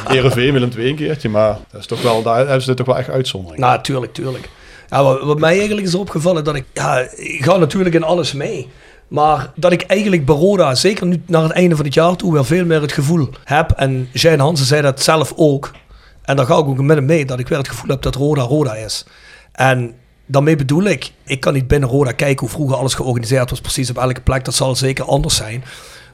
Heerenveen 0.09 0.53
Willem 0.53 0.71
II 0.77 0.89
een 0.89 0.97
keertje, 0.97 1.29
maar 1.29 1.59
dat 1.71 1.81
is 1.81 1.87
toch 1.87 2.03
wel, 2.03 2.23
daar 2.23 2.37
hebben 2.37 2.63
ze 2.63 2.75
toch 2.75 2.87
wel 2.87 2.99
echt 2.99 3.11
uitzondering. 3.11 3.61
Nou, 3.61 3.83
tuurlijk, 3.83 4.13
tuurlijk. 4.15 4.49
Ja, 4.91 5.03
wat, 5.03 5.23
wat 5.23 5.39
mij 5.39 5.57
eigenlijk 5.59 5.87
is 5.87 5.95
opgevallen, 5.95 6.45
dat 6.45 6.55
ik, 6.55 6.65
ja, 6.73 6.99
ik 7.17 7.45
ga 7.45 7.57
natuurlijk 7.57 7.95
in 7.95 8.03
alles 8.03 8.33
mee. 8.33 8.69
Maar 9.11 9.53
dat 9.55 9.73
ik 9.73 9.83
eigenlijk 9.83 10.25
bij 10.25 10.35
Roda, 10.35 10.75
zeker 10.75 11.07
nu 11.07 11.23
naar 11.27 11.43
het 11.43 11.53
einde 11.53 11.77
van 11.77 11.85
het 11.85 11.95
jaar 11.95 12.17
toe, 12.17 12.33
weer 12.33 12.45
veel 12.45 12.65
meer 12.65 12.81
het 12.81 12.93
gevoel 12.93 13.29
heb. 13.45 13.71
En 13.71 14.09
Jijn 14.13 14.41
Hansen 14.41 14.67
zei 14.67 14.83
dat 14.83 15.03
zelf 15.03 15.33
ook. 15.37 15.71
En 16.23 16.37
daar 16.37 16.47
ga 16.47 16.59
ik 16.59 16.65
ook 16.65 16.81
met 16.81 16.97
hem 16.97 17.07
mee, 17.07 17.25
dat 17.25 17.39
ik 17.39 17.49
weer 17.49 17.59
het 17.59 17.69
gevoel 17.69 17.91
heb 17.91 18.03
dat 18.03 18.15
Roda 18.15 18.43
Roda 18.43 18.75
is. 18.75 19.05
En 19.53 19.95
daarmee 20.27 20.57
bedoel 20.57 20.85
ik, 20.85 21.13
ik 21.25 21.41
kan 21.41 21.53
niet 21.53 21.69
binnen 21.69 21.89
Roda 21.89 22.13
kijken 22.13 22.41
hoe 22.41 22.49
vroeger 22.49 22.77
alles 22.77 22.95
georganiseerd 22.95 23.51
was, 23.51 23.61
precies 23.61 23.91
op 23.91 23.99
elke 23.99 24.21
plek. 24.21 24.45
Dat 24.45 24.55
zal 24.55 24.77
zeker 24.77 25.05
anders 25.05 25.37
zijn. 25.37 25.65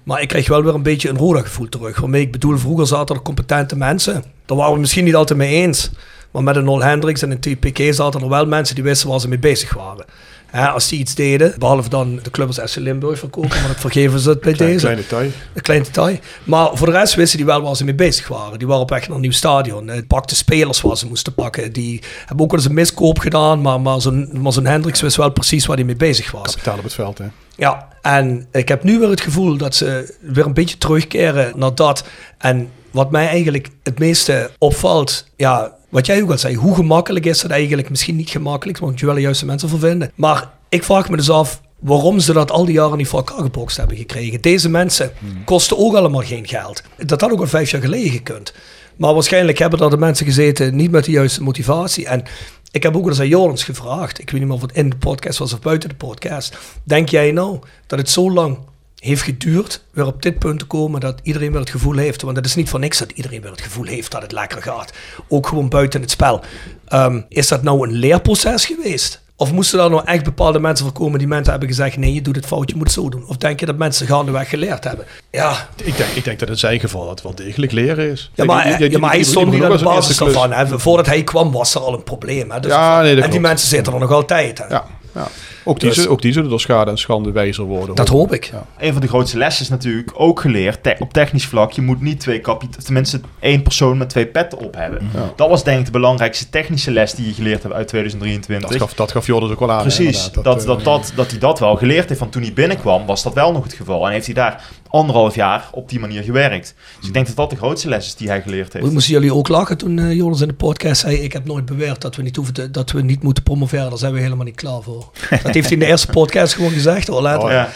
Maar 0.02 0.22
ik 0.22 0.28
krijg 0.28 0.48
wel 0.48 0.62
weer 0.62 0.74
een 0.74 0.82
beetje 0.82 1.08
een 1.08 1.18
Roda-gevoel 1.18 1.68
terug. 1.68 2.00
Waarmee 2.00 2.22
ik 2.22 2.32
bedoel, 2.32 2.58
vroeger 2.58 2.86
zaten 2.86 3.16
er 3.16 3.22
competente 3.22 3.76
mensen. 3.76 4.24
Daar 4.46 4.56
waren 4.56 4.72
we 4.72 4.80
misschien 4.80 5.04
niet 5.04 5.14
altijd 5.14 5.38
mee 5.38 5.54
eens. 5.54 5.90
Maar 6.30 6.42
met 6.42 6.56
een 6.56 6.64
Nol 6.64 6.82
Hendricks 6.82 7.22
en 7.22 7.30
een 7.30 7.40
TPK 7.40 7.94
zaten 7.94 8.20
er 8.20 8.28
wel 8.28 8.46
mensen 8.46 8.74
die 8.74 8.84
wisten 8.84 9.08
waar 9.08 9.20
ze 9.20 9.28
mee 9.28 9.38
bezig 9.38 9.74
waren. 9.74 10.04
Hè, 10.46 10.68
als 10.68 10.88
die 10.88 10.98
iets 10.98 11.14
deden, 11.14 11.54
behalve 11.58 11.88
dan 11.88 12.20
de 12.22 12.30
club 12.30 12.46
als 12.46 12.60
SC 12.64 12.76
Limburg 12.76 13.18
verkopen, 13.18 13.48
maar 13.58 13.68
dat 13.68 13.80
vergeven 13.80 14.20
ze 14.20 14.28
het 14.28 14.40
bij 14.40 14.52
Klein, 14.52 14.70
deze. 14.70 14.84
klein 14.84 14.96
detail. 14.96 15.30
Een 15.54 15.62
klein 15.62 15.82
detail. 15.82 16.18
Maar 16.44 16.70
voor 16.76 16.86
de 16.86 16.92
rest 16.92 17.14
wisten 17.14 17.36
die 17.36 17.46
wel 17.46 17.62
waar 17.62 17.76
ze 17.76 17.84
mee 17.84 17.94
bezig 17.94 18.28
waren. 18.28 18.58
Die 18.58 18.66
waren 18.66 18.82
op 18.82 18.90
weg 18.90 19.06
naar 19.06 19.16
een 19.16 19.22
nieuw 19.22 19.30
stadion. 19.30 19.88
Het 19.88 20.06
pakte 20.06 20.36
spelers 20.36 20.80
waar 20.80 20.96
ze 20.96 21.06
moesten 21.06 21.34
pakken. 21.34 21.72
Die 21.72 22.02
hebben 22.26 22.44
ook 22.44 22.50
wel 22.50 22.60
eens 22.60 22.68
een 22.68 22.74
miskoop 22.74 23.18
gedaan. 23.18 23.60
Maar, 23.60 23.80
maar 23.80 24.00
zo'n 24.00 24.28
maar 24.32 24.52
zo'n 24.52 24.66
Hendricks 24.66 25.00
wist 25.00 25.16
wel 25.16 25.30
precies 25.30 25.66
waar 25.66 25.76
hij 25.76 25.84
mee 25.84 25.96
bezig 25.96 26.30
was. 26.30 26.50
Kapitaal 26.50 26.76
op 26.78 26.84
het 26.84 26.94
veld, 26.94 27.18
hè. 27.18 27.24
Ja, 27.56 27.88
en 28.02 28.46
ik 28.52 28.68
heb 28.68 28.82
nu 28.82 28.98
weer 28.98 29.08
het 29.10 29.20
gevoel 29.20 29.56
dat 29.56 29.74
ze 29.74 30.14
weer 30.20 30.46
een 30.46 30.54
beetje 30.54 30.78
terugkeren 30.78 31.52
naar 31.56 31.74
dat. 31.74 32.04
En 32.38 32.70
wat 32.90 33.10
mij 33.10 33.28
eigenlijk 33.28 33.68
het 33.82 33.98
meeste 33.98 34.50
opvalt, 34.58 35.26
ja, 35.36 35.72
wat 35.88 36.06
jij 36.06 36.22
ook 36.22 36.30
al 36.30 36.38
zei, 36.38 36.54
hoe 36.54 36.74
gemakkelijk 36.74 37.26
is 37.26 37.40
dat 37.40 37.50
eigenlijk? 37.50 37.90
Misschien 37.90 38.16
niet 38.16 38.30
gemakkelijk, 38.30 38.78
want 38.78 39.00
je 39.00 39.06
wil 39.06 39.32
de 39.32 39.46
mensen 39.46 39.68
voor 39.68 39.78
vinden. 39.78 40.12
Maar 40.14 40.50
ik 40.68 40.84
vraag 40.84 41.08
me 41.08 41.16
dus 41.16 41.30
af 41.30 41.60
waarom 41.78 42.20
ze 42.20 42.32
dat 42.32 42.50
al 42.50 42.64
die 42.64 42.74
jaren 42.74 42.96
niet 42.96 43.08
voor 43.08 43.18
elkaar 43.18 43.42
gebokst 43.42 43.76
hebben 43.76 43.96
gekregen. 43.96 44.40
Deze 44.40 44.68
mensen 44.68 45.12
kosten 45.44 45.78
ook 45.78 45.94
allemaal 45.94 46.22
geen 46.22 46.48
geld. 46.48 46.82
Dat 46.96 47.20
had 47.20 47.30
ook 47.32 47.40
al 47.40 47.46
vijf 47.46 47.70
jaar 47.70 47.80
geleden 47.80 48.10
gekund. 48.10 48.52
Maar 48.96 49.14
waarschijnlijk 49.14 49.58
hebben 49.58 49.80
er 49.80 49.90
de 49.90 49.96
mensen 49.96 50.26
gezeten 50.26 50.76
niet 50.76 50.90
met 50.90 51.04
de 51.04 51.10
juiste 51.10 51.42
motivatie. 51.42 52.06
En 52.06 52.24
ik 52.70 52.82
heb 52.82 52.96
ook 52.96 53.06
eens 53.06 53.20
aan 53.20 53.28
Jorens 53.28 53.64
gevraagd. 53.64 54.18
Ik 54.18 54.30
weet 54.30 54.40
niet 54.40 54.48
meer 54.48 54.56
of 54.56 54.62
het 54.62 54.72
in 54.72 54.90
de 54.90 54.96
podcast 54.96 55.38
was 55.38 55.52
of 55.52 55.60
buiten 55.60 55.88
de 55.88 55.94
podcast. 55.94 56.58
Denk 56.84 57.08
jij 57.08 57.32
nou 57.32 57.58
dat 57.86 57.98
het 57.98 58.10
zo 58.10 58.32
lang 58.32 58.58
heeft 59.06 59.22
geduurd 59.22 59.84
weer 59.92 60.06
op 60.06 60.22
dit 60.22 60.38
punt 60.38 60.58
te 60.58 60.64
komen 60.64 61.00
dat 61.00 61.20
iedereen 61.22 61.50
weer 61.50 61.60
het 61.60 61.70
gevoel 61.70 61.96
heeft. 61.96 62.22
Want 62.22 62.36
het 62.36 62.46
is 62.46 62.54
niet 62.54 62.68
voor 62.68 62.80
niks 62.80 62.98
dat 62.98 63.10
iedereen 63.10 63.40
weer 63.40 63.50
het 63.50 63.60
gevoel 63.60 63.84
heeft 63.86 64.10
dat 64.10 64.22
het 64.22 64.32
lekker 64.32 64.62
gaat. 64.62 64.92
Ook 65.28 65.46
gewoon 65.46 65.68
buiten 65.68 66.00
het 66.00 66.10
spel. 66.10 66.40
Ehm, 66.88 67.20
is 67.28 67.48
dat 67.48 67.62
nou 67.62 67.88
een 67.88 67.94
leerproces 67.94 68.66
geweest? 68.66 69.24
Of 69.38 69.52
moesten 69.52 69.78
daar 69.78 69.90
nou 69.90 70.02
echt 70.04 70.24
bepaalde 70.24 70.58
mensen 70.60 70.84
voor 70.84 70.94
komen 70.94 71.18
die 71.18 71.28
mensen 71.28 71.50
hebben 71.50 71.68
gezegd: 71.68 71.96
nee, 71.96 72.14
je 72.14 72.22
doet 72.22 72.36
het 72.36 72.46
fout, 72.46 72.70
je 72.70 72.76
moet 72.76 72.84
het 72.84 72.92
zo 72.92 73.08
doen? 73.08 73.24
Of 73.26 73.36
denk 73.36 73.60
je 73.60 73.66
dat 73.66 73.76
mensen 73.76 74.06
gaandeweg 74.06 74.48
geleerd 74.48 74.84
hebben? 74.84 75.04
Ja, 75.30 75.68
Ik 75.84 75.96
denk, 75.96 76.10
ik 76.10 76.24
denk 76.24 76.38
dat 76.38 76.48
in 76.48 76.56
zijn 76.58 76.80
geval 76.80 77.06
dat 77.06 77.22
wel 77.22 77.34
degelijk 77.34 77.72
leren 77.72 78.10
is. 78.10 78.30
ja, 78.34 78.44
maar, 78.44 78.76
die- 78.78 78.90
ja, 78.90 78.98
maar 78.98 79.10
hij 79.10 79.22
stond 79.22 79.50
niet 79.52 79.62
aan 79.62 79.76
de 79.76 79.84
basis. 79.84 80.18
Hè. 80.18 80.78
Voordat 80.78 81.06
hij 81.06 81.22
kwam 81.24 81.52
was 81.52 81.74
er 81.74 81.80
al 81.80 81.94
een 81.94 82.02
probleem. 82.02 82.50
Hè. 82.50 82.60
Dus 82.60 82.70
Ja, 82.72 83.00
nee, 83.02 83.20
en 83.22 83.30
die 83.30 83.40
mensen 83.40 83.68
zitten 83.68 83.92
er 83.92 83.98
nog 83.98 84.10
altijd. 84.12 84.58
Hè. 84.58 84.64
Ja, 84.66 84.84
ja. 85.14 85.28
Ook, 85.68 85.78
die, 85.80 85.88
Dus- 85.88 85.96
zullen- 85.98 86.10
ook 86.12 86.22
die 86.22 86.32
zullen 86.32 86.50
door 86.50 86.60
schade 86.60 86.90
en 86.90 86.98
schande 86.98 87.30
wijzer 87.32 87.64
worden. 87.64 87.94
Dat 87.94 88.08
hoor. 88.08 88.18
hoop 88.18 88.32
ik. 88.32 88.44
Ja. 88.44 88.66
Een 88.78 88.92
van 88.92 89.00
de 89.00 89.08
grootste 89.08 89.38
lessen 89.38 89.62
is 89.64 89.70
natuurlijk 89.70 90.10
ook 90.14 90.40
geleerd 90.40 90.82
te- 90.82 90.96
op 90.98 91.12
technisch 91.12 91.46
vlak. 91.46 91.72
Je 91.72 91.82
moet 91.82 92.00
niet 92.00 92.20
twee 92.20 92.40
kapit 92.40 92.84
tenminste 92.84 93.20
één 93.40 93.62
persoon 93.62 93.98
met 93.98 94.08
twee 94.08 94.26
petten 94.26 94.58
op 94.58 94.74
hebben. 94.74 95.10
Ja. 95.14 95.32
Dat 95.36 95.48
was 95.48 95.64
denk 95.64 95.78
ik 95.78 95.84
de 95.84 95.90
belangrijkste 95.90 96.48
technische 96.50 96.90
les 96.90 97.14
die 97.14 97.26
je 97.26 97.32
geleerd 97.34 97.62
hebt 97.62 97.74
uit 97.74 97.88
2023. 97.88 98.68
Dat 98.70 98.78
gaf, 98.78 98.94
dat 98.94 99.12
gaf 99.12 99.26
Jordan 99.26 99.50
ook 99.50 99.60
wel 99.60 99.70
aan. 99.70 99.80
Precies, 99.82 100.30
dat, 100.32 100.44
dat, 100.44 100.60
eh, 100.78 100.84
dat, 100.84 101.12
dat 101.16 101.30
hij 101.30 101.38
dat 101.40 101.58
wel 101.58 101.76
geleerd 101.76 102.08
heeft. 102.08 102.20
Want 102.20 102.32
toen 102.32 102.42
hij 102.42 102.52
binnenkwam, 102.52 103.06
was 103.06 103.22
dat 103.22 103.34
wel 103.34 103.52
nog 103.52 103.62
het 103.64 103.72
geval. 103.72 104.06
En 104.06 104.12
heeft 104.12 104.26
hij 104.26 104.34
daar 104.34 104.64
anderhalf 104.88 105.34
jaar 105.34 105.68
op 105.72 105.88
die 105.88 106.00
manier 106.00 106.22
gewerkt. 106.22 106.74
Dus 106.98 107.06
ik 107.08 107.14
denk 107.14 107.26
dat 107.26 107.36
dat 107.36 107.50
de 107.50 107.56
grootste 107.56 107.88
les 107.88 108.06
is 108.06 108.14
die 108.14 108.28
hij 108.28 108.42
geleerd 108.42 108.72
heeft. 108.72 108.92
Moesten 108.92 109.12
jullie 109.12 109.34
ook 109.34 109.48
lachen 109.48 109.76
toen 109.78 109.98
eh 109.98 110.12
Jonas 110.12 110.40
in 110.40 110.48
de 110.48 110.54
podcast 110.54 111.00
zei: 111.00 111.16
Ik 111.16 111.32
heb 111.32 111.44
nooit 111.44 111.64
beweerd 111.66 112.00
dat 112.00 112.16
we 112.16 112.22
niet, 112.22 112.36
hoeven 112.36 112.54
te- 112.54 112.70
dat 112.70 112.90
we 112.90 113.02
niet 113.02 113.22
moeten 113.22 113.42
promoveren. 113.42 113.88
Daar 113.88 113.98
zijn 113.98 114.12
we 114.12 114.20
helemaal 114.20 114.44
niet 114.44 114.54
klaar 114.54 114.82
voor. 114.82 115.10
Dat 115.42 115.54
heeft 115.54 115.62
hij 115.68 115.72
in 115.72 115.78
de 115.78 115.86
eerste 115.86 116.06
podcast 116.06 116.54
gewoon 116.54 116.70
gezegd 116.70 117.08
hoor. 117.08 117.22
Later. 117.22 117.44
Oh, 117.44 117.50
Ja. 117.50 117.68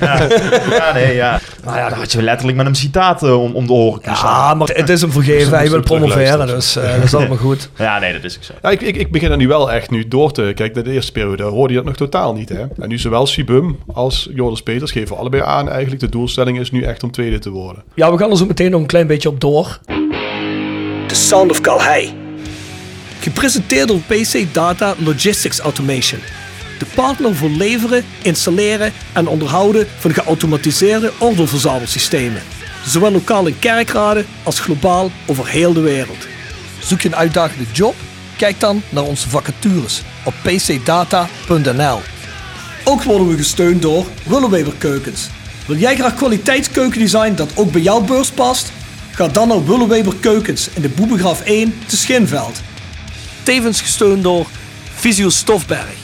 Ja. 0.00 0.28
ja, 0.70 0.92
nee, 0.92 1.14
ja. 1.14 1.40
Nou 1.64 1.76
ja, 1.76 1.88
dan 1.88 1.98
had 1.98 2.12
je 2.12 2.22
letterlijk 2.22 2.56
met 2.56 2.66
hem 2.66 2.74
citaten 2.74 3.38
om, 3.38 3.54
om 3.54 3.66
de 3.66 3.72
oren 3.72 4.00
kussen. 4.00 4.28
Ja, 4.28 4.54
maar 4.54 4.68
het 4.72 4.88
is 4.88 5.00
hem 5.00 5.12
vergeven. 5.12 5.52
Hij 5.58 5.70
wil 5.70 5.80
promoveren, 5.80 6.46
dus 6.46 6.76
eh, 6.76 6.94
dat 6.94 7.02
is 7.04 7.14
allemaal 7.14 7.36
goed. 7.48 7.70
Ja, 7.78 7.98
nee, 7.98 8.12
dat 8.12 8.24
is 8.24 8.36
ook 8.36 8.42
zo. 8.44 8.52
Ja, 8.62 8.70
ik, 8.70 8.80
ik, 8.80 8.96
ik 8.96 9.10
begin 9.10 9.30
er 9.30 9.36
nu 9.36 9.48
wel 9.48 9.72
echt 9.72 9.90
nu 9.90 10.08
door 10.08 10.32
te 10.32 10.52
kijken. 10.54 10.84
De 10.84 10.90
eerste 10.92 11.12
periode 11.12 11.42
hoorde 11.42 11.68
je 11.72 11.78
dat 11.78 11.88
nog 11.88 11.96
totaal 11.96 12.32
niet. 12.34 12.48
Hè? 12.48 12.60
En 12.80 12.88
nu 12.88 12.98
zowel 12.98 13.26
Sibum 13.26 13.78
als 13.92 14.28
Joris 14.34 14.62
Peters 14.62 14.92
geven 14.92 15.16
allebei 15.16 15.42
aan. 15.42 15.68
Eigenlijk 15.68 16.00
de 16.00 16.08
doelstelling 16.08 16.45
is 16.54 16.70
nu 16.70 16.82
echt 16.82 17.02
om 17.02 17.10
tweede 17.10 17.38
te 17.38 17.50
worden. 17.50 17.82
Ja, 17.94 18.12
we 18.12 18.18
gaan 18.18 18.30
er 18.30 18.36
zo 18.36 18.46
meteen 18.46 18.70
nog 18.70 18.80
een 18.80 18.86
klein 18.86 19.06
beetje 19.06 19.28
op 19.28 19.40
door. 19.40 19.78
The 21.06 21.14
Sound 21.14 21.50
of 21.50 21.60
Calhei. 21.60 22.14
Gepresenteerd 23.20 23.88
door 23.88 24.00
PC 24.00 24.54
Data 24.54 24.94
Logistics 24.98 25.58
Automation. 25.58 26.20
De 26.78 26.86
partner 26.94 27.34
voor 27.34 27.48
leveren, 27.48 28.04
installeren 28.22 28.92
en 29.12 29.26
onderhouden 29.28 29.86
van 29.98 30.14
geautomatiseerde 30.14 31.12
ordeelverzamelsystemen. 31.18 32.42
Zowel 32.86 33.12
lokaal 33.12 33.46
in 33.46 33.58
kerkraden 33.58 34.26
als 34.42 34.60
globaal 34.60 35.10
over 35.26 35.46
heel 35.46 35.72
de 35.72 35.80
wereld. 35.80 36.26
Zoek 36.80 37.00
je 37.00 37.08
een 37.08 37.16
uitdagende 37.16 37.64
job? 37.72 37.94
Kijk 38.36 38.60
dan 38.60 38.82
naar 38.88 39.04
onze 39.04 39.28
vacatures 39.28 40.02
op 40.24 40.34
pcdata.nl. 40.42 41.98
Ook 42.84 43.02
worden 43.02 43.28
we 43.28 43.36
gesteund 43.36 43.82
door 43.82 44.06
Willeweber 44.24 44.74
Keukens. 44.78 45.28
Wil 45.66 45.76
jij 45.76 45.96
graag 45.96 46.14
kwaliteitskeukendesign 46.14 47.34
dat 47.34 47.50
ook 47.54 47.72
bij 47.72 47.80
jouw 47.80 48.00
beurs 48.00 48.30
past? 48.30 48.72
Ga 49.10 49.28
dan 49.28 49.48
naar 49.48 49.66
Willeweber 49.66 50.14
Keukens 50.20 50.68
in 50.74 50.82
de 50.82 50.88
Boebegraaf 50.88 51.40
1 51.40 51.74
te 51.86 51.96
Schinveld. 51.96 52.60
Tevens 53.42 53.80
gesteund 53.80 54.22
door 54.22 54.46
Visio 54.94 55.28
Stofberg. 55.28 55.94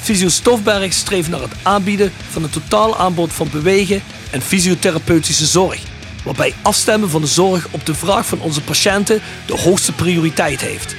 Visio 0.00 0.28
Stofberg 0.28 0.92
streeft 0.92 1.28
naar 1.28 1.40
het 1.40 1.52
aanbieden 1.62 2.12
van 2.30 2.42
een 2.42 2.50
totaal 2.50 2.98
aanbod 2.98 3.32
van 3.32 3.48
bewegen 3.52 4.02
en 4.30 4.42
fysiotherapeutische 4.42 5.46
zorg. 5.46 5.82
Waarbij 6.24 6.54
afstemmen 6.62 7.10
van 7.10 7.20
de 7.20 7.26
zorg 7.26 7.68
op 7.70 7.86
de 7.86 7.94
vraag 7.94 8.26
van 8.26 8.40
onze 8.40 8.62
patiënten 8.62 9.20
de 9.46 9.56
hoogste 9.56 9.92
prioriteit 9.92 10.60
heeft. 10.60 10.96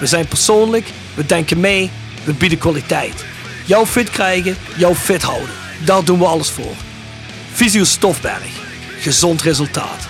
We 0.00 0.06
zijn 0.06 0.26
persoonlijk, 0.26 0.86
we 1.14 1.26
denken 1.26 1.60
mee, 1.60 1.90
we 2.24 2.32
bieden 2.32 2.58
kwaliteit. 2.58 3.24
Jou 3.66 3.86
fit 3.86 4.10
krijgen, 4.10 4.56
jou 4.76 4.94
fit 4.94 5.22
houden. 5.22 5.50
Daar 5.84 6.04
doen 6.04 6.18
we 6.18 6.26
alles 6.26 6.50
voor. 6.50 6.74
Visio 7.58 7.84
Stofberg. 7.84 8.50
Gezond 9.00 9.42
resultaat. 9.42 10.08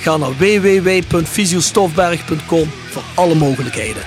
Ga 0.00 0.16
naar 0.16 0.36
www.visiostofberg.com 0.36 2.68
voor 2.68 3.02
alle 3.14 3.34
mogelijkheden. 3.34 4.02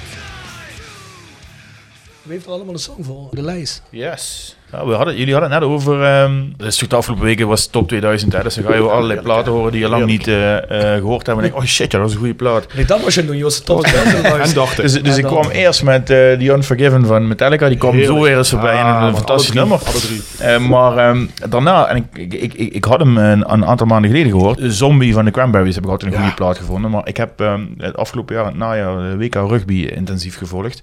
Wie 2.22 2.32
heeft 2.32 2.46
er 2.46 2.52
allemaal 2.52 2.74
een 2.74 2.80
song 2.80 3.04
voor? 3.04 3.28
De 3.32 3.42
lijst. 3.42 3.82
Yes. 3.90 4.56
Ja, 4.72 4.86
we 4.86 4.94
hadden, 4.94 5.16
jullie 5.18 5.34
hadden 5.34 5.52
het 5.52 5.60
net 5.60 5.70
over, 5.70 6.04
ehm 6.04 6.32
dus 6.58 6.78
de 6.78 6.96
afgelopen 6.96 7.26
weken 7.26 7.48
was 7.48 7.68
top 7.68 7.88
2000, 7.88 8.34
hè, 8.34 8.44
dus 8.44 8.56
dan 8.56 8.64
ga 8.64 8.74
je 8.74 8.82
allerlei 8.82 9.20
platen 9.22 9.52
horen 9.52 9.72
die 9.72 9.82
je 9.82 9.90
lang 9.90 10.06
niet 10.06 10.28
eh, 10.28 10.58
eh, 10.58 10.98
gehoord 11.00 11.26
hebben. 11.26 11.44
En 11.46 11.50
denk, 11.52 11.62
oh 11.64 11.68
shit, 11.68 11.92
ja, 11.92 11.98
dat 11.98 12.08
is 12.08 12.14
een 12.14 12.20
goede 12.20 12.34
plaat. 12.34 12.68
Nee, 12.76 12.86
dat 12.86 13.04
was 13.04 13.14
je 13.16 13.26
doen. 13.26 13.42
Was 13.42 13.60
top. 13.60 13.84
En 13.84 14.54
dachten. 14.54 14.84
Dus, 14.84 15.02
dus 15.04 15.18
ik 15.18 15.24
kwam 15.26 15.50
eerst 15.50 15.84
met 15.84 16.02
eh 16.10 16.16
The 16.18 16.52
Unforgiven 16.54 17.06
van 17.06 17.28
Metallica, 17.28 17.68
die 17.68 17.78
kwam 17.78 17.92
Heerlijk. 17.96 18.18
zo 18.18 18.24
weer 18.24 18.38
eens 18.38 18.50
voorbij 18.50 18.74
Ah, 18.74 18.80
en 18.80 18.96
een 18.96 19.02
man, 19.02 19.16
fantastisch 19.16 19.58
alle 19.58 19.68
drie, 19.68 19.78
nummer. 19.78 19.88
alle 19.88 20.00
drie. 20.00 20.22
Eh, 20.48 20.70
maar 20.70 20.98
ehm, 21.10 21.26
daarna, 21.50 21.88
en 21.88 21.96
ik, 21.96 22.04
ik, 22.14 22.34
ik, 22.34 22.54
ik, 22.54 22.74
ik 22.74 22.84
had 22.86 23.00
hem 23.00 23.18
een, 23.18 23.54
een 23.54 23.66
aantal 23.66 23.88
maanden 23.88 24.12
geleden 24.12 24.32
gehoord, 24.32 24.60
Zombie 24.64 25.14
van 25.14 25.26
de 25.26 25.32
Cranberries 25.32 25.76
heb 25.76 25.84
ik 25.84 25.90
altijd 25.90 26.12
een 26.12 26.18
Ja. 26.18 26.24
goede 26.24 26.36
plaat 26.44 26.58
gevonden, 26.58 26.92
maar 26.92 27.08
ik 27.08 27.18
heb 27.18 27.40
ehm, 27.42 27.62
het 27.78 27.98
afgelopen 27.98 28.36
jaar, 28.36 28.46
het 28.46 28.56
najaar, 28.58 28.98
de 28.98 29.18
WK 29.18 29.36
Rugby 29.36 29.86
intensief 29.96 30.38
gevolgd. 30.38 30.80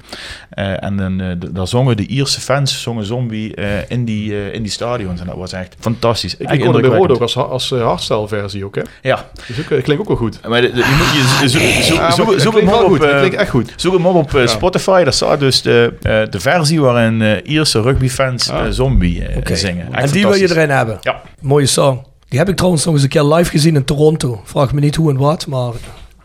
Eh, 0.50 0.82
en 0.84 0.96
dan, 0.96 1.20
eh, 1.20 1.26
daar 1.50 1.66
zongen 1.68 1.96
de 1.96 2.06
Ierse 2.06 2.40
fans, 2.40 2.82
zongen 2.82 3.04
Zombie 3.04 3.54
eh, 3.76 3.84
in, 3.88 4.04
die, 4.04 4.32
eh, 4.32 4.54
in 4.54 4.62
die 4.62 4.72
stadions 4.72 5.20
en 5.20 5.26
dat 5.26 5.36
was 5.36 5.52
echt 5.52 5.74
fantastisch. 5.80 6.36
Ik, 6.36 6.62
hoorde 6.62 6.80
bij 6.80 6.98
Rode 6.98 7.14
ook 7.14 7.20
als, 7.20 7.36
als 7.36 7.70
uh, 7.70 7.82
hardstyle 7.82 8.28
versie 8.28 8.64
ook. 8.64 8.74
Hè? 8.74 8.82
Ja, 9.02 9.30
Dus 9.46 9.58
ook, 9.60 9.70
eh, 9.70 9.82
klinkt 9.82 9.98
ook 10.02 10.08
wel 10.08 10.16
goed. 10.16 10.48
maar 10.48 10.60
de, 10.60 10.70
de- 10.70 10.76
je 10.76 10.94
moet 10.98 11.42
je 11.42 11.48
zo, 11.48 11.58
zo, 11.88 11.94
Ja, 11.94 12.00
maar 12.00 12.40
zoek, 12.40 12.54
hem 12.60 12.68
op, 12.68 12.86
goed. 12.86 13.00
Het 13.00 13.10
eh, 13.10 13.18
klinkt 13.18 13.36
echt 13.36 13.50
goed. 13.50 13.72
Zoek 13.76 13.92
hem 13.92 14.06
op 14.06 14.14
op 14.14 14.34
eh, 14.34 14.46
Spotify. 14.46 15.02
Daar 15.04 15.12
staat 15.12 15.40
dus 15.40 15.62
de, 15.62 15.92
eh, 16.02 16.22
de 16.30 16.40
versie 16.40 16.80
waarin 16.80 17.22
eh, 17.22 17.50
Ierse 17.52 17.80
rugbyfans 17.80 18.50
Ah. 18.50 18.64
eh, 18.66 18.70
zombie 18.70 19.24
eh, 19.26 19.56
zingen. 19.56 19.92
Echt 19.94 20.06
En 20.06 20.10
die 20.12 20.26
wil 20.26 20.34
je 20.36 20.50
erin 20.50 20.70
hebben. 20.70 20.98
Ja. 21.00 21.22
Mooie 21.40 21.66
song. 21.66 22.06
Die 22.28 22.38
heb 22.38 22.48
ik 22.48 22.56
trouwens 22.56 22.84
nog 22.84 22.94
eens 22.94 23.02
een 23.02 23.08
keer 23.08 23.24
live 23.24 23.50
gezien 23.50 23.74
in 23.76 23.84
Toronto. 23.84 24.40
Vraag 24.44 24.72
me 24.72 24.80
niet 24.80 24.96
hoe 24.96 25.10
en 25.10 25.16
wat, 25.16 25.46
maar 25.46 25.72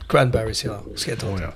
Cranberries, 0.08 0.62
ja. 0.62 0.80
Schitterend. 0.94 1.38
Oh, 1.40 1.44
ja. 1.46 1.54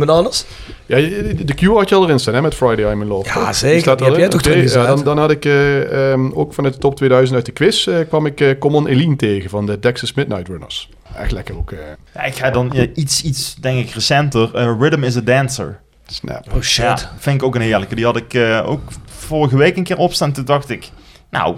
Iemand 0.00 0.18
anders? 0.18 0.44
Ja, 0.86 0.96
je- 0.96 1.34
de 1.44 1.54
Q 1.54 1.60
had 1.60 1.88
je 1.88 1.94
al 1.94 2.04
erin 2.04 2.18
staan, 2.18 2.34
hè, 2.34 2.42
met 2.42 2.54
Friday 2.54 2.92
I'm 2.92 3.00
in 3.02 3.06
Love. 3.08 3.28
Ja? 3.34 3.44
Die 3.44 3.54
zeker. 3.54 3.96
Die 3.96 4.06
heb 4.06 4.16
jij 4.16 4.28
toch 4.28 4.42
erin 4.42 4.62
gezet? 4.62 4.82
ja, 4.82 4.86
dan, 4.88 5.04
dan 5.04 5.18
had 5.18 5.30
ik 5.30 5.44
eh, 5.44 6.10
ehm, 6.12 6.30
ook 6.32 6.54
vanuit 6.54 6.74
de 6.74 6.80
top 6.80 6.96
2000 6.96 7.36
uit 7.36 7.46
de 7.46 7.52
quiz, 7.52 7.86
eh, 7.86 7.96
kwam 8.08 8.26
ik 8.26 8.40
eh 8.40 8.58
Common 8.58 8.86
Eline 8.86 9.16
tegen 9.16 9.50
van 9.50 9.66
de 9.66 9.78
Texas 9.78 10.12
Midnight 10.14 10.48
Runners. 10.48 10.88
Echt 11.16 11.30
lekker 11.32 11.56
ook. 11.56 11.72
eh 11.72 11.78
Ja, 12.14 12.22
ik 12.22 12.34
ga 12.34 12.50
dan 12.50 12.88
iets, 12.94 13.22
iets, 13.22 13.54
denk 13.54 13.86
ik, 13.86 13.90
recenter. 13.94 14.76
Rhythm 14.78 15.02
is 15.02 15.16
a 15.16 15.20
Dancer. 15.20 15.80
snap. 16.06 16.46
Oh 16.54 16.60
shit. 16.60 16.84
Ja, 16.84 17.12
vind 17.18 17.36
ik 17.36 17.42
ook 17.42 17.54
een 17.54 17.60
heerlijke. 17.60 17.94
Die 17.94 18.04
had 18.04 18.16
ik 18.16 18.34
eh, 18.34 18.62
ook 18.70 18.80
vorige 19.06 19.56
week 19.56 19.76
een 19.76 19.84
keer 19.84 19.96
opstaan. 19.98 20.32
Toen 20.32 20.44
dacht 20.44 20.70
ik, 20.70 20.88
nou, 21.30 21.56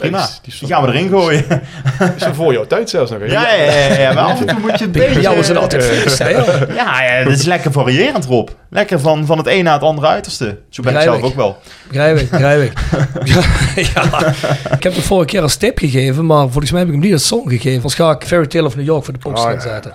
prima. 0.00 0.28
Die 0.42 0.68
gaan 0.68 0.82
we 0.82 0.88
erin 0.88 1.08
gooien. 1.08 1.44
Is 2.16 2.22
zo 2.22 2.32
voor 2.32 2.52
jouw 2.52 2.66
tijd 2.66 2.90
zelfs 2.90 3.10
nog. 3.10 3.20
Ja, 3.26 3.54
ja, 3.54 3.64
ja, 3.64 3.98
ja, 4.00 4.12
maar 4.12 4.24
af 4.24 4.40
en 4.40 4.46
toe 4.46 4.58
moet 4.58 4.78
je 4.78 4.84
een 4.84 4.90
beetje... 4.90 5.20
Jou 5.20 5.44
zijn 5.44 5.56
altijd 5.56 5.84
feest, 5.84 6.18
hè? 6.18 6.28
joh. 6.28 6.74
Ja, 6.74 7.02
ja, 7.02 7.24
dat 7.24 7.32
is 7.32 7.44
lekker 7.44 7.72
variërend, 7.72 8.24
Rob. 8.24 8.48
Lekker 8.70 9.00
van, 9.00 9.26
van 9.26 9.38
het 9.38 9.46
een 9.46 9.64
naar 9.64 9.72
het 9.72 9.82
andere 9.82 10.06
uiterste. 10.06 10.58
Zo 10.68 10.82
ben 10.82 10.94
ik 10.94 11.00
zelf 11.00 11.22
ook 11.22 11.34
wel. 11.34 11.58
Begrijp 11.88 12.18
ik, 12.18 12.30
begrijp 12.30 12.62
ik. 12.62 12.78
ja, 13.94 14.34
ik 14.76 14.82
heb 14.82 14.94
het 14.94 15.04
vorige 15.04 15.26
keer 15.26 15.42
als 15.42 15.56
tip 15.56 15.78
gegeven, 15.78 16.26
maar 16.26 16.48
volgens 16.48 16.70
mij 16.70 16.80
heb 16.80 16.88
ik 16.88 16.94
hem 16.94 17.04
niet 17.04 17.12
als 17.12 17.26
song 17.26 17.48
gegeven. 17.48 17.74
Anders 17.74 17.94
ga 17.94 18.10
ik 18.10 18.22
Fairy 18.22 18.46
Tale 18.46 18.66
of 18.66 18.76
New 18.76 18.86
York 18.86 19.04
voor 19.04 19.12
de 19.12 19.18
post 19.18 19.44
Ah, 19.44 19.52
ja, 19.52 19.60
zetten. 19.60 19.94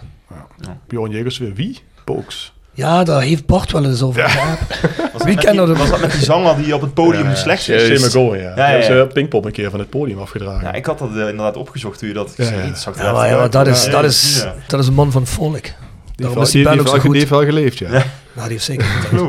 Bjorn 0.88 1.12
Jegers 1.12 1.38
weer. 1.38 1.54
Wie? 1.54 1.80
Pokes. 2.04 2.54
Ja, 2.76 3.04
daar 3.04 3.22
heeft 3.22 3.46
Bart 3.46 3.72
wel 3.72 3.86
eens 3.86 4.02
over 4.02 4.30
gehad. 4.30 4.58
Wie 5.26 5.36
kent 5.38 5.56
dat? 5.58 5.78
Was 5.78 5.90
dat 5.90 6.02
met 6.02 6.12
die 6.12 6.24
zanger 6.24 6.56
die 6.64 6.76
op 6.76 6.82
het 6.82 6.94
podium 6.94 7.36
slecht 7.36 7.70
is? 7.70 7.88
Ja. 7.88 7.88
Ja, 7.88 8.36
ja, 8.46 8.64
hebben 8.66 8.96
ja. 8.96 9.02
ze 9.02 9.08
Pinkpop 9.14 9.46
een 9.46 9.52
keer 9.52 9.70
van 9.70 9.80
het 9.80 9.90
podium 9.90 10.20
afgedragen. 10.20 10.64
Ja, 10.68 10.74
ik 10.74 10.86
had 10.86 11.00
dat 11.00 11.10
eh, 11.10 11.16
inderdaad 11.20 11.58
opgezocht 11.58 12.00
toen 12.00 12.08
je 12.08 12.14
dat 12.14 12.34
Ja, 12.38 12.44
ja. 12.52 12.76
zag. 12.76 12.98
Ja, 12.98 13.12
maar, 13.12 13.28
ja, 13.30 13.48
dat, 13.48 13.68
is, 13.68 13.86
Ja, 13.86 13.92
dat, 13.92 14.04
is, 14.04 14.42
ja. 14.44 14.54
dat 14.68 14.80
is 14.80 14.88
een 14.88 14.94
man 14.94 15.12
van 15.12 15.28
volk. 15.28 15.62
die, 15.62 16.28
heeft 16.28 16.38
is 16.42 16.52
die 16.52 16.64
wel- 16.64 16.74
die, 16.74 16.84
wel- 17.02 17.12
heeft 17.12 17.30
wel 17.30 17.44
geleefd, 17.46 17.78
ja. 17.78 17.90
Nou, 17.90 18.04
die 18.34 18.44
heeft 18.48 18.64
zeker 18.64 18.86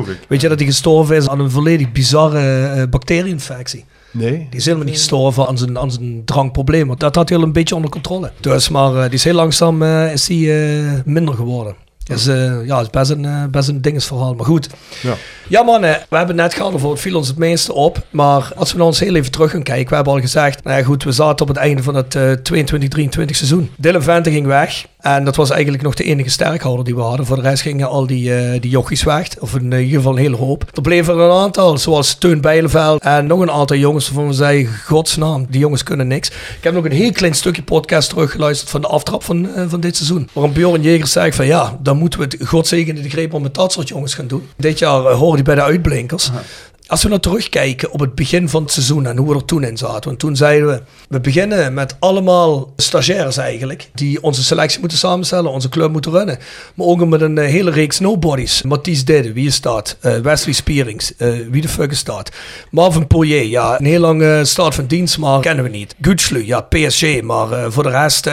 ik. 0.09 0.19
Weet 0.27 0.41
je 0.41 0.47
dat 0.49 0.57
hij 0.57 0.67
gestorven 0.67 1.15
is 1.15 1.29
aan 1.29 1.39
een 1.39 1.51
volledig 1.51 1.91
bizarre 1.91 2.65
eh, 2.67 2.83
bacteriënfectie? 2.89 3.85
Nee? 4.11 4.31
Die 4.49 4.59
is 4.59 4.65
helemaal 4.65 4.85
niet 4.85 4.95
gestorven 4.95 5.47
aan 5.47 5.57
zijn, 5.57 5.77
aan 5.77 5.91
zijn 5.91 6.21
drankprobleem. 6.25 6.87
Want 6.87 6.99
dat 6.99 7.15
had 7.15 7.29
hij 7.29 7.37
al 7.37 7.43
een 7.43 7.51
beetje 7.51 7.75
onder 7.75 7.89
controle. 7.91 8.31
Dus, 8.39 8.69
maar 8.69 8.95
eh, 8.95 9.01
die 9.03 9.11
is 9.13 9.23
heel 9.23 9.33
langzaam 9.33 9.81
eh, 9.83 10.11
is 10.13 10.25
die, 10.25 10.53
eh, 10.53 10.79
minder 11.05 11.33
geworden. 11.35 11.75
Dus 12.07 12.27
eh, 12.27 12.65
ja, 12.65 12.77
het 12.77 12.85
is 12.85 12.89
best 12.89 13.11
een, 13.11 13.25
eh, 13.25 13.43
best 13.51 13.67
een 13.67 13.81
dingesverhaal. 13.81 14.33
Maar 14.33 14.45
goed. 14.45 14.69
Ja. 15.01 15.13
Ja 15.47 15.63
mannen, 15.63 15.99
we 16.09 16.17
hebben 16.17 16.35
net 16.35 16.53
gehad 16.53 16.73
over 16.73 16.89
het 16.89 16.99
viel 16.99 17.15
ons 17.17 17.27
het 17.27 17.37
meeste 17.37 17.73
op. 17.73 18.03
Maar 18.09 18.51
als 18.55 18.71
we 18.71 18.77
nou 18.77 18.89
eens 18.89 18.99
heel 18.99 19.15
even 19.15 19.31
terug 19.31 19.51
gaan 19.51 19.63
kijken. 19.63 19.89
We 19.89 19.95
hebben 19.95 20.13
al 20.13 20.19
gezegd, 20.19 20.63
nou 20.63 20.77
ja, 20.77 20.83
goed, 20.83 21.03
we 21.03 21.11
zaten 21.11 21.41
op 21.41 21.47
het 21.47 21.57
einde 21.57 21.83
van 21.83 21.95
het 21.95 22.15
eh 22.15 22.31
22-23 22.31 23.35
seizoen. 23.35 23.71
Dylan 23.77 24.01
Vente 24.01 24.31
ging 24.31 24.45
weg. 24.45 24.85
En 25.15 25.23
dat 25.23 25.35
was 25.35 25.49
eigenlijk 25.49 25.83
nog 25.83 25.93
de 25.93 26.03
enige 26.03 26.29
sterkhouder 26.29 26.85
die 26.85 26.95
we 26.95 27.01
hadden. 27.01 27.25
Voor 27.25 27.35
de 27.35 27.41
rest 27.41 27.61
gingen 27.61 27.87
al 27.87 28.07
die, 28.07 28.35
eh 28.35 28.61
die 28.61 28.69
jochies 28.69 29.03
weg. 29.03 29.27
Of 29.39 29.55
in 29.55 29.63
ieder 29.63 29.97
geval 29.97 30.11
een 30.11 30.17
hele 30.17 30.35
hoop. 30.35 30.65
Er 30.73 30.81
bleven 30.81 31.13
er 31.13 31.19
een 31.19 31.31
aantal, 31.31 31.77
zoals 31.77 32.15
Teun 32.15 32.41
Bijleveld. 32.41 33.01
En 33.01 33.27
nog 33.27 33.39
een 33.39 33.51
aantal 33.51 33.77
jongens 33.77 34.07
waarvan 34.07 34.27
we 34.27 34.33
zeiden, 34.33 34.71
godsnaam, 34.85 35.45
die 35.49 35.59
jongens 35.59 35.83
kunnen 35.83 36.07
niks. 36.07 36.27
Ik 36.29 36.63
heb 36.63 36.73
nog 36.73 36.85
een 36.85 36.91
heel 36.91 37.11
klein 37.11 37.33
stukje 37.35 37.63
podcast 37.63 38.09
teruggeluisterd 38.09 38.69
van 38.69 38.81
de 38.81 38.87
aftrap 38.87 39.23
van, 39.23 39.55
eh, 39.55 39.63
van 39.67 39.79
dit 39.79 39.95
seizoen. 39.95 40.29
Waarom 40.33 40.53
Bjorn 40.53 40.81
Jegers 40.81 41.11
zei 41.11 41.33
van 41.33 41.45
ja, 41.45 41.77
dan 41.81 41.97
moeten 41.97 42.19
we 42.19 42.25
het 42.25 42.47
godzegende 42.47 43.01
de 43.01 43.09
greep 43.09 43.33
om 43.33 43.41
met 43.41 43.53
dat 43.53 43.71
soort 43.71 43.87
jongens 43.87 44.13
gaan 44.13 44.27
doen. 44.27 44.47
Dit 44.57 44.79
jaar 44.79 45.01
uh, 45.01 45.17
hoorde 45.17 45.35
hij 45.35 45.43
bij 45.43 45.55
de 45.55 45.63
uitblinkers. 45.63 46.31
Als 46.87 47.03
we 47.03 47.09
nou 47.09 47.21
terugkijken 47.21 47.91
op 47.91 47.99
het 47.99 48.15
begin 48.15 48.49
van 48.49 48.63
het 48.63 48.71
seizoen 48.71 49.05
en 49.05 49.17
hoe 49.17 49.29
we 49.29 49.35
er 49.35 49.45
toen 49.45 49.63
in 49.63 49.77
zaten. 49.77 50.03
Want 50.03 50.19
toen 50.19 50.35
zeiden 50.35 50.67
we, 50.67 50.81
we 51.09 51.19
beginnen 51.19 51.73
met 51.73 51.95
allemaal 51.99 52.73
stagiaires 52.75 53.37
eigenlijk. 53.37 53.89
Die 53.93 54.23
onze 54.23 54.43
selectie 54.43 54.79
moeten 54.79 54.97
samenstellen, 54.97 55.51
onze 55.51 55.69
club 55.69 55.91
moeten 55.91 56.11
runnen. 56.11 56.37
Maar 56.73 56.87
ook 56.87 57.05
met 57.05 57.21
een 57.21 57.37
eh, 57.37 57.49
hele 57.49 57.71
reeks 57.71 57.99
nobodies. 57.99 58.61
Mathies 58.61 59.05
Didde, 59.05 59.33
wie 59.33 59.47
is 59.47 59.61
dat? 59.61 59.97
Eh, 59.99 60.17
Wesley 60.17 60.53
Spierings, 60.53 61.15
eh, 61.15 61.29
wie 61.49 61.61
de 61.61 61.67
fuck 61.67 61.91
is 61.91 62.03
dat? 62.03 62.31
Marvin 62.71 63.07
Poirier, 63.07 63.45
ja, 63.45 63.79
een 63.79 63.85
heel 63.85 63.99
lange 63.99 64.45
staat 64.45 64.75
van 64.75 64.85
dienst, 64.85 65.17
maar 65.17 65.41
kennen 65.41 65.63
we 65.63 65.69
niet. 65.69 65.95
Gutslu, 66.01 66.45
ja, 66.45 66.61
PSG, 66.61 67.21
maar 67.21 67.71
voor 67.71 67.83
de 67.83 67.89
rest... 67.89 68.29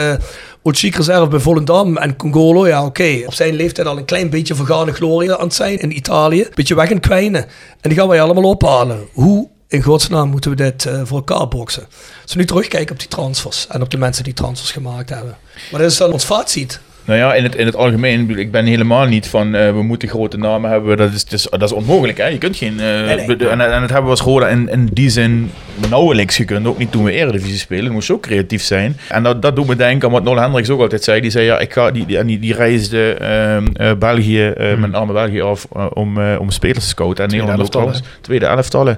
Ochik 0.67 0.95
reserve 0.95 1.27
bij 1.27 1.39
Volendam 1.39 1.97
en 1.97 2.15
Congolo, 2.15 2.67
ja 2.67 2.85
oké. 2.85 3.23
Op 3.25 3.33
zijn 3.33 3.53
leeftijd 3.53 3.87
al 3.87 3.97
een 3.97 4.05
klein 4.05 4.29
beetje 4.29 4.55
vergane 4.55 4.93
glorie 4.93 5.33
aan 5.33 5.45
het 5.45 5.53
zijn 5.53 5.79
in 5.79 5.95
Italië. 5.95 6.47
Beetje 6.53 6.75
weg 6.75 6.91
en 6.91 6.99
kwijnen. 6.99 7.45
En 7.81 7.89
die 7.89 7.97
gaan 7.97 8.07
wij 8.07 8.21
allemaal 8.21 8.43
ophalen. 8.43 9.07
Hoe 9.13 9.47
in 9.67 9.81
godsnaam 9.81 10.29
moeten 10.29 10.49
we 10.49 10.55
dit 10.55 10.85
eh, 10.85 11.01
voor 11.03 11.17
elkaar 11.17 11.47
boksen? 11.47 11.87
Als 12.21 12.33
we 12.33 12.39
nu 12.39 12.45
terugkijken 12.45 12.91
op 12.91 12.99
die 12.99 13.07
transfers 13.07 13.67
en 13.67 13.81
op 13.81 13.89
de 13.89 13.97
mensen 13.97 14.23
die 14.23 14.33
transfers 14.33 14.71
gemaakt 14.71 15.09
hebben. 15.09 15.37
Maar 15.71 15.81
dat 15.81 15.91
is 15.91 15.97
dan 15.97 16.11
ons 16.11 16.23
fazit. 16.23 16.79
Nou 17.05 17.19
ja, 17.19 17.33
in 17.33 17.43
het, 17.43 17.55
in 17.55 17.65
het 17.65 17.75
algemeen, 17.75 18.37
ik 18.37 18.51
ben 18.51 18.65
helemaal 18.65 19.05
niet 19.05 19.27
van 19.27 19.55
eh, 19.55 19.71
we 19.71 19.83
moeten 19.83 20.09
grote 20.09 20.37
namen 20.37 20.69
hebben. 20.69 20.97
Dat 20.97 21.13
is, 21.13 21.25
is, 21.29 21.47
dat 21.49 21.61
is 21.61 21.71
onmogelijk. 21.71 22.17
Hè? 22.17 22.27
Je 22.27 22.37
kunt 22.37 22.55
geen. 22.55 22.79
eh, 22.79 22.85
nee. 22.85 23.37
En, 23.37 23.61
en 23.61 23.81
dat 23.81 23.89
hebben 23.89 24.03
we 24.03 24.09
als 24.09 24.21
Roda 24.21 24.47
in, 24.47 24.69
in 24.69 24.89
die 24.93 25.09
zin 25.09 25.51
nauwelijks 25.89 26.35
gekund. 26.35 26.67
Ook 26.67 26.77
niet 26.77 26.91
toen 26.91 27.03
we 27.03 27.11
Eredivisie 27.11 27.57
spelen. 27.57 27.83
Het 27.83 27.93
moest 27.93 28.11
ook 28.11 28.21
creatief 28.21 28.63
zijn. 28.63 28.97
En 29.09 29.23
dat, 29.23 29.41
dat 29.41 29.55
doet 29.55 29.67
me 29.67 29.75
denken 29.75 30.07
aan 30.07 30.13
wat 30.13 30.23
Nolan 30.23 30.43
Hendricks 30.43 30.69
ook 30.69 30.79
altijd 30.81 31.03
zei. 31.03 31.21
Die 31.21 31.31
zei 31.31 31.45
ja, 31.45 31.59
ik 31.59 31.73
ga 31.73 31.91
die, 31.91 32.05
die, 32.05 32.25
die, 32.25 32.39
die 32.39 32.53
reisde 32.53 33.13
eh, 33.13 33.91
België, 33.99 34.47
eh, 34.47 34.77
met 34.77 34.91
name 34.91 35.13
België 35.13 35.41
af 35.41 35.65
om, 35.93 36.17
om 36.37 36.49
spelers 36.51 36.83
te 36.83 36.89
scouten. 36.89 37.23
En 37.23 37.29
Nederland 37.29 37.59
ook 37.61 37.69
trouwens. 37.69 38.01
Tweede 38.21 38.45
elftallen. 38.45 38.97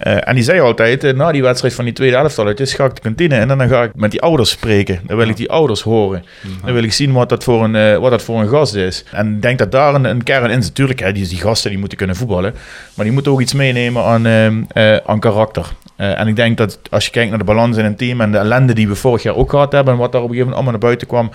Eh, 0.00 0.28
en 0.28 0.34
die 0.34 0.44
zei 0.44 0.60
altijd, 0.60 1.04
eh, 1.04 1.14
na 1.14 1.32
die 1.32 1.42
wedstrijd 1.42 1.74
van 1.74 1.84
die 1.84 1.94
tweede 1.94 2.30
is 2.56 2.74
ga 2.74 2.84
ik 2.84 2.94
de 2.94 3.00
kantine 3.00 3.34
en 3.34 3.48
dan 3.48 3.68
ga 3.68 3.82
ik 3.82 3.90
met 3.94 4.10
die 4.10 4.22
ouders 4.22 4.50
spreken. 4.50 5.00
Dan 5.06 5.16
wil 5.16 5.28
ik 5.28 5.36
die 5.36 5.50
ouders 5.50 5.82
horen. 5.82 6.24
Dan 6.64 6.72
wil 6.72 6.82
ik 6.82 6.92
zien 6.92 7.12
wat 7.12 7.28
dat 7.28 7.44
voor 7.44 7.64
een, 7.64 7.76
eh, 7.76 7.96
wat 7.96 8.10
dat 8.10 8.22
voor 8.22 8.40
een 8.40 8.48
gast 8.48 8.74
is. 8.74 9.04
En 9.12 9.34
ik 9.34 9.42
denk 9.42 9.58
dat 9.58 9.72
daar 9.72 9.94
een, 9.94 10.04
een 10.04 10.22
kern 10.22 10.50
in 10.50 10.62
zit. 10.62 10.68
Natuurlijk, 10.68 11.00
hè, 11.00 11.12
die, 11.12 11.28
die 11.28 11.38
gasten 11.38 11.70
die 11.70 11.78
moeten 11.78 11.98
kunnen 11.98 12.16
voetballen. 12.16 12.54
Maar 12.94 13.04
die 13.04 13.14
moeten 13.14 13.32
ook 13.32 13.40
iets 13.40 13.54
meenemen 13.54 14.04
aan, 14.04 14.26
ehm, 14.26 14.62
eh, 14.68 14.96
aan 14.96 15.20
karakter. 15.20 15.66
En 15.96 16.28
ik 16.28 16.36
denk 16.36 16.56
dat 16.56 16.78
als 16.90 17.04
je 17.04 17.10
kijkt 17.10 17.28
naar 17.28 17.38
de 17.38 17.44
balans 17.44 17.76
in 17.76 17.84
een 17.84 17.96
team 17.96 18.20
en 18.20 18.32
de 18.32 18.38
ellende 18.38 18.72
die 18.72 18.88
we 18.88 18.94
vorig 18.94 19.22
jaar 19.22 19.36
ook 19.36 19.50
gehad 19.50 19.72
hebben 19.72 19.92
en 19.92 19.98
wat 20.00 20.12
daar 20.12 20.22
op 20.22 20.28
een 20.28 20.34
gegeven 20.34 20.52
moment 20.52 20.54
allemaal 20.54 20.72
naar 20.72 20.96
buiten 20.98 21.06
kwam 21.06 21.30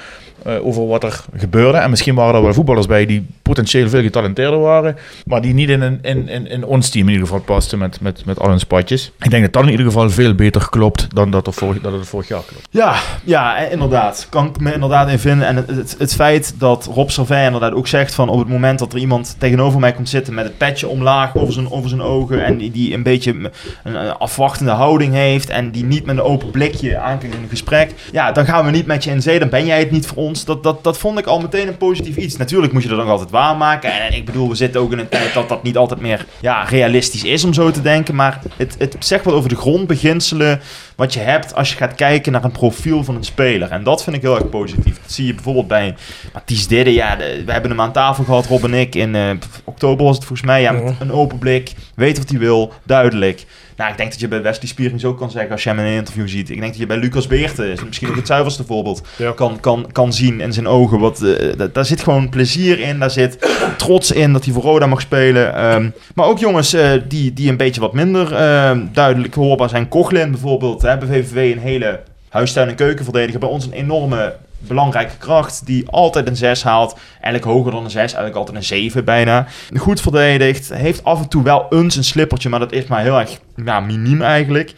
over 0.66 0.88
wat 0.88 1.04
er 1.04 1.24
gebeurde. 1.36 1.78
En 1.78 1.90
misschien 1.90 2.16
waren 2.16 2.36
er 2.36 2.42
wel 2.42 2.54
voetballers 2.54 2.88
bij 2.88 3.06
die 3.06 3.26
potentieel 3.42 3.90
veel 3.90 4.02
getalenteerder 4.02 4.60
waren, 4.60 4.98
maar 5.26 5.42
die 5.42 5.54
niet 5.54 5.70
in, 5.70 5.82
een, 5.82 6.00
in, 6.02 6.30
in, 6.30 6.48
in 6.48 6.64
ons 6.64 6.90
team 6.90 7.08
in 7.08 7.14
ieder 7.14 7.28
geval 7.28 7.44
pasten 7.44 7.80
met, 7.80 8.02
met, 8.02 8.26
met 8.26 8.40
spatjes. 8.60 9.12
Ik 9.20 9.30
denk 9.30 9.44
dat 9.44 9.54
dat 9.54 9.64
in 9.64 9.70
ieder 9.70 9.86
geval 9.86 10.10
veel 10.10 10.36
beter 10.36 10.70
klopt 10.70 11.16
dan 11.16 11.32
dat, 11.32 11.48
er 11.48 11.54
vorig, 11.54 11.82
dat 11.82 11.94
het 11.94 12.08
vorig 12.08 12.28
jaar 12.28 12.42
klopt. 12.48 12.68
Ja, 12.70 12.96
ja, 13.24 13.58
eh, 13.58 13.72
inderdaad. 13.72 14.28
Kan 14.30 14.46
ik 14.48 14.60
me 14.60 14.74
inderdaad 14.74 15.10
in 15.10 15.20
vinden. 15.20 15.48
En 15.48 15.56
het, 15.56 15.68
het, 15.68 15.96
het 15.98 16.16
feit 16.16 16.54
dat 16.58 16.86
Rob 16.86 17.10
Servet 17.10 17.46
inderdaad 17.46 17.74
ook 17.74 17.88
zegt 17.88 18.14
van 18.16 18.30
op 18.30 18.40
het 18.40 18.48
moment 18.48 18.80
dat 18.80 18.94
er 18.94 19.00
iemand 19.00 19.36
tegenover 19.38 19.80
mij 19.80 19.94
komt 19.94 20.10
zitten 20.10 20.34
met 20.34 20.46
het 20.46 20.58
petje 20.58 20.88
omlaag 20.88 21.36
over 21.36 21.54
zijn, 21.54 21.72
over 21.72 21.90
zijn 21.90 22.02
ogen 22.02 22.46
en 22.46 22.58
die, 22.58 22.72
die 22.72 22.94
een 22.94 23.04
beetje 23.04 23.32
een, 23.32 23.50
een 23.84 24.12
afwachtende 24.12 24.72
houding 24.72 25.14
heeft 25.14 25.50
en 25.50 25.72
die 25.72 25.84
niet 25.84 26.06
met 26.06 26.18
een 26.18 26.24
open 26.24 26.52
blikje 26.52 26.98
aankijkt 26.98 27.36
in 27.36 27.42
een 27.42 27.50
gesprek, 27.50 27.92
ja, 28.12 28.32
dan 28.32 28.46
gaan 28.46 28.66
we 28.66 28.72
niet 28.72 28.86
met 28.86 29.04
je 29.04 29.12
in 29.12 29.22
zee, 29.22 29.40
dan 29.40 29.50
ben 29.50 29.66
jij 29.66 29.80
het 29.80 29.92
niet 29.92 30.08
voor 30.08 30.18
ons. 30.18 30.46
Dat, 30.46 30.64
dat, 30.64 30.84
dat 30.84 30.98
vond 30.98 31.20
ik 31.20 31.26
al 31.26 31.40
meteen 31.40 31.68
een 31.68 31.78
positief 31.78 32.16
iets. 32.16 32.38
Natuurlijk 32.38 32.74
moet 32.74 32.84
je 32.84 32.90
dat 32.90 32.98
nog 32.98 33.08
altijd 33.08 33.30
waarmaken 33.30 34.02
en, 34.02 34.14
ik 34.14 34.26
bedoel, 34.26 34.50
we 34.50 34.56
zitten 34.56 34.82
ook 34.82 34.92
in 34.92 35.00
een 35.00 35.10
tijd 35.10 35.34
dat 35.34 35.50
dat 35.50 35.64
niet 35.64 35.78
altijd 35.78 36.00
meer 36.00 36.26
ja, 36.40 36.64
realistisch 36.64 37.24
is 37.24 37.44
om 37.44 37.54
zo 37.54 37.72
te 37.72 37.82
denken, 37.82 38.16
maar 38.16 38.42
het, 38.58 38.76
het 38.78 38.96
zegt 39.00 39.26
wat 39.26 39.34
over 39.34 39.50
de 39.50 39.56
grondbeginselen 39.56 40.62
wat 40.96 41.14
je 41.14 41.20
hebt 41.20 41.56
als 41.56 41.70
je 41.70 41.76
gaat 41.78 41.96
kijken 41.96 42.32
naar 42.32 42.44
een 42.44 42.52
profiel 42.52 43.04
van 43.04 43.16
een 43.16 43.24
speler. 43.24 43.70
En 43.72 43.84
dat 43.84 44.04
vind 44.04 44.16
ik 44.16 44.22
heel 44.22 44.36
erg 44.36 44.50
positief. 44.50 45.02
Dat 45.02 45.12
zie 45.12 45.26
je 45.26 45.34
bijvoorbeeld 45.34 45.68
bij 45.68 45.96
Mathies 46.34 46.68
Didde. 46.68 46.94
Ja, 46.94 47.16
de- 47.16 47.44
we 47.46 47.52
hebben 47.52 47.72
hem 47.72 47.82
aan 47.82 47.92
tafel 47.92 48.24
gehad, 48.24 48.46
Rob 48.46 48.64
en 48.64 48.74
ik. 48.74 48.96
In 48.96 49.16
eh, 49.16 49.30
oktober 49.64 50.06
was 50.06 50.16
het 50.16 50.26
volgens 50.26 50.48
mij. 50.48 50.62
Ja, 50.62 50.72
met 50.72 50.94
een 51.00 51.12
open 51.12 51.38
blik. 51.40 51.72
Weet 51.96 52.18
wat 52.18 52.30
hij 52.30 52.40
wil. 52.40 52.74
Duidelijk. 52.84 53.46
Nou, 53.78 53.92
ik 53.92 53.98
denk 53.98 54.12
dat 54.12 54.20
je 54.20 54.28
bij 54.28 54.42
Wesley 54.42 54.68
Spierings 54.68 55.06
ook 55.06 55.18
kan 55.18 55.32
zeggen 55.32 55.52
als 55.52 55.64
je 55.64 55.70
hem 55.70 55.80
in 55.80 55.86
een 55.86 55.94
interview 55.94 56.28
ziet. 56.28 56.50
Ik 56.50 56.60
denk 56.60 56.72
dat 56.72 56.78
je 56.82 56.86
bij 56.86 56.98
Lucas 56.98 57.28
Beerten, 57.28 57.72
is 57.72 57.84
misschien 57.86 58.10
ook 58.10 58.16
het 58.16 58.28
zuiverste 58.28 58.64
voorbeeld, 58.64 59.02
Ja. 59.18 59.32
kan, 59.32 59.60
kan, 59.60 59.88
kan 59.92 60.14
zien 60.14 60.42
in 60.42 60.54
zijn 60.54 60.68
ogen. 60.68 61.00
Wat, 61.00 61.22
eh, 61.22 61.58
da- 61.58 61.68
daar 61.74 61.86
zit 61.86 62.04
gewoon 62.04 62.30
plezier 62.30 62.80
in. 62.80 63.00
Daar 63.00 63.12
zit 63.12 63.50
trots 63.78 64.12
in 64.12 64.34
dat 64.34 64.46
hij 64.46 64.54
voor 64.54 64.64
Roda 64.64 64.86
mag 64.86 65.02
spelen. 65.02 65.56
Ehm, 65.56 65.90
maar 66.16 66.26
ook 66.26 66.40
jongens 66.40 66.74
eh, 66.74 66.92
die, 67.08 67.34
die 67.34 67.50
een 67.50 67.58
beetje 67.58 67.82
wat 67.82 67.94
minder 67.94 68.34
ehm, 68.36 68.86
duidelijk 68.94 69.34
hoorbaar 69.34 69.70
zijn. 69.70 69.88
Kochlin 69.88 70.32
bijvoorbeeld. 70.32 70.82
Hè, 70.82 70.98
bij 70.98 71.08
VVV 71.08 71.56
een 71.56 71.62
hele 71.62 72.00
huistuin- 72.30 72.70
en 72.70 72.76
keukenverdediger. 72.76 73.40
Bij 73.40 73.50
ons 73.50 73.66
een 73.66 73.72
enorme 73.74 74.36
belangrijke 74.68 75.18
kracht 75.18 75.66
die 75.66 75.90
altijd 75.90 76.28
een 76.28 76.36
6 76.36 76.64
haalt. 76.64 77.00
Eigenlijk 77.14 77.44
hoger 77.44 77.72
dan 77.72 77.84
een 77.84 77.90
6, 77.90 78.00
eigenlijk 78.00 78.36
altijd 78.36 78.58
een 78.58 78.64
7 78.64 79.06
bijna. 79.06 79.48
Goed 79.76 80.02
verdedigd. 80.02 80.74
Heeft 80.74 81.04
af 81.04 81.22
en 81.22 81.28
toe 81.28 81.44
wel 81.44 81.66
eens 81.70 81.96
een 81.96 82.04
slippertje, 82.04 82.50
maar 82.50 82.60
dat 82.60 82.72
is 82.72 82.86
maar 82.86 83.02
heel 83.02 83.20
erg 83.20 83.40
ja, 83.66 83.80
miniem 83.80 84.22
eigenlijk. 84.22 84.74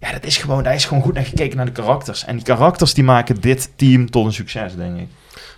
Ja, 0.00 0.12
dat 0.12 0.24
is 0.24 0.36
gewoon, 0.36 0.62
daar 0.62 0.74
is 0.74 0.84
gewoon 0.84 1.02
goed 1.02 1.14
naar 1.14 1.24
gekeken 1.24 1.56
naar 1.56 1.66
de 1.66 1.72
karakters. 1.72 2.24
En 2.24 2.36
die 2.36 2.44
karakters 2.44 2.94
die 2.94 3.04
maken 3.04 3.40
dit 3.40 3.70
team 3.76 4.10
tot 4.10 4.24
een 4.24 4.32
succes, 4.32 4.76
denk 4.76 4.98
ik. 4.98 5.08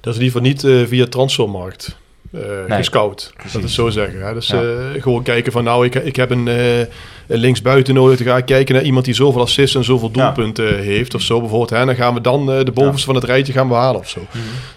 Dat 0.00 0.14
is 0.14 0.20
liever 0.20 0.40
niet 0.40 0.64
eh, 0.64 0.86
via 0.86 1.06
transfermarkt. 1.06 1.96
Eh, 2.32 2.40
Nee. 2.68 2.78
gescout. 2.78 3.32
Dat 3.52 3.62
is 3.62 3.74
zo 3.74 3.88
zeggen. 3.88 4.26
Hè? 4.26 4.34
Dus 4.34 4.50
eh, 4.50 4.60
gewoon 4.98 5.22
kijken 5.22 5.52
van 5.52 5.64
nou, 5.64 5.84
ik, 5.86 5.94
ik 5.94 6.16
heb 6.16 6.30
een, 6.30 6.48
eh, 6.48 6.86
linksbuiten 7.26 7.94
nodig. 7.94 8.18
Dan 8.18 8.26
ga 8.26 8.36
ik 8.36 8.44
kijken 8.44 8.74
naar 8.74 8.84
iemand 8.84 9.04
die 9.04 9.14
zoveel 9.14 9.40
assists 9.40 9.76
en 9.76 9.84
zoveel 9.84 10.10
Ja. 10.12 10.24
doelpunten 10.24 10.78
heeft 10.82 11.14
of 11.14 11.22
zo 11.22 11.40
bijvoorbeeld. 11.40 11.70
Hè? 11.70 11.76
En 11.76 11.86
dan 11.86 11.94
gaan 11.94 12.14
we 12.14 12.20
dan 12.20 12.52
eh, 12.52 12.64
de 12.64 12.72
bovenste 12.72 13.06
van 13.06 13.14
het 13.14 13.24
rijtje 13.24 13.52
gaan 13.52 13.68
behalen 13.68 14.00
of 14.00 14.08
zo. 14.08 14.20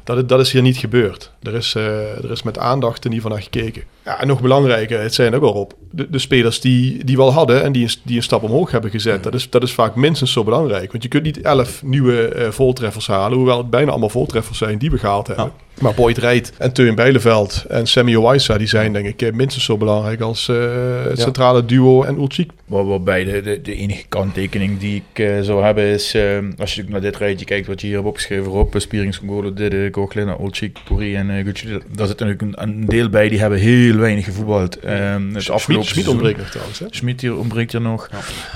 dat, 0.03 0.17
is- 0.17 0.23
dat 0.25 0.39
is 0.39 0.51
hier 0.51 0.61
niet 0.61 0.77
gebeurd. 0.77 1.31
Er 1.43 1.53
is, 1.53 1.75
eh, 1.75 2.23
er 2.23 2.31
is 2.31 2.43
met 2.43 2.57
aandacht 2.57 3.05
in 3.05 3.11
ieder 3.11 3.23
geval 3.23 3.37
naar 3.37 3.49
gekeken. 3.51 3.83
Ja, 4.05 4.21
en 4.21 4.27
nog 4.27 4.41
belangrijker, 4.41 5.01
het 5.01 5.13
zijn 5.13 5.35
ook 5.35 5.43
al 5.43 5.51
op. 5.53 5.73
De, 5.91 6.09
de 6.09 6.19
spelers 6.19 6.59
die, 6.61 7.05
die 7.05 7.15
we 7.15 7.21
al 7.21 7.33
hadden 7.33 7.63
en 7.63 7.71
die, 7.71 7.83
een- 7.83 7.93
die 8.03 8.15
een 8.17 8.23
stap 8.23 8.43
omhoog 8.43 8.71
hebben 8.71 8.91
gezet. 8.91 9.23
Dat, 9.23 9.33
is, 9.33 9.49
dat 9.49 9.63
is 9.63 9.71
vaak 9.73 9.95
minstens 9.95 10.31
zo 10.31 10.43
belangrijk. 10.43 10.91
Want 10.91 11.03
je 11.03 11.09
kunt 11.09 11.23
niet 11.23 11.41
elf 11.41 11.83
nieuwe 11.83 12.27
eh, 12.27 12.49
voltreffers 12.51 13.07
halen. 13.07 13.37
Hoewel 13.37 13.57
het 13.57 13.69
bijna 13.69 13.91
allemaal 13.91 14.09
voltreffers 14.09 14.57
zijn 14.57 14.77
die 14.77 14.91
we 14.91 14.97
gehaald 14.97 15.27
hebben. 15.27 15.51
Maar 15.81 15.93
Boyd 15.93 16.17
Rijt 16.17 16.53
en 16.57 16.73
Teun 16.73 16.95
Bijleveld 16.95 17.65
en 17.69 17.87
Sammy 17.87 18.15
Owaisa, 18.15 18.57
die 18.57 18.67
zijn 18.67 18.93
denk 18.93 19.05
ik 19.07 19.21
eh, 19.21 19.31
minstens 19.33 19.65
zo 19.65 19.77
belangrijk 19.77 20.21
als 20.21 20.47
eh, 20.49 20.55
het 21.03 21.17
Ja. 21.17 21.23
centrale 21.23 21.65
duo 21.65 22.03
en 22.03 22.15
Ulchik. 22.17 22.51
Waar, 22.65 22.85
waarbij 22.87 23.23
de, 23.23 23.41
de, 23.41 23.61
de 23.61 23.75
enige 23.75 24.05
kanttekening 24.09 24.79
die 24.79 24.95
ik 25.11 25.19
eh, 25.25 25.39
zou 25.41 25.63
hebben 25.63 25.83
is, 25.85 26.15
als 26.57 26.75
je 26.75 26.83
naar 26.87 27.01
dit 27.01 27.17
rijtje 27.17 27.45
kijkt 27.45 27.67
wat 27.67 27.81
je 27.81 27.87
hier 27.87 27.95
hebt 27.95 28.07
opgeschreven, 28.07 28.51
Rob, 28.51 28.73
Spierings, 28.77 29.17
Golo, 29.27 29.53
Didde, 29.53 29.89
Koglin, 29.89 30.35
Olchik, 30.35 30.77
Puri 30.85 31.15
en 31.15 31.29
uh, 31.29 31.43
Gucci, 31.45 31.67
daar 31.95 32.07
zit 32.07 32.19
natuurlijk 32.19 32.41
een, 32.41 32.53
een 32.61 32.85
deel 32.85 33.09
bij 33.09 33.29
die 33.29 33.39
hebben 33.39 33.59
heel 33.59 33.90
weinig 33.99 34.25
gevoetbald. 34.25 34.79
Ehm 34.79 35.33
het 35.33 35.49
afgelopen 35.49 35.59
Schmid 35.63 35.85
seizoen. 35.85 36.13
ontbreekt 36.13 36.37
nog 36.37 36.49
trouwens. 36.49 36.79
Hè? 36.79 36.85
Schmid 36.89 37.21
hier 37.21 37.37
ontbreekt 37.37 37.73
er 37.73 37.81
nog. 37.81 38.09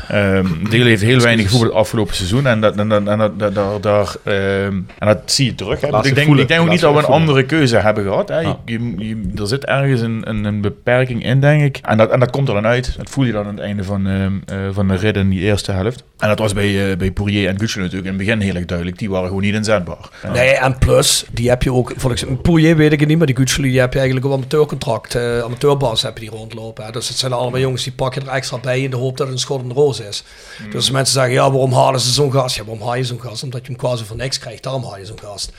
Ehm, 0.07 0.45
deel 0.69 0.85
heeft 0.85 1.01
heel 1.01 1.19
weinig 1.19 1.45
gevoetbald 1.45 1.71
het 1.71 1.81
afgelopen 1.81 2.15
seizoen 2.15 2.45
en 2.47 2.61
dat, 2.61 2.75
en 2.75 2.89
dat, 2.89 3.07
en 3.07 3.17
dat, 3.17 3.39
dat, 3.39 3.55
daar- 3.55 3.81
daar, 3.81 4.15
ehm, 4.23 4.73
en 4.99 5.07
dat 5.07 5.19
zie 5.25 5.45
je 5.45 5.55
terug. 5.55 5.81
Hè. 5.81 5.87
Ik, 5.87 6.03
denk, 6.03 6.17
voelen. 6.17 6.43
ik 6.43 6.47
denk 6.47 6.61
ook 6.61 6.69
niet 6.69 6.79
dat 6.79 6.91
we 6.91 6.97
een 6.97 7.03
voelen. 7.03 7.19
andere 7.21 7.43
keuze 7.45 7.77
hebben 7.77 8.03
gehad. 8.03 8.29
Hè. 8.29 8.39
Ja. 8.39 8.59
Je, 8.65 8.93
je, 8.97 9.07
je- 9.07 9.31
er 9.41 9.47
zit 9.47 9.65
ergens 9.65 10.01
een, 10.01 10.21
een, 10.23 10.43
een 10.43 10.61
beperking 10.61 11.25
in, 11.25 11.39
denk 11.41 11.63
ik. 11.63 11.79
En 11.81 11.97
dat, 11.97 12.11
en 12.11 12.19
dat 12.19 12.29
komt 12.29 12.47
er 12.47 12.53
dan 12.53 12.65
uit. 12.65 12.93
Dat 12.97 13.09
voel 13.09 13.25
je 13.25 13.31
dan 13.31 13.45
aan 13.45 13.55
het 13.55 13.63
einde 13.63 13.83
van, 13.83 14.07
ehm, 14.07 14.31
eh, 14.45 14.57
van 14.71 14.87
de 14.87 14.95
rit 14.95 15.15
in 15.17 15.29
die 15.29 15.39
eerste 15.41 15.71
helft. 15.71 16.03
En 16.17 16.27
dat 16.27 16.39
was 16.39 16.53
bij, 16.53 16.91
eh 16.91 16.97
bij 16.97 17.11
Poirier 17.11 17.49
en 17.49 17.59
Gucci 17.59 17.79
natuurlijk 17.79 18.05
in 18.07 18.13
het 18.13 18.25
begin 18.25 18.39
heel 18.39 18.55
erg 18.55 18.65
duidelijk. 18.65 18.97
Die 18.97 19.09
waren 19.09 19.27
gewoon 19.27 19.41
niet 19.43 19.53
inzetbaar. 19.53 20.09
Ja. 20.23 20.31
Nee, 20.31 20.49
en 20.53 20.77
plus, 20.77 21.25
die 21.31 21.49
heb 21.49 21.63
je 21.63 21.73
ook, 21.73 21.93
volgens 21.97 22.25
Pouillet 22.41 22.77
weet 22.77 22.91
ik 22.91 22.99
het 22.99 23.09
niet, 23.09 23.17
maar 23.17 23.27
die 23.27 23.35
Gutseli, 23.35 23.69
die 23.69 23.79
heb 23.79 23.91
je 23.93 23.99
eigenlijk 23.99 24.27
op 24.27 24.33
amateurcontract, 24.33 25.15
eh 25.15 25.24
amateurbasis 25.43 26.01
heb 26.01 26.17
je 26.17 26.29
die 26.29 26.37
rondlopen. 26.37 26.85
Hè. 26.85 26.91
Dus 26.91 27.07
het 27.07 27.17
zijn 27.17 27.33
allemaal 27.33 27.59
jongens 27.59 27.83
die 27.83 27.93
pakken 27.93 28.21
er 28.21 28.27
extra 28.27 28.57
bij 28.57 28.81
in 28.81 28.89
de 28.89 28.97
hoop 28.97 29.17
dat 29.17 29.27
het 29.27 29.35
een 29.35 29.41
schot 29.41 29.61
in 29.61 29.67
de 29.67 29.73
roos 29.73 29.99
is. 29.99 30.23
Dus 30.65 30.75
als 30.75 30.91
mensen 30.91 31.13
zeggen, 31.13 31.33
ja, 31.33 31.51
waarom 31.51 31.73
halen 31.73 31.99
ze 31.99 32.11
zo'n 32.11 32.31
gast? 32.31 32.55
Ja, 32.55 32.65
waarom 32.65 32.85
haal 32.85 32.95
je 32.95 33.03
zo'n 33.03 33.21
gast? 33.21 33.43
Omdat 33.43 33.61
je 33.61 33.67
hem 33.71 33.77
quasi 33.81 34.03
voor 34.03 34.15
niks 34.15 34.39
krijgt, 34.39 34.63
daarom 34.63 34.83
haal 34.83 34.97
je 34.97 35.05
zo'n 35.05 35.19
gast. 35.19 35.51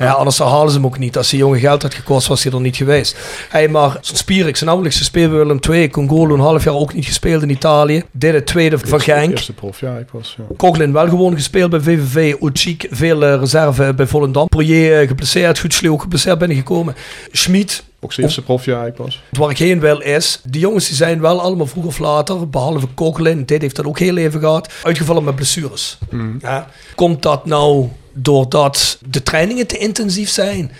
Ja, 0.00 0.12
anders 0.12 0.38
halen 0.38 0.70
ze 0.70 0.76
hem 0.76 0.86
ook 0.86 0.98
niet. 0.98 1.16
Als 1.16 1.30
die 1.30 1.38
jongen 1.38 1.60
geld 1.60 1.82
had 1.82 1.94
gekost, 1.94 2.26
was 2.26 2.42
hij 2.42 2.52
er 2.52 2.60
niet 2.60 2.76
geweest. 2.76 3.16
Hey, 3.48 3.68
maar 3.68 3.96
zo'n 4.00 4.16
Spierik, 4.16 4.56
zijn 4.56 4.64
nauwelijks 4.64 4.98
gespeeld 4.98 5.30
bij 5.30 5.38
Willem 5.38 5.58
II. 5.70 5.90
Congolo 5.90 6.34
een 6.34 6.40
half 6.40 6.64
jaar 6.64 6.74
ook 6.74 6.94
niet 6.94 7.04
gespeeld 7.04 7.42
in 7.42 7.50
Italië. 7.50 8.02
Dit 8.12 8.34
het 8.34 8.46
tweede 8.46 8.78
van 8.78 9.00
Genk. 9.00 9.30
Eerste 9.30 9.52
prof, 9.52 9.80
ja, 9.80 9.96
ik 9.96 10.08
was. 10.12 10.34
Ja. 10.38 10.44
Coughlin 10.56 10.92
wel 10.92 11.08
gewoon 11.08 11.34
gespeeld 11.34 11.70
bij 11.70 11.80
VVV. 11.80 12.34
Oetschik 12.40 12.86
veel 12.90 13.24
eh, 13.24 13.38
reserve 13.38 13.94
bij 13.94 14.06
Volendam. 14.06 14.48
Poirier 14.48 15.02
uh, 15.02 15.08
geblesseerd. 15.08 15.58
Gutsli 15.58 15.90
ook 15.90 16.02
geblesseerd 16.02 16.38
binnengekomen. 16.38 16.94
Schmid. 17.32 17.82
Ook 18.00 18.12
zijn 18.12 18.26
eerste 18.26 18.42
prof, 18.42 18.64
ja, 18.64 18.84
ik 18.84 18.96
was. 18.96 19.22
Waar 19.30 19.50
ik 19.50 19.58
heen 19.58 19.80
wil 19.80 20.00
is, 20.00 20.40
die 20.44 20.60
jongens 20.60 20.86
die 20.86 20.96
zijn 20.96 21.20
wel 21.20 21.40
allemaal 21.40 21.66
vroeg 21.66 21.84
of 21.84 21.98
later, 21.98 22.48
behalve 22.48 22.86
Coughlin, 22.94 23.44
dit 23.44 23.62
heeft 23.62 23.76
dat 23.76 23.86
ook 23.86 23.98
heel 23.98 24.16
even 24.16 24.40
gehad, 24.40 24.72
uitgevallen 24.82 25.24
met 25.24 25.34
blessures. 25.34 25.98
Ja. 26.40 26.68
Komt 26.94 27.22
dat 27.22 27.46
nou 27.46 27.88
doordat 28.12 28.98
de 29.06 29.22
trainingen 29.22 29.66
te 29.66 29.78
intensief 29.78 30.30
zijn? 30.30 30.72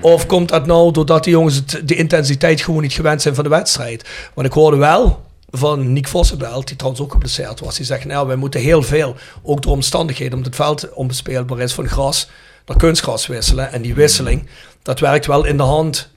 Of 0.00 0.26
komt 0.26 0.48
dat 0.48 0.66
nou 0.66 0.92
doordat 0.92 1.24
die 1.24 1.32
jongens 1.32 1.54
het, 1.54 1.80
de 1.84 1.94
intensiteit 1.94 2.60
gewoon 2.60 2.82
niet 2.82 2.92
gewend 2.92 3.22
zijn 3.22 3.34
van 3.34 3.44
de 3.44 3.50
wedstrijd? 3.50 4.08
Want 4.34 4.46
ik 4.46 4.52
hoorde 4.52 4.76
wel 4.76 5.22
van 5.50 5.92
Nick 5.92 6.08
Vossenbelt, 6.08 6.66
die 6.66 6.76
trouwens 6.76 7.04
ook 7.04 7.12
geblesseerd 7.12 7.60
was. 7.60 7.76
Die 7.76 7.86
zegt, 7.86 8.04
nou, 8.04 8.26
wij 8.26 8.36
moeten 8.36 8.60
heel 8.60 8.82
veel, 8.82 9.16
ook 9.42 9.62
door 9.62 9.72
omstandigheden, 9.72 10.36
omdat 10.36 10.52
het 10.52 10.62
veld 10.62 10.92
onbespeelbaar 10.92 11.58
is 11.58 11.72
van 11.72 11.88
gras, 11.88 12.28
naar 12.66 12.76
kunstgras 12.76 13.26
wisselen. 13.26 13.72
En 13.72 13.82
die 13.82 13.94
wisseling, 13.94 14.46
dat 14.82 15.00
werkt 15.00 15.26
wel 15.26 15.44
in 15.44 15.56
de 15.56 15.62
hand 15.62 16.09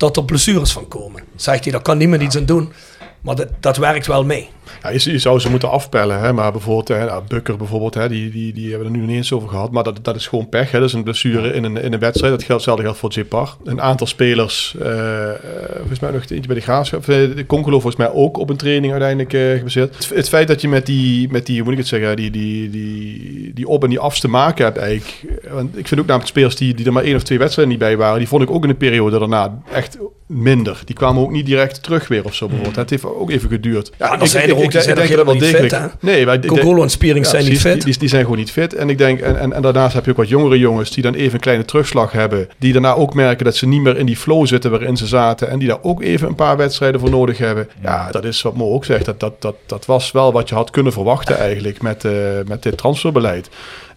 dat 0.00 0.16
er 0.16 0.24
blessures 0.24 0.72
van 0.72 0.88
komen. 0.88 1.22
Zegt 1.36 1.62
hij, 1.62 1.72
daar 1.72 1.82
kan 1.82 1.98
niemand 1.98 2.22
iets 2.22 2.36
aan 2.36 2.44
doen. 2.44 2.72
Maar 3.20 3.34
dat, 3.34 3.48
dat 3.60 3.76
werkt 3.76 4.06
wel 4.06 4.24
mee. 4.24 4.48
Ja, 4.82 4.90
je, 4.90 5.10
je 5.12 5.18
zou 5.18 5.38
ze 5.38 5.50
moeten 5.50 5.70
afpellen, 5.70 6.20
hè, 6.20 6.32
maar 6.32 6.52
bijvoorbeeld 6.52 6.88
hè, 6.88 7.04
nou, 7.04 7.22
Bukker 7.28 7.56
bijvoorbeeld, 7.56 7.94
hè, 7.94 8.08
die, 8.08 8.30
die, 8.30 8.52
die 8.52 8.68
hebben 8.70 8.80
we 8.80 8.84
er 8.84 8.90
nu 8.90 8.98
nog 8.98 9.08
niet 9.08 9.16
eens 9.16 9.32
over 9.32 9.48
gehad, 9.48 9.70
maar 9.70 9.82
dat, 9.84 9.98
dat 10.02 10.16
is 10.16 10.26
gewoon 10.26 10.48
pech. 10.48 10.70
Hè, 10.70 10.78
dat 10.78 10.88
is 10.88 10.94
een 10.94 11.02
blessure 11.02 11.52
in 11.52 11.64
een, 11.64 11.76
in 11.82 11.92
een 11.92 11.98
wedstrijd. 11.98 12.32
Dat 12.32 12.42
geldt, 12.42 12.52
hetzelfde 12.64 12.82
geldt 12.82 12.98
voor 12.98 13.10
Jepar. 13.10 13.56
Een 13.64 13.80
aantal 13.80 14.06
spelers, 14.06 14.74
eh, 14.80 15.28
eh, 15.30 15.36
volgens 15.78 16.00
mij 16.00 16.10
nog 16.10 16.20
eentje 16.20 16.46
bij 16.46 16.54
de 16.56 16.60
Graafschap, 16.62 17.00
eh, 17.00 17.06
de 17.08 17.44
Congolo 17.46 17.80
volgens 17.80 17.96
mij 17.96 18.12
ook 18.12 18.38
op 18.38 18.50
een 18.50 18.56
training 18.56 18.92
uiteindelijk 18.92 19.32
eh 19.32 19.50
geblesseerd. 19.52 19.96
Het, 19.96 20.08
het 20.14 20.28
feit 20.28 20.48
dat 20.48 20.60
je 20.60 20.68
met 20.68 20.86
die, 20.86 21.28
met 21.30 21.46
die, 21.46 21.54
hoe 21.54 21.64
moet 21.64 21.72
ik 21.72 21.78
het 21.78 21.88
zeggen, 21.88 22.16
die, 22.16 22.30
die, 22.30 22.70
die, 22.70 23.52
die 23.54 23.68
op 23.68 23.82
en 23.82 23.88
die 23.90 23.98
af 23.98 24.20
te 24.20 24.28
maken 24.28 24.64
hebt 24.64 24.76
eigenlijk. 24.76 25.24
Want 25.50 25.78
ik 25.78 25.88
vind 25.88 26.00
ook 26.00 26.06
namelijk 26.06 26.30
spelers 26.30 26.56
die, 26.56 26.74
die 26.74 26.86
er 26.86 26.92
maar 26.92 27.04
één 27.04 27.16
of 27.16 27.22
twee 27.22 27.38
wedstrijden 27.38 27.72
niet 27.74 27.82
bij 27.82 27.96
waren, 27.96 28.18
die 28.18 28.28
vond 28.28 28.42
ik 28.42 28.50
ook 28.50 28.62
in 28.62 28.68
de 28.68 28.74
periode 28.74 29.18
daarna 29.18 29.62
echt 29.72 29.98
minder. 30.26 30.82
Die 30.84 30.94
kwamen 30.94 31.22
ook 31.22 31.30
niet 31.30 31.46
direct 31.46 31.82
terug 31.82 32.08
weer 32.08 32.24
of 32.24 32.34
zo 32.34 32.46
bijvoorbeeld. 32.46 32.76
Het 32.76 32.90
heeft 32.90 33.04
ook 33.04 33.30
even 33.30 33.48
geduurd. 33.48 33.92
Ja, 33.98 34.20
ik- 34.20 34.26
zijn 34.26 34.48
ik- 34.48 34.56
ook 34.60 34.64
ik- 34.66 34.70
die 34.70 34.78
ik 34.80 34.84
zijn 34.84 34.96
wel 34.96 35.06
helemaal 35.06 35.34
niet 35.34 35.42
degelijk. 35.42 35.72
fit, 35.72 35.80
hè? 35.82 35.86
Nee, 36.00 36.26
wij, 36.26 36.38
Congolo 36.40 36.82
en 36.82 36.90
Spierings 36.90 37.30
zijn 37.30 37.44
niet 37.44 37.60
fit. 37.60 37.74
Die, 37.74 37.84
die, 37.84 37.98
die 37.98 38.08
zijn 38.08 38.22
gewoon 38.22 38.38
niet 38.38 38.50
fit. 38.50 38.74
En 38.74 38.88
ik 38.90 38.98
denk, 38.98 39.20
en, 39.20 39.38
en, 39.38 39.52
en 39.52 39.62
daarnaast 39.62 39.94
heb 39.94 40.04
je 40.04 40.10
ook 40.10 40.16
wat 40.16 40.28
jongere 40.28 40.58
jongens 40.58 40.90
die 40.90 41.02
dan 41.02 41.14
even 41.14 41.34
een 41.34 41.40
kleine 41.40 41.64
terugslag 41.64 42.12
hebben. 42.12 42.48
Die 42.58 42.72
daarna 42.72 42.94
ook 42.94 43.14
merken 43.14 43.44
dat 43.44 43.56
ze 43.56 43.66
niet 43.66 43.80
meer 43.82 43.96
in 43.96 44.06
die 44.06 44.16
flow 44.16 44.46
zitten 44.46 44.70
waarin 44.70 44.96
ze 44.96 45.06
zaten. 45.06 45.48
En 45.50 45.58
die 45.58 45.68
daar 45.68 45.82
ook 45.82 46.02
even 46.02 46.28
een 46.28 46.34
paar 46.34 46.56
wedstrijden 46.56 47.00
voor 47.00 47.10
nodig 47.10 47.38
hebben. 47.38 47.68
Ja, 47.82 48.10
dat 48.10 48.24
is 48.24 48.42
wat 48.42 48.56
Mo 48.56 48.72
ook 48.72 48.84
zegt. 48.84 49.04
Dat, 49.04 49.20
dat, 49.20 49.42
dat, 49.42 49.54
dat 49.66 49.86
was 49.86 50.12
wel 50.12 50.32
wat 50.32 50.48
je 50.48 50.54
had 50.54 50.70
kunnen 50.70 50.92
verwachten 50.92 51.38
eigenlijk 51.38 51.82
met, 51.82 52.04
eh, 52.04 52.12
met 52.46 52.62
dit 52.62 52.76
transferbeleid. 52.76 53.48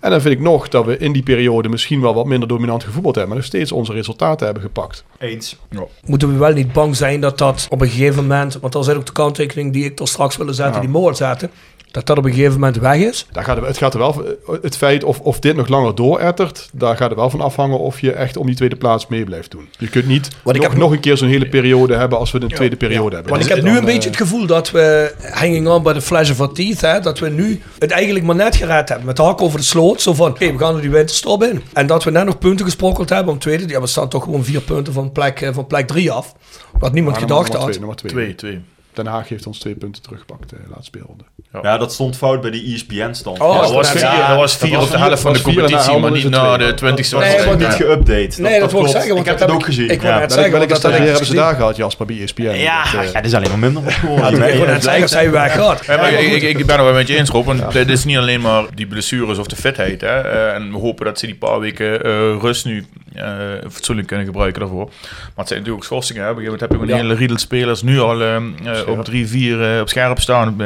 En 0.03 0.09
dan 0.09 0.21
vind 0.21 0.33
ik 0.33 0.39
nog 0.39 0.69
dat 0.69 0.85
we 0.85 0.97
in 0.97 1.11
die 1.11 1.23
periode 1.23 1.69
misschien 1.69 2.01
wel 2.01 2.13
wat 2.13 2.25
minder 2.25 2.47
dominant 2.47 2.83
gevoetbald 2.83 3.15
hebben. 3.15 3.33
Maar 3.33 3.41
nog 3.41 3.51
steeds 3.51 3.71
onze 3.71 3.93
resultaten 3.93 4.45
hebben 4.45 4.63
gepakt. 4.63 5.03
Eens. 5.19 5.57
Moeten 6.05 6.31
we 6.31 6.37
wel 6.37 6.53
niet 6.53 6.73
bang 6.73 6.95
zijn 6.95 7.21
dat 7.21 7.37
dat 7.37 7.67
op 7.69 7.81
een 7.81 7.89
gegeven 7.89 8.21
moment... 8.21 8.57
Want 8.59 8.73
dat 8.73 8.87
is 8.87 8.93
ook 8.93 9.05
de 9.05 9.11
kanttekening 9.11 9.73
die 9.73 9.85
ik 9.85 9.99
er 9.99 10.07
straks 10.07 10.37
willen 10.37 10.53
zetten, 10.55 10.75
Ja. 10.75 10.79
die 10.81 10.89
Moord 10.89 11.17
zetten. 11.17 11.51
Dat 11.93 12.05
dat 12.05 12.17
op 12.17 12.25
een 12.25 12.33
gegeven 12.33 12.53
moment 12.53 12.77
weg 12.77 12.95
is. 12.97 13.27
Daar 13.31 13.43
gaat 13.43 13.65
het 13.65 13.77
gaat 13.77 13.93
er 13.93 13.99
wel 13.99 14.23
het 14.61 14.77
feit 14.77 15.03
of, 15.03 15.19
of 15.19 15.39
dit 15.39 15.55
nog 15.55 15.67
langer 15.67 15.95
doorettert, 15.95 16.69
daar 16.71 16.97
gaat 16.97 17.09
er 17.09 17.15
wel 17.15 17.29
van 17.29 17.41
afhangen 17.41 17.79
of 17.79 17.99
je 17.99 18.11
echt 18.11 18.37
om 18.37 18.45
die 18.45 18.55
tweede 18.55 18.75
plaats 18.75 19.07
mee 19.07 19.23
blijft 19.23 19.51
doen. 19.51 19.69
Je 19.77 19.87
kunt 19.89 20.07
niet 20.07 20.27
Want 20.43 20.55
ik 20.55 20.61
nog, 20.61 20.71
heb- 20.71 20.81
nog 20.81 20.91
een 20.91 20.99
keer 20.99 21.17
zo'n 21.17 21.27
hele 21.27 21.49
periode 21.49 21.95
hebben 21.95 22.17
als 22.19 22.31
we 22.31 22.41
een 22.41 22.47
tweede 22.47 22.75
periode 22.75 23.15
hebben. 23.15 23.31
Want 23.33 23.45
ik 23.45 23.55
heb 23.55 23.63
nu 23.63 23.77
een 23.77 23.85
beetje 23.85 23.99
eh, 23.99 24.05
het 24.05 24.15
gevoel 24.17 24.45
dat 24.45 24.71
we, 24.71 25.13
hanging 25.31 25.67
on 25.67 25.83
by 25.83 25.93
the 25.93 26.01
flash 26.01 26.29
of 26.31 26.39
our 26.39 26.53
teeth, 26.53 26.81
hè, 26.81 26.99
dat 26.99 27.19
we 27.19 27.29
nu 27.29 27.61
het 27.79 27.91
eigenlijk 27.91 28.25
maar 28.25 28.35
net 28.35 28.55
gered 28.55 28.89
hebben. 28.89 29.07
Met 29.07 29.15
de 29.15 29.23
hak 29.23 29.41
over 29.41 29.59
de 29.59 29.65
sloot. 29.65 30.01
Zo 30.01 30.13
van, 30.13 30.29
oké, 30.31 30.51
we 30.51 30.57
gaan 30.57 30.75
er 30.75 30.81
die 30.81 30.89
winterstop 30.91 31.43
in. 31.43 31.61
En 31.73 31.87
dat 31.87 32.03
we 32.03 32.11
net 32.11 32.25
nog 32.25 32.37
punten 32.37 32.65
gesprokkeld 32.65 33.09
hebben 33.09 33.33
om 33.33 33.39
tweede. 33.39 33.67
Ja, 33.67 33.81
we 33.81 33.87
staan 33.87 34.09
toch 34.09 34.23
gewoon 34.23 34.43
vier 34.43 34.61
punten 34.61 34.93
van 34.93 35.11
plek, 35.11 35.41
eh, 35.41 35.53
van 35.53 35.67
plek 35.67 35.87
drie 35.87 36.11
af. 36.11 36.33
Wat 36.79 36.93
niemand 36.93 37.15
maar 37.19 37.27
nummer 37.27 37.45
gedacht 37.45 37.53
had. 37.63 37.63
twee, 37.71 37.77
nummer 37.79 37.95
twee. 37.97 38.11
Twee, 38.11 38.35
twee. 38.35 38.61
Den 38.95 39.05
Haag 39.05 39.29
heeft 39.29 39.47
ons 39.47 39.59
twee 39.59 39.75
punten 39.75 40.01
teruggepakt 40.01 40.49
de 40.49 40.55
laatste 40.67 40.83
speelronde. 40.85 41.23
Ja, 41.61 41.77
dat 41.77 41.93
stond 41.93 42.17
fout 42.17 42.41
bij 42.41 42.51
de 42.51 42.73
ESPN-stand. 42.73 43.39
Oh, 43.39 43.53
Ja, 43.55 43.61
dat 43.61 43.71
was 43.71 43.91
Ja, 43.91 43.99
vier, 44.15 44.27
dat 44.27 44.37
was 44.37 44.55
vier 44.57 44.69
dat 44.69 44.79
was 44.79 44.87
op 44.89 44.93
de 44.95 44.97
helft 45.03 45.21
van 45.21 45.33
de 45.33 45.41
competitie, 45.41 45.97
maar 45.97 46.11
niet 46.11 46.29
na 46.29 46.57
de 46.57 46.73
20 46.73 47.09
Dat 47.09 47.19
Nee, 47.19 47.37
niet 47.49 47.59
dat- 47.59 47.75
geüpdate. 47.81 48.41
Nee, 48.41 48.59
dat 48.59 48.59
wil 48.59 48.59
ik 48.59 48.69
klopt. 48.69 48.89
zeggen, 48.91 49.09
want 49.13 49.19
ik 49.19 49.25
heb 49.25 49.37
dat 49.37 49.51
ook 49.51 49.65
gezien. 49.65 49.89
ik 49.89 50.01
ja. 50.01 50.19
net 50.19 50.31
zeggen, 50.33 50.51
welke 50.51 50.75
stagiair 50.75 51.07
hebben 51.07 51.25
ze 51.25 51.33
daar 51.33 51.55
gehad, 51.55 51.75
Jasper, 51.75 52.05
bij 52.05 52.21
ESPN? 52.21 52.41
Ja, 52.41 52.83
Dat, 52.91 53.03
eh, 53.03 53.11
ja, 53.11 53.21
is 53.21 53.33
alleen 53.33 53.49
maar 53.49 53.59
minder 53.59 53.91
geworden. 53.91 54.33
ik 54.33 54.39
wou 54.39 54.49
net 54.57 54.59
het 54.59 54.83
zeggen, 54.83 54.91
lijkt- 54.91 55.09
zij 55.09 55.31
weg 55.31 55.53
gaat. 55.53 55.85
Ja, 55.85 55.97
maar 55.97 56.11
ik, 56.13 56.41
ik, 56.41 56.57
ik 56.59 56.65
ben 56.65 56.77
er 56.77 56.83
wel 56.83 56.93
met 56.93 57.07
je 57.07 57.15
eens, 57.17 57.29
Rob. 57.29 57.45
Want 57.45 57.73
het 57.73 57.89
is 57.89 58.03
niet 58.05 58.17
alleen 58.17 58.41
maar 58.41 58.63
die 58.73 58.87
blessures 58.87 59.37
of 59.37 59.47
de 59.47 59.55
fitheid. 59.55 60.01
Hè. 60.01 60.07
Eh, 60.21 60.53
en 60.53 60.71
we 60.71 60.77
hopen 60.77 61.05
dat 61.05 61.19
ze 61.19 61.25
die 61.25 61.35
paar 61.35 61.59
weken 61.59 62.03
eh, 62.03 62.11
rust 62.41 62.65
nu 62.65 62.85
eh, 63.15 63.69
fatsoenlijk 63.71 64.07
kunnen 64.07 64.25
gebruiken 64.25 64.59
daarvoor. 64.61 64.85
Maar 64.85 65.31
het 65.35 65.47
zijn 65.47 65.59
natuurlijk 65.59 65.75
ook 65.75 65.83
schorsingen. 65.83 66.23
Hè. 66.23 66.29
Op 66.29 66.37
een 66.37 66.43
gegeven 66.43 66.67
moment 66.67 66.81
heb 66.81 66.89
je 66.89 67.01
een 67.01 67.07
hele 67.07 67.19
riedel 67.19 67.37
spelers 67.37 67.81
nu 67.81 67.99
al 67.99 68.21
eh, 68.21 68.35
eh, 68.35 68.87
op 68.87 69.03
drie, 69.03 69.27
vier 69.27 69.73
eh, 69.75 69.81
op 69.81 69.89
scherp 69.89 70.19
staan. 70.19 70.61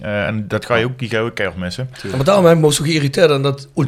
en 0.00 0.44
dat 0.48 0.66
ga 0.66 0.76
je 0.76 0.84
ook, 0.84 0.98
die 0.98 1.08
ga 1.08 1.16
je 1.16 1.22
ook 1.22 1.34
keihard 1.34 1.60
missen. 1.60 1.90
Ja, 2.02 2.16
Maar 2.16 2.24
daarom 2.24 2.44
heb 2.44 2.54
ik 2.54 2.60
me 2.60 2.66
ook 2.66 2.72
zo 2.72 2.84
geïrriteerd 2.84 3.30
aan 3.30 3.42
dat 3.42 3.60
hè? 3.60 3.82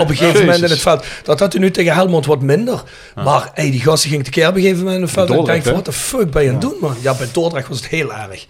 op 0.00 0.08
een 0.08 0.16
gegeven 0.16 0.26
Ja, 0.26 0.40
moment 0.40 0.62
in 0.62 0.70
het 0.70 0.80
veld. 0.80 1.06
Dat 1.22 1.40
had 1.40 1.52
hij 1.52 1.62
nu 1.62 1.70
tegen 1.70 1.94
Helmond 1.94 2.26
wat 2.26 2.42
minder. 2.42 2.82
Maar 3.14 3.50
hey, 3.54 3.70
die 3.70 3.80
gasten 3.80 4.10
ging 4.10 4.24
tekeer 4.24 4.48
op 4.48 4.54
een 4.54 4.60
gegeven 4.60 4.78
moment 4.78 4.96
in 4.96 5.02
het 5.02 5.10
veld. 5.10 5.30
En 5.30 5.38
ik 5.38 5.46
denk 5.46 5.64
wat 5.64 5.84
de 5.84 5.92
fuck 5.92 6.30
ben 6.30 6.42
je 6.42 6.48
aan 6.48 6.54
het 6.54 6.62
doen, 6.62 6.76
man? 6.80 6.94
Ja, 7.00 7.14
bij 7.14 7.26
Dordrecht 7.32 7.68
was 7.68 7.76
het 7.76 7.88
heel 7.88 8.14
erg. 8.14 8.46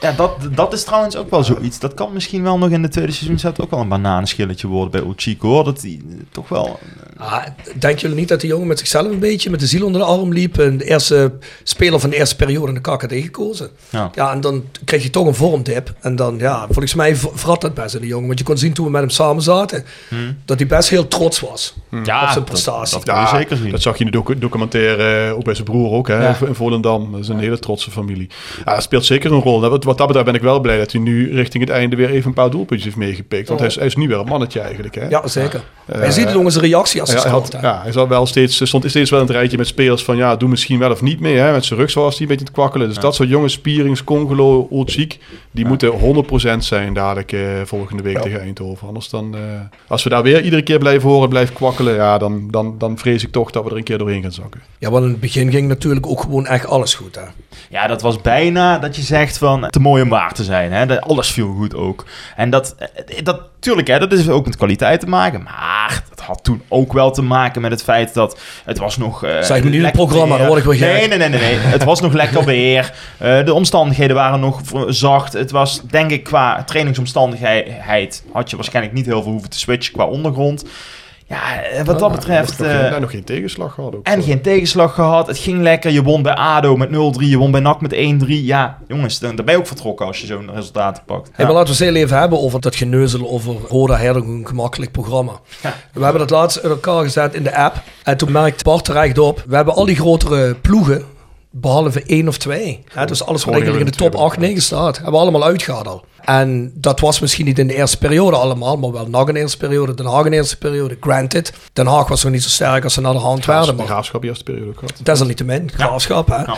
Ja, 0.00 0.12
dat, 0.12 0.48
dat 0.54 0.72
is 0.72 0.84
trouwens 0.84 1.16
ook 1.16 1.30
wel 1.30 1.44
zoiets. 1.44 1.78
Dat 1.78 1.94
kan 1.94 2.12
misschien 2.12 2.42
wel 2.42 2.58
nog 2.58 2.70
in 2.70 2.82
de 2.82 2.88
tweede 2.88 3.12
seizoen 3.12 3.52
ook 3.60 3.70
wel 3.70 3.80
een 3.80 3.88
bananenschilletje 3.88 4.66
worden 4.66 4.90
bij 4.90 5.10
Uchiko. 5.10 5.48
hoor. 5.48 5.64
Dat 5.64 5.80
die 5.80 6.04
toch 6.30 6.48
wel... 6.48 6.78
Ah, 7.16 7.44
denken 7.78 8.00
jullie 8.00 8.16
niet 8.16 8.28
dat 8.28 8.40
die 8.40 8.56
jongen 8.58 8.68
met 8.68 8.78
zichzelf 8.78 9.06
een 9.12 9.18
beetje, 9.18 9.50
met 9.50 9.60
de 9.60 9.66
ziel 9.66 9.84
onder 9.86 10.00
de 10.00 10.06
arm 10.06 10.32
liep. 10.32 10.58
En 10.58 10.76
de 10.78 10.84
eerste 10.84 11.32
speler 11.62 12.00
van 12.00 12.10
de 12.10 12.16
eerste 12.16 12.36
periode 12.36 12.68
in 12.72 12.74
de 12.74 12.80
KKD 12.80 13.12
gekozen. 13.12 13.68
Ja. 13.90 14.10
Ja, 14.14 14.32
en 14.32 14.40
dan 14.40 14.64
kreeg 14.84 15.02
je 15.02 15.10
toch 15.10 15.26
een 15.26 15.34
vormdip. 15.34 15.94
En 16.00 16.16
dan, 16.16 16.38
ja, 16.38 16.64
volgens 16.66 16.94
mij 16.94 17.16
v- 17.16 17.24
vrat 17.34 17.60
dat 17.60 17.74
best 17.74 17.94
in 17.94 18.00
de 18.00 18.06
jongen. 18.06 18.26
Want 18.26 18.38
je 18.38 18.44
kon 18.44 18.58
zien 18.58 18.72
toen 18.72 18.84
we 18.84 18.90
met 18.90 19.00
hem 19.00 19.10
samen 19.10 19.42
zaten, 19.42 19.84
dat 20.44 20.58
hij 20.58 20.66
best 20.66 20.88
heel 20.88 21.08
trots 21.08 21.40
was 21.40 21.74
Ja, 22.04 22.22
op 22.22 22.28
zijn 22.30 22.44
prestatie. 22.44 22.98
dat 23.04 23.30
je 23.30 23.36
zeker 23.36 23.56
zien. 23.56 23.70
Dat 23.70 23.82
zag 23.82 23.98
je 23.98 24.04
in 24.04 24.10
de 24.10 24.16
docu- 24.16 24.38
documentaire, 24.38 25.26
eh, 25.28 25.36
ook 25.36 25.44
bij 25.44 25.54
zijn 25.54 25.66
broer 25.66 25.90
ook, 25.92 26.08
hè, 26.08 26.22
Ja. 26.22 26.36
in 26.46 26.54
Volendam. 26.54 27.12
Dat 27.12 27.20
is 27.20 27.28
een 27.28 27.38
hele 27.38 27.58
trotse 27.58 27.90
familie. 27.90 28.28
Ja, 28.64 28.74
dat 28.74 28.82
speelt 28.82 29.04
zeker 29.04 29.32
een 29.32 29.40
rol. 29.40 29.60
Wat, 29.60 29.84
wat 29.84 29.98
dat 29.98 30.06
betreft 30.06 30.24
ben 30.26 30.34
ik 30.34 30.42
wel 30.42 30.60
blij 30.60 30.78
dat 30.78 30.92
hij 30.92 31.00
nu 31.00 31.34
richting 31.34 31.64
het 31.64 31.72
einde 31.72 31.96
weer 31.96 32.10
even 32.10 32.28
een 32.28 32.34
paar 32.34 32.50
doelpuntjes 32.50 32.84
heeft 32.84 32.96
meegepikt. 32.96 33.48
Want 33.48 33.60
hij, 33.60 33.68
is, 33.68 33.74
hij 33.74 33.86
is 33.86 33.96
nu 33.96 34.08
weer 34.08 34.18
een 34.18 34.26
mannetje 34.26 34.60
eigenlijk. 34.60 34.94
Hè? 34.94 35.08
Ja, 35.08 35.26
zeker. 35.28 35.62
Eh, 35.86 36.04
je 36.04 36.12
ziet 36.12 36.24
het 36.24 36.32
jongens 36.32 36.56
reactie 36.56 37.00
als 37.00 37.10
Hij, 37.12 37.20
hij 37.20 37.30
had, 37.30 37.56
ja, 37.60 37.80
hij 37.82 37.92
zat 37.92 38.08
wel 38.08 38.26
steeds, 38.26 38.47
stond 38.50 38.84
steeds 38.88 39.10
wel 39.10 39.20
in 39.20 39.26
het 39.26 39.34
rijtje 39.34 39.56
met 39.56 39.66
spelers 39.66 40.04
van 40.04 40.16
ja, 40.16 40.36
doe 40.36 40.48
misschien 40.48 40.78
wel 40.78 40.90
of 40.90 41.02
niet 41.02 41.20
mee. 41.20 41.36
Hè? 41.36 41.52
Met 41.52 41.64
zijn 41.64 41.80
rug 41.80 41.94
was 41.94 42.12
hij 42.12 42.22
een 42.22 42.28
beetje 42.28 42.44
te 42.44 42.52
kwakkelen. 42.52 42.88
Dus 42.88 42.98
dat 42.98 43.14
soort 43.14 43.28
jongens, 43.28 43.52
Spierings, 43.52 44.04
Congolo, 44.04 44.66
Olcic, 44.70 45.18
die 45.50 45.66
moeten 45.66 45.92
100% 46.54 46.58
zijn 46.58 46.92
dadelijk 46.94 47.32
eh, 47.32 47.40
volgende 47.64 48.02
week 48.02 48.18
tegen 48.18 48.40
Eindhoven. 48.40 48.86
Anders 48.86 49.08
dan, 49.08 49.34
eh, 49.34 49.40
als 49.86 50.02
we 50.02 50.10
daar 50.10 50.22
weer 50.22 50.42
iedere 50.42 50.62
keer 50.62 50.78
blijven 50.78 51.08
horen, 51.08 51.28
blijven 51.28 51.54
kwakkelen, 51.54 51.94
ja, 51.94 52.18
dan, 52.18 52.50
dan, 52.50 52.74
dan 52.78 52.98
vrees 52.98 53.24
ik 53.24 53.32
toch 53.32 53.50
dat 53.50 53.64
we 53.64 53.70
er 53.70 53.76
een 53.76 53.82
keer 53.82 53.98
doorheen 53.98 54.22
gaan 54.22 54.32
zakken. 54.32 54.60
Ja, 54.78 54.90
want 54.90 55.04
in 55.04 55.10
het 55.10 55.20
begin 55.20 55.50
ging 55.50 55.68
natuurlijk 55.68 56.06
ook 56.06 56.20
gewoon 56.20 56.46
echt 56.46 56.66
alles 56.66 56.94
goed. 56.94 57.14
Hè. 57.14 57.22
Ja, 57.70 57.86
dat 57.86 58.02
was 58.02 58.20
bijna 58.20 58.78
dat 58.78 58.96
je 58.96 59.02
zegt 59.02 59.38
van 59.38 59.70
te 59.70 59.80
mooi 59.80 60.02
om 60.02 60.08
waar 60.08 60.32
te 60.32 60.44
zijn. 60.44 60.72
Hè? 60.72 60.86
Dat, 60.86 61.00
alles 61.00 61.30
viel 61.30 61.54
goed 61.54 61.74
ook. 61.74 62.04
En 62.36 62.50
dat, 62.50 62.74
eh, 62.78 63.24
dat, 63.24 63.40
tuurlijk, 63.58 63.88
hè, 63.88 63.98
dat 63.98 64.12
is 64.12 64.28
ook 64.28 64.46
met 64.46 64.56
kwaliteit 64.56 65.00
te 65.00 65.06
maken. 65.06 65.42
Maar 65.42 66.04
dat 66.08 66.20
had 66.20 66.44
toen 66.44 66.62
ook 66.68 66.92
wel 66.92 67.10
te 67.10 67.22
maken 67.22 67.62
met 67.62 67.70
het 67.70 67.82
feit 67.82 68.14
dat 68.14 68.37
het 68.64 68.78
was 68.78 68.96
nog... 68.96 69.26
Zeg 69.40 69.64
me 69.64 69.70
lekker 69.70 69.90
programma, 69.90 70.36
dan 70.36 70.46
word 70.46 70.64
ik 70.64 70.70
gek. 70.70 70.80
Nee, 70.80 71.08
nee, 71.08 71.18
nee, 71.18 71.28
nee, 71.28 71.40
nee. 71.40 71.58
het 71.76 71.84
was 71.84 72.00
nog 72.00 72.12
lekker 72.12 72.44
weer. 72.44 72.92
Eh, 73.18 73.44
de 73.44 73.54
omstandigheden 73.54 74.16
waren 74.16 74.40
nog 74.40 74.60
zacht. 74.88 75.32
Het 75.32 75.50
was, 75.50 75.80
denk 75.90 76.10
ik, 76.10 76.22
qua 76.22 76.64
trainingsomstandigheid... 76.64 78.22
had 78.32 78.50
je 78.50 78.56
waarschijnlijk 78.56 78.94
niet 78.94 79.06
heel 79.06 79.22
veel 79.22 79.32
hoeven 79.32 79.50
te 79.50 79.58
switchen 79.58 79.92
qua 79.92 80.04
ondergrond. 80.04 80.64
Ja, 81.28 81.62
eh, 81.62 81.84
wat 81.84 81.98
dat 81.98 82.12
betreft... 82.12 82.58
Nog, 82.58 82.58
nog, 82.58 82.68
eh, 82.68 82.80
geen, 82.80 82.90
nee, 82.90 83.00
nog 83.00 83.10
geen 83.10 83.24
tegenslag 83.24 83.74
gehad 83.74 83.94
ook. 83.94 84.06
en 84.06 84.22
geen 84.22 84.42
tegenslag 84.42 84.94
gehad. 84.94 85.26
Het 85.26 85.38
ging 85.38 85.62
lekker. 85.62 85.90
Je 85.90 86.02
won 86.02 86.22
bij 86.22 86.34
ADO 86.34 86.76
met 86.76 86.90
0-3. 86.90 87.28
Je 87.28 87.36
won 87.36 87.50
bij 87.50 87.60
NAC 87.60 87.80
met 87.80 87.92
1-3. 87.94 88.26
Ja, 88.26 88.78
jongens, 88.86 89.18
dan, 89.18 89.36
dan 89.36 89.44
ben 89.44 89.54
je 89.54 89.60
ook 89.60 89.66
vertrokken 89.66 90.06
als 90.06 90.20
je 90.20 90.26
zo'n 90.26 90.50
resultaat 90.54 91.02
pakt. 91.06 91.30
Hey, 91.32 91.44
maar 91.44 91.54
laten 91.54 91.76
we 91.76 91.84
het 91.84 91.94
heel 91.94 92.02
even 92.02 92.18
hebben 92.18 92.40
over 92.40 92.60
dat 92.60 92.76
geneuzel 92.76 93.28
over 93.28 93.54
Roda 93.68 93.96
Herder, 93.96 94.22
een 94.22 94.46
gemakkelijk 94.46 94.92
programma. 94.92 95.32
Ja. 95.62 95.74
We 95.92 96.02
hebben 96.02 96.20
dat 96.20 96.30
laatst 96.30 96.56
in 96.56 96.70
elkaar 96.70 97.02
gezet 97.02 97.34
in 97.34 97.42
de 97.42 97.56
app. 97.56 97.82
En 98.04 98.16
toen 98.16 98.32
merkte 98.32 98.64
Bart 98.64 98.88
er 98.88 98.96
echt 98.96 99.18
op. 99.18 99.44
We 99.46 99.56
hebben 99.56 99.74
al 99.74 99.84
die 99.84 99.96
grotere 99.96 100.54
ploegen, 100.54 101.04
behalve 101.50 102.02
één 102.02 102.28
of 102.28 102.38
twee. 102.38 102.84
Hè, 102.92 103.06
dus 103.06 103.24
alles 103.24 103.44
wat 103.44 103.54
eigenlijk 103.54 103.84
in 103.84 103.90
de 103.90 103.96
top 103.98 104.10
hebben 104.10 104.20
8, 104.20 104.38
9 104.38 104.62
staat, 104.62 104.94
hebben 104.96 105.14
we 105.14 105.20
allemaal 105.20 105.44
uitgehaald 105.44 105.86
al. 105.86 106.04
En 106.24 106.72
dat 106.74 107.00
was 107.00 107.20
misschien 107.20 107.44
niet 107.44 107.58
in 107.58 107.66
de 107.66 107.74
eerste 107.74 107.98
periode 107.98 108.36
allemaal, 108.36 108.76
maar 108.76 108.92
wel 108.92 109.28
in 109.28 109.34
de 109.34 109.40
eerste 109.40 109.56
periode, 109.56 109.94
Den 109.94 110.06
Haag 110.06 110.24
in 110.24 110.30
de 110.30 110.36
eerste 110.36 110.58
periode. 110.58 110.96
Granted, 111.00 111.52
Den 111.72 111.86
Haag 111.86 112.08
was 112.08 112.22
nog 112.22 112.32
niet 112.32 112.42
zo 112.42 112.48
sterk 112.48 112.84
als 112.84 112.94
ze 112.94 113.00
naar 113.00 113.12
de 113.12 113.18
hand 113.18 113.44
werden. 113.44 113.66
de 113.66 113.72
Maar 113.72 113.86
graafschap 113.86 114.24
eerste 114.24 114.44
periode 114.44 114.68
ook 114.68 114.78
gehad. 114.78 114.94
desalniettemin, 115.02 115.70
graafschap 115.74 116.28
hè. 116.28 116.36
Ja. 116.36 116.56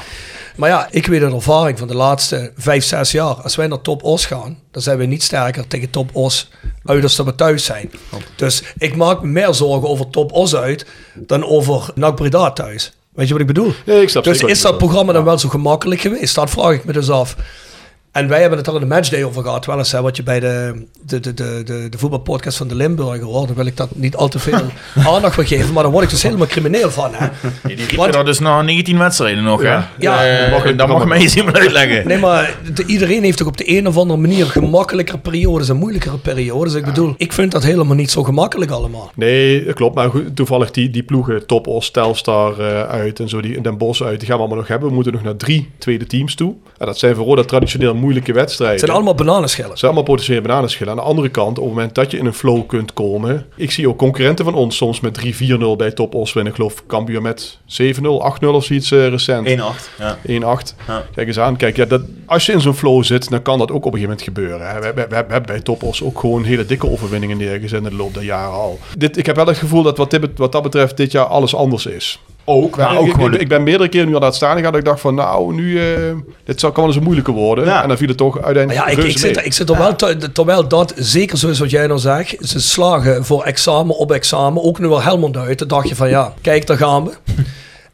Maar 0.57 0.69
ja, 0.69 0.89
ik 0.91 1.07
weet 1.07 1.23
uit 1.23 1.33
ervaring 1.33 1.79
van 1.79 1.89
de 1.89 1.95
laatste 1.95 2.53
vijf, 2.57 2.85
zes 2.85 3.13
jaar. 3.13 3.35
Als 3.35 3.57
wij 3.57 3.67
naar 3.67 3.81
Top 3.81 4.03
Os 4.03 4.27
gaan, 4.27 4.59
dan 4.71 4.83
zijn 4.83 4.99
we 4.99 5.05
niet 5.05 5.23
sterker 5.23 5.67
tegen 5.69 5.91
Top 5.91 6.11
Os 6.13 6.51
uit 6.85 7.03
als 7.03 7.17
dat 7.17 7.27
we 7.27 7.35
thuis 7.35 7.65
zijn. 7.65 7.91
Dus 8.37 8.63
ik 8.79 8.97
maak 8.97 9.23
me 9.23 9.29
meer 9.29 9.55
zorgen 9.55 9.89
over 9.89 10.11
Top 10.11 10.33
Os 10.33 10.55
uit 10.57 10.87
dan 11.15 11.45
over 11.45 11.91
NAC 11.95 12.15
Breda 12.15 12.51
thuis. 12.51 12.93
Weet 13.21 13.29
je 13.29 13.35
wat 13.35 13.49
ik 13.49 13.55
bedoel? 13.55 13.73
Nee, 13.85 14.03
ik 14.03 14.09
snap 14.09 14.25
dus 14.25 14.41
is 14.41 14.61
dat 14.61 14.79
programma 14.79 15.13
dan 15.13 15.25
wel 15.25 15.39
zo 15.39 15.49
gemakkelijk 15.49 16.01
geweest? 16.01 16.35
Dat 16.35 16.51
vraag 16.51 16.73
ik 16.73 16.85
me 16.85 16.93
dus 16.93 17.11
af. 17.11 17.37
En 18.13 18.29
wij 18.29 18.41
hebben 18.41 18.59
het 18.59 18.69
al 18.69 18.75
in 18.75 18.81
de 18.81 18.87
matchday 18.87 19.25
over 19.25 19.43
gehad, 19.43 19.67
wel 19.67 19.79
eens 19.79 19.93
hè, 19.93 20.03
wat 20.03 20.17
je 20.17 20.23
bij 20.23 20.41
de, 20.41 20.85
de, 21.07 21.21
de, 21.21 21.35
de, 21.35 21.63
de, 21.65 21.87
de 21.91 21.99
voetbalpodcast 21.99 22.57
van 22.57 22.69
de 22.69 22.75
Limburger 22.75 23.25
hoort. 23.25 23.47
Dan 23.47 23.57
wil 23.57 23.67
ik 23.67 23.77
dat 23.77 23.89
niet 23.95 24.17
al 24.17 24.29
te 24.29 24.39
veel 24.39 24.61
aandacht 25.15 25.35
voor 25.35 25.45
geven, 25.45 25.73
maar 25.73 25.83
dan 25.83 25.93
word 25.93 26.05
ik 26.05 26.11
dus 26.11 26.23
helemaal 26.23 26.47
crimineel 26.47 26.91
van. 26.91 27.11
Hè. 27.15 27.29
Die 27.67 27.77
riepen 27.77 27.97
Want- 27.97 28.13
dat 28.13 28.27
dus 28.27 28.39
na 28.39 28.63
19 28.63 28.99
wedstrijden 28.99 29.45
nog, 29.45 29.63
hè? 29.63 29.79
Ja. 29.99 30.25
Eh, 30.27 30.51
Mag 30.51 30.75
dat 30.75 30.89
mag 30.89 31.07
mij 31.07 31.19
eens 31.19 31.37
iemand 31.37 31.59
uitleggen. 31.59 32.07
Nee, 32.09 32.19
maar 32.19 32.57
de- 32.75 32.85
iedereen 32.87 33.23
heeft 33.23 33.39
toch 33.39 33.47
op 33.47 33.57
de 33.57 33.77
een 33.79 33.87
of 33.89 33.97
andere 33.97 34.21
manier 34.21 34.47
gemakkelijkere 34.47 35.19
periodes 35.19 35.69
en 35.69 35.77
moeilijkere 35.77 36.19
periodes. 36.19 36.75
Ik 36.75 36.85
bedoel, 36.85 37.15
ik 37.17 37.33
vind 37.33 37.53
dat 37.53 37.63
helemaal 37.63 37.97
niet 37.97 38.11
zo 38.11 38.23
gemakkelijk 38.23 38.71
allemaal. 38.71 39.11
Nee, 39.15 39.65
dat 39.65 39.75
klopt. 39.75 39.95
Maar 39.95 40.11
goed, 40.11 40.37
toevallig 40.37 40.71
die, 40.71 40.91
die 40.91 41.03
ploegen, 41.03 41.47
Top 41.47 41.67
Os, 41.67 41.91
Telstar 41.91 42.59
eh, 42.61 42.83
uit 42.83 43.21
en 43.21 43.29
zo, 43.29 43.41
die 43.41 43.57
in 43.57 43.63
Den 43.63 43.79
Bosch 43.79 44.03
uit, 44.03 44.19
die 44.19 44.29
gaan 44.29 44.37
we 44.37 44.43
allemaal 44.43 44.59
nog 44.61 44.69
hebben. 44.69 44.89
We 44.89 44.95
moeten 44.95 45.13
nog 45.13 45.23
naar 45.23 45.37
drie 45.37 45.71
tweede 45.79 46.07
teams 46.07 46.35
toe. 46.35 46.55
En 46.79 46.87
dat 46.87 46.99
zijn 46.99 47.15
voor 47.15 47.25
Roda 47.25 47.43
traditioneel 47.43 47.95
moeilijke 48.01 48.33
wedstrijden. 48.33 48.77
Het 48.77 48.85
zijn 48.85 48.97
allemaal 48.97 49.15
bananenschillen. 49.15 49.71
Het 49.71 49.79
zijn 49.79 49.93
allemaal 49.93 50.11
potentiële 50.15 50.41
bananenschillen. 50.41 50.93
Aan 50.93 50.99
de 50.99 51.05
andere 51.05 51.29
kant, 51.29 51.59
op 51.59 51.65
het 51.65 51.75
moment 51.75 51.95
dat 51.95 52.11
je 52.11 52.19
in 52.19 52.27
een 52.27 52.35
flow 52.35 52.67
kunt 52.67 52.93
komen... 52.93 53.47
Ik 53.57 53.71
zie 53.71 53.89
ook 53.89 53.99
concurrenten 53.99 54.45
van 54.45 54.55
ons 54.55 54.77
soms 54.77 55.01
met 55.01 55.21
3-4-0 55.25 55.77
bij 55.77 55.91
Top 55.91 56.15
Os 56.15 56.33
winnen. 56.33 56.53
Ik 56.53 56.59
geloof 56.59 56.87
Cambuur 56.87 57.23
met 57.23 57.59
7-0, 57.83 57.83
8-0 58.43 58.47
of 58.47 58.65
zoiets 58.65 58.91
eh, 58.91 59.09
recent. 59.09 59.49
1-8. 59.49 59.53
Ja. 59.99 60.17
1-8. 60.17 60.75
Ja. 60.87 61.05
Kijk 61.15 61.27
eens 61.27 61.39
aan. 61.39 61.57
Kijk, 61.57 61.77
ja, 61.77 61.85
dat, 61.85 62.03
als 62.27 62.47
je 62.47 62.53
in 62.53 62.61
zo'n 62.61 62.75
flow 62.75 63.05
zit, 63.05 63.31
dan 63.31 63.43
kan 63.43 63.59
dat 63.59 63.71
ook 63.71 63.85
op 63.85 63.93
een 63.95 63.99
gegeven 63.99 64.09
moment 64.09 64.23
gebeuren. 64.23 64.71
Hè. 64.71 64.81
We, 64.81 64.93
we, 64.95 65.07
we 65.09 65.15
hebben 65.15 65.43
bij 65.47 65.61
Topos 65.61 66.03
ook 66.03 66.19
gewoon 66.19 66.45
hele 66.45 66.67
dikke 66.67 66.91
overwinningen 66.91 67.37
neergezet 67.37 67.83
in 67.83 67.89
de 67.89 67.97
loop 67.97 68.15
der 68.15 68.23
jaren 68.23 68.53
al. 68.53 68.79
Dit, 68.97 69.17
ik 69.17 69.27
heb 69.27 69.37
wel 69.37 69.47
het 69.47 69.59
gevoel 69.59 69.83
dat 69.83 69.97
wat, 69.97 70.11
dit, 70.11 70.29
wat 70.37 70.53
dat 70.53 70.63
betreft 70.63 70.97
dit 70.97 71.13
jaar 71.13 71.25
alles 71.25 71.55
anders 71.55 71.87
is. 71.87 72.21
Ook, 72.51 72.77
maar 72.77 72.93
Ja, 72.93 72.99
ook 72.99 73.07
ik, 73.07 73.13
gewoon... 73.13 73.35
ik, 73.35 73.41
ik 73.41 73.49
ben 73.49 73.63
meerdere 73.63 73.89
keren 73.89 74.09
nu 74.09 74.15
aan 74.17 74.23
het 74.23 74.35
staan 74.35 74.57
gegaan 74.57 74.73
dat 74.73 74.81
ik 74.81 74.87
dacht 74.87 75.01
van 75.01 75.15
nou, 75.15 75.55
nu, 75.55 75.79
eh, 75.79 75.95
dit 76.45 76.61
zou, 76.61 76.73
kan 76.73 76.83
wel 76.83 76.87
eens 76.93 76.97
een 76.97 77.03
moeilijke 77.07 77.31
worden. 77.33 77.65
Ja. 77.65 77.83
En 77.83 77.89
dan 77.89 77.97
viel 77.97 78.09
het 78.09 78.17
toch 78.17 78.35
Maar 78.35 78.45
uiteindelijk 78.45 78.87
ja, 78.87 78.93
ik, 78.93 79.05
ik, 79.05 79.19
zit, 79.19 79.45
ik 79.45 79.53
zit 79.53 79.69
er 79.71 79.79
wel, 79.79 79.97
te- 79.97 80.33
terwijl 80.33 80.69
dat, 80.69 80.93
zeker 80.97 81.39
zoals 81.39 81.59
wat 81.59 81.71
jij 81.71 81.87
nou 81.87 81.99
zegt, 81.99 82.37
ze 82.41 82.61
slagen 82.61 83.25
voor 83.25 83.43
examen 83.43 83.97
op 83.97 84.13
examen, 84.13 84.63
ook 84.63 84.79
nu 84.79 84.89
wel 84.89 85.03
Helmond 85.03 85.37
uit. 85.37 85.59
Dan 85.59 85.69
dacht 85.69 85.89
je 85.89 85.97
van 85.97 86.09
ja, 86.09 86.33
kijk, 86.41 86.67
daar 86.67 86.77
gaan 86.77 87.05
we. 87.05 87.13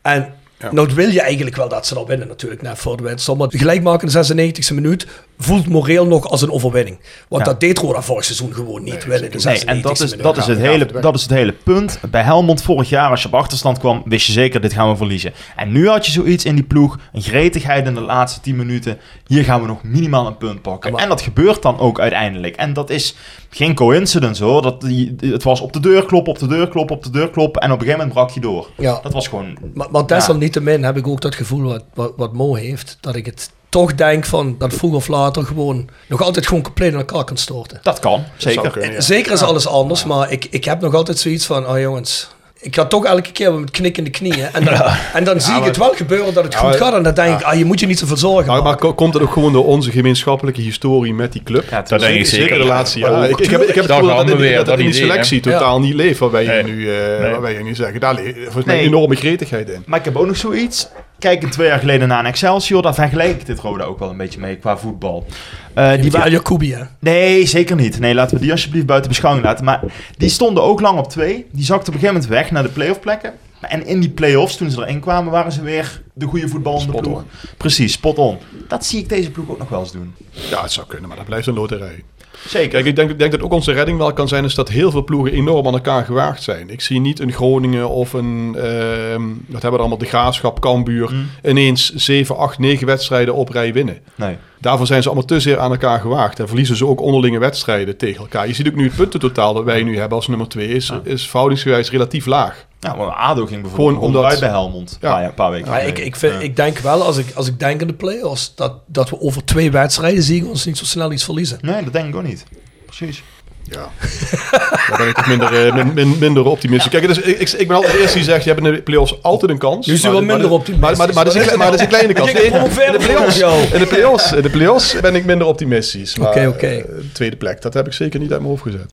En 0.02 0.34
nou 0.70 0.88
wil 0.94 1.08
je 1.08 1.20
eigenlijk 1.20 1.56
wel 1.56 1.68
dat 1.68 1.86
ze 1.86 1.94
dan 1.94 2.06
winnen 2.06 2.28
natuurlijk, 2.28 2.62
net 2.62 2.78
voor 2.78 2.96
de 2.96 3.02
wedstrijd. 3.02 3.38
Maar 3.38 3.48
gelijk 3.50 3.82
maken 3.82 4.08
in 4.08 4.36
de 4.36 4.52
96e 4.62 4.74
minuut 4.74 5.06
voelt 5.38 5.68
moreel 5.68 6.06
nog 6.06 6.28
als 6.28 6.42
een 6.42 6.50
overwinning. 6.50 6.98
Want 7.28 7.44
Ja. 7.44 7.50
dat 7.50 7.60
deed 7.60 7.78
Roda 7.78 8.02
vorig 8.02 8.24
seizoen 8.24 8.54
gewoon 8.54 8.82
niet 8.82 9.04
winnen. 9.04 9.30
in 9.32 9.38
De 9.38 9.38
96e 9.38 9.64
Nee, 9.66 9.74
en 9.76 9.80
dat 9.82 10.00
is, 10.00 10.16
dat, 10.16 10.36
is 10.36 10.46
het 10.46 10.58
hele, 10.58 10.86
dat 11.00 11.14
is 11.14 11.22
het 11.22 11.30
hele 11.30 11.52
punt. 11.52 11.98
Bij 12.10 12.22
Helmond 12.22 12.62
vorig 12.62 12.88
jaar, 12.88 13.10
als 13.10 13.22
je 13.22 13.28
op 13.28 13.34
achterstand 13.34 13.78
kwam, 13.78 14.02
wist 14.04 14.26
je 14.26 14.32
zeker, 14.32 14.60
dit 14.60 14.72
gaan 14.72 14.90
we 14.90 14.96
verliezen. 14.96 15.32
En 15.56 15.72
nu 15.72 15.88
had 15.88 16.06
je 16.06 16.12
zoiets 16.12 16.44
in 16.44 16.54
die 16.54 16.64
ploeg, 16.64 16.98
een 17.12 17.22
gretigheid 17.22 17.86
in 17.86 17.94
de 17.94 18.00
laatste 18.00 18.40
10 18.40 18.56
minuten. 18.56 18.98
Hier 19.26 19.44
gaan 19.44 19.60
we 19.60 19.66
nog 19.66 19.82
minimaal 19.82 20.26
een 20.26 20.36
punt 20.36 20.62
pakken. 20.62 20.92
Maar- 20.92 21.02
en 21.02 21.08
dat 21.08 21.20
gebeurt 21.20 21.62
dan 21.62 21.78
ook 21.78 22.00
uiteindelijk. 22.00 22.56
En 22.56 22.72
dat 22.72 22.90
is 22.90 23.14
geen 23.50 23.74
coincidence 23.74 24.44
hoor. 24.44 24.62
Dat 24.62 24.80
die, 24.80 25.14
het 25.20 25.42
was 25.42 25.60
op 25.60 25.72
de 25.72 25.80
deur 25.80 26.04
kloppen, 26.06 26.32
op 26.32 26.38
de 26.38 26.46
deur 26.48 26.68
kloppen, 26.68 26.96
op 26.96 27.02
de 27.02 27.10
deur 27.10 27.30
kloppen. 27.30 27.62
En 27.62 27.72
op 27.72 27.78
een 27.80 27.84
gegeven 27.86 28.06
moment 28.06 28.18
brak 28.26 28.30
je 28.34 28.40
door. 28.40 28.68
Ja. 28.76 28.98
Dat 29.02 29.12
was 29.12 29.28
gewoon... 29.28 29.56
Maar, 29.74 29.88
maar 29.90 30.06
desalniettemin 30.06 30.84
heb 30.84 30.96
ik 30.96 31.06
ook 31.06 31.20
dat 31.20 31.34
gevoel 31.34 31.62
wat, 31.62 31.84
wat, 31.94 32.12
wat 32.16 32.32
Mo 32.32 32.54
heeft. 32.54 32.98
Dat 33.00 33.16
ik 33.16 33.26
het 33.26 33.50
toch 33.68 33.94
denk 33.94 34.24
van 34.24 34.54
dat 34.58 34.74
vroeg 34.74 34.94
of 34.94 35.08
later 35.08 35.44
gewoon 35.44 35.88
nog 36.08 36.22
altijd 36.22 36.46
gewoon 36.46 36.62
compleet 36.62 36.92
in 36.92 36.98
elkaar 36.98 37.24
kan 37.24 37.36
storten. 37.36 37.80
Dat 37.82 37.98
kan, 37.98 38.24
zeker. 38.36 38.60
zou 38.60 38.72
kunnen, 38.72 38.92
ja. 38.92 39.00
Zeker 39.00 39.32
is 39.32 39.42
alles 39.42 39.66
anders, 39.68 40.04
maar 40.04 40.32
ik, 40.32 40.46
ik 40.50 40.64
heb 40.64 40.80
nog 40.80 40.94
altijd 40.94 41.18
zoiets 41.18 41.46
van, 41.46 41.68
oh 41.68 41.78
jongens, 41.80 42.28
ik 42.60 42.74
ga 42.74 42.84
toch 42.84 43.04
elke 43.04 43.32
keer 43.32 43.52
met 43.54 43.70
knikkende 43.70 44.10
knieën. 44.10 44.46
En 44.52 44.64
dan, 44.64 44.80
en 45.14 45.24
dan 45.24 45.40
zie 45.40 45.54
ik 45.56 45.64
het 45.64 45.76
wel 45.76 45.92
gebeuren 45.94 46.34
dat 46.34 46.44
het 46.44 46.52
Ja, 46.52 46.58
goed 46.58 46.76
gaat. 46.76 46.94
En 46.94 47.02
dan 47.02 47.14
denk 47.14 47.38
ik, 47.40 47.46
ah, 47.46 47.58
je 47.58 47.64
moet 47.64 47.80
je 47.80 47.86
niet 47.86 47.98
zoveel 47.98 48.16
zorgen 48.16 48.46
Maar, 48.46 48.54
maken. 48.54 48.68
maar 48.70 48.76
ko- 48.78 48.94
komt 48.94 49.14
het 49.14 49.22
ook 49.22 49.32
gewoon 49.32 49.52
door 49.52 49.66
onze 49.66 49.90
gemeenschappelijke 49.90 50.60
historie 50.60 51.14
met 51.14 51.32
die 51.32 51.42
club? 51.42 51.64
Ja, 51.70 51.82
Dat 51.82 52.00
denk 52.00 52.18
ik 52.18 52.26
zeker. 52.26 52.58
de 52.58 52.64
laatste 52.64 52.98
Ja, 52.98 53.10
jaren. 53.10 53.30
Ik, 53.30 53.38
ik 53.38 53.50
heb, 53.50 53.60
ik 53.60 53.66
heb 53.66 53.76
het 53.76 53.86
Daar 53.88 53.96
gevoel 53.98 54.16
dat, 54.16 54.24
we 54.24 54.30
dat, 54.30 54.40
weer, 54.40 54.56
dat, 54.56 54.66
dat 54.66 54.78
in 54.78 54.84
die 54.84 54.94
selectie 54.94 55.40
totaal 55.40 55.80
niet 55.80 55.94
leeft 55.94 56.18
waarbij 56.18 56.42
je, 56.42 56.48
Nee. 56.48 56.62
nu, 56.62 56.90
eh 56.94 57.40
Nee. 57.40 57.54
je 57.56 57.62
nu 57.62 57.74
zegt. 57.74 58.00
Daar 58.00 58.14
leeft 58.14 58.38
volgens 58.42 58.64
mij 58.64 58.76
Nee. 58.76 58.84
enorme 58.86 59.14
gretigheid 59.16 59.68
in. 59.70 59.82
Maar 59.86 59.98
ik 59.98 60.04
heb 60.04 60.16
ook 60.16 60.26
nog 60.26 60.36
zoiets. 60.36 60.88
Kijk, 61.18 61.50
twee 61.50 61.68
jaar 61.68 61.78
geleden 61.78 62.08
naar 62.08 62.18
een 62.18 62.26
Excelsior. 62.26 62.82
Daar 62.82 62.94
vergelijk 62.94 63.30
ik 63.30 63.46
dit 63.46 63.58
Roda 63.58 63.84
ook 63.84 63.98
wel 63.98 64.10
een 64.10 64.16
beetje 64.16 64.40
mee 64.40 64.56
qua 64.56 64.76
voetbal. 64.78 65.26
Eh, 65.74 66.00
Die 66.00 66.10
waren 66.10 66.30
Jacoubi, 66.30 66.74
hè. 66.74 66.82
Nee, 66.98 67.46
zeker 67.46 67.76
niet. 67.76 67.98
Nee, 67.98 68.14
laten 68.14 68.36
we 68.36 68.42
die 68.42 68.50
alsjeblieft 68.52 68.86
buiten 68.86 69.10
beschouwing 69.10 69.44
laten. 69.46 69.64
Maar 69.64 69.80
die 70.16 70.28
stonden 70.28 70.62
ook 70.62 70.80
lang 70.80 70.98
op 70.98 71.08
twee. 71.10 71.46
Die 71.52 71.64
zakten 71.64 71.88
op 71.88 71.94
een 71.94 72.00
gegeven 72.00 72.14
moment 72.14 72.26
weg 72.30 72.50
naar 72.50 72.62
de 72.62 72.68
playoff 72.68 73.00
plekken. 73.00 73.32
En 73.60 73.86
in 73.86 74.00
die 74.00 74.10
play-offs, 74.10 74.56
toen 74.56 74.70
ze 74.70 74.80
erin 74.80 75.00
kwamen, 75.00 75.32
waren 75.32 75.52
ze 75.52 75.62
weer 75.62 76.02
de 76.12 76.26
goede 76.26 76.48
voetballende 76.48 76.92
ploeg. 76.92 77.16
on. 77.18 77.24
Precies, 77.56 77.92
spot 77.92 78.18
on. 78.18 78.38
Dat 78.68 78.86
zie 78.86 78.98
ik 79.00 79.08
deze 79.08 79.30
ploeg 79.30 79.48
ook 79.50 79.58
nog 79.58 79.68
wel 79.68 79.80
eens 79.80 79.92
doen. 79.92 80.14
Ja, 80.30 80.62
het 80.62 80.72
zou 80.72 80.86
kunnen, 80.86 81.08
maar 81.08 81.16
dat 81.16 81.26
blijft 81.26 81.46
een 81.46 81.54
loterij. 81.54 82.04
Zeker. 82.48 82.68
Kijk, 82.68 82.84
ik 82.84 82.96
denk, 82.96 83.18
denk 83.18 83.30
dat 83.30 83.42
ook 83.42 83.52
onze 83.52 83.72
redding 83.72 83.98
wel 83.98 84.12
kan 84.12 84.28
zijn, 84.28 84.44
is 84.44 84.54
dat 84.54 84.68
heel 84.68 84.90
veel 84.90 85.04
ploegen 85.04 85.32
enorm 85.32 85.66
aan 85.66 85.72
elkaar 85.72 86.04
gewaagd 86.04 86.42
zijn. 86.42 86.70
Ik 86.70 86.80
zie 86.80 87.00
niet 87.00 87.20
een 87.20 87.32
Groningen 87.32 87.88
of 87.88 88.12
een, 88.12 88.54
ehm 88.58 89.22
wat 89.46 89.62
hebben 89.62 89.72
we 89.72 89.78
allemaal, 89.78 89.98
de 89.98 90.04
Graafschap, 90.06 90.60
Cambuur, 90.60 91.10
Mm. 91.12 91.30
ineens 91.44 91.94
7, 91.94 92.36
8, 92.36 92.58
9 92.58 92.86
wedstrijden 92.86 93.34
op 93.34 93.48
rij 93.48 93.72
winnen. 93.72 93.98
Nee. 94.14 94.36
Daarvoor 94.60 94.86
zijn 94.86 95.02
ze 95.02 95.08
allemaal 95.08 95.26
te 95.26 95.40
zeer 95.40 95.58
aan 95.58 95.70
elkaar 95.70 96.00
gewaagd. 96.00 96.38
En 96.40 96.46
verliezen 96.46 96.76
ze 96.76 96.86
ook 96.86 97.00
onderlinge 97.00 97.38
wedstrijden 97.38 97.96
tegen 97.96 98.20
elkaar. 98.20 98.46
Je 98.48 98.54
ziet 98.54 98.68
ook 98.68 98.74
nu 98.74 98.84
het 98.84 98.96
puntentotaal 98.96 99.54
dat 99.54 99.64
wij 99.64 99.82
nu 99.82 99.98
hebben 99.98 100.16
als 100.16 100.28
nummer 100.28 100.48
2 100.48 100.68
is, 100.68 100.92
is 101.04 101.26
verhoudingsgewijs 101.28 101.90
relatief 101.90 102.26
laag. 102.26 102.66
Ja, 102.86 102.94
maar 102.94 103.06
ADO 103.06 103.46
ging 103.46 103.62
bijvoorbeeld 103.62 103.94
Gewoon 103.94 104.04
omdat- 104.14 104.24
uit 104.30 104.40
bij 104.40 104.48
Helmond. 104.48 104.98
Ja. 105.00 105.20
Ja. 105.20 105.26
Een 105.26 105.34
paar 105.34 105.50
weken 105.50 105.70
Maar 105.70 105.86
ik, 105.86 105.98
ik, 105.98 106.16
vind, 106.16 106.32
Ja. 106.32 106.38
ik 106.40 106.56
denk 106.56 106.78
wel, 106.78 107.02
als 107.02 107.16
ik, 107.16 107.26
als 107.34 107.46
ik 107.48 107.58
denk 107.58 107.80
aan 107.80 107.86
de 107.86 107.94
play-offs, 107.94 108.52
dat, 108.54 108.72
dat 108.86 109.10
we 109.10 109.20
over 109.20 109.44
twee 109.44 109.70
wedstrijden 109.70 110.22
zien 110.22 110.46
ons 110.48 110.64
niet 110.64 110.78
zo 110.78 110.84
snel 110.84 111.12
iets 111.12 111.24
verliezen. 111.24 111.58
Nee, 111.60 111.84
dat 111.84 111.92
denk 111.92 112.08
ik 112.08 112.16
ook 112.16 112.22
niet. 112.22 112.44
Precies. 112.86 113.22
Ja. 113.70 113.88
Daar 114.88 114.96
ben 114.98 115.08
ik 115.08 115.14
toch 115.14 115.26
minder, 115.26 115.66
eh, 115.66 115.74
min- 115.74 115.94
min- 115.94 116.18
minder 116.18 116.44
optimistisch. 116.44 116.90
Kijk, 116.90 117.06
dus 117.06 117.18
ik, 117.18 117.38
ik, 117.38 117.50
ik 117.50 117.66
ben 117.66 117.76
altijd 117.76 117.94
de 117.94 118.00
eerste 118.00 118.16
die 118.16 118.24
zegt, 118.26 118.44
je 118.44 118.50
hebt 118.52 118.66
in 118.66 118.72
de 118.72 118.82
play-offs 118.82 119.22
altijd 119.22 119.50
een 119.50 119.58
kans. 119.58 119.86
Nu 119.86 119.92
is 119.94 120.02
hij 120.02 120.10
Maar- 120.10 120.18
wel 120.20 120.28
maar- 120.28 120.38
minder 120.38 120.50
maar- 120.50 120.58
optimistisch. 120.60 120.96
Maar, 120.98 121.06
maar, 121.06 121.14
maar, 121.16 121.24
dat 121.24 121.34
is 121.34 121.40
een, 121.40 121.46
kle- 121.48 121.56
maar 121.56 121.66
dat 121.66 121.74
is 121.74 121.80
een 121.80 121.88
kleine 121.88 122.12
kans. 122.12 122.30
Je 122.30 122.36
in 122.44 122.52
de 122.92 122.98
play-offs, 122.98 123.38
in 123.72 123.78
de 123.78 123.86
play-offs, 123.86 124.32
in 124.32 124.42
de 124.42 124.50
play-offs 124.50 125.00
ben 125.00 125.14
ik 125.14 125.24
minder 125.24 125.46
optimistisch. 125.46 126.16
Maar, 126.16 126.28
Oké, 126.28 126.46
oké. 126.46 126.66
eh, 126.66 126.84
tweede 127.12 127.36
plek, 127.36 127.62
dat 127.62 127.74
heb 127.74 127.86
ik 127.86 127.92
zeker 127.92 128.20
niet 128.20 128.30
uit 128.30 128.40
mijn 128.40 128.50
hoofd 128.52 128.62
gezet. 128.62 128.86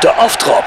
De 0.00 0.10
Aftrap. 0.12 0.64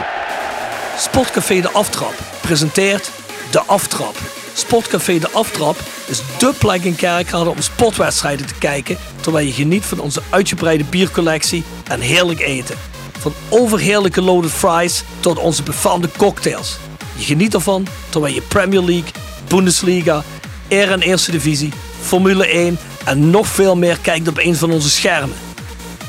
Sportcafé 0.97 1.61
De 1.61 1.71
Aftrap 1.71 2.13
presenteert 2.41 3.11
De 3.51 3.59
Aftrap. 3.59 4.15
Sportcafé 4.53 5.19
De 5.19 5.29
Aftrap 5.31 5.77
is 6.05 6.21
dé 6.37 6.53
plek 6.57 6.83
in 6.83 6.95
Kerkrade 6.95 7.49
om 7.49 7.61
sportwedstrijden 7.61 8.45
te 8.45 8.53
kijken... 8.53 8.97
terwijl 9.21 9.45
je 9.45 9.53
geniet 9.53 9.85
van 9.85 9.99
onze 9.99 10.21
uitgebreide 10.29 10.83
biercollectie 10.83 11.63
en 11.87 11.99
heerlijk 11.99 12.39
eten. 12.39 12.75
Van 13.19 13.33
overheerlijke 13.49 14.21
loaded 14.21 14.51
fries 14.51 15.03
tot 15.19 15.37
onze 15.37 15.63
befaamde 15.63 16.09
cocktails. 16.17 16.77
Je 17.15 17.23
geniet 17.23 17.53
ervan 17.53 17.87
terwijl 18.09 18.33
je 18.33 18.41
Premier 18.41 18.83
League, 18.83 19.11
Bundesliga, 19.47 20.23
Air 20.69 20.91
en 20.91 21.01
Eerste 21.01 21.31
Divisie, 21.31 21.73
Formule 22.01 22.47
1 22.47 22.77
en 23.05 23.29
nog 23.29 23.47
veel 23.47 23.75
meer 23.75 23.97
kijkt 24.01 24.27
op 24.27 24.37
een 24.37 24.55
van 24.55 24.71
onze 24.71 24.89
schermen. 24.89 25.37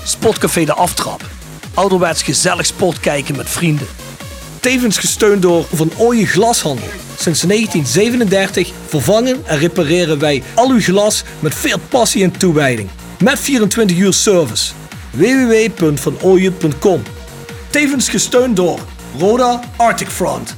Sportcafé 0.04 0.64
De 0.64 0.74
Aftrap. 0.74 1.22
Ouderwets 1.74 2.22
gezellig 2.22 2.66
sport 2.66 3.00
kijken 3.00 3.36
met 3.36 3.50
vrienden. 3.50 3.86
Tevens 4.64 4.98
gesteund 4.98 5.42
door 5.42 5.64
Van 5.64 5.90
Ooyen 5.98 6.26
Glashandel. 6.26 6.88
Sinds 7.16 7.40
1937 7.40 8.72
vervangen 8.86 9.46
en 9.46 9.58
repareren 9.58 10.18
wij 10.18 10.42
al 10.54 10.70
uw 10.70 10.80
glas 10.80 11.24
met 11.38 11.54
veel 11.54 11.78
passie 11.88 12.24
en 12.24 12.38
toewijding. 12.38 12.88
Met 13.18 13.40
24 13.40 13.96
uur 13.96 14.12
service. 14.12 14.72
www.vanooyen.com 15.10 17.02
Tevens 17.70 18.08
gesteund 18.08 18.56
door 18.56 18.78
Roda 19.18 19.60
Arctic 19.76 20.08
Front. 20.08 20.56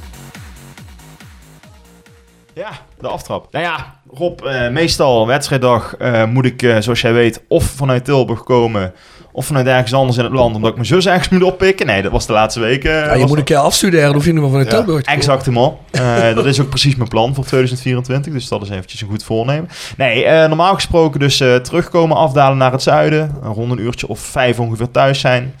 Ja, 2.53 2.69
de 2.99 3.07
aftrap. 3.07 3.51
Nou 3.51 3.65
ja, 3.65 3.99
Rob, 4.11 4.41
eh, 4.41 4.69
meestal 4.69 5.27
wedstrijddag 5.27 5.95
eh, 5.95 6.25
moet 6.25 6.45
ik, 6.45 6.61
eh, 6.61 6.77
zoals 6.79 7.01
jij 7.01 7.13
weet, 7.13 7.43
of 7.47 7.63
vanuit 7.63 8.05
Tilburg 8.05 8.43
komen... 8.43 8.93
of 9.37 9.45
vanuit 9.45 9.67
ergens 9.67 9.93
anders 9.93 10.17
in 10.17 10.23
het 10.23 10.33
land, 10.33 10.55
omdat 10.55 10.69
ik 10.69 10.75
mijn 10.75 10.87
zus 10.87 11.05
ergens 11.05 11.29
moet 11.29 11.43
oppikken. 11.43 11.85
Nee, 11.85 12.01
dat 12.01 12.11
was 12.11 12.25
de 12.25 12.33
laatste 12.33 12.59
weken. 12.59 12.91
Ja, 12.91 13.13
je 13.13 13.25
moet 13.25 13.37
een 13.37 13.43
keer 13.43 13.57
afstuderen, 13.57 14.13
hoef 14.13 14.25
je 14.25 14.31
niet 14.31 14.41
meer 14.41 14.49
vanuit 14.49 14.71
Ja, 14.71 14.77
Tilburg 14.77 15.03
te. 15.03 15.11
Exact 15.11 15.45
helemaal. 15.45 15.79
Eh, 15.91 16.35
dat 16.35 16.45
is 16.45 16.61
ook 16.61 16.69
precies 16.69 16.95
mijn 16.95 17.09
plan 17.09 17.35
voor 17.35 17.45
2024. 17.45 18.33
Dus 18.33 18.47
dat 18.47 18.61
is 18.61 18.69
eventjes 18.69 19.01
een 19.01 19.07
goed 19.07 19.23
voornemen. 19.23 19.69
Nee, 19.97 20.25
eh, 20.25 20.47
normaal 20.47 20.73
gesproken 20.73 21.19
dus 21.19 21.39
eh, 21.39 21.55
terugkomen, 21.55 22.17
afdalen 22.17 22.57
naar 22.57 22.71
het 22.71 22.81
zuiden. 22.81 23.35
Een 23.41 23.53
rond 23.53 23.71
een 23.71 23.81
uurtje 23.81 24.07
of 24.07 24.19
vijf 24.19 24.59
ongeveer 24.59 24.91
thuis 24.91 25.19
zijn. 25.19 25.53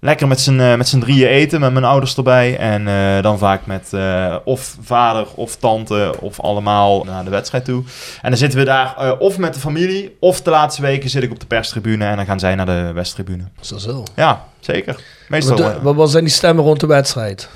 Lekker 0.00 0.28
met 0.28 0.40
z'n, 0.40 0.60
eh, 0.60 0.76
met 0.76 0.88
z'n 0.88 0.98
drieën 0.98 1.28
eten, 1.28 1.60
met 1.60 1.72
mijn 1.72 1.84
ouders 1.84 2.16
erbij. 2.16 2.56
En 2.58 2.88
eh, 2.88 3.22
dan 3.22 3.38
vaak 3.38 3.66
met 3.66 3.92
eh, 3.92 4.36
of 4.44 4.76
vader 4.80 5.26
of 5.34 5.56
tante 5.56 6.14
of 6.20 6.40
allemaal 6.40 7.04
naar 7.04 7.24
de 7.24 7.30
wedstrijd 7.30 7.64
toe. 7.64 7.82
En 8.22 8.28
dan 8.30 8.38
zitten 8.38 8.58
we 8.58 8.64
daar 8.64 9.18
of 9.18 9.38
met 9.38 9.54
de 9.54 9.60
familie, 9.60 10.16
of 10.20 10.42
de 10.42 10.50
laatste 10.50 10.82
weken 10.82 11.10
zit 11.10 11.22
ik 11.22 11.30
op 11.30 11.40
de 11.40 11.46
perstribune. 11.46 12.04
En 12.04 12.16
dan 12.16 12.26
gaan 12.26 12.38
zij 12.38 12.54
naar 12.54 12.66
de 12.66 12.92
westtribune. 12.94 13.44
Zo, 13.60 13.78
zo. 13.78 14.02
Ja, 14.16 14.44
zeker. 14.60 14.96
Meestal. 15.28 15.56
Wat, 15.58 15.66
eh, 15.76 15.82
wat, 15.82 15.94
wat 15.94 16.10
zijn 16.10 16.24
die 16.24 16.32
stemmen 16.32 16.64
rond 16.64 16.80
de 16.80 16.86
wedstrijd? 16.86 17.48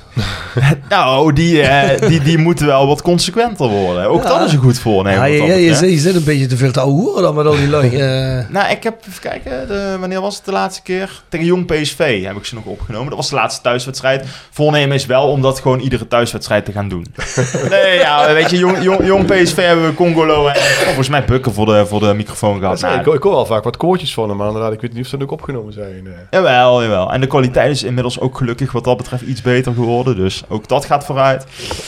nou, 0.89 1.33
die, 1.33 1.63
eh, 1.63 2.09
die, 2.09 2.21
die 2.21 2.39
moeten 2.39 2.67
wel 2.67 2.87
wat 2.87 3.03
consequenter 3.03 3.69
worden. 3.69 4.07
Ook 4.09 4.23
Ja. 4.23 4.29
dat 4.29 4.47
is 4.47 4.53
een 4.53 4.59
goed 4.61 4.79
voornemen. 4.79 5.31
Ja, 5.33 5.55
je, 5.55 5.75
zit, 5.75 5.91
je 5.91 5.99
zit 5.99 6.15
een 6.15 6.25
beetje 6.25 6.47
te 6.47 6.57
veel 6.57 6.73
te 6.73 6.81
ouwe 6.81 6.93
hoeren 7.01 7.23
dan 7.23 7.35
met 7.35 7.47
al 7.47 7.53
die 7.57 7.69
lui. 7.69 7.91
Eh, 8.03 8.49
Nou, 8.49 8.71
ik 8.71 8.83
heb, 8.83 8.95
even 9.09 9.21
kijken, 9.21 9.69
de, 9.69 9.97
wanneer 10.01 10.21
was 10.21 10.37
het 10.37 10.45
de 10.45 10.53
laatste 10.53 10.83
keer? 10.83 11.23
Tegen 11.29 11.47
Jong 11.47 11.67
PSV 11.67 12.25
heb 12.25 12.37
ik 12.37 12.45
ze 12.45 12.55
nog 12.55 12.65
opgenomen. 12.65 13.07
Dat 13.09 13.17
was 13.17 13.29
de 13.29 13.35
laatste 13.35 13.63
thuiswedstrijd. 13.63 14.25
Voornemen 14.51 14.95
is 14.97 15.07
wel 15.07 15.29
om 15.29 15.43
dat 15.43 15.61
gewoon 15.61 15.79
iedere 15.81 16.09
thuiswedstrijd 16.09 16.65
te 16.65 16.73
gaan 16.73 16.89
doen. 16.89 17.07
nee, 17.71 17.99
ja, 17.99 18.33
weet 18.33 18.51
je, 18.51 18.57
Jong, 18.57 18.83
Jong, 18.83 19.07
Jong 19.07 19.27
PSV 19.27 19.57
hebben 19.57 19.87
we 19.87 19.95
Congolo 19.95 20.47
en 20.47 20.57
oh, 20.57 20.63
volgens 20.85 21.09
mij 21.09 21.25
Bukken 21.25 21.53
voor 21.53 21.67
de, 21.67 21.87
voor 21.87 22.01
de 22.01 22.15
microfoon 22.15 22.59
gehad. 22.59 22.81
Ja, 22.81 22.87
Nou, 22.89 23.01
ik, 23.01 23.07
ik 23.15 23.23
hoor 23.23 23.33
wel 23.33 23.47
vaak 23.47 23.65
wat 23.65 23.77
koortjes 23.77 24.15
van 24.15 24.29
hem, 24.29 24.37
maar 24.37 24.47
inderdaad, 24.47 24.73
ik 24.73 24.81
weet 24.81 24.93
niet 24.93 25.03
of 25.05 25.09
ze 25.09 25.21
ook 25.23 25.31
opgenomen 25.31 25.73
zijn. 25.73 26.03
eh. 26.07 26.13
Jawel, 26.31 26.83
jawel. 26.93 27.13
En 27.13 27.21
de 27.21 27.27
kwaliteit 27.27 27.71
is 27.71 27.83
inmiddels 27.83 28.21
ook 28.21 28.37
gelukkig 28.37 28.73
wat 28.73 28.85
dat 28.85 28.97
betreft 28.97 29.23
iets 29.23 29.43
beter 29.43 29.73
geworden. 29.73 30.17
Dus 30.17 30.43
ook 30.49 30.69
dat 30.69 30.85
gaat 30.85 31.05
vooruit. 31.05 31.45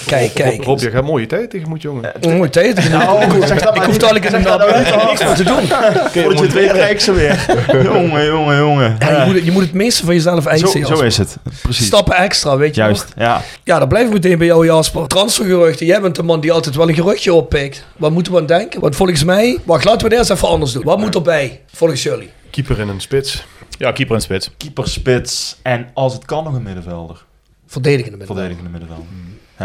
kijk, 0.07 0.35
kijk. 0.35 0.65
Rob, 0.65 0.79
je 0.81 0.91
gaat 0.91 1.05
mooie 1.05 1.27
tijd 1.27 1.51
tegemoet, 1.51 1.83
jongen. 1.83 2.13
Een 2.21 2.37
mooie 2.37 2.51
tijd. 2.51 2.89
Nou, 2.91 3.23
ik 3.23 3.29
maar 3.75 3.85
hoef 3.87 3.97
dadelijk 3.97 4.25
in 4.25 4.33
naam 4.33 4.43
nou 4.59 4.79
niet. 4.79 5.19
niks 5.21 5.37
te 5.37 5.45
doen. 5.45 5.61
Voordat 6.23 6.39
je 6.39 6.45
het 6.45 6.53
weet, 6.53 6.91
ik 6.91 7.01
ze 7.01 7.13
weer. 7.13 7.47
jongen, 7.93 8.25
jongen, 8.27 8.57
jongen. 8.57 8.97
Je, 8.99 9.23
moet, 9.27 9.35
het- 9.35 9.45
je 9.45 9.53
moet 9.53 9.63
het 9.63 9.73
meeste 9.73 10.05
van 10.05 10.15
jezelf 10.15 10.43
zo, 10.43 10.49
eisen. 10.49 10.69
zo 10.69 10.79
Jasper. 10.79 11.05
is 11.07 11.17
het. 11.17 11.37
Precies. 11.63 11.87
Stappen 11.87 12.17
extra, 12.17 12.57
weet 12.57 12.75
je 12.75 12.81
Juist, 12.81 13.13
ja. 13.17 13.41
Ja, 13.65 13.79
dan 13.79 13.89
blijven 13.89 14.11
we 14.11 14.15
meteen 14.17 14.39
bij 14.39 14.47
jou, 14.47 14.67
Jasper. 14.67 15.07
Transfergeruchten. 15.07 15.87
Jij 15.87 16.01
bent 16.01 16.15
de 16.17 16.23
man 16.23 16.41
die 16.41 16.53
altijd 16.53 16.75
wel 16.77 16.89
een 16.89 16.95
geruchtje 16.95 17.35
oppikt. 17.35 17.85
Wat 17.97 18.11
moeten 18.11 18.33
we 18.33 18.39
aan 18.39 18.47
denken? 18.47 18.81
Want 18.81 18.97
volgens 18.97 19.25
mij... 19.25 19.59
Wacht, 19.65 19.85
laten 19.85 20.01
we 20.01 20.07
het 20.09 20.19
eerst 20.19 20.31
even 20.31 20.49
anders 20.49 20.73
doen. 20.73 20.83
Wat 20.85 20.99
moet 20.99 21.15
erbij, 21.15 21.61
volgens 21.73 22.03
jullie? 22.03 22.31
Keeper 22.51 22.81
in 22.81 22.89
een 22.89 23.01
spits. 23.01 23.45
Ja, 23.79 23.93
keeper 23.93 24.15
en 24.15 24.23
spits. 24.23 24.51
Keeper, 24.57 24.89
spits 24.89 25.59
en 25.63 25.91
als 25.95 26.13
het 26.13 26.25
kan 26.25 26.45
nog 26.45 26.55
een 26.55 26.63
middenvelder. 26.63 27.25
Verdedigende 27.67 28.17
middenveld. 28.17 28.39
Verdedigende 28.39 28.71
middenvelder. 28.71 29.07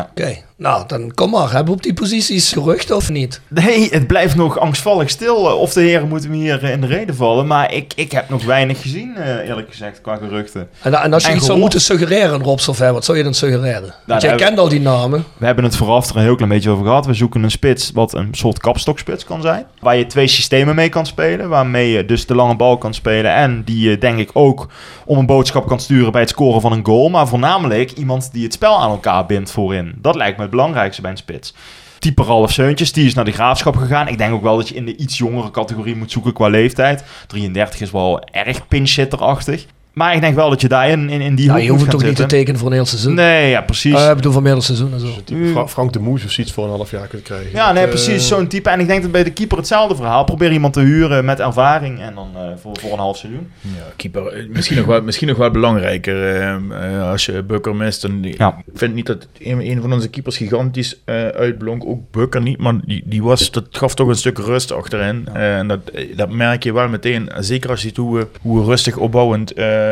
Oké, 0.09 0.43
nou 0.59 0.83
dan 0.87 1.13
kom 1.13 1.29
maar. 1.29 1.51
Hebben 1.51 1.65
we 1.65 1.71
op 1.71 1.83
die 1.83 1.93
posities 1.93 2.53
geruchten 2.53 2.95
of 2.95 3.09
niet? 3.09 3.41
Nee, 3.47 3.89
het 3.89 4.07
blijft 4.07 4.35
nog 4.35 4.59
angstvallig 4.59 5.09
stil. 5.09 5.35
Of 5.35 5.73
de 5.73 5.81
heren 5.81 6.07
moeten 6.07 6.29
me 6.29 6.35
hier 6.35 6.63
eh, 6.63 6.71
in 6.71 6.81
de 6.81 6.87
reden 6.87 7.15
vallen. 7.15 7.47
Maar 7.47 7.73
ik, 7.73 7.93
ik 7.95 8.11
heb 8.11 8.29
nog 8.29 8.43
weinig 8.43 8.81
gezien, 8.81 9.15
eh, 9.15 9.47
eerlijk 9.47 9.69
gezegd, 9.69 10.01
qua 10.01 10.15
geruchten. 10.15 10.69
En, 10.81 10.93
en 10.93 11.13
als 11.13 11.23
je 11.23 11.29
En 11.29 11.35
iets 11.35 11.45
zou 11.45 11.59
moeten 11.59 11.81
suggereren, 11.81 12.43
Rob 12.43 12.59
Sylvain, 12.59 12.93
wat 12.93 13.05
zou 13.05 13.17
je 13.17 13.23
dan 13.23 13.33
suggereren? 13.33 13.93
Want 14.05 14.21
jij 14.21 14.35
kent 14.35 14.59
al 14.59 14.69
die 14.69 14.81
namen. 14.81 15.25
We 15.37 15.45
hebben 15.45 15.63
het 15.63 15.75
vooraf 15.75 16.09
er 16.09 16.15
een 16.15 16.21
heel 16.21 16.35
klein 16.35 16.51
beetje 16.51 16.69
over 16.69 16.85
gehad. 16.85 17.05
We 17.05 17.13
zoeken 17.13 17.43
een 17.43 17.51
spits 17.51 17.91
wat 17.93 18.13
een 18.13 18.29
soort 18.31 18.59
kapstokspits 18.59 19.23
kan 19.23 19.41
zijn. 19.41 19.65
Waar 19.81 19.95
je 19.95 20.07
twee 20.07 20.27
systemen 20.27 20.75
mee 20.75 20.89
kan 20.89 21.05
spelen. 21.05 21.49
Waarmee 21.49 21.91
je 21.91 22.05
dus 22.05 22.25
de 22.25 22.35
lange 22.35 22.55
bal 22.55 22.77
kan 22.77 22.93
spelen. 22.93 23.33
En 23.33 23.63
die 23.65 23.89
je 23.89 23.97
denk 23.97 24.19
ik 24.19 24.29
ook 24.33 24.67
om 25.05 25.17
een 25.17 25.25
boodschap 25.25 25.67
kan 25.67 25.79
sturen 25.79 26.11
bij 26.11 26.21
het 26.21 26.29
scoren 26.29 26.61
van 26.61 26.71
een 26.71 26.85
goal. 26.85 27.09
Maar 27.09 27.27
voornamelijk 27.27 27.91
iemand 27.91 28.29
die 28.31 28.43
het 28.43 28.53
spel 28.53 28.79
aan 28.79 28.89
elkaar 28.89 29.25
bindt 29.25 29.51
voorin. 29.51 29.93
Dat 30.01 30.15
lijkt 30.15 30.37
me 30.37 30.48
belangrijkste 30.49 31.01
bij 31.01 31.11
een 31.11 31.17
spits. 31.17 31.53
Type 31.99 32.23
Ralf 32.23 32.51
Seuntjes, 32.51 32.91
die 32.91 33.05
is 33.05 33.13
naar 33.13 33.25
de 33.25 33.31
graafschap 33.31 33.75
gegaan. 33.75 34.07
Ik 34.07 34.17
denk 34.17 34.33
ook 34.33 34.41
wel 34.41 34.55
dat 34.57 34.69
je 34.69 34.75
in 34.75 34.85
de 34.85 34.95
iets 34.95 35.17
jongere 35.17 35.51
categorie 35.51 35.95
moet 35.95 36.11
zoeken 36.11 36.33
qua 36.33 36.47
leeftijd. 36.47 37.03
33 37.27 37.81
is 37.81 37.91
wel 37.91 38.23
erg 38.23 38.67
pinch-hitter-achtig. 38.67 39.65
Maar 39.99 40.15
ik 40.15 40.21
denk 40.21 40.35
wel 40.35 40.49
dat 40.49 40.61
je 40.61 40.67
daar 40.67 40.89
in, 40.89 41.09
in, 41.09 41.21
in 41.21 41.35
die 41.35 41.45
Ja, 41.45 41.51
hoek 41.53 41.61
je 41.61 41.69
hoeft 41.69 41.89
toch 41.89 42.03
niet 42.03 42.15
te 42.15 42.25
tekenen 42.25 42.59
voor 42.59 42.67
een 42.67 42.73
heel 42.73 42.85
seizoen? 42.85 43.13
Nee, 43.13 43.49
ja, 43.49 43.61
precies. 43.61 43.93
Eh, 43.95 44.09
ik 44.09 44.15
bedoel 44.15 44.31
voor 44.31 44.41
meerdere 44.41 44.63
seizoenen 44.65 44.99
en 44.99 45.05
zo. 45.07 45.13
Type 45.23 45.45
Fra- 45.51 45.67
Frank 45.67 45.93
de 45.93 45.99
Moes 45.99 46.23
of 46.25 46.31
zoiets 46.31 46.53
voor 46.53 46.63
een 46.63 46.69
half 46.69 46.91
jaar 46.91 47.07
kunt 47.07 47.21
krijgen. 47.23 47.51
Ja, 47.53 47.71
nee, 47.71 47.81
Dat, 47.81 47.89
precies. 47.91 48.29
eh, 48.29 48.35
Zo'n 48.37 48.47
type. 48.47 48.69
En 48.69 48.79
ik 48.79 48.87
denk 48.87 49.01
dat 49.01 49.11
bij 49.11 49.23
de 49.23 49.31
keeper 49.31 49.57
hetzelfde 49.57 49.95
verhaal. 49.95 50.23
Probeer 50.23 50.51
iemand 50.51 50.73
te 50.73 50.79
huren 50.79 51.25
met 51.25 51.39
ervaring 51.39 51.99
en 51.99 52.15
dan 52.15 52.27
eh, 52.35 52.41
voor, 52.61 52.77
voor 52.79 52.91
een 52.91 52.97
half 52.99 53.17
seizoen. 53.17 53.47
Ja, 53.61 53.69
keeper. 53.95 54.27
eh, 54.27 54.47
Misschien 54.49 54.77
nog 54.77 54.85
wel, 54.85 55.01
misschien 55.01 55.27
nog 55.27 55.37
wel 55.37 55.51
belangrijker. 55.51 56.35
eh, 56.35 56.53
eh, 56.95 57.09
als 57.11 57.25
je 57.25 57.43
Bukker 57.43 57.75
mist. 57.75 58.01
Dan, 58.01 58.19
Ja. 58.37 58.57
Ik 58.65 58.77
vind 58.79 58.93
niet 58.93 59.05
dat 59.05 59.27
een, 59.39 59.69
een 59.69 59.81
van 59.81 59.93
onze 59.93 60.09
keepers 60.09 60.37
gigantisch 60.37 60.99
eh, 61.05 61.27
uitblonk. 61.27 61.85
Ook 61.85 62.11
Bukker 62.11 62.41
niet. 62.41 62.57
Maar 62.57 62.73
die, 62.85 63.03
die 63.05 63.23
was, 63.23 63.51
dat 63.51 63.65
gaf 63.71 63.95
toch 63.95 64.07
een 64.07 64.15
stuk 64.15 64.37
rust 64.37 64.71
achterin. 64.71 65.27
Eh, 65.33 65.57
en 65.57 65.67
dat, 65.67 65.79
eh, 65.93 66.17
dat 66.17 66.29
merk 66.29 66.63
je 66.63 66.73
wel 66.73 66.87
meteen. 66.87 67.29
Zeker 67.39 67.69
als 67.69 67.81
je 67.81 67.87
ziet 67.87 67.97
hoe, 67.97 68.17
we- 68.17 68.27
hoe 68.41 68.59
we 68.59 68.65
rustig 68.65 68.97
opbouwend 68.97 69.53
eh, 69.53 69.77
eh, 69.79 69.88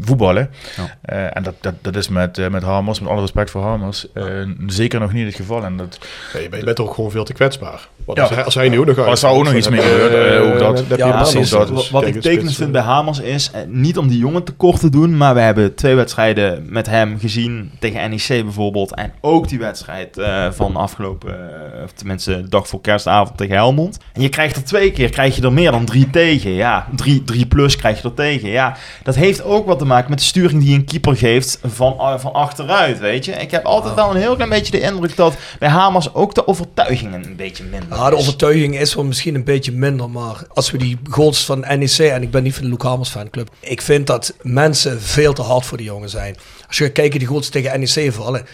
voetballen. 0.00 0.50
Ja. 0.76 0.96
Eh, 1.02 1.36
en 1.36 1.42
dat, 1.42 1.54
dat, 1.60 1.74
dat 1.80 1.96
is 1.96 2.08
met, 2.08 2.38
eh, 2.38 2.48
met 2.48 2.62
Hamers, 2.62 3.00
met 3.00 3.08
alle 3.10 3.20
respect 3.20 3.50
voor 3.50 3.62
Hamers, 3.62 4.12
eh, 4.12 4.24
zeker 4.66 5.00
nog 5.00 5.12
niet 5.12 5.26
het 5.26 5.34
geval. 5.34 5.64
En 5.64 5.76
dat, 5.76 5.98
nee, 6.34 6.42
je 6.42 6.48
bent- 6.48 6.60
je 6.60 6.66
bent 6.66 6.80
ook 6.80 6.94
gewoon 6.94 7.10
veel 7.10 7.24
te 7.24 7.32
kwetsbaar. 7.32 7.88
Want 8.04 8.18
Ja. 8.18 8.24
als, 8.24 8.34
hij, 8.34 8.44
als 8.44 8.54
hij 8.54 8.68
nu 8.68 8.78
ook 8.78 8.86
nog 8.86 8.98
uit... 8.98 9.06
Als 9.06 9.20
daar 9.20 9.30
ook 9.32 9.44
nog 9.44 9.54
iets 9.54 9.68
mee 9.68 9.80
dan 9.80 9.88
eh, 10.10 10.42
ook 10.52 10.58
dat. 10.58 10.84
dan 10.88 10.98
Ja, 10.98 11.16
precies. 11.16 11.50
dat. 11.50 11.68
Dus 11.68 11.90
wat 11.90 12.06
ik 12.06 12.20
tekenend 12.20 12.54
vind 12.54 12.66
eh, 12.66 12.72
bij 12.72 12.82
Hamers 12.82 13.20
is, 13.20 13.50
eh, 13.50 13.60
niet 13.66 13.98
om 13.98 14.08
die 14.08 14.18
jongen 14.18 14.44
tekort 14.44 14.80
te 14.80 14.90
doen, 14.90 15.16
maar 15.16 15.34
we 15.34 15.40
hebben 15.40 15.74
twee 15.74 15.94
wedstrijden 15.94 16.64
met 16.68 16.86
hem 16.86 17.18
gezien 17.18 17.70
tegen 17.78 18.10
NEC 18.10 18.26
bijvoorbeeld. 18.28 18.94
En 18.94 19.12
ook 19.20 19.48
die 19.48 19.58
wedstrijd 19.58 20.18
eh, 20.18 20.46
van 20.50 20.76
afgelopen, 20.76 21.30
eh, 21.76 21.82
of 21.84 21.92
tenminste 21.92 22.42
de 22.42 22.48
dag 22.48 22.68
voor 22.68 22.80
kerstavond 22.80 23.36
tegen 23.36 23.54
Helmond. 23.54 23.98
En 24.12 24.22
je 24.22 24.28
krijgt 24.28 24.56
er 24.56 24.64
twee 24.64 24.92
keer, 24.92 25.10
krijg 25.10 25.36
je 25.36 25.42
er 25.42 25.52
meer 25.52 25.70
dan 25.70 25.84
drie 25.84 26.10
tegen. 26.10 26.50
Ja, 26.50 26.86
drie, 26.96 27.24
drie 27.24 27.46
plus 27.46 27.76
krijg 27.76 28.02
je 28.02 28.08
er 28.08 28.14
tegen. 28.14 28.48
Ja, 28.48 28.76
dat 29.02 29.14
heeft 29.14 29.42
ook 29.42 29.66
wat 29.66 29.78
te 29.78 29.84
maken 29.84 30.10
met 30.10 30.18
de 30.18 30.24
sturing 30.24 30.62
die 30.62 30.74
een 30.74 30.84
keeper 30.84 31.16
geeft 31.16 31.58
van, 31.64 31.92
eh, 31.98 32.18
van 32.18 32.32
achteruit, 32.32 32.98
weet 32.98 33.24
je. 33.24 33.32
Ik 33.32 33.50
heb 33.50 33.64
altijd 33.64 33.94
wel 33.94 34.10
een 34.10 34.16
heel 34.20 34.34
klein 34.34 34.50
beetje 34.50 34.70
de 34.72 34.80
indruk 34.80 35.16
dat 35.16 35.34
bij 35.58 35.68
Hamers 35.68 36.14
ook 36.14 36.34
de 36.34 36.46
overtuigingen 36.46 37.24
een 37.24 37.36
beetje 37.36 37.64
minder 37.64 37.98
Ja, 37.98 38.10
de 38.10 38.16
is. 38.16 38.20
overtuiging 38.22 38.78
is 38.80 38.94
wel 38.94 39.04
misschien 39.04 39.34
een 39.34 39.44
beetje 39.44 39.72
minder, 39.72 40.10
maar 40.10 40.36
als 40.54 40.70
we 40.70 40.78
die 40.78 40.98
goals 41.10 41.44
van 41.44 41.60
NEC, 41.60 41.98
en 41.98 42.22
ik 42.22 42.30
ben 42.30 42.42
niet 42.42 42.54
van 42.54 42.62
de 42.64 42.70
Luc 42.70 42.82
Hamers 42.82 43.08
fanclub, 43.10 43.48
ik 43.60 43.82
vind 43.82 44.06
dat 44.06 44.34
mensen 44.42 45.00
veel 45.02 45.32
te 45.32 45.42
hard 45.42 45.64
voor 45.66 45.76
die 45.76 45.86
jongen 45.86 46.08
zijn. 46.10 46.36
Als 46.68 46.78
je 46.78 46.88
kijken, 46.90 47.18
die 47.18 47.28
goals 47.28 47.48
tegen 47.48 47.80
NEC 47.80 48.12
vallen, 48.12 48.46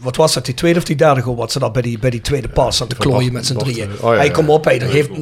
wat 0.00 0.16
was 0.16 0.34
dat, 0.34 0.44
die 0.44 0.54
tweede 0.54 0.78
of 0.78 0.84
die 0.84 0.96
derde 0.96 1.20
goal, 1.20 1.36
wat 1.36 1.52
ze 1.52 1.58
daar 1.58 1.70
bij 1.70 1.82
die, 1.82 1.98
bij 1.98 2.10
die 2.10 2.20
tweede 2.20 2.48
pas 2.48 2.82
aan 2.82 2.88
te 2.88 2.96
klooien 2.96 3.32
met 3.32 3.46
z'n 3.46 3.56
drieën. 3.56 3.90
oh 4.00 4.10
ja, 4.10 4.16
hey, 4.16 4.26
ja. 4.26 4.32
kom 4.32 4.50
op, 4.50 4.64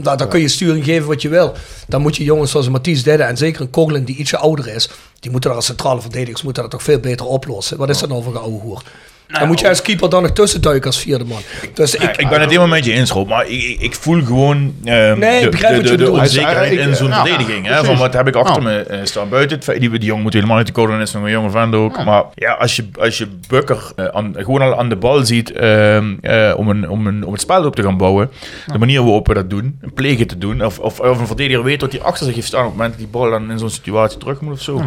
dan, 0.02 0.16
dan 0.16 0.28
kun 0.28 0.40
je 0.40 0.48
sturing 0.48 0.84
geven 0.84 1.08
wat 1.08 1.22
je 1.22 1.28
wil. 1.28 1.54
Dan 1.88 2.02
moet 2.02 2.16
je 2.16 2.24
jongens 2.24 2.50
zoals 2.50 2.68
Mathies 2.68 3.02
deden 3.02 3.26
en 3.26 3.36
zeker 3.36 3.60
een 3.60 3.70
Coughlin 3.70 4.04
die 4.04 4.16
ietsje 4.16 4.36
ouder 4.36 4.68
is, 4.68 4.90
die 5.20 5.30
moeten 5.30 5.50
daar 5.50 5.58
als 5.58 5.68
centrale 5.68 6.00
verdedigers 6.00 6.42
moeten 6.42 6.62
dat 6.62 6.70
toch 6.70 6.82
veel 6.82 6.98
beter 6.98 7.26
oplossen. 7.26 7.78
Wat 7.78 7.88
is 7.88 7.98
dat 7.98 8.08
nou 8.08 8.22
voor 8.22 8.34
een 8.34 8.40
ouwe 8.40 8.60
hoer? 8.60 8.82
Dan 9.26 9.46
moet 9.48 9.60
je 9.60 9.68
als 9.68 9.82
keeper 9.82 10.08
dan 10.10 10.22
nog 10.22 10.30
tussen 10.30 10.60
duiken 10.60 10.86
als 10.86 11.00
vierde 11.00 11.24
man. 11.24 11.40
Dus 11.74 11.94
ik, 11.94 12.16
Ik 12.16 12.28
ben 12.28 12.40
het 12.40 12.48
helemaal 12.48 12.68
met 12.68 12.84
je 12.84 12.92
eens, 12.92 13.10
Rob, 13.10 13.28
maar 13.28 13.46
ik, 13.48 13.76
ik, 13.80 13.94
voel 13.94 14.22
gewoon 14.24 14.74
ehm, 14.84 15.18
Nee, 15.18 15.36
ik 15.36 15.42
de, 15.44 15.48
begrijp 15.48 15.72
de, 15.74 15.80
wat 15.80 15.90
je 15.90 15.96
de, 15.96 15.96
de 15.96 16.04
bedoelt. 16.04 16.20
onzekerheid 16.20 16.72
in 16.78 16.96
zo'n 16.96 17.12
verdediging. 17.12 17.66
hè, 17.66 17.84
van 17.84 17.96
wat 17.96 18.12
heb 18.12 18.28
ik 18.28 18.34
achter 18.34 18.62
Ja. 18.62 18.68
me 18.68 18.78
eh, 18.82 18.98
staan 19.04 19.28
buiten. 19.28 19.56
Het 19.56 19.64
feit- 19.64 19.80
Die, 19.80 19.90
die 19.90 20.00
jongen 20.04 20.22
moet 20.22 20.32
helemaal 20.32 20.56
niet 20.56 20.66
te 20.66 20.72
koden, 20.72 21.00
is 21.00 21.12
nog 21.12 21.22
een 21.24 21.30
jonge 21.30 21.50
vent 21.50 21.74
ook. 21.74 22.04
Maar 22.04 22.22
ja, 22.34 22.52
als 22.52 22.76
je, 22.76 22.88
als 23.00 23.18
je 23.18 23.26
Bukker 23.48 23.92
eh, 23.96 24.04
aan, 24.04 24.34
gewoon 24.36 24.60
al 24.62 24.78
aan 24.78 24.88
de 24.88 24.96
bal 24.96 25.24
ziet 25.24 25.52
ehm, 25.52 26.14
eh, 26.20 26.52
om, 26.56 26.68
een, 26.68 26.88
om, 26.90 27.06
een, 27.06 27.24
om 27.24 27.32
het 27.32 27.40
spel 27.40 27.64
op 27.64 27.76
te 27.76 27.82
gaan 27.82 27.96
bouwen, 27.96 28.30
de 28.72 28.78
manier 28.78 29.02
waarop 29.02 29.26
we 29.26 29.34
dat 29.34 29.50
doen, 29.50 29.78
een 29.80 29.92
plegen 29.94 30.26
te 30.26 30.38
doen, 30.38 30.64
of, 30.64 30.78
of, 30.78 31.00
of 31.00 31.18
een 31.20 31.26
verdediger 31.26 31.62
weet 31.64 31.80
wat 31.80 31.92
hij 31.92 32.00
achter 32.02 32.26
zich 32.26 32.34
heeft 32.34 32.46
staan 32.46 32.60
op 32.60 32.66
het 32.66 32.74
moment 32.76 32.92
dat 32.92 33.02
die 33.02 33.20
bal 33.20 33.30
dan 33.30 33.50
in 33.50 33.58
zo'n 33.58 33.70
situatie 33.70 34.18
terug 34.18 34.40
moet 34.40 34.52
of 34.52 34.60
zo. 34.60 34.82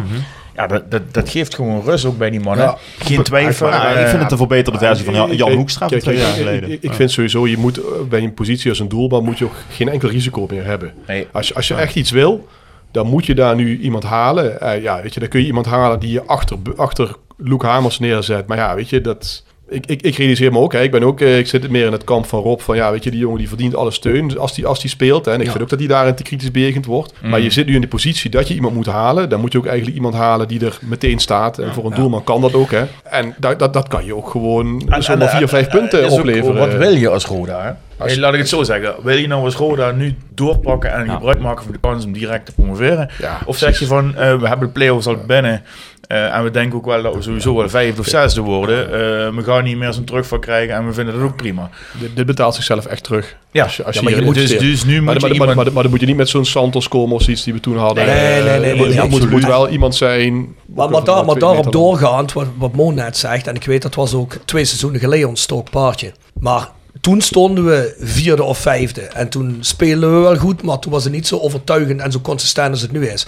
Ja, 0.58 0.66
dat, 0.66 0.90
dat, 0.90 1.02
dat 1.14 1.28
geeft 1.28 1.54
gewoon 1.54 1.82
rust 1.84 2.04
ook 2.04 2.18
bij 2.18 2.30
die 2.30 2.40
mannen. 2.40 2.64
Ja. 2.64 2.78
Geen 2.98 3.22
twijfel. 3.22 3.68
Ja, 3.68 3.88
ik 3.88 3.96
eh, 3.96 4.08
vind 4.08 4.22
het 4.22 4.30
een 4.30 4.36
verbeterde 4.36 4.78
versie 4.78 5.04
van 5.04 5.14
Jan, 5.14 5.28
Jan 5.28 5.46
Kijk, 5.46 5.58
Hoekstra 5.58 5.86
kijk, 5.86 6.02
twee 6.02 6.18
jaar 6.18 6.32
geleden. 6.32 6.70
Ik, 6.70 6.82
ik 6.82 6.92
vind 6.92 7.10
sowieso, 7.10 7.46
je 7.46 7.56
moet 7.56 7.78
eh, 7.78 7.84
bij 8.08 8.22
een 8.22 8.34
positie 8.34 8.70
als 8.70 8.78
een 8.78 8.88
doelman 8.88 9.24
moet 9.24 9.38
je 9.38 9.44
ook 9.44 9.54
geen 9.70 9.88
enkel 9.88 10.08
risico 10.08 10.46
meer 10.50 10.64
hebben. 10.64 10.92
Nee. 11.06 11.26
Als 11.32 11.48
je, 11.48 11.54
als 11.54 11.68
je 11.68 11.74
echt 11.74 11.94
iets 11.94 12.10
wil, 12.10 12.48
dan 12.90 13.06
moet 13.06 13.26
je 13.26 13.34
daar 13.34 13.54
nu 13.54 13.78
iemand 13.78 14.04
halen. 14.04 14.60
Eh, 14.60 14.82
ja, 14.82 15.02
weet 15.02 15.14
je, 15.14 15.20
dan 15.20 15.28
kun 15.28 15.40
je 15.40 15.46
iemand 15.46 15.66
halen 15.66 16.00
die 16.00 16.10
je 16.10 16.22
achter, 16.22 16.58
achter 16.76 17.14
Luke 17.36 17.66
Hamers 17.66 17.98
neerzet. 17.98 18.46
Maar 18.46 18.56
ja, 18.56 18.74
weet 18.74 18.88
je, 18.88 19.00
dat... 19.00 19.44
Ik, 19.70 19.86
ik, 19.86 20.02
ik 20.02 20.16
realiseer 20.16 20.52
me 20.52 20.58
ook, 20.58 20.72
hè, 20.72 20.82
ik, 20.82 20.90
ben 20.90 21.02
ook, 21.02 21.20
eh, 21.20 21.38
ik 21.38 21.46
zit 21.46 21.70
meer 21.70 21.86
in 21.86 21.92
het 21.92 22.04
kamp 22.04 22.26
van 22.26 22.42
Rob. 22.42 22.60
Van 22.60 22.76
ja, 22.76 22.90
weet 22.90 23.04
je, 23.04 23.10
die 23.10 23.20
jongen 23.20 23.38
die 23.38 23.48
verdient 23.48 23.74
alle 23.74 23.90
steun 23.90 24.38
als 24.38 24.54
die, 24.54 24.66
als 24.66 24.80
die 24.80 24.90
speelt. 24.90 25.24
Hè, 25.24 25.32
en 25.32 25.38
ik 25.38 25.44
Ja. 25.44 25.50
vind 25.50 25.62
ook 25.62 25.68
dat 25.70 25.78
hij 25.78 25.88
daarin 25.88 26.14
te 26.14 26.22
kritisch 26.22 26.50
bejegend 26.50 26.86
wordt. 26.86 27.12
Maar 27.22 27.40
je 27.40 27.50
zit 27.50 27.66
nu 27.66 27.74
in 27.74 27.80
de 27.80 27.88
positie 27.88 28.30
dat 28.30 28.48
je 28.48 28.54
iemand 28.54 28.74
moet 28.74 28.86
halen. 28.86 29.28
Dan 29.28 29.40
moet 29.40 29.52
je 29.52 29.58
ook 29.58 29.66
eigenlijk 29.66 29.96
iemand 29.96 30.14
halen 30.14 30.48
die 30.48 30.64
er 30.64 30.78
meteen 30.82 31.18
staat. 31.18 31.58
En 31.58 31.72
voor 31.72 31.84
een 31.86 31.94
doelman 31.94 32.24
kan 32.24 32.40
dat 32.40 32.54
ook. 32.54 32.70
Hè. 32.70 32.84
En 33.02 33.34
dat, 33.38 33.58
dat, 33.58 33.72
dat 33.72 33.88
kan 33.88 34.04
je 34.04 34.16
ook 34.16 34.30
gewoon 34.30 34.82
En- 34.88 35.02
zomaar 35.02 35.28
en- 35.28 35.36
vier, 35.38 35.48
vijf 35.48 35.66
en- 35.66 35.78
punten 35.78 36.04
is 36.04 36.12
ook 36.12 36.18
opleveren. 36.18 36.58
Wat 36.58 36.74
wil 36.74 36.92
je 36.96 37.08
als 37.08 37.24
Roda? 37.26 37.78
Als- 37.98 38.10
Hey, 38.12 38.20
laat 38.20 38.32
ik 38.32 38.38
het 38.38 38.48
zo 38.48 38.62
zeggen. 38.62 38.94
Wil 39.02 39.16
je 39.16 39.26
nou 39.26 39.44
als 39.44 39.54
Roda 39.54 39.90
nu 39.90 40.16
doorpakken 40.34 40.92
en 40.92 41.10
gebruik 41.10 41.40
maken 41.40 41.62
van 41.64 41.72
de 41.72 41.78
kans 41.78 42.04
om 42.04 42.12
direct 42.12 42.46
te 42.46 42.52
promoveren? 42.52 43.10
Ja, 43.18 43.38
of 43.44 43.56
zeg 43.56 43.78
je 43.78 43.86
van, 43.86 44.16
eh, 44.16 44.40
we 44.40 44.48
hebben 44.48 44.66
de 44.66 44.72
play-offs 44.72 45.06
al 45.06 45.16
binnen 45.26 45.62
eh, 46.08 46.36
en 46.36 46.44
we 46.44 46.50
denken 46.50 46.78
ook 46.78 46.86
wel 46.86 47.02
dat 47.02 47.14
we 47.14 47.22
sowieso 47.22 47.54
wel 47.56 47.68
vijfde 47.68 48.00
of 48.00 48.06
zesde 48.06 48.40
worden. 48.40 48.84
Eh, 48.84 49.34
we 49.34 49.42
gaan 49.44 49.64
niet 49.64 49.76
meer 49.76 49.92
zo'n 49.92 50.04
terugval 50.04 50.38
krijgen 50.38 50.74
en 50.74 50.86
we 50.86 50.92
vinden 50.92 51.14
dat 51.14 51.22
ook 51.22 51.36
prima. 51.36 51.70
Dit, 52.00 52.16
dit 52.16 52.26
betaalt 52.26 52.54
zichzelf 52.54 52.86
echt 52.86 53.04
terug. 53.04 53.36
Ja, 53.50 53.62
Als 53.62 53.76
je, 53.76 53.84
als 53.84 53.94
ja, 53.94 54.00
je 54.00 54.06
maar 54.06 54.14
je 54.14 54.22
hier 54.24 54.32
moet 54.32 54.48
dus, 54.48 54.58
dus 54.58 54.84
nu 54.84 55.02
maar, 55.02 55.12
moet 55.12 55.22
maar, 55.22 55.32
je 55.32 55.38
maar, 55.38 55.46
maar, 55.46 55.56
iemand... 55.56 55.72
maar 55.74 55.82
dan 55.82 55.92
moet 55.92 56.00
je 56.00 56.06
niet 56.06 56.16
met 56.16 56.28
zo'n 56.28 56.44
Santos 56.44 56.88
komen 56.88 57.14
of 57.14 57.28
iets 57.28 57.42
die 57.44 57.52
we 57.52 57.60
toen 57.60 57.76
hadden. 57.76 58.06
Nee, 58.06 58.42
nee, 58.42 58.74
nee, 58.74 58.94
nee, 58.94 59.28
moet 59.28 59.44
wel 59.46 59.68
iemand 59.68 59.94
zijn. 59.94 60.54
Maar, 60.66 60.90
maar, 60.90 61.04
daar, 61.04 61.24
maar 61.24 61.38
daarop 61.38 61.72
doorgaand, 61.72 62.32
wat, 62.32 62.46
wat 62.56 62.72
Mo 62.74 62.90
net 62.90 63.16
zegt, 63.16 63.46
en 63.46 63.54
ik 63.54 63.64
weet 63.64 63.82
dat 63.82 63.94
was 63.94 64.14
ook 64.14 64.36
twee 64.44 64.64
seizoenen 64.64 65.00
geleden 65.00 65.28
ons 65.28 65.42
stookpaardje. 65.42 66.12
Maar 66.40 66.68
toen 67.00 67.20
stonden 67.20 67.64
we 67.64 67.94
vierde 68.00 68.42
of 68.42 68.58
vijfde. 68.58 69.00
En 69.00 69.28
toen 69.28 69.56
speelden 69.60 70.14
we 70.14 70.20
wel 70.20 70.36
goed, 70.36 70.62
maar 70.62 70.78
toen 70.78 70.92
was 70.92 71.04
het 71.04 71.12
niet 71.12 71.26
zo 71.26 71.38
overtuigend 71.38 72.00
en 72.00 72.12
zo 72.12 72.20
consistent 72.20 72.70
als 72.70 72.80
het 72.80 72.92
nu 72.92 73.06
is. 73.08 73.26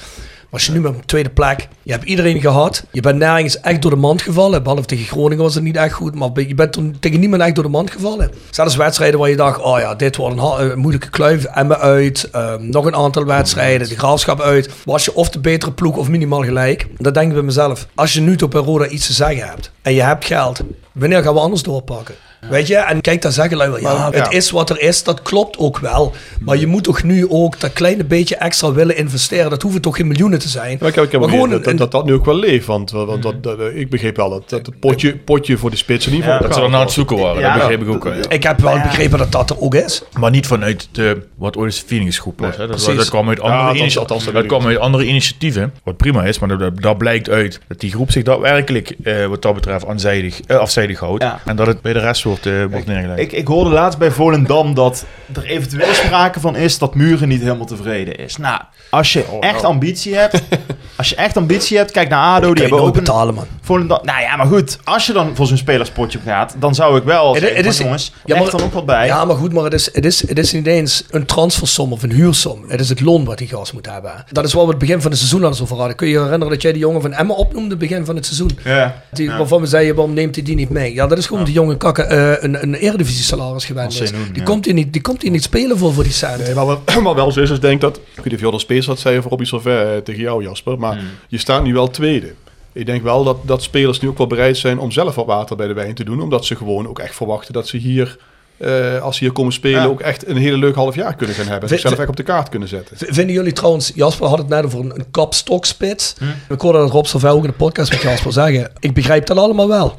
Maar 0.51 0.59
als 0.61 0.69
je 0.69 0.73
nu 0.75 0.81
met 0.81 0.95
een 0.95 1.05
tweede 1.07 1.29
plek, 1.31 1.69
je 1.83 1.93
hebt 1.93 2.05
iedereen 2.05 2.41
gehad. 2.41 2.85
Je 2.93 3.01
bent 3.01 3.19
nergens 3.19 3.61
echt 3.61 3.83
door 3.83 3.91
de 3.91 3.97
mand 3.97 4.23
gevallen. 4.23 4.63
Behalve 4.63 4.85
tegen 4.87 5.05
Groningen 5.07 5.45
was 5.45 5.55
het 5.55 5.63
niet 5.65 5.77
echt 5.77 5.93
goed. 5.95 6.15
Maar 6.15 6.31
je 6.35 6.55
bent 6.55 6.73
toen 6.73 6.97
tegen 7.01 7.21
niemand 7.21 7.43
echt 7.43 7.55
door 7.55 7.65
de 7.65 7.71
mand 7.71 7.91
gevallen. 7.91 8.31
Zelfs 8.51 8.77
wedstrijden 8.77 9.21
waar 9.21 9.29
je 9.29 9.37
dacht, 9.37 9.61
oh 9.63 9.79
ja, 9.79 9.95
dit 9.95 10.17
wordt 10.17 10.37
een 10.37 10.43
ha- 10.43 10.59
eh, 10.59 10.75
moeilijke 10.75 11.11
kluif. 11.11 11.45
Emmen 11.45 11.79
uit, 11.79 12.29
ehm, 12.33 12.69
nog 12.71 12.85
een 12.85 12.95
aantal 12.97 13.25
wedstrijden, 13.25 13.89
de 13.89 13.97
graafschap 13.99 14.41
uit. 14.41 14.71
Was 14.85 15.05
je 15.05 15.15
of 15.15 15.29
de 15.31 15.39
betere 15.41 15.73
ploeg 15.73 15.97
of 15.97 16.09
minimaal 16.09 16.43
gelijk. 16.45 16.87
Dan 16.99 17.13
denk 17.13 17.27
ik 17.29 17.35
bij 17.35 17.43
mezelf, 17.43 17.87
als 17.95 18.13
je 18.13 18.21
nu 18.21 18.37
tot 18.37 18.55
Roda 18.55 18.87
iets 18.87 19.07
te 19.07 19.13
zeggen 19.13 19.49
hebt 19.49 19.71
en 19.83 19.95
je 19.95 20.03
hebt 20.03 20.25
geld, 20.25 20.61
wanneer 20.93 21.23
gaan 21.23 21.35
we 21.35 21.41
anders 21.41 21.63
doorpakken? 21.63 22.15
Weet 22.49 22.67
je, 22.67 22.77
en 22.77 23.01
kijk, 23.01 23.23
dan 23.23 23.33
zeggen 23.33 23.57
lui 23.57 23.71
wel, 23.71 23.81
ja, 23.81 23.93
Maar, 23.93 24.07
het 24.07 24.15
ja. 24.15 24.31
is 24.31 24.51
wat 24.51 24.71
er 24.71 24.81
is, 24.81 25.03
dat 25.03 25.23
klopt 25.23 25.59
ook 25.59 25.79
wel. 25.79 26.15
Maar 26.41 26.57
je 26.57 26.67
moet 26.67 26.85
toch 26.85 27.03
nu 27.03 27.27
ook 27.29 27.61
dat 27.61 27.73
kleine 27.73 28.05
beetje 28.05 28.37
extra 28.37 28.73
willen 28.73 28.97
investeren. 28.97 29.51
Dat 29.51 29.63
hoeven 29.63 29.81
toch 29.81 29.97
geen 29.97 30.07
miljoenen 30.07 30.39
te 30.39 30.49
zijn. 30.49 30.77
Maar 30.81 30.89
ik 30.89 30.95
heb, 30.95 31.05
ik 31.05 31.11
heb 31.13 31.21
Maar 31.21 31.29
ook 31.31 31.35
gewoon 31.35 31.51
dat, 31.51 31.67
een- 31.67 31.77
dat, 31.77 31.91
dat 31.91 32.05
nu 32.05 32.13
ook 32.15 32.25
wel 32.25 32.35
leeft. 32.39 32.67
Want, 32.67 32.91
want 32.91 33.23
dat, 33.23 33.43
dat, 33.43 33.59
ik 33.75 33.91
begreep 33.91 34.17
wel 34.17 34.31
dat, 34.31 34.49
dat 34.49 34.67
het 34.67 34.81
potje, 34.81 35.17
potje 35.17 35.57
voor 35.59 35.71
de 35.71 35.77
spits 35.77 36.07
in 36.07 36.13
ieder 36.13 36.27
geval. 36.31 36.41
Dat 36.47 36.55
ze 36.55 36.61
er 36.61 36.67
opgehaald 36.67 36.73
naar 36.73 36.81
het 36.81 37.09
zoeken 37.09 37.17
waren, 37.27 37.41
Ja, 37.41 37.53
dat 37.53 37.63
begreep 37.69 37.83
ik 37.83 37.89
ook. 37.95 38.05
wel, 38.05 38.15
ja. 38.15 38.29
Ik 38.29 38.43
heb 38.43 38.61
wel 38.61 38.81
begrepen 38.81 39.19
dat 39.19 39.33
dat 39.33 39.51
er 39.51 39.61
ook 39.61 39.75
is. 39.75 40.03
Maar 40.19 40.31
niet 40.31 40.47
vanuit 40.47 40.89
de, 40.93 41.23
wat 41.37 41.57
ooit 41.57 41.89
de 41.89 42.11
was. 42.37 42.57
hè. 42.57 42.67
Dat, 42.67 42.67
precies. 42.77 42.97
dat 42.97 43.09
kwam 43.09 43.29
uit 43.29 43.41
andere, 43.41 43.59
althans- 43.61 43.79
initia- 43.81 44.01
althans, 44.01 44.25
dat 44.33 44.47
kwam 44.47 44.67
uit 44.67 44.79
andere 44.79 45.05
initiatieven. 45.05 45.73
Wat 45.85 45.97
prima 45.97 46.25
is, 46.25 46.39
maar 46.39 46.49
dat- 46.49 46.59
dat, 46.61 46.83
dat 46.83 46.99
blijkt 46.99 47.29
uit 47.29 47.61
dat 47.69 47.81
die 47.81 47.91
groep 47.91 48.11
zich 48.11 48.23
daadwerkelijk 48.23 48.95
eh, 49.03 49.27
wat 49.27 49.43
dat 49.43 49.55
betreft 49.55 49.87
aanzijdig, 49.87 50.41
eh, 50.47 50.57
afzijdig 50.57 50.99
houdt. 50.99 51.23
Ja. 51.23 51.41
En 51.45 51.57
dat 51.57 51.67
het 51.67 51.81
bij 51.81 51.93
de 51.93 51.99
rest 51.99 52.23
wordt, 52.31 52.47
eh, 52.47 52.65
wordt 52.71 52.87
neergelegd. 52.87 53.19
Ik, 53.21 53.33
ik 53.33 53.47
hoorde 53.47 53.71
laatst 53.71 53.99
bij 53.99 54.11
Volendam 54.11 54.75
dat 54.75 55.05
er 55.35 55.45
eventueel 55.45 55.95
sprake 55.95 56.41
van 56.41 56.57
is 56.57 56.79
dat 56.79 56.95
Muren 56.95 57.29
niet 57.29 57.41
helemaal 57.43 57.67
tevreden 57.67 58.17
is. 58.17 58.37
Nou, 58.37 58.61
als 58.91 59.13
je 59.13 59.25
echt 59.41 59.65
ambitie 59.65 60.15
hebt, 60.15 60.43
als 60.97 61.09
je 61.09 61.15
echt 61.17 61.37
ambitie 61.37 61.77
hebt, 61.77 61.91
kijk 61.91 62.09
naar 62.09 62.35
ADO, 62.37 62.53
die 62.55 62.63
hebben 62.63 62.81
ook 62.81 62.87
een 62.87 62.93
betalen, 63.05 63.35
man. 63.35 63.47
Volendam. 63.63 63.99
Nou 64.03 64.21
ja, 64.21 64.37
maar 64.37 64.47
goed, 64.47 64.79
als 64.85 65.07
je 65.07 65.13
dan 65.13 65.37
voor 65.37 65.47
zo'n 65.47 65.57
spelerspotje 65.57 66.19
gaat, 66.25 66.55
dan 66.59 66.75
zou 66.75 66.97
ik 66.99 67.03
wel 67.05 67.29
Het- 67.33 67.39
zeggen, 67.43 67.57
het 67.57 67.67
is- 67.67 67.79
jongens, 67.79 68.13
ja, 68.25 68.35
leg 68.35 68.43
maar- 68.43 68.51
dan 68.53 68.63
ook 68.63 68.73
wat 68.73 68.87
bij. 68.87 69.07
Ja, 69.07 69.25
maar 69.25 69.37
goed, 69.37 69.53
maar 69.53 69.65
het 69.65 69.73
is, 69.75 69.95
het, 69.95 70.05
is, 70.05 70.29
het 70.29 70.39
is 70.39 70.53
niet 70.53 70.67
eens 70.67 71.05
een 71.11 71.27
transfersom 71.27 71.93
of 71.93 72.03
een 72.03 72.13
huursom. 72.13 72.65
Het 72.69 72.81
is 72.81 72.89
het 72.89 73.01
loon 73.01 73.25
wat 73.25 73.39
die 73.39 73.49
gast 73.49 73.73
moet 73.73 73.87
hebben. 73.91 74.13
Dat 74.33 74.45
is 74.45 74.53
waar 74.53 74.65
we 74.65 74.71
het 74.71 74.79
begin 74.79 75.01
van 75.01 75.11
het 75.11 75.19
seizoen 75.19 75.43
hadden 75.43 75.63
over 75.63 75.77
hadden. 75.77 75.97
Kun 75.97 76.07
je 76.07 76.13
je 76.13 76.19
herinneren 76.19 76.53
dat 76.53 76.63
jij 76.63 76.73
die 76.73 76.81
jongen 76.81 77.01
van 77.03 77.13
Emma 77.13 77.35
opnoemde, 77.35 77.77
begin 77.77 78.05
van 78.05 78.15
het 78.17 78.25
seizoen? 78.27 78.59
Ja. 78.65 79.03
Die, 79.13 79.29
Ja. 79.29 79.37
Waarvan 79.39 79.61
we 79.61 79.67
zeiden, 79.67 79.95
waarom 79.95 80.15
neemt 80.15 80.35
hij 80.35 80.45
die 80.45 80.55
niet 80.55 80.71
mee? 80.71 80.95
Ja, 80.95 81.07
dat 81.07 81.19
is 81.19 81.27
gewoon 81.27 81.45
die 81.45 81.55
jonge 81.55 81.77
kakken 81.77 82.09
eh, 82.21 82.43
een, 82.43 82.63
een 82.63 82.75
eredivisie 82.75 83.25
salaris 83.25 83.65
gewend 83.65 84.01
is. 84.01 84.11
Die, 84.11 84.19
ja. 84.33 84.43
komt 84.43 84.65
hier 84.65 84.75
niet, 84.75 84.93
die 84.93 85.03
komt 85.03 85.23
hier 85.23 85.31
niet 85.31 85.43
spelen 85.43 85.79
voor, 85.79 85.93
voor 85.93 86.03
die 86.03 86.13
cent. 86.13 86.43
Nee, 86.43 86.55
maar, 86.55 86.67
wel- 86.67 86.83
maar 87.03 87.15
wel 87.15 87.33
zo 87.33 87.41
is, 87.41 87.49
dus 87.49 87.61
denk 87.61 87.81
dat... 87.81 87.97
Ik 87.97 88.03
weet 88.17 88.25
niet 88.25 88.35
of 88.35 88.41
je 88.41 88.47
al 88.47 88.53
de 88.53 88.59
space 88.59 88.89
had 88.89 88.99
zei 88.99 89.21
voor 89.21 89.29
Robbie 89.29 89.47
Sauvet 89.47 89.87
eh, 89.87 89.97
tegen 89.97 90.21
jou, 90.21 90.43
Jasper. 90.43 90.79
Maar 90.79 90.95
Hmm. 90.97 91.07
je 91.29 91.39
staat 91.39 91.63
nu 91.63 91.73
wel 91.73 91.91
tweede. 91.91 92.35
Ik 92.73 92.87
denk 92.87 93.03
wel 93.03 93.25
dat, 93.25 93.37
dat 93.45 93.63
spelers 93.63 94.01
nu 94.01 94.09
ook 94.09 94.19
wel 94.19 94.27
bereid 94.27 94.57
zijn 94.57 94.79
om 94.79 94.91
zelf 94.91 95.15
wat 95.15 95.27
water 95.27 95.57
bij 95.57 95.67
de 95.67 95.73
wijn 95.75 95.95
te 95.95 96.05
doen. 96.05 96.21
Omdat 96.23 96.45
ze 96.45 96.57
gewoon 96.57 96.89
ook 96.89 96.99
echt 96.99 97.15
verwachten 97.15 97.53
dat 97.53 97.69
ze 97.69 97.77
hier, 97.77 98.19
eh, 98.57 99.03
als 99.03 99.17
ze 99.17 99.25
hier 99.25 99.33
komen 99.33 99.53
spelen, 99.53 99.81
Ja. 99.83 99.87
ook 99.87 100.01
echt 100.01 100.27
een 100.29 100.37
hele 100.37 100.57
leuk 100.57 100.75
half 100.75 100.95
jaar 100.95 101.15
kunnen 101.17 101.37
gaan 101.37 101.47
hebben. 101.47 101.69
V- 101.69 101.73
Zichzelf 101.73 101.99
echt 101.99 102.09
op 102.09 102.17
de 102.17 102.23
kaart 102.23 102.49
kunnen 102.49 102.69
zetten. 102.69 102.97
Vinden 102.99 103.35
jullie 103.35 103.53
trouwens, 103.53 103.93
Jasper 103.95 104.27
had 104.29 104.39
het 104.39 104.49
net 104.49 104.65
over 104.65 104.81
een, 104.81 104.93
een 104.95 105.11
kapstokspits. 105.11 106.15
Hm. 106.19 106.53
Ik 106.53 106.61
hoorde 106.61 106.79
dat 106.79 106.91
Rob 106.91 107.05
Servel 107.05 107.31
ook 107.37 107.45
in 107.45 107.51
de 107.51 107.57
podcast 107.57 107.91
met 107.91 108.03
Jasper 108.03 108.33
zeggen. 108.33 108.71
Ik 108.81 108.95
begrijp 108.95 109.27
dat 109.27 109.37
allemaal 109.37 109.69
wel. 109.69 109.99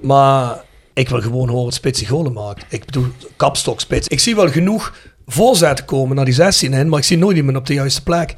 Maar 0.00 0.62
ik 0.94 1.08
wil 1.08 1.20
gewoon 1.20 1.48
horen 1.48 1.64
dat 1.64 1.74
Spits 1.74 1.98
die 1.98 2.08
golen 2.08 2.32
maakt. 2.32 2.64
Ik 2.68 2.84
bedoel, 2.84 3.06
kapstokspits. 3.36 4.08
Ik 4.08 4.20
zie 4.20 4.34
wel 4.36 4.50
genoeg 4.50 4.94
voorzetten 5.26 5.84
komen 5.84 6.16
naar 6.16 6.24
die 6.24 6.34
16 6.34 6.72
in, 6.72 6.88
maar 6.88 6.98
ik 6.98 7.04
zie 7.04 7.18
nooit 7.18 7.36
iemand 7.36 7.56
op 7.56 7.66
de 7.66 7.74
juiste 7.74 8.02
plek. 8.02 8.34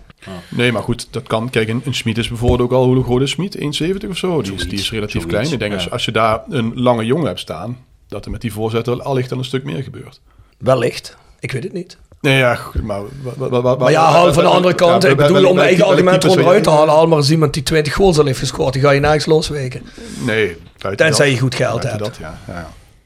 Nee, 0.48 0.72
maar 0.72 0.82
goed, 0.82 1.08
dat 1.10 1.26
kan. 1.26 1.50
Kijk, 1.50 1.68
een, 1.68 1.82
een 1.84 1.94
Schmid 1.94 2.18
is 2.18 2.28
bijvoorbeeld 2.28 2.60
ook 2.60 2.72
al, 2.72 2.84
hoe 2.84 3.04
groot 3.04 3.20
is 3.20 3.30
Schmid? 3.30 3.58
1,70 3.58 4.08
of 4.08 4.16
zo? 4.16 4.42
Die 4.42 4.54
is, 4.54 4.68
die 4.68 4.78
is 4.78 4.90
relatief 4.90 5.22
zoiets, 5.22 5.30
klein. 5.30 5.52
Ik 5.52 5.58
denk 5.58 5.72
ja. 5.72 5.78
als, 5.78 5.90
als 5.90 6.04
je 6.04 6.12
daar 6.12 6.42
een 6.48 6.80
lange 6.80 7.04
jongen 7.04 7.26
hebt 7.26 7.40
staan, 7.40 7.78
dat 8.08 8.24
er 8.24 8.30
met 8.30 8.40
die 8.40 8.52
voorzetten 8.52 9.04
allicht 9.04 9.28
dan 9.28 9.38
een 9.38 9.44
stuk 9.44 9.64
meer 9.64 9.82
gebeurt. 9.82 10.20
Wellicht. 10.58 11.16
Ik 11.40 11.52
weet 11.52 11.62
het 11.62 11.72
niet. 11.72 11.98
Nee, 12.20 12.38
ja, 12.38 12.54
goed, 12.54 12.82
maar... 12.82 13.00
Maar 13.78 13.90
ja, 13.90 14.04
haal 14.10 14.32
van 14.32 14.42
de 14.44 14.48
andere 14.50 14.74
kant. 14.74 15.04
Ik 15.04 15.16
bedoel, 15.16 15.46
om 15.48 15.54
mijn 15.54 15.66
eigen 15.66 15.86
argument 15.86 16.24
onderuit 16.24 16.62
te 16.62 16.70
halen. 16.70 16.94
Haal 16.94 17.06
maar 17.06 17.18
eens 17.18 17.30
iemand 17.30 17.54
die 17.54 17.62
20 17.62 17.94
goals 17.94 18.18
al 18.18 18.24
heeft 18.26 18.38
gescoord. 18.38 18.72
Die 18.72 18.82
ga 18.82 18.90
je 18.90 19.00
nergens 19.00 19.26
losweken. 19.26 19.82
Nee, 20.24 20.56
Tenzij 20.94 21.30
je 21.30 21.38
goed 21.38 21.54
geld 21.54 21.82
hebt. 21.82 21.98
Dat, 21.98 22.16
ja. 22.20 22.38
Ja. 22.46 22.54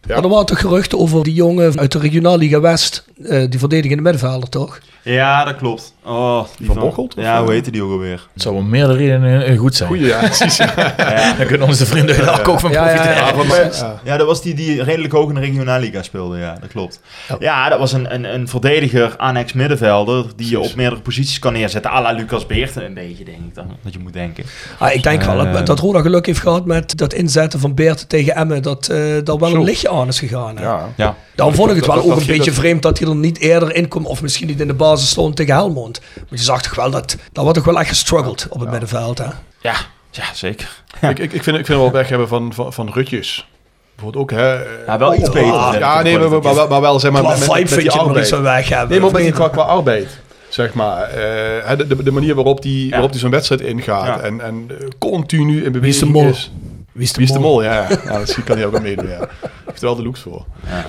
Ja. 0.07 0.15
Maar 0.15 0.25
er 0.25 0.31
waren 0.31 0.47
toch 0.47 0.61
geruchten 0.61 0.99
over 0.99 1.23
die 1.25 1.35
jongen 1.35 1.79
uit 1.79 1.93
de 1.93 1.99
Regionalliga 1.99 2.61
West. 2.61 3.05
eh, 3.25 3.45
die 3.51 3.59
verdedigende 3.59 4.03
middenvelder, 4.03 4.49
toch? 4.49 4.79
Ja, 5.03 5.45
dat 5.45 5.57
klopt. 5.57 5.95
Oh, 6.05 6.45
die 6.59 6.67
Van 6.67 6.79
Bocholt, 6.79 7.15
of, 7.17 7.23
Ja, 7.23 7.35
eh? 7.37 7.43
hoe 7.43 7.53
heette 7.53 7.71
die 7.71 7.83
ook 7.83 7.91
alweer? 7.91 8.29
Het 8.33 8.43
zou 8.43 8.55
om 8.55 8.69
meerdere 8.69 8.99
redenen 8.99 9.45
eh, 9.45 9.59
goed 9.59 9.75
zijn. 9.75 9.89
Goeie, 9.89 10.07
ja, 10.07 10.19
precies. 10.37 10.57
Ja. 10.57 11.35
Dan 11.39 11.47
kunnen 11.47 11.67
onze 11.67 11.87
vrienden 11.87 12.25
daar 12.25 12.49
ook 12.49 12.61
van 12.61 12.71
profiteren. 12.71 13.15
ja. 13.15 13.35
van- 13.35 13.47
ja. 13.89 14.01
Ja, 14.05 14.17
dat 14.17 14.27
was 14.27 14.43
die 14.43 14.55
die 14.55 14.83
redelijk 14.83 15.13
hoog 15.13 15.29
in 15.29 15.35
de 15.35 15.41
regionalliga 15.41 16.03
speelde, 16.03 16.39
ja, 16.39 16.57
dat 16.61 16.69
klopt. 16.71 17.01
Ja. 17.29 17.37
Ja, 17.39 17.69
dat 17.69 17.79
was 17.79 17.93
een, 17.93 18.15
een, 18.15 18.35
een 18.35 18.49
verdediger, 18.49 19.15
annex 19.17 19.53
middenvelder, 19.53 20.25
die 20.37 20.51
je 20.51 20.61
op 20.61 20.75
meerdere 20.75 21.01
posities 21.03 21.39
kan 21.39 21.53
neerzetten. 21.53 21.91
à 21.91 22.01
la 22.03 22.13
Lucas 22.13 22.47
Beerten 22.47 22.85
een 22.85 22.95
beetje, 22.95 23.25
denk 23.25 23.39
ik 23.39 23.55
dan, 23.55 23.67
dat 23.83 23.93
je 23.93 23.99
moet 23.99 24.13
denken. 24.13 24.45
Ah, 24.79 24.95
ik 24.95 25.03
denk 25.03 25.23
wel 25.23 25.47
Eh. 25.47 25.53
dat, 25.53 25.67
dat 25.67 25.79
Roda 25.79 26.01
geluk 26.01 26.27
heeft 26.27 26.41
gehad 26.41 26.65
met 26.67 26.99
dat 26.99 27.13
inzetten 27.13 27.61
van 27.61 27.75
Beert 27.75 28.09
tegen 28.09 28.35
Emmen. 28.35 28.63
Dat 28.63 28.89
eh 28.89 28.97
daar 29.25 29.39
wel 29.39 29.49
Zo. 29.49 29.57
een 29.57 29.65
lichtje 29.65 29.91
aan 29.91 30.09
is 30.09 30.19
gegaan. 30.19 30.57
hè. 30.57 30.63
Ja. 30.63 30.89
Ja. 30.97 31.17
Daarom 31.35 31.55
vond 31.55 31.71
ik 31.71 31.77
het 31.77 31.87
wel 31.87 31.95
dat- 31.95 32.05
ook 32.05 32.11
een 32.11 32.17
dat- 32.19 32.27
beetje 32.27 32.45
dat- 32.51 32.55
vreemd 32.61 32.83
dat 32.83 32.99
hij 32.99 33.09
er 33.09 33.15
niet 33.17 33.39
eerder 33.39 33.75
in 33.75 33.89
kwam. 33.89 34.07
Of 34.07 34.23
misschien 34.23 34.47
niet 34.47 34.61
in 34.61 34.67
de 34.67 34.75
basis 34.91 35.11
stond 35.11 35.37
tegen 35.37 35.55
Helmond. 35.55 36.01
Maar 36.15 36.25
je 36.39 36.45
zag 36.45 36.63
toch 36.63 36.75
wel 36.75 36.91
dat... 36.91 37.17
Dat 37.33 37.43
wordt 37.45 37.59
toch 37.59 37.67
wel 37.67 37.79
echt 37.81 37.89
gestruggeld 37.89 38.47
op 38.51 38.61
het 38.61 38.71
middenveld, 38.71 39.19
hè? 39.19 39.25
Ja, 39.61 39.75
ja, 40.11 40.25
zeker. 40.35 40.83
Ik, 41.01 41.19
ik, 41.19 41.33
ik, 41.33 41.43
vind, 41.43 41.59
ik 41.59 41.67
vind 41.67 41.69
het 41.69 41.77
wel 41.79 41.91
weg 41.91 42.09
hebben 42.09 42.29
van, 42.29 42.53
van, 42.55 42.73
van 42.73 42.91
Rutjes. 42.93 43.47
bijvoorbeeld 43.95 44.23
ook, 44.25 44.31
hè. 44.39 44.53
Ja, 44.87 44.99
wel 44.99 45.15
iets 45.15 45.31
beter. 45.31 45.61
vind 45.63 45.75
ik, 45.75 45.81
Ja, 45.81 46.03
nee, 46.03 46.19
maar, 46.19 46.29
maar, 46.43 46.55
maar, 46.55 46.69
maar 46.69 46.81
wel, 46.81 47.01
zeg 47.01 47.11
maar, 47.13 47.21
Qua 47.23 47.31
met, 47.31 47.43
vibe 47.43 47.59
met 47.61 47.69
die 47.69 47.79
niet 47.79 47.91
arbeid. 47.93 48.29
zo 48.29 48.43
weg 48.43 48.69
hebben. 48.69 48.89
Nee, 48.91 49.01
maar 49.01 49.13
met 49.13 49.23
die, 49.23 49.33
qua, 49.33 49.47
arbeid, 49.63 50.19
zeg 50.49 50.73
maar. 50.75 51.03
eh, 51.03 51.67
hè, 51.69 51.77
de, 51.77 51.87
de, 51.87 52.03
de 52.03 52.11
manier 52.11 52.35
waarop 52.35 52.63
die, 52.63 52.85
Ja. 52.85 52.91
waarop 52.91 53.11
die 53.11 53.21
zo'n 53.21 53.31
wedstrijd 53.31 53.61
ingaat. 53.61 54.07
Ja. 54.07 54.21
En, 54.21 54.41
en 54.41 54.67
eh, 54.69 54.87
continu 54.99 55.65
in 55.65 55.73
beweging 55.73 55.83
Wie 55.83 55.91
is 55.91 55.99
de 55.99 56.07
mol? 56.07 56.29
is. 56.29 56.53
Wie 56.93 57.03
is 57.05 57.13
de 57.13 57.17
Wie 57.19 57.27
is 57.27 57.33
de 57.33 57.39
mol? 57.39 57.51
mol? 57.51 57.63
Ja, 57.63 57.89
ja. 58.05 58.19
misschien 58.19 58.45
kan 58.45 58.57
hij 58.57 58.67
ook 58.67 58.73
wel 58.73 58.81
meedoen, 58.81 59.09
ja. 59.09 59.29
Heeft 59.67 59.81
er 59.81 59.87
wel 59.87 59.97
de 59.97 60.03
looks 60.03 60.21
voor. 60.21 60.45
Ja, 60.69 60.87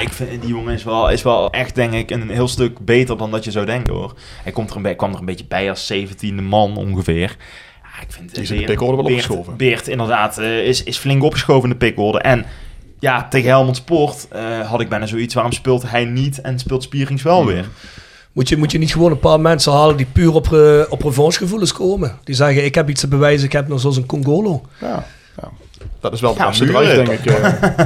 ik 0.00 0.12
vind 0.12 0.40
die 0.40 0.50
jongen 0.50 0.74
is 0.74 0.84
wel, 0.84 1.10
is 1.10 1.22
wel 1.22 1.50
echt, 1.50 1.74
denk 1.74 1.92
ik, 1.92 2.10
een 2.10 2.30
heel 2.30 2.48
stuk 2.48 2.78
beter 2.78 3.16
dan 3.16 3.30
dat 3.30 3.44
je 3.44 3.50
zou 3.50 3.66
denken, 3.66 3.94
hoor. 3.94 4.14
Hij 4.42 4.52
komt 4.52 4.70
er 4.70 4.76
een, 4.86 4.96
kwam 4.96 5.12
er 5.12 5.18
een 5.18 5.24
beetje 5.24 5.44
bij 5.48 5.70
als 5.70 5.92
17e 5.92 6.34
man 6.42 6.76
ongeveer. 6.76 7.36
Ja, 7.82 8.02
ik 8.02 8.12
vind 8.12 8.34
Die 8.34 8.42
is 8.42 8.50
in 8.50 8.58
de 8.58 8.64
pickorde 8.64 8.96
wel 8.96 9.04
Beert- 9.04 9.20
opgeschoven. 9.22 9.56
Beert, 9.56 9.88
inderdaad, 9.88 10.38
eh, 10.38 10.66
is, 10.66 10.82
is 10.82 10.98
flink 10.98 11.22
opgeschoven 11.22 11.62
in 11.62 11.68
de 11.78 11.86
pickorde. 11.86 12.18
En 12.20 12.46
ja, 13.00 13.28
tegen 13.28 13.48
Helmond 13.48 13.76
Sport 13.76 14.28
eh, 14.30 14.60
had 14.70 14.80
ik 14.80 14.88
bijna 14.88 15.06
zoiets. 15.06 15.34
Waarom 15.34 15.52
speelt 15.52 15.90
hij 15.90 16.04
niet 16.04 16.40
en 16.40 16.58
speelt 16.58 16.82
Spierings 16.82 17.22
wel 17.22 17.38
Hmm. 17.42 17.46
weer? 17.46 17.68
Moet 18.32 18.48
je, 18.48 18.56
moet 18.56 18.72
je 18.72 18.78
niet 18.78 18.92
gewoon 18.92 19.10
een 19.10 19.18
paar 19.18 19.40
mensen 19.40 19.72
halen 19.72 19.96
die 19.96 20.06
puur 20.12 20.34
op, 20.34 20.52
eh, 20.52 20.80
op 20.88 21.02
revanchegevoelens 21.02 21.72
komen? 21.72 22.18
Die 22.24 22.34
zeggen, 22.34 22.64
ik 22.64 22.74
heb 22.74 22.88
iets 22.88 23.00
te 23.00 23.08
bewijzen, 23.08 23.46
ik 23.46 23.52
heb 23.52 23.68
nog 23.68 23.80
zoals 23.80 23.96
een 23.96 24.06
Congolo. 24.06 24.62
Ja, 24.80 25.06
ja. 25.42 25.48
Dat 26.00 26.12
is 26.12 26.20
wel 26.20 26.34
de 26.34 26.38
Ja, 26.40 26.94
denk 26.94 27.08
ik. 27.08 27.26
eh. 27.26 27.52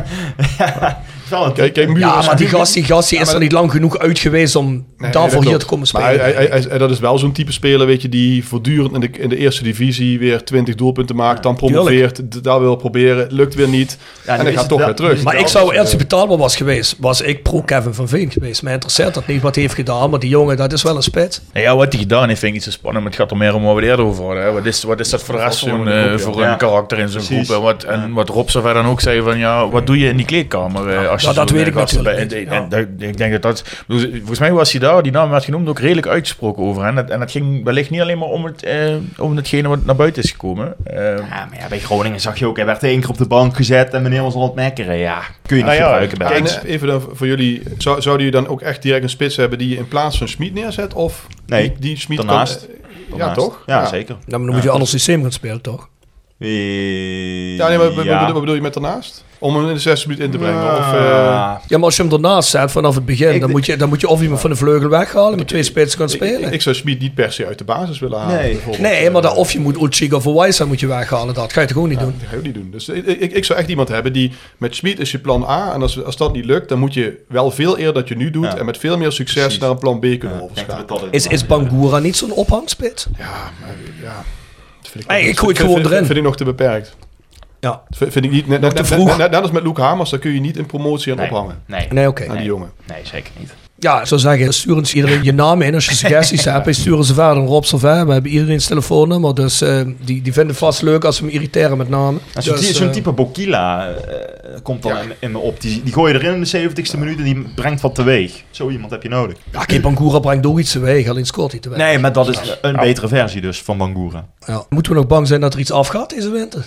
Is 1.00 1.09
Kijk, 1.54 1.76
Ja, 1.76 2.22
maar 2.22 2.36
die 2.36 2.46
gast, 2.48 2.74
die 2.74 2.84
gast 2.84 3.08
die 3.08 3.18
Ja, 3.18 3.24
is 3.24 3.30
maar 3.30 3.36
er 3.36 3.42
niet 3.42 3.52
lang 3.52 3.70
genoeg 3.70 3.98
uit 3.98 4.18
geweest 4.18 4.56
om 4.56 4.86
Nee, 4.96 5.10
daarvoor 5.10 5.44
hier 5.44 5.58
te 5.58 5.64
komen 5.66 5.88
Maar 5.92 6.02
spelen. 6.02 6.20
hij- 6.24 6.32
hij- 6.34 6.46
hij- 6.50 6.64
hij- 6.68 6.78
dat 6.78 6.90
is 6.90 6.98
wel 6.98 7.18
zo'n 7.18 7.32
type 7.32 7.52
speler, 7.52 7.86
weet 7.86 8.02
je, 8.02 8.08
die 8.08 8.44
voortdurend 8.46 8.94
in 8.94 9.00
de, 9.00 9.08
in 9.18 9.28
de 9.28 9.36
eerste 9.36 9.62
divisie 9.62 10.18
weer 10.18 10.44
20 10.44 10.74
doelpunten 10.74 11.16
maakt, 11.16 11.42
dan 11.42 11.56
promoveert, 11.56 12.44
daar 12.44 12.60
wil 12.60 12.76
proberen, 12.76 13.26
lukt 13.30 13.54
weer 13.54 13.68
niet. 13.68 13.98
Ja, 14.26 14.36
en 14.36 14.44
dan 14.44 14.52
gaat 14.52 14.60
het 14.60 14.68
toch 14.68 14.78
wel- 14.78 14.86
weer 14.86 14.96
terug. 14.96 15.22
maar 15.22 15.38
ik 15.38 15.46
zou, 15.46 15.78
als 15.78 15.88
hij 15.88 15.98
betaalbaar 15.98 16.38
was 16.38 16.56
geweest, 16.56 16.96
was 16.98 17.20
ik 17.20 17.42
pro 17.42 17.62
Kevin 17.62 17.94
van 17.94 18.08
Veen 18.08 18.30
geweest. 18.30 18.62
Mij 18.62 18.72
interesseert 18.72 19.14
dat 19.14 19.26
niet 19.26 19.42
wat 19.42 19.54
hij 19.54 19.62
heeft 19.64 19.74
gedaan, 19.76 20.10
maar 20.10 20.18
die 20.18 20.30
jongen, 20.30 20.56
dat 20.56 20.72
is 20.72 20.82
wel 20.82 20.96
een 20.96 21.02
spits. 21.02 21.40
Ja, 21.54 21.76
wat 21.76 21.92
hij 21.92 22.00
gedaan 22.02 22.28
heeft 22.28 22.40
vind 22.40 22.52
ik 22.52 22.58
niet 22.58 22.62
zo 22.64 22.70
spannend, 22.70 23.02
maar 23.04 23.12
het 23.12 23.20
gaat 23.22 23.30
er 23.30 23.36
meer 23.36 23.54
om 23.54 23.62
wat 23.62 23.74
we 23.74 23.80
het 23.80 23.90
eerder 23.90 24.04
over 24.04 24.24
hadden. 24.24 24.52
Wat, 24.54 24.64
is, 24.66 24.82
wat 24.82 25.00
is 25.00 25.08
dat 25.10 25.22
voor 25.22 25.34
de 25.36 25.40
rest 25.42 25.58
voor 25.58 25.68
een, 25.68 25.78
in 25.78 25.84
de 25.84 25.90
eh, 25.92 26.02
groep, 26.04 26.18
ja. 26.18 26.24
voor 26.32 26.42
Ja. 26.42 26.52
een 26.52 26.58
karakter 26.58 26.98
in 26.98 27.08
zo'n 27.08 27.20
groep? 27.22 27.50
En 27.56 27.62
wat, 27.62 27.82
en 27.84 28.12
wat 28.12 28.28
Rob 28.28 28.48
zover 28.48 28.74
dan 28.74 28.86
ook 28.86 29.00
zei 29.00 29.22
van, 29.22 29.38
ja, 29.38 29.68
wat 29.68 29.86
doe 29.86 29.98
je 29.98 30.08
in 30.08 30.16
die 30.16 30.26
kleedkamer? 30.26 30.88
Ja, 31.22 31.32
dat 31.32 31.50
weet 31.50 31.66
ik 31.66 31.74
natuurlijk 31.74 32.16
en- 32.18 32.70
en 32.70 32.96
Ik 32.98 33.16
denk 33.16 33.32
dat 33.32 33.42
dat... 33.42 33.64
dus, 33.86 34.06
Volgens 34.18 34.38
mij 34.38 34.52
was 34.52 34.70
hij 34.72 34.80
daar, 34.80 35.02
die 35.02 35.12
naam 35.12 35.30
werd 35.30 35.44
genoemd, 35.44 35.68
ook 35.68 35.78
redelijk 35.78 36.06
uitgesproken 36.06 36.62
over. 36.64 36.84
En 36.84 36.94
dat, 36.94 37.10
en 37.10 37.18
dat 37.20 37.30
ging 37.30 37.64
wellicht 37.64 37.90
niet 37.90 38.00
alleen 38.00 38.18
maar 38.18 38.28
om, 38.28 38.44
het, 38.44 38.62
eh, 38.62 38.94
om 39.18 39.36
hetgene 39.36 39.68
wat 39.68 39.84
naar 39.84 39.96
buiten 39.96 40.22
is 40.22 40.30
gekomen. 40.30 40.74
Eh, 40.84 40.96
Ja, 41.16 41.46
maar 41.50 41.58
ja, 41.60 41.68
bij 41.68 41.78
Groningen 41.78 42.20
zag 42.20 42.38
je 42.38 42.46
ook, 42.46 42.56
hij 42.56 42.66
werd 42.66 42.82
één 42.82 43.00
keer 43.00 43.08
op 43.10 43.18
de 43.18 43.26
bank 43.26 43.56
gezet 43.56 43.94
en 43.94 44.02
meneer 44.02 44.22
was 44.22 44.34
al 44.34 44.40
aan 44.40 44.46
het 44.46 44.56
mekkeren. 44.56 44.96
Ja, 44.96 45.18
kun 45.46 45.56
je 45.56 45.62
niet 45.64 45.64
Nou 45.64 45.76
ja, 45.76 46.06
gebruiken 46.08 46.18
bij 46.18 46.70
even 46.70 46.88
dan 46.88 47.02
voor 47.12 47.26
jullie, 47.26 47.62
zou, 47.78 48.02
zouden 48.02 48.26
jullie 48.26 48.40
dan 48.42 48.50
ook 48.52 48.60
echt 48.60 48.82
direct 48.82 49.02
een 49.02 49.08
spits 49.08 49.36
hebben 49.36 49.58
die 49.58 49.68
je 49.68 49.76
in 49.76 49.88
plaats 49.88 50.18
van 50.18 50.28
Schmid 50.28 50.54
neerzet? 50.54 50.94
Of 50.94 51.26
Nee, 51.46 51.68
die, 51.68 51.78
die 51.80 51.96
Schmid 51.98 52.16
daarnaast. 52.18 52.58
kan... 52.66 52.74
Ja, 53.10 53.16
Daarnaast. 53.16 53.38
toch? 53.40 53.62
Ja, 53.66 53.86
zeker. 53.86 54.14
Nou, 54.14 54.26
maar 54.30 54.38
dan 54.40 54.48
moet 54.50 54.62
je 54.62 54.66
een 54.68 54.72
ander 54.74 54.88
systeem 54.88 55.22
gaan 55.22 55.32
spelen, 55.32 55.60
toch? 55.60 55.88
Ja, 56.40 57.68
nee, 57.68 57.78
maar 57.78 57.94
wat- 57.94 58.04
wat 58.32 58.40
bedoel- 58.40 58.54
je 58.54 58.60
met 58.60 58.72
daarnaast? 58.74 59.24
Om 59.38 59.56
hem 59.56 59.68
in 59.68 59.74
de 59.74 59.80
60 59.80 60.06
minuten 60.06 60.24
in 60.26 60.32
te 60.32 60.38
brengen? 60.38 60.62
Of, 60.78 60.92
eh, 60.92 60.92
Ja. 61.00 61.60
Ja, 61.68 61.76
maar 61.76 61.84
als 61.86 61.96
je 61.96 62.02
hem 62.02 62.12
ernaast 62.12 62.48
zet 62.50 62.70
vanaf 62.70 62.94
het 62.94 63.04
begin, 63.06 63.34
Ik- 63.34 63.40
dan, 63.40 63.50
moet 63.50 63.66
je, 63.66 63.76
dan 63.76 63.88
moet 63.88 64.00
je 64.00 64.08
of 64.08 64.22
iemand 64.22 64.40
van 64.40 64.50
de 64.50 64.56
vleugel 64.56 64.88
weghalen 64.88 65.38
met 65.38 65.48
twee 65.48 65.62
spitsen 65.62 65.98
gaan 65.98 66.08
ik, 66.08 66.14
spelen. 66.14 66.42
ik, 66.42 66.52
ik 66.52 66.62
zou 66.62 66.74
Schmid 66.74 67.00
niet 67.00 67.14
per 67.14 67.32
se 67.32 67.46
uit 67.46 67.58
de 67.58 67.64
basis 67.64 67.98
willen 67.98 68.18
halen. 68.18 68.36
Nee. 68.36 68.58
nee, 68.78 69.10
maar 69.10 69.22
dan, 69.22 69.34
of 69.36 69.52
je 69.52 69.60
moet 69.60 69.76
Ulchik 69.76 70.12
of 70.14 70.24
Wijsa 70.24 70.64
moet 70.64 70.80
je 70.80 70.86
weghalen. 70.86 71.34
Dat 71.34 71.52
ga 71.52 71.60
je 71.60 71.66
toch 71.66 71.74
gewoon 71.76 71.88
niet 71.90 71.98
Ja, 71.98 72.04
doen? 72.04 72.14
dat 72.18 72.26
ga 72.26 72.32
je 72.32 72.38
ook 72.38 72.44
niet 72.44 72.54
doen. 72.54 72.68
Dus 72.70 72.88
ik, 72.88 73.06
ik, 73.06 73.32
ik 73.32 73.44
zou 73.44 73.58
echt 73.58 73.68
iemand 73.68 73.88
hebben 73.88 74.12
die 74.12 74.32
met 74.58 74.74
Schmid 74.76 74.98
is 75.00 75.10
je 75.10 75.18
plan 75.18 75.44
A. 75.48 75.72
En 75.74 75.82
als, 75.82 76.04
als 76.04 76.16
dat 76.16 76.32
niet 76.32 76.44
lukt, 76.44 76.68
dan 76.68 76.78
moet 76.78 76.94
je 76.94 77.18
wel 77.28 77.50
veel 77.50 77.78
eerder 77.78 77.94
dat 77.94 78.08
je 78.08 78.16
nu 78.16 78.30
doet. 78.30 78.44
Ja. 78.44 78.56
En 78.56 78.64
met 78.64 78.78
veel 78.78 78.96
meer 78.98 79.12
succes 79.12 79.42
Precies. 79.42 79.60
naar 79.60 79.70
een 79.70 79.78
plan 79.78 79.98
B 79.98 80.00
kunnen 80.00 80.36
Ja, 80.38 80.40
overschakelen. 80.42 81.08
Is, 81.10 81.26
is 81.26 81.46
Bangura 81.46 81.98
niet 81.98 82.16
zo'n 82.16 82.32
ophangspit? 82.32 83.06
Ja, 83.18 83.24
maar 83.60 83.74
ja. 84.02 84.24
Vind 84.90 85.06
Nee, 85.08 85.20
nog- 85.20 85.30
ik 85.30 85.38
gooi 85.38 85.52
het 85.52 85.60
gewoon 85.60 85.76
vind- 85.80 85.90
erin. 85.90 86.04
Vind 86.06 86.18
ik 86.18 86.24
nog 86.24 86.36
te 86.36 86.44
beperkt. 86.44 86.96
Ja. 87.60 87.70
Dat 87.88 87.98
vind, 87.98 88.12
vind 88.12 88.24
ik 88.24 88.30
niet. 88.30 88.46
Net, 88.46 88.60
Nog 88.60 88.72
net, 88.72 88.86
te 88.86 88.96
net, 88.96 89.06
net- 89.18 89.30
net 89.30 89.42
als 89.42 89.50
met 89.50 89.62
Luke 89.62 89.80
Hamers, 89.80 90.10
daar 90.10 90.20
kun 90.20 90.32
je 90.34 90.40
niet 90.40 90.56
in 90.56 90.66
promotie 90.66 91.12
aan 91.12 91.18
Nee. 91.18 91.26
ophangen. 91.30 91.62
Nee, 91.66 91.86
Nee, 91.90 92.08
oké. 92.08 92.22
Aan 92.22 92.28
Nee. 92.28 92.36
die 92.38 92.46
jongen. 92.46 92.70
nee, 92.86 93.00
zeker 93.06 93.30
niet. 93.38 93.54
Ja, 93.80 94.00
ik 94.00 94.06
zou 94.06 94.20
zeggen, 94.20 94.54
stuur 94.54 94.76
eens 94.76 94.94
iedereen 94.94 95.22
je 95.22 95.32
naam 95.32 95.62
in 95.62 95.74
als 95.74 95.86
je 95.86 95.94
suggesties 96.04 96.44
hebt. 96.44 96.66
En 96.66 96.74
sturen 96.74 97.04
ze 97.04 97.14
verder 97.14 97.36
naar 97.36 97.46
Rob 97.46 97.64
Servet. 97.64 98.06
We 98.06 98.12
hebben 98.12 98.30
iedereen's 98.30 98.66
telefoonnummer. 98.66 99.34
Dus 99.34 99.60
eh, 99.60 99.80
die, 99.84 100.22
die 100.22 100.32
vinden 100.32 100.46
het 100.46 100.58
vast 100.58 100.82
leuk 100.82 101.04
als 101.04 101.16
ze 101.16 101.24
me 101.24 101.30
irriteren 101.30 101.76
met 101.76 101.88
name. 101.88 102.18
En 102.34 102.42
Zo'n 102.42 102.56
Dus, 102.56 102.74
zo'n 102.74 102.86
eh, 102.86 102.92
type 102.92 103.12
Bokila 103.12 103.88
eh, 103.88 103.94
komt 104.62 104.82
dan 104.82 104.96
in, 104.96 105.12
in 105.18 105.32
me 105.32 105.38
op. 105.38 105.60
Die, 105.60 105.82
die 105.82 105.92
gooi 105.92 106.12
je 106.12 106.18
erin 106.18 106.34
in 106.34 106.40
de 106.40 106.70
70ste 106.70 106.98
minuut 106.98 107.18
en 107.18 107.24
die 107.24 107.44
brengt 107.54 107.80
wat 107.80 107.94
teweeg. 107.94 108.42
Zo 108.50 108.70
iemand 108.70 108.90
heb 108.90 109.02
je 109.02 109.08
nodig. 109.08 109.36
Ja, 109.52 109.64
kijk, 109.64 109.82
Bangura 109.82 110.18
brengt 110.18 110.46
ook 110.46 110.58
iets 110.58 110.72
teweeg. 110.72 111.08
Alleen 111.08 111.26
scoort 111.26 111.50
hij 111.50 111.60
te 111.60 111.68
weinig. 111.68 111.90
Nee, 111.90 111.98
maar 111.98 112.12
dat 112.12 112.28
is 112.28 112.58
een 112.62 112.76
betere 112.76 113.08
versie 113.08 113.40
dus 113.40 113.62
van 113.62 113.78
Bangura. 113.78 114.26
Ja. 114.46 114.64
Moeten 114.68 114.92
we 114.92 114.98
nog 114.98 115.06
bang 115.06 115.26
zijn 115.26 115.40
dat 115.40 115.54
er 115.54 115.60
iets 115.60 115.72
afgaat 115.72 116.10
deze 116.10 116.30
winter? 116.30 116.64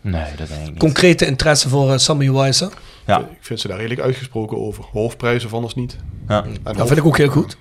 Nee, 0.00 0.22
dat 0.36 0.48
denk 0.48 0.60
ik 0.60 0.68
niet. 0.70 0.78
Concrete 0.78 1.26
interesse 1.26 1.68
voor 1.68 1.98
Sammy 2.00 2.32
Wijzer? 2.32 2.68
Ja. 3.08 3.18
Ik 3.18 3.24
vind 3.40 3.60
ze 3.60 3.68
daar 3.68 3.76
redelijk 3.76 4.00
uitgesproken 4.00 4.58
over. 4.58 4.84
Hoofdprijs 4.92 5.44
of 5.44 5.54
anders 5.54 5.74
niet. 5.74 5.96
Ja. 6.28 6.44
En 6.64 6.76
Dat 6.76 6.86
vind 6.86 6.98
ik 6.98 7.06
ook 7.06 7.16
heel 7.16 7.28
goed. 7.28 7.56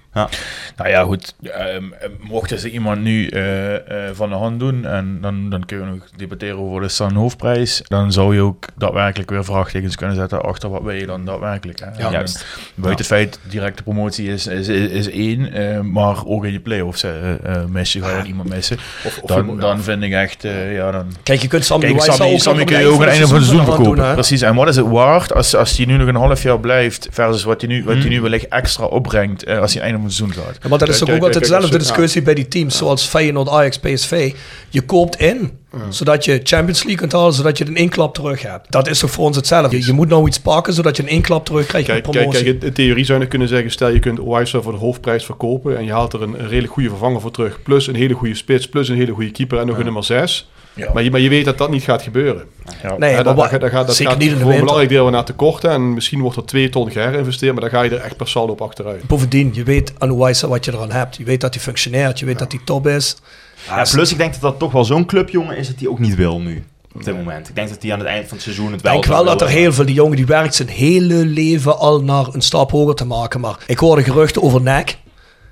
Nou 0.76 0.90
ja, 0.90 1.04
goed. 1.04 1.36
ehm, 1.44 1.84
mochten 2.20 2.60
ze 2.60 2.72
iemand 2.72 3.02
nu 3.02 3.28
eh, 3.28 3.76
eh, 3.76 4.16
van 4.16 4.30
de 4.30 4.36
hand 4.36 4.60
doen 4.60 4.86
en 4.86 5.18
dan, 5.22 5.50
dan 5.50 5.66
kun 5.66 5.78
je 5.80 5.84
nog 5.86 6.10
debatteren 6.16 6.58
over 6.58 6.82
de 6.82 6.88
San 6.90 7.14
hoofdprijs, 7.14 7.82
dan 7.88 8.12
zou 8.12 8.36
je 8.36 8.42
ook 8.42 8.66
daadwerkelijk 8.78 9.30
weer 9.30 9.46
vraagtekens 9.46 9.96
kunnen 9.96 10.16
zetten 10.16 10.42
achter 10.44 10.70
wat 10.70 10.82
wil 10.82 10.94
je 10.96 11.06
dan 11.06 11.26
daadwerkelijk. 11.26 11.80
Hè? 11.80 12.04
Ja. 12.04 12.12
Juist. 12.12 12.36
eh, 12.36 12.42
Buiten 12.76 13.06
het 13.06 13.14
feit, 13.16 13.40
directe 13.50 13.84
promotie 13.84 14.28
is, 14.28 14.48
is, 14.48 14.68
is, 14.68 14.90
is 14.92 15.10
één, 15.10 15.52
eh, 15.54 15.80
maar 15.80 16.26
ook 16.26 16.46
in 16.46 16.52
je 16.52 16.60
play-offs 16.60 17.04
eh 17.04 17.34
eh, 17.34 17.66
mis 17.66 17.94
je, 17.94 18.02
ga 18.02 18.10
je 18.10 18.16
dan 18.18 18.26
iemand 18.26 18.50
missen. 18.50 18.78
Of, 19.06 19.20
of 19.22 19.30
Dan, 19.30 19.60
dan 19.60 19.82
vind 19.82 20.04
ik 20.04 20.12
echt, 20.12 20.44
eh, 20.44 20.74
ja, 20.76 20.92
dan... 20.92 21.06
Kijk, 21.24 21.42
je 21.42 21.48
kunt 21.48 21.66
Sammy 21.66 21.86
Kijk, 21.86 22.02
Sammy, 22.40 22.64
kun 22.64 22.78
je 22.78 22.84
een 22.84 22.90
ook 22.90 22.94
aan 22.94 23.02
het 23.02 23.10
einde 23.10 23.28
van 23.28 23.36
het 23.36 23.46
seizoen 23.46 23.66
verkopen. 23.66 24.14
Precies. 24.14 24.42
En 24.42 24.56
wat 24.56 24.68
is 24.68 24.76
het 24.76 24.88
waard 24.88 25.34
als, 25.38 25.56
als 25.56 25.78
hij 25.78 25.86
nu 25.86 25.98
nog 25.98 26.08
een 26.08 26.16
half 26.16 26.44
jaar 26.44 26.60
blijft 26.60 27.08
versus 27.12 27.44
wat 27.44 27.62
hij 27.62 27.70
nu, 27.70 27.84
wat 27.84 27.96
hij 27.96 28.10
nu 28.10 28.22
wellicht 28.22 28.48
extra 28.48 28.86
opbrengt 28.86 29.44
eh, 29.44 29.60
als 29.60 29.74
hij 29.74 29.82
einde 29.82 29.98
van 29.98 30.06
het 30.06 30.16
seizoen 30.16 30.44
gaat? 30.44 30.58
Ja, 30.62 30.70
maar 30.70 30.78
dat 30.78 30.90
is 30.90 31.02
ook 31.02 31.08
kijk, 31.08 31.24
altijd 31.24 31.44
dezelfde 31.44 31.78
discussie 31.78 32.22
bij 32.22 32.34
die 32.34 32.48
teams, 32.48 32.78
zoals 32.78 33.06
Feyenoord, 33.06 33.50
Ajax, 33.50 33.80
PSV. 33.80 34.34
Je 34.70 34.82
koopt 34.82 35.20
in, 35.20 35.52
zodat 35.90 36.26
je 36.26 36.40
Champions 36.44 36.84
League 36.84 37.00
kunt 37.00 37.12
halen, 37.12 37.34
zodat 37.34 37.58
je 37.58 37.64
het 37.64 37.74
in 37.74 37.80
één 37.80 37.90
klap 37.90 38.14
terug 38.14 38.42
hebt. 38.42 38.72
Dat 38.72 38.88
is 38.88 39.00
toch 39.00 39.12
voor 39.12 39.26
ons 39.26 39.36
hetzelfde. 39.36 39.78
Je, 39.78 39.86
je 39.86 39.94
moet 39.94 40.10
nou 40.10 40.28
iets 40.28 40.40
pakken, 40.40 40.74
zodat 40.74 40.98
je 40.98 41.04
in 41.04 41.10
één 41.10 41.22
klap 41.22 41.46
terug 41.46 41.66
krijgt 41.66 41.88
Kijk, 41.88 42.06
met 42.06 42.16
kijk, 42.16 42.26
promotie. 42.26 42.54
kijk, 42.54 42.64
in 42.64 42.74
theorie 42.74 43.06
zou 43.06 43.20
je 43.20 43.28
kunnen 43.28 43.48
zeggen, 43.48 43.72
stel 43.72 43.90
je 43.90 44.00
kunt 44.00 44.20
Wijzer 44.20 44.64
voor 44.64 44.72
de 44.72 44.78
hoofdprijs 44.78 45.26
verkopen 45.26 45.78
en 45.78 45.86
je 45.86 45.92
haalt 45.92 46.14
er 46.14 46.22
een, 46.22 46.40
een 46.40 46.48
redelijk 46.48 46.74
goede 46.74 46.90
vervanger 46.90 47.22
voor 47.22 47.32
terug, 47.32 47.62
plus 47.64 47.88
een 47.88 47.96
hele 47.96 48.14
goede 48.14 48.36
spits, 48.36 48.70
plus 48.70 48.90
een 48.90 48.96
hele 48.96 49.12
goede 49.12 49.32
keeper 49.32 49.60
en 49.60 49.68
nog 49.68 49.78
een 49.78 49.84
nummer 49.84 50.04
6. 50.04 50.50
Ja. 50.78 50.94
Maar, 50.94 51.04
je, 51.04 51.12
maar 51.12 51.20
je 51.20 51.30
weet 51.30 51.46
dat 51.46 51.58
dat 51.58 51.70
niet 51.70 51.84
gaat 51.84 52.02
gebeuren. 52.02 52.44
Ja. 52.84 52.98
nee, 52.98 53.12
Ja, 53.12 53.24
dat, 53.24 53.38
dat, 53.38 53.62
dat 53.62 53.70
gaat, 53.70 53.88
dat 53.88 53.96
zeker 53.96 54.12
gaat 54.12 54.22
niet 54.22 54.32
in 54.32 54.38
de 54.38 54.44
voor 54.44 54.52
een 54.52 54.60
belangrijk 54.60 54.90
deel 54.90 55.10
naar 55.10 55.24
tekorten 55.24 55.72
en 55.72 55.94
misschien 55.94 56.20
wordt 56.20 56.38
er 56.38 56.46
2 56.46 56.70
ton 56.70 56.92
geïnvesteerd, 56.92 57.54
maar 57.54 57.62
dan 57.62 57.70
ga 57.70 57.82
je 57.82 57.90
er 57.90 58.02
echt 58.02 58.18
per 58.18 58.28
saldo 58.28 58.52
op 58.52 58.62
achteruit. 58.62 59.08
Bovendien, 59.08 59.50
je 59.54 59.64
weet 59.64 59.94
aan 59.98 60.18
wat 60.18 60.66
je 60.66 60.74
eraan 60.74 60.92
hebt. 60.92 61.16
Je 61.16 61.24
weet 61.24 61.42
dat 61.42 61.54
hij 61.54 61.64
functioneert, 61.64 62.20
je 62.20 62.26
weet 62.26 62.40
dat 62.40 62.52
hij 62.52 62.62
top 62.64 62.88
is. 62.88 63.18
Ja, 63.68 63.86
plus 63.92 64.12
ik 64.12 64.18
denk 64.18 64.32
dat 64.32 64.42
dat 64.42 64.60
toch 64.60 64.72
wel 64.72 64.86
zo'n 64.86 65.06
clubjongen 65.06 65.58
is 65.58 65.68
dat 65.68 65.80
hij 65.80 65.88
ook 65.88 66.00
niet 66.00 66.16
wil 66.16 66.40
nu. 66.40 66.64
Op 66.94 67.04
dit 67.04 67.16
moment. 67.16 67.50
Ik 67.50 67.56
denk 67.56 67.70
dat 67.70 67.82
hij 67.82 67.94
aan 67.94 68.00
het 68.00 68.08
eind 68.08 68.28
van 68.28 68.34
het 68.34 68.44
seizoen 68.46 68.66
het 68.66 68.76
Ik 68.76 68.82
wel 68.82 68.92
denk 68.92 69.06
zou 69.06 69.16
wel 69.16 69.26
dat 69.26 69.42
er 69.42 69.48
heel 69.48 69.74
veel, 69.74 69.86
die 69.86 69.96
jongen 69.96 70.16
die 70.16 70.26
werkt 70.26 70.56
zijn 70.56 70.68
hele 70.68 71.26
leven 71.26 71.78
al 71.78 72.04
naar 72.04 72.28
een 72.32 72.42
stap 72.42 72.72
hoger 72.72 72.96
te 72.96 73.06
maken. 73.06 73.40
Maar 73.40 73.58
ik 73.66 73.78
hoorde 73.78 74.04
geruchten 74.04 74.44
over 74.44 74.62
NEC. 74.62 74.98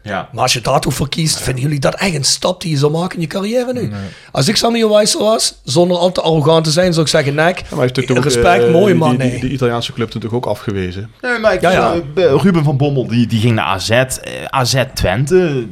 Ja. 0.05 0.29
Maar 0.31 0.41
als 0.41 0.53
je 0.53 0.61
daartoe 0.61 1.09
kiest, 1.09 1.39
vinden 1.41 1.61
jullie 1.63 1.79
dat 1.79 1.95
echt 1.95 2.13
een 2.15 2.23
stap 2.23 2.61
die 2.61 2.71
je 2.71 2.77
zou 2.77 2.91
maken 2.91 3.15
in 3.15 3.21
je 3.21 3.27
carrière 3.27 3.73
nu? 3.73 3.91
Als 4.31 4.47
ik 4.47 4.55
Sammy 4.55 4.87
Wijzer 4.87 5.19
was, 5.19 5.59
zonder 5.63 5.97
al 5.97 6.11
te 6.11 6.21
arrogant 6.21 6.63
te 6.63 6.71
zijn, 6.71 6.91
zou 6.93 7.05
ik 7.05 7.11
zeggen, 7.11 7.33
NEC, 7.35 7.45
Ja, 7.57 7.61
maar 7.61 7.69
hij 7.69 7.79
heeft 7.79 7.95
natuurlijk 7.95 8.17
ook, 8.27 8.33
respect, 8.33 8.63
eh, 8.63 8.71
mooie 8.71 8.85
die- 8.85 8.95
man, 8.95 9.09
die, 9.09 9.17
nee. 9.17 9.39
die, 9.39 9.49
Italiaanse 9.49 9.93
club 9.93 10.07
natuurlijk 10.13 10.33
ook 10.33 10.45
afgewezen. 10.45 11.11
Nee, 11.21 11.39
maar 11.39 11.53
ik, 11.53 11.61
Ja, 11.61 11.71
ja. 11.71 11.93
eh, 11.93 12.01
Ruben 12.41 12.63
van 12.63 12.77
Bommel 12.77 13.07
die, 13.07 13.27
die 13.27 13.39
ging 13.39 13.55
naar 13.55 13.65
AZ. 13.65 13.89
eh, 13.89 14.07
AZ 14.47 14.83
Twente. 14.93 15.67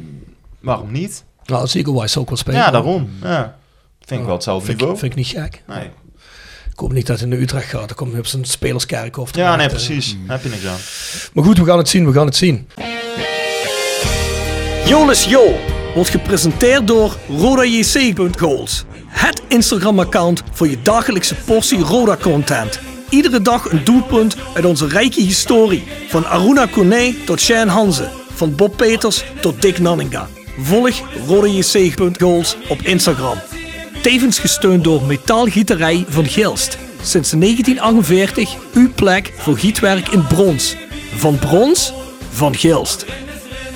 Waarom 0.60 0.92
niet? 0.92 1.24
nou, 1.44 1.66
zeker 1.66 1.94
Wijzer 1.94 2.20
ook 2.20 2.28
wel 2.28 2.36
spelen. 2.38 2.60
Ja, 2.60 2.70
daarom. 2.70 3.08
Ja. 3.22 3.56
Vind 4.06 4.20
ik 4.20 4.26
wel 4.26 4.34
hetzelfde 4.34 4.64
Vind, 4.66 4.76
niveau. 4.78 4.94
ik- 4.94 5.00
vind 5.02 5.12
ik 5.12 5.18
niet 5.34 5.44
gek. 5.44 5.62
Nee. 5.66 5.84
Ik 6.72 6.80
hoop 6.80 6.92
niet 6.92 7.06
dat 7.06 7.18
hij 7.20 7.28
naar 7.28 7.38
Utrecht 7.38 7.68
gaat. 7.70 7.86
Dan 7.88 7.96
komt 7.96 8.10
hij 8.10 8.20
op 8.20 8.26
zijn 8.26 8.44
spelerskerkhof. 8.44 9.36
Ja, 9.36 9.56
nee, 9.56 9.68
precies. 9.68 10.16
Heb 10.26 10.42
je 10.42 10.48
niks 10.48 10.66
aan. 10.66 10.78
Maar 11.32 11.44
goed, 11.44 11.58
we 11.58 11.64
gaan 11.64 11.78
het 11.78 11.88
zien, 11.88 12.06
we 12.06 12.12
gaan 12.12 12.26
het 12.26 12.36
zien. 12.36 12.68
Jolis 14.86 15.24
Jo 15.24 15.54
wordt 15.94 16.10
gepresenteerd 16.10 16.86
door 16.86 17.16
RodaJC.goals. 17.28 18.84
Het 19.06 19.42
Instagram-account 19.48 20.42
voor 20.52 20.68
je 20.68 20.82
dagelijkse 20.82 21.34
portie 21.34 21.78
Roda-content. 21.78 22.80
Iedere 23.08 23.40
dag 23.42 23.70
een 23.70 23.84
doelpunt 23.84 24.36
uit 24.54 24.64
onze 24.64 24.86
rijke 24.86 25.20
historie. 25.20 25.84
Van 26.08 26.26
Aruna 26.26 26.66
Kone 26.66 27.14
tot 27.24 27.40
Shane 27.40 27.70
Hanze. 27.70 28.08
Van 28.34 28.54
Bob 28.54 28.76
Peters 28.76 29.24
tot 29.40 29.62
Dick 29.62 29.78
Nanninga. 29.78 30.28
Volg 30.58 31.02
RodaJC.goals 31.26 32.56
op 32.68 32.82
Instagram. 32.82 33.38
Tevens 34.02 34.38
gesteund 34.38 34.84
door 34.84 35.02
Metaalgieterij 35.02 36.04
van 36.08 36.26
Gilst. 36.26 36.78
sinds 37.02 37.30
1948 37.30 38.54
uw 38.74 38.92
plek 38.94 39.32
voor 39.36 39.58
gietwerk 39.58 40.08
in 40.08 40.26
brons. 40.26 40.76
Van 41.16 41.38
brons, 41.38 41.92
van 42.30 42.54
Gilst. 42.54 43.04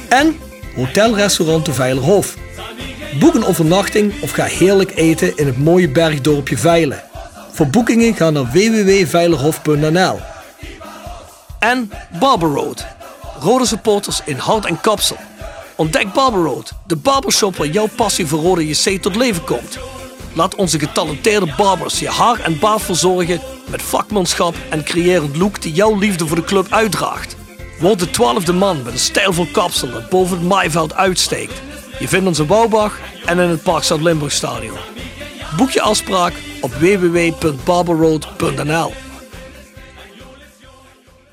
En 0.09 0.37
Hotel-restaurant 0.79 1.65
de 1.65 1.73
Veilerhof. 1.73 2.37
Boek 3.19 3.35
een 3.35 3.45
overnachting 3.45 4.23
of 4.23 4.31
ga 4.31 4.45
heerlijk 4.45 4.93
eten 4.97 5.37
in 5.37 5.47
het 5.47 5.59
mooie 5.59 5.89
bergdorpje 5.89 6.59
Veilen. 6.59 7.03
Voor 7.53 7.67
boekingen 7.67 8.15
ga 8.15 8.31
naar 8.31 8.51
www.veilerhof.nl 8.53 10.19
En 11.59 11.91
Barber 12.21 12.49
Road. 12.49 12.87
Rode 13.41 13.67
supporters 13.67 14.21
in 14.25 14.37
hart 14.37 14.67
en 14.67 14.81
kapsel. 14.81 15.17
Ontdek 15.77 16.13
Barber 16.13 16.43
Road, 16.43 16.73
de 16.87 16.97
barbershop 16.97 17.57
waar 17.57 17.67
jouw 17.67 17.89
passie 17.97 18.27
voor 18.27 18.41
rode 18.41 18.69
JC 18.69 19.03
tot 19.03 19.17
leven 19.17 19.45
komt. 19.45 19.79
Laat 20.33 20.55
onze 20.55 20.79
getalenteerde 20.79 21.55
barbers 21.57 21.99
je 21.99 22.09
haar 22.09 22.41
en 22.41 22.59
baard 22.59 22.83
verzorgen 22.83 23.41
met 23.71 23.83
vakmanschap 23.83 24.55
en 24.71 24.85
creërend 24.85 25.37
look 25.37 25.63
die 25.63 25.73
jouw 25.73 25.99
liefde 25.99 26.27
voor 26.27 26.37
de 26.37 26.45
club 26.45 26.67
uitdraagt. 26.71 27.38
Word 27.81 27.99
de 27.99 28.11
twaalfde 28.11 28.53
man 28.53 28.83
met 28.83 28.93
een 28.93 28.99
stijlvol 28.99 29.47
kapsel 29.53 29.91
dat 29.91 30.09
boven 30.09 30.39
het 30.39 30.47
maaiveld 30.47 30.95
uitsteekt. 30.95 31.63
Je 31.99 32.09
vindt 32.09 32.27
ons 32.27 32.39
in 32.39 32.47
Bouwbach 32.47 32.99
en 33.27 33.39
in 33.39 33.49
het 33.49 33.63
Parkstad 33.63 34.01
Limburg 34.01 34.33
Stadion. 34.33 34.77
Boek 35.57 35.71
je 35.71 35.81
afspraak 35.81 36.33
op 36.61 36.73
www.barberroad.nl 36.75 38.93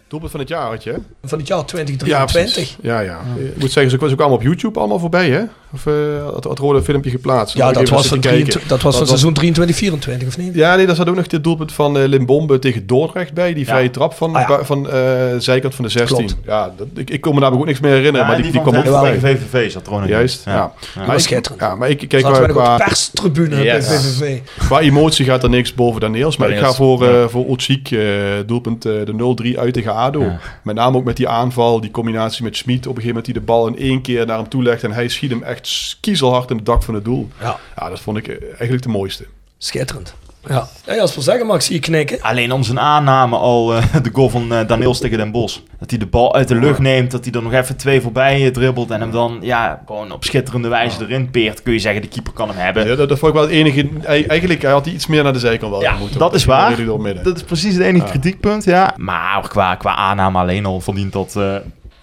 Doelpunt 0.08 0.32
van 0.32 0.40
het 0.40 0.50
jaar 0.50 0.70
had 0.70 0.84
je? 0.84 1.00
Van 1.24 1.38
het 1.40 1.48
jaar 1.48 1.58
Ja, 1.58 1.64
2023. 1.64 2.54
precies. 2.54 2.78
Ja, 2.82 3.00
ja. 3.00 3.20
Ik 3.38 3.58
moet 3.58 3.72
zeggen, 3.72 4.00
ze, 4.00 4.10
ze 4.10 4.16
kwamen 4.16 4.36
op 4.36 4.42
YouTube 4.42 4.80
allemaal 4.80 5.00
voorbij, 5.00 5.30
hè? 5.30 5.44
Of 5.76 5.86
uh, 5.86 5.94
had, 6.34 6.44
had 6.44 6.60
Rode 6.60 6.78
een 6.78 6.84
filmpje 6.84 7.10
geplaatst. 7.10 7.56
Ja, 7.56 7.72
dat 7.72 7.76
was, 7.76 7.84
even 7.84 7.94
van 7.96 8.04
zitten 8.04 8.22
23 8.22 8.54
kijken. 8.54 8.70
dat 8.70 8.82
was 8.82 8.92
van 8.92 9.00
Dat 9.00 9.10
seizoen 9.10 9.34
23, 9.34 9.76
24 9.76 10.28
of 10.28 10.38
niet? 10.38 10.56
Ja, 10.56 10.76
nee, 10.76 10.86
daar 10.86 10.96
zat 10.96 11.10
ook 11.10 11.16
nog 11.16 11.28
dit 11.28 11.44
doelpunt 11.44 11.72
van 11.72 11.98
eh 11.98 12.08
Limbombe 12.08 12.60
tegen 12.60 12.88
Dordrecht 12.88 13.34
bij. 13.34 13.54
Die 13.54 13.66
vrije 13.66 13.90
trap 13.90 14.14
van, 14.14 14.36
Ah, 14.36 14.50
ja. 14.50 14.64
van 14.64 14.90
eh 14.90 15.02
zijkant 15.38 15.76
van 15.76 15.86
de 15.86 15.92
16. 15.92 16.18
Klopt. 16.18 16.36
Ja, 16.46 16.74
dat, 16.78 16.88
ik, 16.96 17.10
ik 17.10 17.22
kon 17.22 17.34
me 17.34 17.40
daar 17.40 17.54
ook 17.54 17.66
niks 17.66 17.80
meer 17.80 17.92
herinneren, 17.92 18.28
maar 18.28 18.42
die, 18.42 18.52
die, 18.52 18.62
kwam 18.62 18.76
ook 18.76 18.86
voorbij. 18.86 19.20
VVV 19.20 19.72
zat 19.72 19.88
er. 19.88 20.08
Juist, 20.08 20.46
ja. 20.46 20.54
Ja. 20.54 20.72
Maar 20.96 21.06
was 21.06 21.32
ik-. 21.32 21.50
Ja, 21.60 21.76
maar 21.76 21.90
ik 21.90 21.98
kijk 22.08 22.26
Zaten 22.26 22.48
qua, 22.48 22.78
perstribune 22.78 23.64
bij 23.64 23.84
VVV. 23.84 24.40
qua 24.58 24.80
emotie 24.80 25.26
gaat 25.26 25.44
er 25.44 25.50
niks 25.50 25.74
boven 25.74 26.02
Daniels. 26.02 26.38
Maar 26.38 26.50
ik 26.50 26.58
ga 26.58 26.74
voor, 26.74 27.08
eh 27.08 27.28
voor 27.28 27.46
eh, 27.46 28.00
doelpunt 28.46 28.86
eh, 28.86 28.94
de 29.06 29.54
0-3 29.54 29.60
uit 29.60 29.74
tegen 29.74 29.94
ADO. 29.94 30.32
Met 30.64 30.76
name 30.76 30.98
ook 30.98 31.04
met 31.04 31.18
die 31.18 31.28
aanval, 31.28 31.82
die 31.82 31.92
combinatie 31.92 32.44
met 32.44 32.58
Schmid. 32.58 32.78
Op 32.78 32.96
een 32.96 33.02
gegeven 33.02 33.08
moment 33.08 33.26
die 33.26 33.34
de 33.34 33.42
bal 33.42 33.68
in 33.68 33.78
één 33.78 34.02
keer 34.02 34.26
naar 34.26 34.38
hem 34.38 34.50
toe 34.50 34.64
legt. 34.64 34.84
En 34.84 34.92
hij 34.92 35.08
schiet 35.08 35.30
hem 35.30 35.44
echt 35.44 35.65
kiezelhard 36.00 36.50
in 36.50 36.56
het 36.56 36.66
dak 36.66 36.84
van 36.84 36.94
het 36.94 37.06
doel. 37.06 37.30
Ja, 37.42 37.58
Ja, 37.78 37.90
dat 37.90 38.00
vond 38.00 38.18
ik 38.18 38.28
eh, 38.28 38.44
eigenlijk 38.50 38.84
de 38.84 38.90
mooiste. 38.90 39.26
schitterend. 39.58 40.16
Ja, 40.50 40.68
ja 40.86 40.98
als 41.02 41.16
we 41.16 41.22
zeggen 41.22 41.46
mag, 41.48 41.64
zie 41.64 41.74
je 41.76 41.82
knikken. 41.82 42.22
Alleen 42.22 42.52
om 42.52 42.64
zijn 42.64 42.80
aanname 42.80 43.36
al, 43.38 43.76
eh, 43.76 43.84
de 44.04 44.10
goal 44.14 44.30
van 44.30 44.54
eh 44.54 44.68
Daniels 44.68 45.00
tegen 45.00 45.18
Den 45.18 45.32
Bos. 45.32 45.64
Dat 45.80 45.90
hij 45.90 46.00
de 46.00 46.06
bal 46.06 46.36
uit 46.36 46.48
de 46.48 46.56
lucht 46.56 46.80
neemt, 46.80 47.12
dat 47.12 47.24
hij 47.26 47.34
er 47.34 47.42
nog 47.44 47.54
even 47.54 47.76
twee 47.78 48.02
voorbij 48.02 48.52
dribbelt 48.52 48.92
en 48.92 49.00
hem 49.02 49.12
dan 49.12 49.38
ja, 49.42 49.84
gewoon 49.86 50.12
op 50.12 50.24
schitterende 50.24 50.68
wijze 50.68 51.02
erin 51.02 51.30
peert. 51.32 51.62
Kun 51.64 51.74
je 51.74 51.80
zeggen, 51.80 52.02
de 52.02 52.08
keeper 52.08 52.34
kan 52.34 52.48
hem 52.50 52.58
hebben. 52.58 52.88
Ja, 52.88 52.96
dat, 52.96 53.10
dat 53.10 53.20
vond 53.20 53.32
ik 53.34 53.38
wel 53.40 53.48
het 53.48 53.58
enige. 53.58 53.90
Ei- 54.04 54.26
Eigenlijk 54.26 54.62
hij 54.62 54.72
had 54.72 54.86
hij 54.86 54.94
iets 54.94 55.08
meer 55.08 55.24
naar 55.24 55.34
de 55.34 55.40
zijkant 55.40 55.72
wel 55.72 55.82
Ja, 55.82 55.98
moeten. 55.98 56.20
dat 56.20 56.34
is 56.34 56.46
waar. 56.46 56.76
Dat 57.24 57.36
is 57.36 57.44
precies 57.44 57.74
het 57.74 57.84
enige 57.84 58.06
Ja. 58.06 58.12
kritiekpunt, 58.12 58.64
ja. 58.64 58.94
Maar 58.98 59.48
qua, 59.50 59.76
qua 59.76 59.96
aanname 59.96 60.38
alleen 60.40 60.66
al 60.66 60.82
verdient 60.82 61.14
dat 61.14 61.36
eh, 61.36 61.56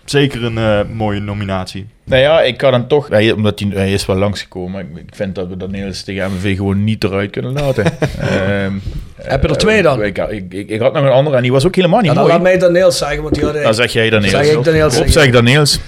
zeker 0.05 0.45
een 0.45 0.59
eh, 0.59 0.81
mooie 0.95 1.21
nominatie. 1.21 1.87
Nou 2.05 2.23
ja, 2.23 2.41
ik 2.43 2.57
kan 2.57 2.71
dan 2.71 2.87
toch, 2.87 3.09
hij, 3.09 3.33
omdat 3.33 3.59
hij, 3.61 3.69
hij 3.75 3.93
is 3.93 4.07
wel 4.07 4.17
langsgekomen, 4.17 4.81
ik, 4.81 4.87
ik 5.07 5.15
vind 5.15 5.35
dat 5.35 5.49
we 5.49 5.57
Daniels 5.57 6.03
tegen 6.03 6.31
MVV 6.33 6.57
gewoon 6.57 6.85
niet 6.85 7.05
eruit 7.05 7.31
kunnen 7.31 7.53
laten. 7.53 7.85
Ehm, 8.21 8.73
Heb 9.17 9.43
je 9.43 9.49
er 9.49 9.55
eh, 9.55 9.61
twee 9.61 9.83
dan? 9.83 10.03
Ik, 10.03 10.19
ik, 10.19 10.53
ik, 10.53 10.69
ik 10.69 10.81
had 10.81 10.93
nog 10.93 11.05
een 11.05 11.11
andere 11.11 11.37
en 11.37 11.43
die 11.43 11.53
was 11.53 11.67
ook 11.67 11.75
helemaal 11.75 12.01
niet 12.01 12.09
Ja, 12.09 12.15
dan 12.15 12.23
mooi. 12.23 12.35
laat 12.35 12.43
mij 12.43 12.59
Daniels 12.59 12.99
zeggen, 12.99 13.23
want 13.23 13.35
die 13.35 13.45
had 13.45 13.63
Dan 13.63 13.75
zeg 13.75 13.93
jij 13.93 14.11
Daniels. 14.11 14.31
Zeg 14.33 14.51
ik 14.53 14.65
Daniels 14.65 15.01
Op 15.01 15.09
zeg 15.09 15.31
Daniels. 15.31 15.81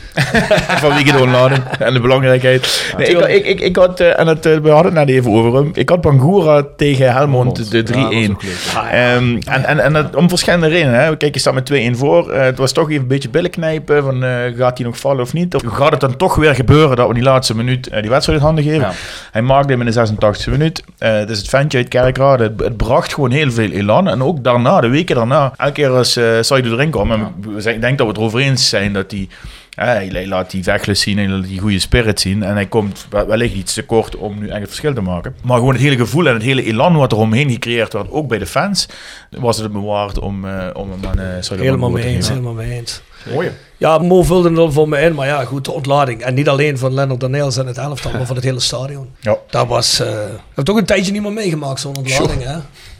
Vanwege 0.68 1.12
de 1.12 1.22
onlading 1.22 1.62
en 1.78 1.92
de 1.92 2.00
belangrijkheid. 2.00 2.92
Nee, 2.96 3.06
ik, 3.06 3.26
ik, 3.28 3.46
ik, 3.46 3.60
ik 3.60 3.76
had, 3.76 4.00
eh, 4.00 4.18
en 4.20 4.26
het, 4.26 4.46
eh, 4.46 4.56
we 4.56 4.68
hadden 4.70 4.96
het 4.96 5.06
net 5.06 5.16
even 5.16 5.30
over 5.30 5.54
hem. 5.54 5.70
Ik 5.74 5.88
had 5.88 6.00
Bangura 6.00 6.66
tegen 6.76 7.12
Helmond, 7.12 7.70
de 7.70 7.82
3-1. 7.82 7.94
Ja, 7.94 8.02
dat 8.02 8.10
was 8.10 8.28
ook 8.28 8.42
leuk. 8.42 8.90
Ehm, 8.90 9.36
en 9.46 9.64
en, 9.64 9.80
en 9.80 9.92
dat, 9.92 10.16
om 10.16 10.28
verschillende 10.28 10.66
redenen. 10.66 11.00
Hè. 11.04 11.16
Kijk, 11.16 11.34
je 11.34 11.40
staat 11.40 11.54
met 11.54 11.72
2-1 11.72 11.96
voor. 11.96 12.34
Het 12.34 12.58
was 12.58 12.72
toch 12.72 12.88
even 12.90 13.02
een 13.02 13.08
beetje 13.08 13.28
billen 13.28 13.50
knijpen. 13.50 14.02
Van, 14.02 14.24
eh, 14.24 14.30
gaat 14.56 14.78
hij 14.78 14.86
nog 14.86 14.98
vallen 14.98 15.20
of 15.22 15.32
niet? 15.32 15.54
Of 15.54 15.62
gaat 15.66 15.90
het 15.92 16.02
dan 16.08 16.16
toch 16.16 16.34
weer 16.36 16.54
gebeuren 16.54 16.96
dat 16.96 17.08
we 17.08 17.14
die 17.14 17.22
laatste 17.22 17.56
minuut 17.56 17.88
eh, 17.88 18.00
die 18.00 18.10
wedstrijd 18.10 18.40
handen 18.40 18.64
geven? 18.64 18.80
Ja. 18.80 18.92
Hij 19.30 19.42
maakte 19.42 19.72
hem 19.72 19.80
in 19.80 19.92
de 19.92 20.06
86e 20.46 20.50
minuut. 20.50 20.82
Eh 20.98 21.12
het 21.12 21.30
is 21.30 21.38
het 21.38 21.48
ventje 21.48 21.78
uit 21.78 21.88
Kerkrade. 21.88 22.42
Het, 22.42 22.60
het 22.60 22.76
bracht 22.76 23.14
gewoon 23.14 23.30
heel 23.30 23.50
veel 23.50 23.70
elan. 23.70 24.08
En 24.08 24.22
ook 24.22 24.44
daarna, 24.44 24.80
de 24.80 24.88
weken 24.88 25.16
daarna. 25.16 25.52
Elke 25.56 25.72
keer 25.72 25.88
als 25.90 26.16
uh, 26.16 26.24
Saido 26.40 26.72
erin 26.72 26.90
kwam. 26.90 27.12
En 27.12 27.34
we 27.54 27.60
zijn- 27.60 27.74
ik 27.74 27.80
denk 27.80 27.98
dat 27.98 28.06
we 28.06 28.12
het 28.12 28.20
erover 28.20 28.40
eens 28.40 28.68
zijn 28.68 28.92
dat 28.92 29.10
hij... 29.10 30.26
laat 30.26 30.50
die 30.50 30.64
weglus 30.64 31.00
zien 31.00 31.18
en 31.18 31.42
die 31.42 31.58
goede 31.60 31.78
spirit 31.78 32.20
zien. 32.20 32.42
En 32.42 32.54
hij 32.54 32.66
komt 32.66 33.06
wel- 33.10 33.26
wellicht 33.26 33.54
iets 33.54 33.74
te 33.74 33.82
kort 33.82 34.16
om 34.16 34.38
nu 34.38 34.48
echt 34.48 34.58
het 34.58 34.68
verschil 34.68 34.94
te 34.94 35.00
maken. 35.00 35.34
Maar 35.42 35.58
gewoon 35.58 35.72
het 35.72 35.82
hele 35.82 35.96
gevoel 35.96 36.26
en 36.26 36.34
het 36.34 36.42
hele 36.42 36.64
elan 36.64 36.96
wat 36.96 37.12
er 37.12 37.18
omheen 37.18 37.50
gecreëerd 37.50 37.92
werd, 37.92 38.10
ook 38.10 38.28
bij 38.28 38.38
de 38.38 38.46
fans, 38.46 38.88
was 39.30 39.58
het 39.58 39.72
me 39.72 39.80
waard 39.80 40.18
om, 40.18 40.44
eh, 40.44 40.66
om 40.72 40.90
hem 40.90 41.00
aan 41.10 41.18
uh, 41.18 41.58
Helemaal 41.58 41.90
mee 41.90 42.04
eens, 42.04 42.28
helemaal 42.28 42.52
mee 42.52 42.70
eens. 42.70 43.02
Mooi. 43.32 43.50
Ja, 43.76 43.98
Mo 43.98 44.22
vulde 44.22 44.62
er 44.62 44.72
voor 44.72 44.88
me 44.88 45.00
in, 45.00 45.14
maar 45.14 45.26
ja, 45.26 45.44
goed, 45.44 45.64
de 45.64 45.72
ontlading. 45.72 46.22
En 46.22 46.34
niet 46.34 46.48
alleen 46.48 46.78
van 46.78 46.94
Lennart 46.94 47.20
Daniels 47.20 47.56
en 47.56 47.66
het 47.66 47.78
elftal, 47.78 48.12
maar 48.12 48.26
van 48.26 48.36
het 48.36 48.44
hele 48.44 48.60
stadion. 48.60 49.08
Ja. 49.20 49.36
Dat 49.50 49.66
was, 49.66 50.00
eh 50.00 50.06
dat 50.06 50.40
heb 50.54 50.64
toch 50.64 50.76
een 50.76 50.84
tijdje 50.84 51.12
niet 51.12 51.22
meer 51.22 51.32
meegemaakt, 51.32 51.80
zo'n 51.80 51.96
ontlading, 51.96 52.42
hè. 52.44 52.56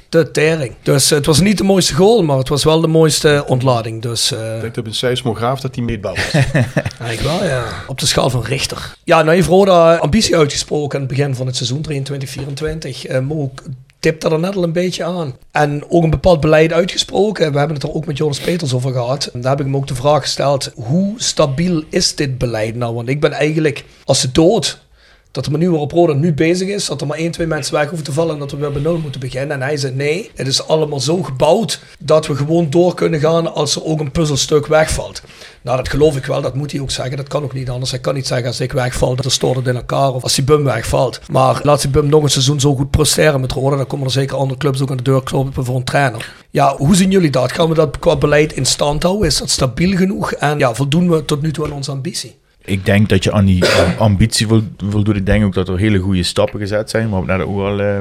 De 0.09 0.31
tering. 0.31 0.75
Dus 0.83 1.11
eh, 1.11 1.17
het 1.17 1.27
was 1.27 1.41
niet 1.41 1.59
de 1.59 1.65
mooiste 1.65 1.95
goal, 1.95 2.23
maar 2.23 2.39
het 2.39 2.49
was 2.49 2.65
wel 2.65 2.81
de 2.81 2.87
mooiste 2.87 3.45
ontlading. 3.47 4.03
Dus 4.03 4.33
eh 4.33 4.55
Ik 4.55 4.61
denk 4.61 4.75
dat 4.75 4.87
een 4.87 4.95
seismograaf 4.95 5.61
dat 5.61 5.75
die 5.75 5.83
meetbaar 5.83 6.15
was. 6.15 6.31
eigenlijk 7.01 7.21
wel, 7.21 7.45
ja. 7.45 7.65
Op 7.87 7.99
de 8.01 8.07
schaal 8.07 8.31
van 8.31 8.43
Richter. 8.45 8.95
Ja, 9.05 9.23
nou 9.23 9.35
heeft 9.35 9.49
Roda 9.49 9.97
ambitie 9.97 10.37
uitgesproken 10.37 10.99
aan 11.01 11.07
het 11.07 11.17
begin 11.17 11.35
van 11.35 11.47
het 11.47 11.57
seizoen 11.57 11.87
23-24. 13.05 13.07
Eh 13.07 13.19
Mo 13.21 13.53
tipte 14.05 14.29
er 14.29 14.39
net 14.39 14.57
al 14.57 14.63
een 14.63 14.73
beetje 14.73 15.05
aan. 15.05 15.37
En 15.51 15.85
ook 15.89 16.03
een 16.03 16.11
bepaald 16.11 16.41
beleid 16.41 16.73
uitgesproken. 16.73 17.53
We 17.53 17.59
hebben 17.59 17.77
het 17.77 17.87
er 17.87 17.95
ook 17.95 18.07
met 18.07 18.17
Jonas 18.17 18.41
Peters 18.41 18.75
over 18.75 18.93
gehad. 18.93 19.27
En 19.27 19.41
daar 19.41 19.51
heb 19.51 19.61
ik 19.61 19.67
hem 19.67 19.77
ook 19.77 19.87
de 19.87 19.95
vraag 19.95 20.23
gesteld. 20.23 20.71
Hoe 20.75 21.15
stabiel 21.17 21.83
is 21.89 22.15
dit 22.15 22.39
beleid 22.39 22.75
nou? 22.75 22.95
Want 22.95 23.09
ik 23.09 23.21
ben 23.21 23.33
eigenlijk 23.33 23.85
als 24.05 24.21
de 24.21 24.33
dood 24.33 24.84
dat 25.35 25.45
de 25.45 25.51
manier 25.51 25.71
waarop 25.71 25.93
Roda 25.93 26.13
nu 26.13 26.35
bezig 26.35 26.69
is, 26.69 26.87
dat 26.87 27.01
er 27.01 27.07
maar 27.07 27.19
één, 27.19 27.31
twee 27.31 27.47
mensen 27.47 27.75
weg 27.75 27.87
hoeven 27.87 28.05
te 28.05 28.13
vallen 28.13 28.33
en 28.33 28.39
dat 28.39 28.51
we 28.51 28.57
weer 28.57 28.73
bij 28.73 28.83
nul 28.83 28.99
moeten 28.99 29.21
beginnen. 29.21 29.51
En 29.51 29.63
hij 29.63 29.77
zei 29.77 29.95
nee, 29.95 30.31
het 30.35 30.47
is 30.47 30.67
allemaal 30.67 31.01
zo 31.01 31.23
gebouwd 31.23 31.81
dat 31.99 32.27
we 32.27 32.37
gewoon 32.37 32.71
door 32.71 32.95
kunnen 32.95 33.21
gaan 33.21 33.55
als 33.55 33.77
er 33.77 33.85
ook 33.85 34.01
een 34.01 34.11
puzzelstuk 34.11 34.67
wegvalt. 34.67 35.23
Nou, 35.63 35.77
dat 35.77 35.89
geloof 35.89 36.17
ik 36.17 36.25
wel, 36.25 36.43
dat 36.43 36.55
moet 36.55 36.73
hij 36.73 36.81
ook 36.81 36.91
zeggen. 36.91 37.17
Dat 37.17 37.29
kan 37.29 37.43
ook 37.43 37.53
niet 37.53 37.71
anders. 37.71 37.91
Hij 37.91 38.01
kan 38.01 38.15
niet 38.15 38.27
zeggen 38.27 38.47
als 38.47 38.61
ik 38.61 38.73
wegval, 38.73 39.17
dat 39.17 39.33
stort 39.33 39.57
het 39.57 39.67
in 39.67 39.77
elkaar 39.77 40.13
of 40.13 40.23
als 40.23 40.35
die 40.35 40.45
bum 40.45 40.65
wegvalt. 40.65 41.21
Maar 41.31 41.61
laat 41.63 41.81
die 41.81 41.91
bum 41.91 42.09
nog 42.09 42.23
een 42.23 42.31
seizoen 42.31 42.61
zo 42.61 42.75
goed 42.75 42.91
presteren 42.91 43.41
met 43.41 43.53
Roda, 43.53 43.77
dan 43.77 43.87
komen 43.87 44.07
er 44.07 44.13
zeker 44.13 44.37
andere 44.37 44.59
clubs 44.59 44.83
ook 44.83 44.91
aan 44.91 44.97
de 44.97 45.03
deur 45.03 45.23
kloppen 45.23 45.65
voor 45.65 45.77
een 45.77 45.85
trainer. 45.85 46.33
Ja, 46.51 46.77
hoe 46.77 46.97
zien 46.97 47.11
jullie 47.11 47.31
dat? 47.31 47.53
Gaan 47.53 47.69
we 47.69 47.75
dat 47.75 47.99
qua 47.99 48.17
beleid 48.17 48.53
in 48.53 48.67
stand 48.67 49.03
houden? 49.03 49.27
Is 49.27 49.39
dat 49.39 49.51
stabiel 49.51 49.97
genoeg? 49.97 50.33
En 50.33 50.59
ja, 50.59 50.75
voldoen 50.75 51.11
we 51.11 51.25
tot 51.25 51.43
nu 51.43 51.53
toe 51.53 51.65
aan 51.65 51.73
onze 51.73 51.91
ambitie? 51.91 52.43
Ik 52.67 52.85
denk 52.85 53.09
dat 53.09 53.25
je 53.25 53.33
aan 53.33 53.45
die 53.45 53.65
eh, 53.67 54.01
ambitie 54.01 54.47
vol- 54.47 54.63
voldoet. 54.89 55.17
Ik 55.17 55.27
denk 55.27 55.45
ook 55.45 55.55
dat 55.55 55.69
er 55.69 55.79
hele 55.79 55.99
goede 55.99 56.23
stappen 56.23 56.61
gezet 56.61 56.91
zijn. 56.91 57.09
Maar 57.09 57.21
we 57.21 57.27
net 57.27 57.41
ook 57.47 57.59
al 57.61 57.81
eh, 57.81 57.99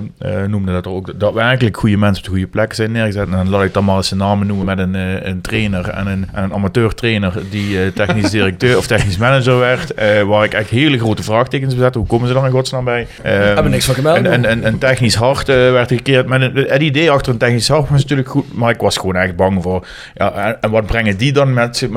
noemden 0.47 0.73
dat 0.73 0.85
er 0.85 0.91
ook 0.91 1.19
daadwerkelijk 1.19 1.77
goede 1.77 1.97
mensen 1.97 2.17
op 2.17 2.23
de 2.23 2.29
goede 2.29 2.47
plekken 2.47 2.75
zijn 2.75 2.91
neergezet. 2.91 3.25
En 3.25 3.31
dan 3.31 3.49
laat 3.49 3.63
ik 3.63 3.73
dan 3.73 3.85
maar 3.85 3.95
eens 3.95 4.11
een 4.11 4.17
namen 4.17 4.47
noemen 4.47 4.65
met 4.65 4.79
een, 4.79 4.93
een 5.29 5.41
trainer 5.41 5.89
en 5.89 6.07
een, 6.07 6.27
en 6.33 6.43
een 6.43 6.53
amateur 6.53 6.93
trainer 6.95 7.33
die 7.49 7.93
technisch 7.93 8.29
directeur 8.39 8.77
of 8.77 8.87
technisch 8.87 9.17
manager 9.17 9.59
werd. 9.59 9.93
waar 10.27 10.43
ik 10.43 10.53
echt 10.53 10.69
hele 10.69 10.97
grote 10.99 11.23
vraagtekens 11.23 11.75
bezet. 11.75 11.95
Hoe 11.95 12.05
komen 12.05 12.27
ze 12.27 12.33
dan 12.33 12.45
in 12.45 12.51
godsnaam 12.51 12.83
bij? 12.85 13.07
Ehm, 13.23 13.41
Hebben 13.41 13.71
niks 13.71 13.85
van 13.85 13.95
gemeld. 13.95 14.17
En, 14.17 14.25
en, 14.25 14.45
en, 14.45 14.63
en 14.63 14.77
technisch 14.77 15.15
hard 15.15 15.49
eh, 15.49 15.55
werd 15.55 15.87
gekeerd. 15.91 16.27
Met 16.27 16.41
een, 16.41 16.55
het 16.67 16.81
idee 16.81 17.11
achter 17.11 17.31
een 17.31 17.37
technisch 17.37 17.67
hart 17.67 17.89
was 17.89 18.01
natuurlijk 18.01 18.29
goed. 18.29 18.53
Maar 18.53 18.69
ik 18.69 18.79
was 18.81 18.97
gewoon 18.97 19.15
echt 19.15 19.35
bang 19.35 19.61
voor. 19.63 19.87
Ja, 20.15 20.31
en, 20.33 20.61
en 20.61 20.69
wat 20.71 20.85
brengen 20.85 21.17
die 21.17 21.31
dan 21.33 21.53
met 21.53 21.87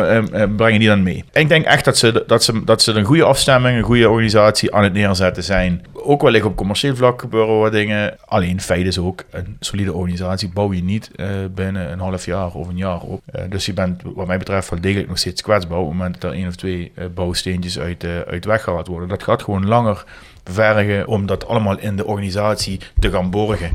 brengen 0.57 0.79
die 0.79 0.89
dan 0.89 1.03
mee? 1.03 1.25
Ik 1.33 1.49
denk 1.49 1.65
echt 1.65 1.85
dat 1.85 1.99
ze, 1.99 2.25
dat 2.27 2.45
ze, 2.45 2.56
dat 2.65 2.83
ze 2.83 2.93
een 2.93 3.05
goede 3.05 3.25
afstemming, 3.25 3.77
een 3.77 3.83
goede 3.85 4.09
organisatie 4.09 4.75
aan 4.75 4.83
het 4.83 4.93
neerzetten 4.93 5.43
zijn. 5.43 5.87
Ook 5.93 6.23
wellicht 6.23 6.45
op 6.45 6.57
commercieel 6.57 6.97
vlak 6.97 7.21
gebeuren 7.21 7.59
wat 7.59 7.73
dingen. 7.73 8.17
Alleen 8.25 8.61
feit 8.61 8.87
is 8.87 8.99
ook, 8.99 9.25
een 9.31 9.57
solide 9.61 9.93
organisatie 9.93 10.49
bouw 10.49 10.73
je 10.73 10.83
niet 10.83 11.11
eh, 11.17 11.29
binnen 11.55 11.93
een 11.93 11.99
half 11.99 12.25
jaar 12.25 12.55
of 12.55 12.69
een 12.69 12.77
jaar 12.77 13.01
op. 13.01 13.23
Eh, 13.27 13.43
dus 13.49 13.67
je 13.67 13.73
bent 13.73 14.03
wat 14.15 14.27
mij 14.27 14.39
betreft 14.39 14.71
wel 14.71 14.81
degelijk 14.81 15.09
nog 15.09 15.19
steeds 15.19 15.43
kwetsbaar 15.43 15.79
op 15.79 15.89
het 15.89 15.97
moment 15.97 16.21
dat 16.21 16.31
er 16.31 16.37
één 16.37 16.49
of 16.49 16.57
twee 16.57 16.93
eh, 16.95 17.05
bouwsteentjes 17.15 17.79
uit, 17.79 18.05
uit 18.27 18.45
weggehaald 18.45 18.87
worden. 18.87 19.09
Dat 19.09 19.23
gaat 19.23 19.43
gewoon 19.43 19.67
langer 19.67 20.05
vergen 20.51 21.07
om 21.07 21.27
dat 21.27 21.47
allemaal 21.47 21.79
in 21.79 21.97
de 21.97 22.07
organisatie 22.07 22.81
te 22.99 23.11
gaan 23.11 23.31
borgen. 23.31 23.73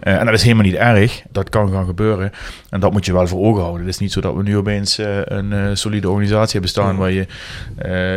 Eh, 0.00 0.18
en 0.18 0.24
dat 0.24 0.34
is 0.34 0.42
helemaal 0.42 0.64
niet 0.64 0.74
erg. 0.74 1.22
Dat 1.30 1.48
kan 1.48 1.70
gaan 1.70 1.86
gebeuren. 1.86 2.32
En 2.70 2.80
dat 2.80 2.92
moet 2.92 3.04
je 3.06 3.12
wel 3.12 3.26
voor 3.26 3.44
ogen 3.44 3.62
houden. 3.62 3.80
Het 3.80 3.94
is 3.94 4.00
niet 4.00 4.12
zo 4.12 4.20
dat 4.20 4.34
we 4.34 4.42
nu 4.42 4.56
opeens 4.56 4.98
eh, 4.98 5.16
een 5.24 5.52
eh, 5.52 5.60
solide 5.72 6.08
organisatie 6.08 6.52
hebben 6.52 6.70
staan 6.70 6.96
waar 6.96 7.10
je 7.10 7.26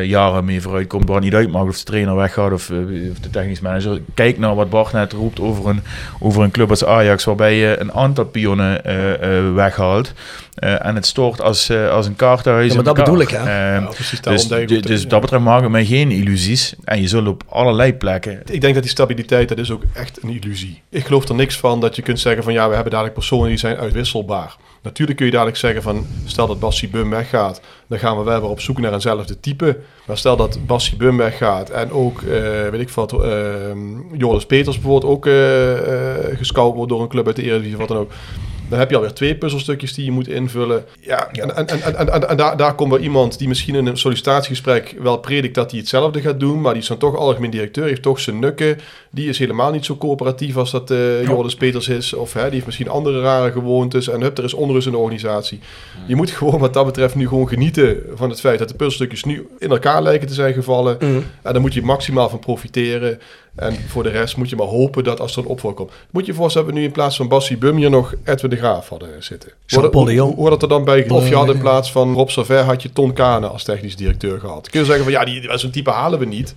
jaren 0.06 0.46
mee 0.46 0.62
vooruit 0.62 0.88
komt, 0.88 1.06
waar 1.06 1.16
het 1.16 1.24
niet 1.24 1.34
uitmaakt 1.34 1.68
of 1.68 1.78
de 1.78 1.84
trainer 1.84 2.16
weggaat 2.16 2.52
of, 2.52 2.70
of 3.12 3.20
de 3.20 3.30
technisch 3.32 3.60
manager. 3.60 4.02
Kijk 4.14 4.38
naar 4.38 4.56
wat 4.56 4.70
Bart 4.70 4.92
net 4.92 5.12
roept 5.12 5.40
over 5.40 5.70
een, 5.70 5.82
over 6.20 6.44
een 6.44 6.52
club 6.52 6.70
als 6.70 6.86
Ajax, 6.86 7.24
waarbij 7.24 7.56
je 7.56 7.80
een 7.80 7.94
aantal 7.94 8.26
pionnen 8.26 8.82
weghaalt. 9.56 10.14
Eh, 10.56 10.86
en 10.86 10.96
het 10.96 11.06
stort 11.06 11.42
als, 11.42 11.70
eh, 11.70 11.90
als 11.90 12.06
een 12.08 12.16
kaarthuis. 12.16 12.68
Ja, 12.70 12.76
maar 12.76 12.84
dat 12.84 12.98
elkaar. 12.98 13.12
bedoel 13.14 13.28
ik, 13.28 13.30
hè. 13.30 13.38
Eh, 13.40 13.82
Ja, 13.82 13.88
precies, 13.94 14.22
daarom 14.22 14.42
dus, 14.42 14.48
denk 14.52 14.62
ik 14.62 14.68
dus, 14.68 14.78
dat- 14.78 14.88
dus 14.88 15.02
ja. 15.04 15.08
dat 15.10 15.22
betreft 15.22 15.44
maken 15.44 15.72
mij 15.72 15.86
geen 15.86 16.12
illusies. 16.12 16.76
En 16.84 17.02
je 17.02 17.08
zult 17.08 17.28
op 17.28 17.44
allerlei 17.50 17.94
plekken 17.94 18.42
Ik 18.52 18.62
denk 18.62 18.74
dat 18.74 18.84
die 18.84 18.92
stabiliteit, 18.92 19.50
dat 19.50 19.58
is 19.58 19.72
ook 19.72 19.84
echt 19.94 20.24
een 20.24 20.30
illusie. 20.30 20.82
Ik 20.90 21.06
geloof 21.06 21.28
er 21.28 21.36
niks 21.36 21.58
van 21.58 21.80
dat 21.82 21.96
je 21.96 22.02
kunt 22.02 22.20
zeggen 22.20 22.44
van 22.44 22.54
ja, 22.54 22.68
we 22.68 22.74
hebben 22.74 22.92
dadelijk 22.92 23.16
personen 23.18 23.48
die 23.48 23.58
zijn 23.58 23.78
uitwisselbaar. 23.78 24.56
Natuurlijk 24.82 25.18
kun 25.18 25.26
je 25.26 25.32
dadelijk 25.32 25.58
zeggen 25.58 25.82
van 25.82 26.06
stel 26.26 26.48
dat 26.48 26.60
Bassi 26.60 26.90
Bum 26.90 27.10
weggaat, 27.10 27.62
dan 27.88 28.00
gaan 28.00 28.18
we 28.18 28.24
wel 28.24 28.42
weer 28.42 28.50
op 28.50 28.60
zoek 28.62 28.80
naar 28.80 28.94
eenzelfde 28.94 29.40
type. 29.40 29.78
Maar 30.08 30.18
stel 30.18 30.36
dat 30.38 30.60
Bassi 30.66 30.98
Bum 30.98 31.18
weggaat 31.18 31.70
en 31.70 31.92
ook, 31.92 32.22
eh, 32.22 32.70
weet 32.72 32.82
ik 32.82 32.90
wat, 32.90 33.14
eh 33.14 33.42
Joris 34.14 34.46
Peters 34.46 34.76
bijvoorbeeld 34.80 35.12
ook 35.12 35.26
eh 35.26 35.74
eh, 35.74 36.38
gescout 36.38 36.76
wordt 36.76 36.90
door 36.92 37.02
een 37.02 37.08
club 37.08 37.28
uit 37.28 37.36
de 37.36 37.44
Eredivisie 37.44 37.74
of 37.74 37.80
wat 37.80 37.88
dan 37.88 37.98
ook. 37.98 38.12
Dan 38.70 38.80
heb 38.80 38.90
je 38.90 38.96
alweer 38.96 39.14
twee 39.14 39.36
puzzelstukjes 39.36 39.94
die 39.94 40.06
je 40.06 40.12
moet 40.12 40.28
invullen. 40.28 40.86
Ja, 41.00 41.32
en, 41.32 41.56
en, 41.56 41.68
en, 41.68 41.98
en, 41.98 42.30
en, 42.30 42.38
daar, 42.38 42.58
daar 42.58 42.76
komt 42.76 42.92
wel 42.92 43.00
iemand 43.00 43.38
die 43.38 43.48
misschien 43.48 43.76
in 43.76 43.86
een 43.86 43.98
sollicitatiegesprek 43.98 44.96
wel 45.00 45.18
predikt 45.18 45.56
dat 45.56 45.72
hij 45.72 45.80
hetzelfde 45.80 46.22
gaat 46.22 46.40
doen. 46.40 46.62
Maar 46.62 46.74
die 46.74 46.82
is 46.82 46.88
dan 46.88 46.98
toch 46.98 47.16
algemeen 47.16 47.52
directeur, 47.52 47.86
heeft 47.86 48.02
toch 48.02 48.20
zijn 48.20 48.40
nukken. 48.40 48.78
Die 49.12 49.30
is 49.30 49.40
helemaal 49.40 49.72
niet 49.72 49.86
zo 49.86 49.98
coöperatief 49.98 50.58
als 50.58 50.72
dat 50.72 50.92
eh 50.92 51.24
Joris 51.24 51.56
Peters 51.56 51.88
is. 51.88 52.14
Of 52.14 52.34
hè, 52.34 52.44
die 52.44 52.52
heeft 52.52 52.66
misschien 52.66 52.90
andere 52.90 53.22
rare 53.22 53.52
gewoontes. 53.52 54.08
En 54.08 54.22
hup, 54.22 54.38
er 54.38 54.44
is 54.44 54.54
onrust 54.54 54.86
in 54.86 54.92
de 54.92 54.98
organisatie. 54.98 55.60
Je 56.08 56.16
moet 56.16 56.32
gewoon 56.32 56.60
wat 56.60 56.74
dat 56.74 56.86
betreft 56.86 57.16
nu 57.16 57.28
gewoon 57.28 57.48
genieten 57.48 57.98
van 58.14 58.30
het 58.30 58.40
feit 58.40 58.60
dat 58.60 58.68
de 58.68 58.76
puzzelstukjes 58.76 59.24
nu 59.24 59.48
in 59.60 59.70
elkaar 59.70 60.02
lijken 60.02 60.28
te 60.28 60.34
zijn 60.34 60.54
gevallen. 60.54 60.98
Mhm. 61.00 61.16
En 61.42 61.54
daar 61.54 61.62
moet 61.62 61.74
je 61.74 61.82
maximaal 61.82 62.30
van 62.30 62.40
profiteren. 62.40 63.20
En 63.56 63.76
voor 63.88 64.04
de 64.04 64.10
rest 64.10 64.38
moet 64.38 64.50
je 64.50 64.56
maar 64.56 64.68
hopen 64.68 65.04
dat 65.04 65.20
als 65.20 65.36
er 65.36 65.42
een 65.42 65.48
opvolger 65.48 65.78
komt. 65.78 65.92
Moet 66.12 66.26
je 66.26 66.32
je 66.32 66.38
voorstellen 66.38 66.68
dat 66.68 66.76
we 66.76 66.82
nu 66.82 66.88
in 66.88 66.94
plaats 66.94 67.16
van 67.16 67.28
Bassi 67.28 67.58
Bum 67.58 67.76
hier 67.78 67.90
nog 67.90 68.14
Edwin 68.24 68.50
de 68.50 68.56
Graaf 68.56 68.90
hadden 68.90 69.10
zitten. 69.24 69.52
Jean-Paul 69.66 70.04
Hoe-. 70.10 70.20
Hoe 70.20 70.34
hoe 70.36 70.44
had 70.44 70.52
het 70.54 70.62
er 70.62 70.68
dan 70.68 70.84
bij? 70.86 71.10
Of 71.10 71.30
je 71.30 71.36
had 71.36 71.50
in 71.50 71.58
plaats 71.58 71.92
van 71.92 72.14
Rob 72.14 72.30
Saver 72.30 72.60
had 72.64 72.82
je 72.82 72.92
Ton 72.94 73.14
Kane 73.14 73.48
als 73.48 73.64
technisch 73.64 73.96
directeur 73.96 74.40
gehad. 74.40 74.70
Kun 74.70 74.80
je 74.80 74.86
zeggen 74.86 75.04
van 75.04 75.14
ja, 75.14 75.26
die, 75.26 75.42
die- 75.42 75.58
zo'n 75.58 75.72
type 75.72 75.90
halen 75.90 76.20
we 76.20 76.26
niet. 76.26 76.50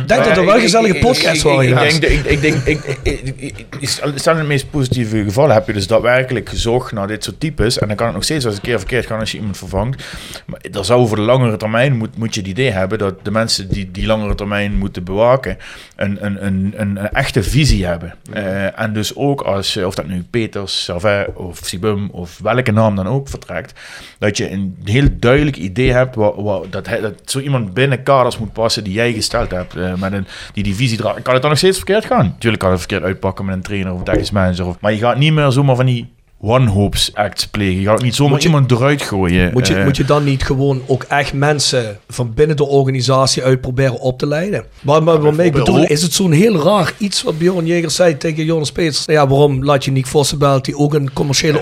Ik 0.00 0.08
denk 0.08 0.24
dat 0.24 0.36
er 0.36 0.44
wel 0.44 0.54
ik- 0.56 0.60
gezellige 0.62 0.94
ik- 0.94 1.00
podcasts 1.00 1.38
ik- 1.38 1.44
waren. 1.44 1.62
Ik 1.62 1.68
ja. 1.68 1.80
denk, 1.80 2.04
ik, 2.04 2.24
ik 2.24 2.40
denk, 2.40 2.54
ik, 2.64 2.84
ik, 3.02 3.20
ik, 3.20 3.32
ik- 3.36 3.66
ik- 3.80 3.88
stel 4.14 4.32
in 4.32 4.38
het 4.38 4.48
meest 4.48 4.70
positieve 4.70 5.22
geval 5.24 5.48
heb 5.48 5.66
je 5.66 5.72
dus 5.72 5.86
daadwerkelijk 5.86 6.48
gezocht 6.48 6.92
naar 6.92 7.06
dit 7.06 7.24
soort 7.24 7.40
types. 7.40 7.78
En 7.78 7.86
dan 7.86 7.96
kan 7.96 8.06
het 8.06 8.14
nog 8.14 8.24
steeds 8.24 8.44
wel 8.44 8.52
eens 8.52 8.62
een 8.62 8.68
keer 8.68 8.78
verkeerd 8.78 9.06
gaan 9.06 9.20
als 9.20 9.30
je 9.32 9.38
iemand 9.38 9.56
vervangt. 9.56 10.04
Maar 10.46 10.60
er 10.72 10.84
zou 10.84 11.06
voor 11.08 11.16
de 11.16 11.22
langere 11.22 11.56
termijn 11.56 11.96
moet, 11.96 12.16
moet 12.18 12.34
je 12.34 12.40
het 12.40 12.48
idee 12.50 12.70
hebben 12.70 12.98
dat 12.98 13.14
de 13.24 13.30
mensen 13.30 13.68
die 13.68 13.90
die 13.90 14.06
langere 14.06 14.34
termijn 14.34 14.78
moeten 14.78 15.04
bewaken, 15.04 15.58
een, 15.96 16.24
een, 16.24 16.45
een, 16.46 16.72
een, 16.76 16.96
een 16.96 17.10
echte 17.10 17.42
visie 17.42 17.86
hebben. 17.86 18.14
Eh, 18.32 18.80
en 18.80 18.92
dus 18.92 19.16
ook 19.16 19.40
als, 19.40 19.76
of 19.76 19.94
dat 19.94 20.06
nu 20.06 20.22
Peters, 20.30 20.84
Servet 20.84 21.28
of 21.34 21.58
Sibum 21.62 22.08
of 22.10 22.38
welke 22.42 22.72
naam 22.72 22.96
dan 22.96 23.06
ook 23.06 23.28
vertrekt, 23.28 23.80
dat 24.18 24.36
je 24.36 24.50
een 24.50 24.76
heel 24.84 25.08
duidelijk 25.12 25.56
idee 25.56 25.92
hebt 25.92 26.14
wat, 26.14 26.34
wat, 26.36 26.72
dat, 26.72 26.86
hij- 26.86 27.00
dat 27.00 27.14
zo 27.24 27.38
iemand 27.38 27.74
binnen 27.74 28.02
kaders 28.02 28.38
moet 28.38 28.52
passen 28.52 28.84
die 28.84 28.92
jij 28.92 29.12
gesteld 29.12 29.50
hebt. 29.50 29.76
eh, 29.76 29.94
met 29.94 30.12
een, 30.12 30.26
die 30.52 30.62
die 30.62 30.74
visie 30.74 30.96
draagt. 30.98 31.22
Kan 31.22 31.32
het 31.32 31.42
dan 31.42 31.50
nog 31.50 31.58
steeds 31.60 31.76
verkeerd 31.76 32.04
gaan? 32.04 32.24
Natuurlijk 32.26 32.62
kan 32.62 32.70
het 32.70 32.78
verkeerd 32.80 33.02
uitpakken 33.02 33.44
met 33.44 33.54
een 33.54 33.62
trainer 33.62 33.92
of 33.92 33.98
een 33.98 34.04
technisch 34.04 34.30
manager. 34.30 34.66
Of, 34.66 34.76
maar 34.80 34.92
je 34.92 34.98
gaat 34.98 35.18
niet 35.18 35.32
meer 35.32 35.50
zomaar 35.50 35.76
van 35.76 35.86
die 35.86 36.14
one-hopes 36.40 37.10
acts 37.14 37.46
plegen. 37.46 37.80
Je 37.80 37.86
gaat 37.86 38.02
niet 38.02 38.14
zomaar 38.14 38.32
Moet 38.32 38.42
je- 38.42 38.48
iemand 38.48 38.70
eruit 38.70 39.02
gooien. 39.02 39.50
Moet 39.52 39.66
je, 39.66 39.74
Eh, 39.74 39.84
moet 39.84 39.96
je 39.96 40.04
dan 40.04 40.24
niet 40.24 40.42
gewoon 40.42 40.82
ook 40.86 41.02
echt 41.02 41.32
mensen 41.32 41.98
van 42.08 42.34
binnen 42.34 42.56
de 42.56 42.64
organisatie 42.66 43.42
uit 43.42 43.60
proberen 43.60 44.00
op 44.00 44.18
te 44.18 44.26
leiden? 44.26 44.64
Maar, 44.80 45.02
maar 45.02 45.20
waarmee 45.20 45.46
ik 45.46 45.52
bedoel, 45.52 45.84
is 45.86 46.02
het 46.02 46.12
zo'n 46.12 46.32
heel 46.32 46.56
raar 46.62 46.92
iets 46.98 47.22
wat 47.22 47.38
Bjorn 47.38 47.66
Jegers 47.66 47.94
zei 47.94 48.16
tegen 48.16 48.44
Jonas 48.44 48.72
Peters? 48.72 49.04
Ja, 49.06 49.28
waarom 49.28 49.64
laat 49.64 49.84
je 49.84 49.90
Nick 49.90 50.06
Vossenbelt, 50.06 50.64
die 50.64 50.76
ook 50.76 50.94
een 50.94 51.12
commerciële 51.12 51.60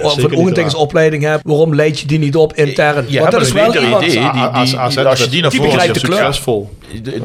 Ja, 0.54 0.68
opleiding 0.76 1.22
heeft, 1.22 1.40
waarom 1.44 1.74
leid 1.74 2.00
je 2.00 2.06
die 2.06 2.18
niet 2.18 2.36
op 2.36 2.54
intern? 2.54 3.04
je 3.08 3.18
Want 3.18 3.30
dat 3.30 3.40
is 3.40 3.52
wel 3.52 3.74
iemand... 3.82 4.04
idee. 4.04 4.10
Die- 4.20 4.76
als 5.04 5.20
je 5.20 5.28
die 5.28 5.42
naar 5.42 5.52
voren 5.52 5.80
zet, 5.80 5.96
succesvol. 5.98 6.70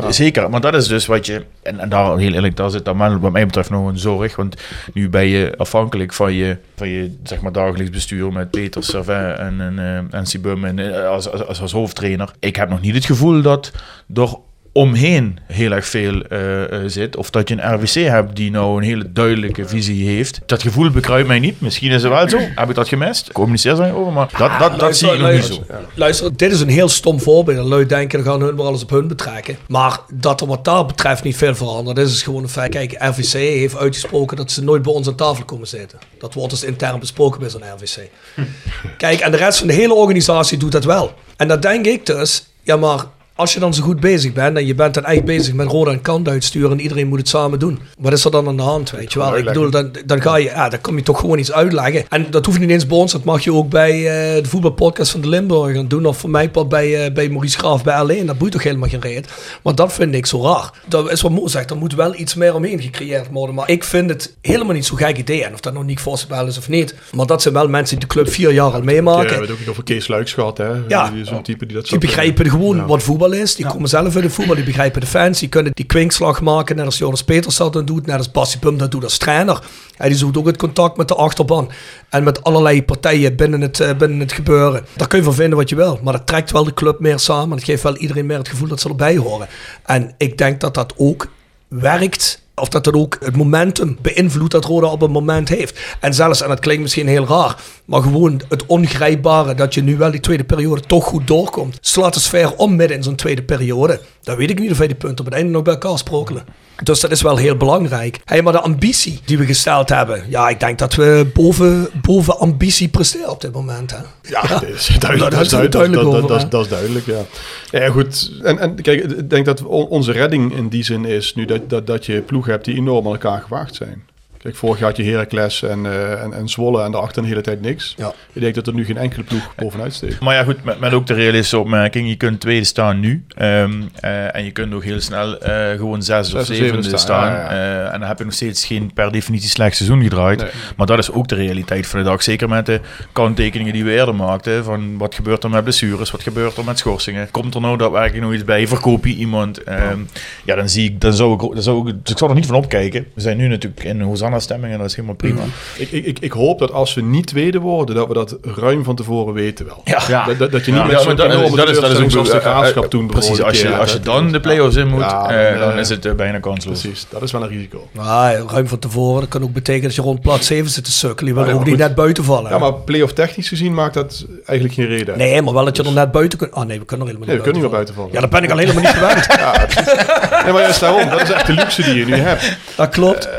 Zeker, 0.10 0.50
maar 0.50 0.62
dat 0.62 0.74
is 0.74 0.88
dus 0.88 1.06
wat 1.06 1.26
je, 1.26 1.44
en, 1.64 1.80
en 1.80 1.90
daar 1.90 2.18
heel 2.18 2.34
eerlijk, 2.34 2.56
daar 2.56 2.70
zit 2.70 2.86
dan 2.86 3.20
wat 3.20 3.32
mij 3.32 3.46
betreft 3.46 3.70
nog 3.70 3.88
een 3.88 4.00
zorg, 4.00 4.36
want 4.36 4.56
nu 4.94 5.10
ben 5.10 5.28
je 5.28 5.54
afhankelijk 5.58 6.14
van 6.14 6.34
je, 6.34 6.58
van 6.76 6.90
je 6.90 7.12
zeg 7.24 7.39
maar, 7.42 7.52
dagelijks 7.52 7.92
bestuur 7.92 8.32
met 8.32 8.52
Peter 8.52 8.84
Servet 8.84 9.40
en, 9.40 9.62
en, 9.62 9.80
eh, 9.80 10.20
en 10.20 10.26
Sibum 10.26 10.66
en, 10.66 10.80
eh, 10.80 11.08
als, 11.08 11.32
als, 11.32 11.62
als 11.62 11.72
hoofdtrainer. 11.72 12.32
Ik 12.40 12.56
heb 12.56 12.70
nog 12.70 12.82
niet 12.82 12.96
het 12.96 13.06
gevoel 13.06 13.42
dat 13.42 13.72
er 14.14 14.36
omheen 14.72 15.40
heel 15.48 15.72
erg 15.72 15.86
veel 15.86 16.22
eh, 16.22 16.64
eh, 16.64 16.82
zit, 16.86 17.16
of 17.16 17.30
dat 17.30 17.50
je 17.50 17.62
een 17.62 17.74
RWC 17.74 17.94
hebt 17.94 18.36
die 18.36 18.52
nou 18.52 18.78
een 18.78 18.84
hele 18.84 19.12
duidelijke 19.12 19.68
visie 19.68 20.08
heeft. 20.10 20.42
Dat 20.46 20.62
gevoel 20.62 20.92
bekruipt 20.92 21.28
mij 21.28 21.40
niet, 21.40 21.62
misschien 21.62 21.92
is 21.92 22.04
het 22.04 22.12
wel 22.12 22.30
zo, 22.30 22.38
heb 22.56 22.70
ik 22.70 22.76
dat 22.76 22.88
gemist? 22.88 23.32
Communiceer 23.32 23.76
daar 23.76 23.94
over, 23.94 24.14
maar 24.14 24.30
dat, 24.38 24.60
dat, 24.60 24.80
dat 24.80 24.98
zie 24.98 25.12
ik 25.12 25.20
nog 25.20 25.32
niet 25.32 25.44
zo. 25.44 25.64
Luister, 25.94 26.38
dit 26.38 26.52
is 26.52 26.62
een 26.62 26.70
heel 26.70 26.90
stom 26.90 27.20
voorbeeld. 27.20 27.58
En 27.58 27.64
lui 27.64 27.86
denken, 27.86 28.24
dan 28.24 28.32
gaan 28.34 28.42
hun 28.42 28.56
maar 28.56 28.66
alles 28.66 28.84
op 28.84 28.90
hun 28.90 29.08
betrekken. 29.08 29.58
Maar 29.68 30.00
dat 30.14 30.42
er 30.42 30.48
wat 30.48 30.66
dat 30.66 30.88
betreft 30.88 31.24
niet 31.24 31.38
veel 31.38 31.56
veranderd 31.56 31.98
is, 31.98 32.12
is 32.12 32.24
gewoon 32.24 32.44
een 32.44 32.50
feit. 32.50 32.72
Kijk, 32.72 32.96
RVC 33.00 33.32
heeft 33.32 33.78
uitgesproken 33.78 34.38
dat 34.38 34.52
ze 34.52 34.64
nooit 34.64 34.82
bij 34.82 34.94
ons 34.94 35.08
aan 35.08 35.16
tafel 35.16 35.46
komen 35.46 35.68
zitten. 35.68 36.00
Dat 36.20 36.34
wordt 36.34 36.50
dus 36.50 36.64
intern 36.64 37.00
besproken 37.00 37.40
bij 37.40 37.50
zo'n 37.50 37.64
RVC. 37.76 38.10
Kijk, 38.98 39.20
en 39.20 39.32
de 39.32 39.38
rest 39.38 39.60
van 39.60 39.68
de 39.68 39.74
hele 39.74 39.94
organisatie 39.94 40.58
doet 40.58 40.72
dat 40.72 40.84
wel. 40.84 41.14
En 41.38 41.48
dan 41.48 41.60
denk 41.60 41.86
ik 41.86 42.06
dus, 42.06 42.46
ja 42.64 42.76
maar 42.76 43.06
als 43.40 43.54
je 43.54 43.60
dan 43.60 43.74
zo 43.74 43.84
goed 43.84 44.00
bezig 44.00 44.34
bent 44.34 44.58
en 44.58 44.66
je 44.66 44.76
bent 44.76 44.94
dan 44.94 45.06
echt 45.06 45.26
bezig 45.26 45.54
met 45.54 45.68
Roda 45.68 45.92
en 45.92 46.02
Kant 46.02 46.28
uitsturen 46.28 46.72
en 46.72 46.80
iedereen 46.80 47.08
moet 47.08 47.18
het 47.20 47.28
samen 47.28 47.60
doen. 47.60 47.80
Wat 48.00 48.14
is 48.14 48.26
er 48.26 48.32
dan 48.32 48.48
aan 48.48 48.58
de 48.58 48.64
hand, 48.64 48.92
weet 48.92 49.14
je 49.14 49.20
wel? 49.20 49.38
Ik 49.38 49.46
bedoel, 49.46 49.70
dan, 49.70 49.92
dan 50.06 50.22
ga 50.22 50.36
je, 50.38 50.44
ja, 50.46 50.70
dan 50.70 50.82
kom 50.82 50.98
je 50.98 51.04
toch 51.04 51.20
gewoon 51.20 51.40
iets 51.40 51.52
uitleggen. 51.52 52.04
En 52.10 52.28
dat 52.30 52.46
hoeft 52.46 52.60
niet 52.60 52.70
eens 52.70 52.88
bij 52.88 52.98
ons, 52.98 53.12
dat 53.12 53.24
mag 53.24 53.44
je 53.44 53.54
ook 53.54 53.70
bij 53.70 53.92
eh, 53.98 54.44
de 54.44 54.50
voetbalpodcast 54.50 55.12
van 55.12 55.22
de 55.22 55.28
Limburg 55.28 55.76
gaan 55.76 55.88
doen. 55.88 56.06
Of 56.06 56.18
voor 56.18 56.30
mij 56.30 56.50
part 56.50 56.70
bij, 56.70 57.06
eh, 57.06 57.14
bij 57.14 57.30
Maurice 57.30 57.58
Graaf 57.58 57.84
bij 57.84 57.96
alleen. 57.96 58.26
Dat 58.26 58.38
boeit 58.38 58.52
toch 58.52 58.64
helemaal 58.64 58.90
geen 58.90 59.02
reet. 59.02 59.28
Maar 59.64 59.76
dat 59.76 59.94
vind 59.94 60.16
ik 60.16 60.26
zo 60.26 60.44
raar. 60.44 60.72
Dat 60.88 61.12
is 61.12 61.22
wat 61.22 61.32
Mo 61.32 61.48
zegt, 61.48 61.70
er 61.70 61.78
moet 61.78 61.96
wel 61.96 62.16
iets 62.16 62.36
meer 62.36 62.56
omheen 62.56 62.82
gecreëerd 62.82 63.28
worden. 63.32 63.56
Maar 63.56 63.70
ik 63.70 63.84
vind 63.84 64.10
het 64.10 64.36
helemaal 64.42 64.74
niet 64.74 64.86
zo'n 64.86 64.98
gek 64.98 65.18
idee. 65.18 65.44
En 65.46 65.54
of 65.54 65.60
dat 65.60 65.74
nog 65.74 65.84
niet 65.86 66.00
voorspel 66.00 66.48
is 66.48 66.58
of 66.58 66.70
niet. 66.70 66.96
Maar 67.16 67.26
dat 67.26 67.42
zijn 67.42 67.54
wel 67.54 67.68
mensen 67.68 68.00
die 68.00 68.08
de 68.08 68.14
club 68.14 68.30
vier 68.30 68.52
jaar 68.54 68.72
al 68.72 68.78
Ja, 68.78 68.84
meemaken. 68.84 69.24
we 69.24 69.30
hebben 69.30 69.50
het 69.50 69.62
ook 69.62 69.70
over 69.70 69.84
Kees 69.84 70.08
Luiks 70.08 70.34
gehad, 70.34 70.58
hè? 70.58 70.70
Ja. 70.88 71.12
Zo'n 71.24 71.44
type 71.44 71.66
die 71.66 71.74
dat 71.76 71.82
Die 71.84 71.90
zou 71.92 72.00
begrijpen 72.02 72.50
gewoon 72.50 72.76
Ja. 72.78 72.86
wat 72.86 73.04
voetbal 73.04 73.29
is. 73.34 73.56
Die 73.56 73.66
komen 73.66 73.90
zelf 73.90 74.16
uit 74.16 74.24
de 74.24 74.30
voetbal. 74.30 74.56
Die 74.56 74.64
begrijpen 74.64 75.02
de 75.02 75.08
fans. 75.08 75.40
Die 75.40 75.50
kunnen 75.50 75.72
die 75.74 75.86
kwinkslag 75.86 76.42
maken. 76.42 76.76
Net 76.76 76.86
als 76.86 76.98
Jonas 76.98 77.24
Peters 77.24 77.58
dat 77.58 77.74
dan 77.74 77.86
doet. 77.86 78.06
Net 78.06 78.18
als 78.18 78.32
Bassi 78.32 78.60
Pum 78.60 78.78
dat 78.78 78.92
doet 78.92 79.04
als 79.04 79.18
trainer. 79.18 79.64
Hij 79.96 80.10
die 80.10 80.18
zoekt 80.18 80.38
ook 80.38 80.46
het 80.46 80.58
contact 80.58 80.98
met 80.98 81.08
de 81.08 81.16
achterban. 81.16 81.72
En 82.10 82.24
met 82.24 82.44
allerlei 82.44 82.84
partijen 82.84 83.36
binnen 83.36 83.62
het, 83.62 83.80
eh, 83.80 83.96
binnen 83.98 84.20
het 84.20 84.32
gebeuren. 84.32 84.86
Daar 84.96 85.08
kun 85.08 85.18
je 85.18 85.24
van 85.24 85.34
vinden 85.34 85.58
wat 85.58 85.70
je 85.70 85.76
wil. 85.76 86.00
Maar 86.04 86.14
dat 86.14 86.28
trekt 86.28 86.52
wel 86.52 86.64
de 86.64 86.74
club 86.74 87.00
meer 87.00 87.20
samen. 87.20 87.58
Het 87.58 87.66
geeft 87.66 87.84
wel 87.84 87.98
iedereen 87.98 88.26
meer 88.26 88.38
het 88.38 88.50
gevoel 88.50 88.68
dat 88.68 88.80
ze 88.80 88.90
erbij 88.90 89.18
horen. 89.18 89.48
En 89.86 90.14
ik 90.18 90.38
denk 90.38 90.60
dat 90.60 90.74
dat 90.74 90.94
ook 90.98 91.28
werkt. 91.68 92.39
Of 92.60 92.70
dat 92.70 92.84
dat 92.84 92.94
ook 92.94 93.18
het 93.24 93.36
momentum 93.36 93.98
beïnvloedt 94.02 94.52
dat 94.52 94.66
Roda 94.66 94.88
op 94.88 95.02
een 95.02 95.12
moment 95.12 95.50
heeft. 95.50 95.80
En 96.00 96.14
zelfs, 96.14 96.42
en 96.42 96.48
dat 96.48 96.60
klinkt 96.60 96.82
misschien 96.82 97.08
heel 97.08 97.26
raar, 97.28 97.56
maar 97.86 98.02
gewoon 98.02 98.42
het 98.50 98.66
ongrijpbare 98.66 99.54
dat 99.56 99.74
je 99.74 99.82
nu 99.84 99.98
wel 99.98 100.12
die 100.12 100.20
tweede 100.20 100.44
periode 100.44 100.82
toch 100.82 101.06
goed 101.06 101.28
doorkomt. 101.28 101.78
Slaat 101.82 102.14
de 102.14 102.20
sfeer 102.20 102.56
om 102.56 102.76
midden 102.76 102.98
in 102.98 103.04
zo'n 103.04 103.16
tweede 103.16 103.44
periode. 103.44 104.00
Dan 104.24 104.36
weet 104.38 104.50
ik 104.50 104.60
niet 104.60 104.72
of 104.72 104.78
wij 104.78 104.88
die 104.88 104.96
punten 104.96 105.20
op 105.20 105.26
het 105.26 105.34
einde 105.34 105.52
nog 105.52 105.64
bij 105.64 105.74
elkaar 105.74 105.98
sprokkelen. 105.98 106.44
Dus 106.84 107.00
dat 107.00 107.12
is 107.12 107.22
wel 107.22 107.38
heel 107.38 107.56
belangrijk. 107.56 108.20
Hey, 108.26 108.42
maar 108.42 108.54
de 108.54 108.60
ambitie 108.60 109.20
die 109.26 109.38
we 109.38 109.46
gesteld 109.46 109.90
hebben. 109.90 110.24
Ja, 110.30 110.50
ik 110.50 110.60
denk 110.60 110.78
dat 110.80 110.96
we 110.96 111.28
boven, 111.34 111.90
boven 112.02 112.40
ambitie 112.40 112.88
presteren 112.88 113.30
op 113.30 113.42
dit 113.42 113.52
moment. 113.54 113.92
Hè? 113.92 113.98
Ja, 114.30 114.42
dat 114.42 114.64
is 114.64 114.88
duidelijk. 115.00 115.20
Daar 115.20 115.30
Dat 115.30 115.42
is 115.42 115.50
duidelijk, 115.50 115.72
duidelijk 115.72 115.94
dat, 116.04 116.12
dat, 116.12 116.14
over, 116.16 116.28
dat, 116.28 116.38
is- 116.38 116.44
hè? 116.44 116.50
dat 116.50 116.62
is 116.62 116.68
duidelijk, 116.70 117.06
ja. 117.06 117.80
Ja, 117.80 117.90
goed. 117.92 118.32
En, 118.44 118.60
en 118.60 118.82
kijk, 118.82 119.04
ik 119.04 119.30
denk 119.30 119.46
dat 119.46 119.64
on- 119.64 119.88
onze 119.88 120.12
redding 120.12 120.56
in 120.56 120.68
die 120.70 120.84
zin 120.84 121.06
is 121.06 121.36
nu 121.36 121.46
dat, 121.46 121.70
dat, 121.70 121.88
dat 121.88 122.06
je 122.06 122.22
ploegen 122.22 122.49
hebt 122.52 122.66
die 122.66 122.76
enorm 122.76 123.06
aan 123.06 123.12
elkaar 123.12 123.42
gewaagd 123.42 123.76
zijn. 123.76 124.08
Kijk, 124.42 124.56
vorig 124.56 124.80
jaar 124.80 124.88
had 124.88 124.98
je 124.98 125.04
Heracles 125.04 125.64
en, 125.64 125.86
eh, 125.86 126.24
en, 126.24 126.34
en 126.34 126.50
Zwolle 126.50 126.84
en 126.84 126.92
daarachter 126.92 127.22
een 127.22 127.28
hele 127.28 127.42
tijd 127.42 127.62
niks. 127.62 127.94
Ja. 127.98 128.14
Ik 128.34 128.42
denk 128.42 128.56
dat 128.56 128.68
er 128.68 128.74
nu 128.74 128.86
geen 128.86 128.98
enkele 128.98 129.24
ploeg 129.24 129.56
bovenuit 129.56 129.94
steekt. 129.94 130.20
Maar 130.20 130.36
ja, 130.36 130.44
goed, 130.44 130.64
met, 130.64 130.80
met 130.80 130.94
ook 130.94 131.08
de 131.08 131.14
realistische 131.14 131.58
opmerking. 131.60 132.08
Je 132.10 132.16
kunt 132.16 132.40
tweede 132.40 132.66
staan 132.66 133.00
nu. 133.00 133.24
ehm, 133.36 133.72
eh, 134.00 134.36
en 134.36 134.44
je 134.44 134.52
kunt 134.52 134.74
ook 134.74 134.84
heel 134.84 135.00
snel 135.02 135.38
eh, 135.40 135.78
gewoon 135.78 136.04
zes 136.04 136.20
of 136.20 136.26
Zes 136.26 136.40
of 136.40 136.46
zevende 136.56 136.66
zevende 136.84 136.98
staan. 136.98 137.26
staan, 137.26 137.32
ja, 137.32 137.50
Eh, 137.50 137.94
en 137.94 138.00
dan 138.00 138.08
heb 138.08 138.18
je 138.18 138.24
nog 138.24 138.34
steeds 138.34 138.66
geen 138.66 138.94
per 138.94 139.12
definitie 139.12 139.50
slecht 139.50 139.76
seizoen 139.76 140.02
gedraaid. 140.04 140.40
Nee. 140.42 140.50
Maar 140.76 140.88
dat 140.88 140.98
is 140.98 141.12
ook 141.12 141.28
de 141.28 141.36
realiteit 141.36 141.88
van 141.88 142.00
de 142.00 142.06
dag. 142.06 142.24
Zeker 142.24 142.50
met 142.50 142.66
de 142.66 142.80
kanttekeningen 143.12 143.74
die 143.74 143.84
we 143.84 143.92
eerder 143.92 144.16
maakten. 144.16 144.64
Van 144.64 144.98
wat 144.98 145.16
gebeurt 145.16 145.44
er 145.44 145.50
met 145.50 145.64
blessures? 145.64 146.12
Wat 146.12 146.24
gebeurt 146.24 146.58
er 146.58 146.64
met 146.64 146.78
schorsingen? 146.80 147.32
Komt 147.32 147.56
er 147.56 147.62
nou 147.62 147.78
daadwerkelijk 147.78 148.24
nog 148.24 148.34
iets 148.34 148.44
bij? 148.44 148.68
Verkoop 148.68 149.06
je 149.06 149.16
iemand? 149.16 149.64
Ehm, 149.64 150.00
ja, 150.46 150.56
dan 150.56 150.70
zie 150.70 150.90
ik, 150.90 151.02
dan 151.02 151.14
zou 151.14 151.34
ik, 151.34 151.54
dan 151.54 151.64
zou 151.64 151.90
ik, 151.90 151.96
dus 152.04 152.12
ik 152.12 152.18
zou 152.18 152.30
er 152.30 152.36
niet 152.36 152.46
van 152.46 152.56
opkijken. 152.56 153.06
We 153.14 153.22
zijn 153.22 153.38
nu 153.38 153.48
natuurlijk 153.48 153.84
in 153.84 154.02
Hosanna 154.02 154.29
stemming 154.38 154.74
en 154.74 154.80
dat 154.80 154.88
is 154.88 154.96
helemaal 154.96 155.16
prima. 155.16 155.42
Ik, 155.78 155.92
ik, 155.92 156.06
ik, 156.06 156.20
ik 156.20 156.32
hoop 156.32 156.60
dat 156.60 156.72
als 156.72 156.94
we 156.94 157.02
niet 157.02 157.28
tweede 157.28 157.60
worden, 157.60 157.96
dat 157.96 158.08
we 158.08 158.14
dat 158.14 158.38
ruim 158.42 158.84
van 158.84 158.96
tevoren 158.96 159.34
weten 159.34 159.66
wel. 159.66 159.82
Ja. 159.84 160.02
Ja. 160.08 160.26
Dat, 160.26 160.38
dat, 160.38 160.52
dat 160.52 160.66
je 160.66 160.72
niet 160.72 160.82
Ja, 160.82 160.88
met 160.88 161.02
zo'n 161.02 161.16
dat, 161.16 161.26
is- 161.28 161.34
enorme 161.34 161.56
dat 161.56 161.70
is, 161.70 161.80
dat 161.80 161.90
is 161.90 161.96
teleurstelling 161.98 162.04
ook 162.06 162.12
zoals 162.12 162.30
de 162.30 162.36
eh, 162.36 162.42
graafschap 162.42 162.84
eh, 162.84 162.90
toen 162.90 163.08
Precies, 163.08 163.28
bijvoorbeeld 163.38 163.62
als 163.64 163.72
je, 163.74 163.78
als 163.78 163.94
je 163.94 164.00
dan 164.00 164.32
de 164.32 164.40
play-offs 164.40 164.76
in 164.76 164.88
moet, 164.88 165.00
Ja, 165.00 165.30
eh, 165.30 165.50
dan, 165.52 165.60
dan 165.60 165.72
eh, 165.74 165.80
is 165.80 165.90
het 165.90 166.06
eh, 166.06 166.14
bijna 166.14 166.40
kansloos. 166.40 166.80
Precies, 166.82 167.06
dat 167.10 167.22
is 167.22 167.32
wel 167.32 167.42
een 167.44 167.48
risico. 167.50 167.88
Maar 167.92 168.36
ruim 168.48 168.68
van 168.68 168.80
tevoren, 168.80 169.20
dat 169.20 169.30
kan 169.30 169.44
ook 169.44 169.54
betekenen 169.54 169.88
dat 169.88 169.96
je 169.96 170.02
rond 170.02 170.22
plaats 170.22 170.48
7 170.48 170.70
zit 170.70 170.84
te 170.84 170.92
sukkelen. 170.92 171.28
Je 171.28 171.34
wil 171.34 171.44
Ah, 171.44 171.50
ja, 171.50 171.56
ook 171.56 171.66
niet 171.66 171.78
net 171.78 171.96
buiten 171.96 172.24
vallen. 172.24 172.52
Ja, 172.52 172.58
maar 172.58 172.74
play-off 172.74 173.14
technisch 173.14 173.48
gezien 173.48 173.74
maakt 173.74 173.94
dat 173.94 174.26
eigenlijk 174.46 174.74
geen 174.80 174.88
reden. 174.88 175.18
Nee, 175.18 175.42
maar 175.42 175.54
wel 175.54 175.66
dat 175.66 175.78
je 175.78 175.84
er 175.84 175.92
net 175.92 176.12
buiten 176.12 176.38
kunt. 176.40 176.54
Oh 176.54 176.64
nee, 176.64 176.80
we 176.80 176.86
kunnen 176.86 177.08
er 177.08 177.14
helemaal 177.14 177.36
niet 177.36 177.46
we 177.46 177.52
kunnen 177.52 177.62
niet 177.62 177.72
buiten 177.72 177.96
buiten 177.96 177.96
vallen. 177.96 178.12
Ja, 178.14 178.20
dat 178.22 178.30
ben 178.30 178.44
ik 178.44 178.52
al 178.52 178.58
helemaal 178.58 178.82
niet 178.82 178.92
gewend. 178.92 179.28
Nee, 180.44 180.54
maar 180.54 180.62
juist 180.62 180.80
daarom, 180.80 181.10
dat 181.10 181.22
is 181.22 181.32
echt 181.32 181.46
de 181.46 181.54
luxe 181.54 181.82
die 181.84 181.94
je 181.96 182.06
nu 182.06 182.14
hebt. 182.16 182.58
Dat 182.76 182.90
klopt. 182.90 183.30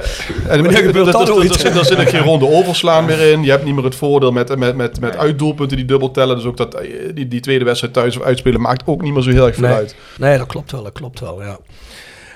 En 0.49 0.63
gebeurt 0.87 1.13
dat 1.13 1.31
ooit? 1.31 1.65
er 1.65 1.85
zit- 1.85 1.99
Er 1.99 2.07
geen 2.07 2.23
ronde 2.23 2.47
overslaan 2.49 3.05
meer 3.05 3.21
in. 3.33 3.43
Je 3.43 3.51
hebt 3.51 3.65
niet 3.65 3.75
meer 3.75 3.85
het 3.85 3.95
voordeel 3.95 4.33
met, 4.33 4.57
met, 4.59 4.77
met, 4.77 5.01
met 5.01 5.17
uitdoelpunten 5.17 5.77
die 5.77 5.87
dubbel 5.87 6.11
tellen. 6.11 6.37
Dus 6.37 6.45
ook 6.45 6.57
dat, 6.57 6.75
eh, 6.75 6.89
die, 7.15 7.29
die 7.29 7.41
tweede 7.41 7.65
wedstrijd 7.65 7.95
thuis 7.95 8.17
of 8.17 8.23
uitspelen 8.23 8.61
maakt 8.61 8.83
ook 8.87 9.03
niet 9.03 9.13
meer 9.13 9.23
zo 9.23 9.31
heel 9.31 9.47
erg 9.47 9.55
veel 9.55 9.67
Nee. 9.69 9.77
uit. 9.77 9.95
Nee, 10.19 10.39
dat 10.39 10.47
klopt 10.47 10.73
wel, 10.73 10.83
dat 10.83 10.93
klopt 10.93 11.21
wel, 11.21 11.43
ja. 11.43 11.59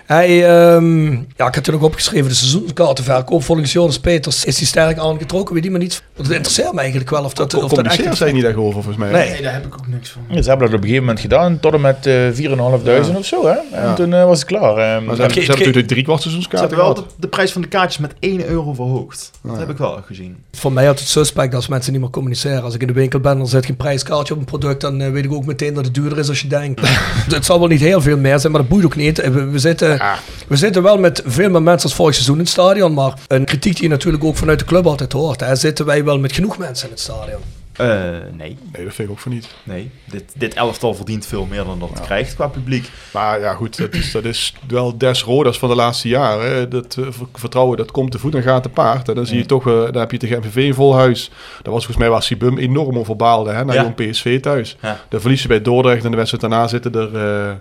Hij, 0.07 0.29
ehm, 0.49 1.11
ja, 1.13 1.47
ik 1.47 1.55
had 1.55 1.65
toen 1.65 1.75
ook 1.75 1.83
opgeschreven, 1.83 2.29
de 2.29 2.35
seizoenskaartenverkoop 2.35 3.43
volgens 3.45 3.73
Jonas 3.73 3.99
Peters 3.99 4.45
is 4.45 4.57
die 4.57 4.67
sterk 4.67 4.99
aangetrokken, 4.99 5.55
weet 5.55 5.63
die 5.63 5.73
maar 5.73 5.81
niet. 5.81 6.03
Want 6.15 6.27
het 6.29 6.37
interesseert 6.37 6.73
me 6.73 6.79
eigenlijk 6.81 7.11
wel 7.11 7.25
of 7.25 7.35
dat, 7.35 7.55
of 7.55 7.61
dat 7.61 7.63
echt... 7.63 7.79
Communiceren 7.79 8.17
zij 8.17 8.33
niet 8.33 8.45
echt 8.45 8.57
over, 8.57 8.73
volgens 8.73 8.97
mij. 8.97 9.11
Nee. 9.11 9.31
Nee, 9.31 9.43
daar 9.43 9.53
heb 9.53 9.67
ik 9.67 9.75
ook 9.75 9.87
niks 9.87 10.11
van. 10.11 10.23
Ja, 10.29 10.43
ze 10.43 10.49
hebben 10.49 10.67
dat 10.67 10.77
op 10.77 10.83
een 10.83 10.89
gegeven 10.89 11.01
moment 11.07 11.21
gedaan, 11.21 11.61
tot 11.61 11.73
en 11.75 11.81
met 11.81 12.07
eh 12.07 12.13
4.500 12.31 13.17
of 13.17 13.25
zo. 13.27 13.47
Hè? 13.47 13.53
En 13.73 13.83
Ja. 13.83 13.95
toen 13.95 14.13
eh, 14.15 14.25
was 14.25 14.39
het 14.39 14.49
klaar. 14.49 14.77
Ehm, 14.77 15.05
Maar 15.05 15.15
ze 15.17 15.23
hebben, 15.23 15.43
ze 15.45 15.51
natuurlijk 15.51 15.87
drie 15.87 16.03
kwart 16.03 16.23
Ze 16.23 16.29
seizoenskaarten 16.29 16.77
hebben 16.77 16.95
wel 16.95 17.05
de, 17.05 17.11
de 17.17 17.29
prijs 17.29 17.53
van 17.53 17.63
de 17.63 17.69
kaartjes 17.69 17.99
met 17.99 18.15
1 18.19 18.47
euro 18.47 18.73
verhoogd. 18.73 19.31
Dat 19.43 19.59
heb 19.59 19.71
ik 19.71 19.77
wel 19.77 20.01
gezien. 20.07 20.37
Voor 20.53 20.73
mij 20.73 20.85
had 20.87 20.99
het 20.99 21.09
suspect 21.09 21.55
als 21.55 21.69
mensen 21.69 21.93
niet 21.93 22.01
meer 22.01 22.11
communiceren. 22.11 22.63
Als 22.63 22.75
ik 22.75 22.81
in 22.81 22.87
de 22.87 22.93
winkel 22.93 23.21
ben, 23.21 23.37
dan 23.39 23.49
zet 23.49 23.67
geen 23.67 23.77
prijskaartje 23.77 24.35
op 24.35 24.41
een 24.41 24.47
product, 24.47 24.81
dan 24.81 25.01
eh, 25.01 25.11
weet 25.11 25.25
ik 25.25 25.33
ook 25.33 25.47
meteen 25.47 25.75
dat 25.75 25.85
het 25.85 25.95
duurder 25.95 26.19
is 26.19 26.29
als 26.29 26.41
je 26.41 26.49
denkt. 26.49 26.81
het 27.35 27.45
zal 27.45 27.59
wel 27.59 27.69
niet 27.69 27.81
heel 27.81 28.01
veel 28.01 28.17
meer 28.19 28.39
zijn, 28.39 28.53
maar 28.53 28.61
dat 28.61 28.71
boeit 28.71 28.85
ook 28.85 28.97
niet. 28.97 29.31
We, 29.33 29.45
we 29.45 29.59
zitten, 29.59 29.94
we 30.49 30.57
zitten 30.57 30.83
wel 30.83 30.99
met 30.99 31.23
veel 31.27 31.51
meer 31.51 31.63
mensen 31.63 31.89
als 31.89 31.95
vorig 31.99 32.15
seizoen 32.15 32.35
in 32.35 32.41
het 32.41 32.51
stadion, 32.51 32.95
maar 32.95 33.15
een 33.29 33.45
kritiek 33.45 33.75
die 33.75 33.83
je 33.83 33.89
natuurlijk 33.89 34.25
ook 34.25 34.37
vanuit 34.37 34.59
de 34.59 34.65
club 34.65 34.87
altijd 34.87 35.13
hoort. 35.13 35.41
Hè, 35.41 35.57
zitten 35.57 35.87
wij 35.87 36.05
wel 36.05 36.19
met 36.19 36.33
genoeg 36.33 36.59
mensen 36.59 36.87
in 36.87 36.93
het 36.93 37.03
stadion? 37.03 37.41
Eh, 37.75 37.87
nee, 38.37 38.57
Nee, 38.73 38.85
dat 38.85 38.95
vind 38.95 38.99
ik 38.99 39.11
ook 39.11 39.19
van 39.19 39.33
niet. 39.33 39.49
nee. 39.63 39.91
Dit, 40.11 40.25
dit 40.35 40.55
elftal 40.55 40.95
verdient 40.95 41.27
veel 41.27 41.47
meer 41.51 41.65
dan 41.65 41.79
dat 41.79 41.89
het 41.89 42.01
krijgt 42.01 42.35
qua 42.35 42.47
publiek. 42.49 42.91
Maar 43.13 43.41
ja, 43.41 43.55
goed, 43.55 43.79
dat 43.79 43.95
is, 43.95 44.11
dat 44.13 44.25
is 44.25 44.55
wel 44.69 44.99
des 44.99 45.23
rodas 45.23 45.59
van 45.59 45.69
de 45.69 45.75
laatste 45.75 46.09
jaren. 46.09 46.71
Dat 46.71 46.97
eh, 46.99 47.05
ver- 47.11 47.27
vertrouwen, 47.33 47.77
dat 47.77 47.91
komt 47.91 48.11
te 48.11 48.19
voet 48.19 48.35
en 48.35 48.43
gaat 48.43 48.63
te 48.63 48.69
paard. 48.69 49.09
En 49.09 49.15
dan 49.15 49.27
zie 49.27 49.39
je 49.39 49.47
toch, 49.47 49.67
eh, 49.67 49.73
dan 49.73 49.97
heb 49.97 50.11
je 50.11 50.19
tegen 50.19 50.39
MVV 50.39 50.57
in 50.57 50.75
vol 50.75 50.95
huis. 50.95 51.31
Dat 51.63 51.73
was 51.73 51.85
volgens 51.85 51.97
mij 51.97 52.09
waar 52.09 52.23
Sibum 52.23 52.59
enorm 52.59 52.99
over 52.99 53.17
baalde, 53.17 53.51
hè, 53.53 53.65
naar 53.65 53.75
Ja. 53.75 53.83
jong 53.83 53.95
PSV 53.95 54.41
thuis. 54.41 54.77
Ja. 54.81 55.01
Dan 55.09 55.21
verlies 55.21 55.43
je 55.43 55.49
bij 55.49 55.63
Dordrecht 55.63 56.05
en 56.05 56.11
de 56.11 56.17
wedstrijd 56.17 56.43
daarna 56.51 56.69
zitten 56.69 56.95
er, 56.95 57.17
eh 57.49 57.55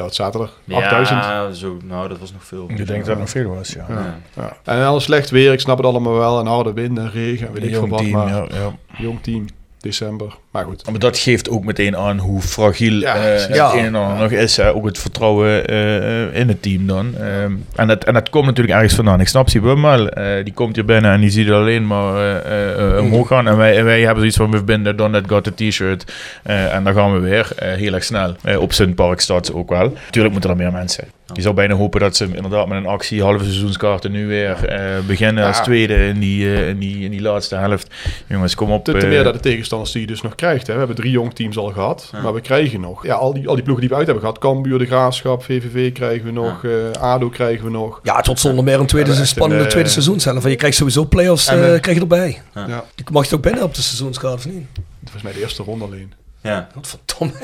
ja, 0.00 0.06
wat 0.06 0.14
zaterdag, 0.14 0.58
8000. 0.70 1.24
Ja, 1.24 1.52
zo, 1.52 1.76
nou, 1.84 2.08
dat 2.08 2.18
was 2.18 2.32
nog 2.32 2.44
veel. 2.44 2.64
ik 2.68 2.76
denk 2.86 2.88
dat 2.88 3.06
het 3.06 3.18
nog 3.18 3.30
veel 3.30 3.54
was, 3.54 3.72
ja. 3.72 3.86
Ja. 3.88 4.18
Ja. 4.36 4.56
En 4.64 4.80
dan 4.80 5.00
slecht 5.00 5.30
weer, 5.30 5.52
ik 5.52 5.60
snap 5.60 5.76
het 5.76 5.86
allemaal 5.86 6.14
wel. 6.14 6.40
En 6.40 6.46
harde 6.46 6.72
wind 6.72 6.98
en 6.98 7.10
regen 7.10 7.46
en 7.46 7.52
weet 7.52 7.62
ik 7.62 7.70
veel 7.70 7.78
Jong 7.78 7.90
wat. 7.90 7.98
team, 8.00 8.12
maar 8.12 8.28
ja, 8.28 8.46
ja. 8.50 8.72
jong 8.98 9.22
team, 9.22 9.46
december. 9.80 10.34
Maar 10.50 10.64
goed. 10.64 10.90
Maar 10.90 10.98
dat 10.98 11.18
geeft 11.18 11.50
ook 11.50 11.64
meteen 11.64 11.96
aan 11.96 12.18
hoe 12.18 12.40
fragiel 12.40 12.92
Ja, 13.00 13.14
eh, 13.14 13.20
precies. 13.20 13.46
het 13.46 13.56
Ja. 13.56 13.72
een 13.72 13.84
en 13.84 13.94
ander 13.94 14.18
nog 14.18 14.30
is. 14.30 14.56
hè. 14.56 14.74
ook 14.74 14.84
het 14.84 14.98
vertrouwen 14.98 15.66
eh, 15.66 16.40
in 16.40 16.48
het 16.48 16.62
team 16.62 16.86
dan. 16.86 17.14
Ehm, 17.16 17.52
en, 17.74 17.86
dat, 17.86 18.04
en 18.04 18.14
dat 18.14 18.30
komt 18.30 18.44
natuurlijk 18.46 18.74
ergens 18.74 18.94
vandaan. 18.94 19.20
Ik 19.20 19.28
snap 19.28 19.48
Sibum 19.48 19.82
wel. 19.82 20.08
Eh, 20.08 20.44
die 20.44 20.52
komt 20.52 20.74
hier 20.74 20.84
binnen 20.84 21.12
en 21.12 21.20
die 21.20 21.30
ziet 21.30 21.46
het 21.46 21.54
alleen 21.54 21.86
maar 21.86 22.14
eh, 22.16 22.36
eh, 22.36 22.96
eh, 22.96 23.04
omhoog 23.04 23.26
gaan. 23.28 23.48
En 23.48 23.56
wij, 23.56 23.76
en 23.78 23.84
wij 23.84 23.98
hebben 24.00 24.18
zoiets 24.18 24.36
van, 24.36 24.50
we 24.50 24.64
binden 24.64 24.96
Don 24.96 25.12
That 25.12 25.24
Got 25.26 25.46
a 25.46 25.50
t-shirt. 25.54 26.12
Eh, 26.42 26.74
en 26.74 26.84
dan 26.84 26.94
gaan 26.94 27.12
we 27.12 27.18
weer 27.18 27.48
eh, 27.56 27.72
heel 27.72 27.94
erg 27.94 28.04
snel. 28.04 28.34
Eh, 28.42 28.60
op 28.60 28.72
zijn 28.72 28.94
park 28.94 29.20
staat 29.20 29.46
ze 29.46 29.54
ook 29.54 29.68
wel. 29.70 29.92
Natuurlijk 30.04 30.32
moeten 30.32 30.50
er 30.50 30.56
meer 30.56 30.72
mensen. 30.72 31.04
Je 31.32 31.42
zou 31.42 31.54
bijna 31.54 31.74
hopen 31.74 32.00
dat 32.00 32.16
ze 32.16 32.24
inderdaad 32.24 32.68
met 32.68 32.76
een 32.78 32.86
actie 32.86 33.22
halve 33.22 33.44
seizoenskaarten 33.44 34.12
nu 34.12 34.26
weer 34.26 34.64
eh, 34.64 34.98
beginnen 35.06 35.44
als 35.46 35.60
tweede 35.60 35.94
in 36.06 36.18
die, 36.18 36.54
eh, 36.54 36.68
in, 36.68 36.78
die, 36.78 37.04
in 37.04 37.10
die 37.10 37.20
laatste 37.20 37.54
helft. 37.56 37.94
Jongens, 38.26 38.54
kom 38.54 38.70
op. 38.70 38.84
Te, 38.84 38.92
te 38.92 38.98
eh, 38.98 39.08
meer 39.08 39.24
dat 39.24 39.32
de 39.34 39.40
tegenstanders 39.40 39.92
die 39.92 40.00
je 40.00 40.06
dus 40.06 40.22
nog 40.22 40.34
krijgt. 40.34 40.66
Hè. 40.66 40.72
We 40.72 40.78
hebben 40.78 40.96
drie 40.96 41.10
jong 41.10 41.34
teams 41.34 41.56
al 41.56 41.70
gehad, 41.72 42.12
maar 42.22 42.34
we 42.34 42.40
krijgen 42.40 42.80
nog. 42.80 43.06
Ja, 43.06 43.14
al 43.14 43.32
die, 43.34 43.48
al 43.48 43.54
die 43.54 43.62
ploegen 43.64 43.80
die 43.80 43.88
we 43.90 43.96
uit 43.96 44.06
hebben 44.06 44.24
gehad. 44.24 44.38
Cambuur, 44.38 44.78
De 44.78 44.86
Graafschap, 44.86 45.44
VVV 45.44 45.92
krijgen 45.92 46.24
we 46.24 46.32
nog. 46.32 46.64
eh, 46.64 46.70
ADO 47.02 47.28
krijgen 47.28 47.64
we 47.64 47.70
nog. 47.70 48.00
Ja, 48.02 48.16
het 48.16 48.26
wordt 48.26 48.40
zonder 48.40 48.64
meer 48.64 48.80
een 48.80 48.86
tweede, 48.86 49.24
spannende 49.24 49.56
een, 49.56 49.64
eh, 49.64 49.70
tweede 49.70 49.88
seizoen 49.88 50.20
zelf. 50.20 50.36
Want 50.36 50.48
je 50.48 50.56
krijgt 50.56 50.76
sowieso 50.76 51.04
play-offs 51.04 51.44
krijg 51.46 51.94
je 51.94 52.00
erbij. 52.00 52.42
Ja. 52.54 52.84
Je 52.94 53.04
mag 53.12 53.28
je 53.28 53.34
ook 53.34 53.42
binnen 53.42 53.62
op 53.62 53.74
de 53.74 53.82
seizoenskaart 53.82 54.34
of 54.34 54.46
niet? 54.46 54.66
Volgens 55.02 55.22
mij 55.22 55.32
de 55.32 55.40
eerste 55.40 55.62
ronde 55.62 55.84
alleen. 55.84 56.12
Ja. 56.42 56.66
Wat 56.74 56.86
verdomme. 56.86 57.34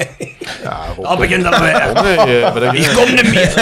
Ja, 0.63 0.79
Al 1.03 1.17
begint 1.17 1.43
dat 1.45 1.59
weer. 1.59 1.83
Rob, 1.95 2.03
nee, 2.05 2.43
eh? 2.43 2.73
Ik 2.89 2.95
kom 2.95 3.15
niet 3.15 3.35
meer. 3.35 3.53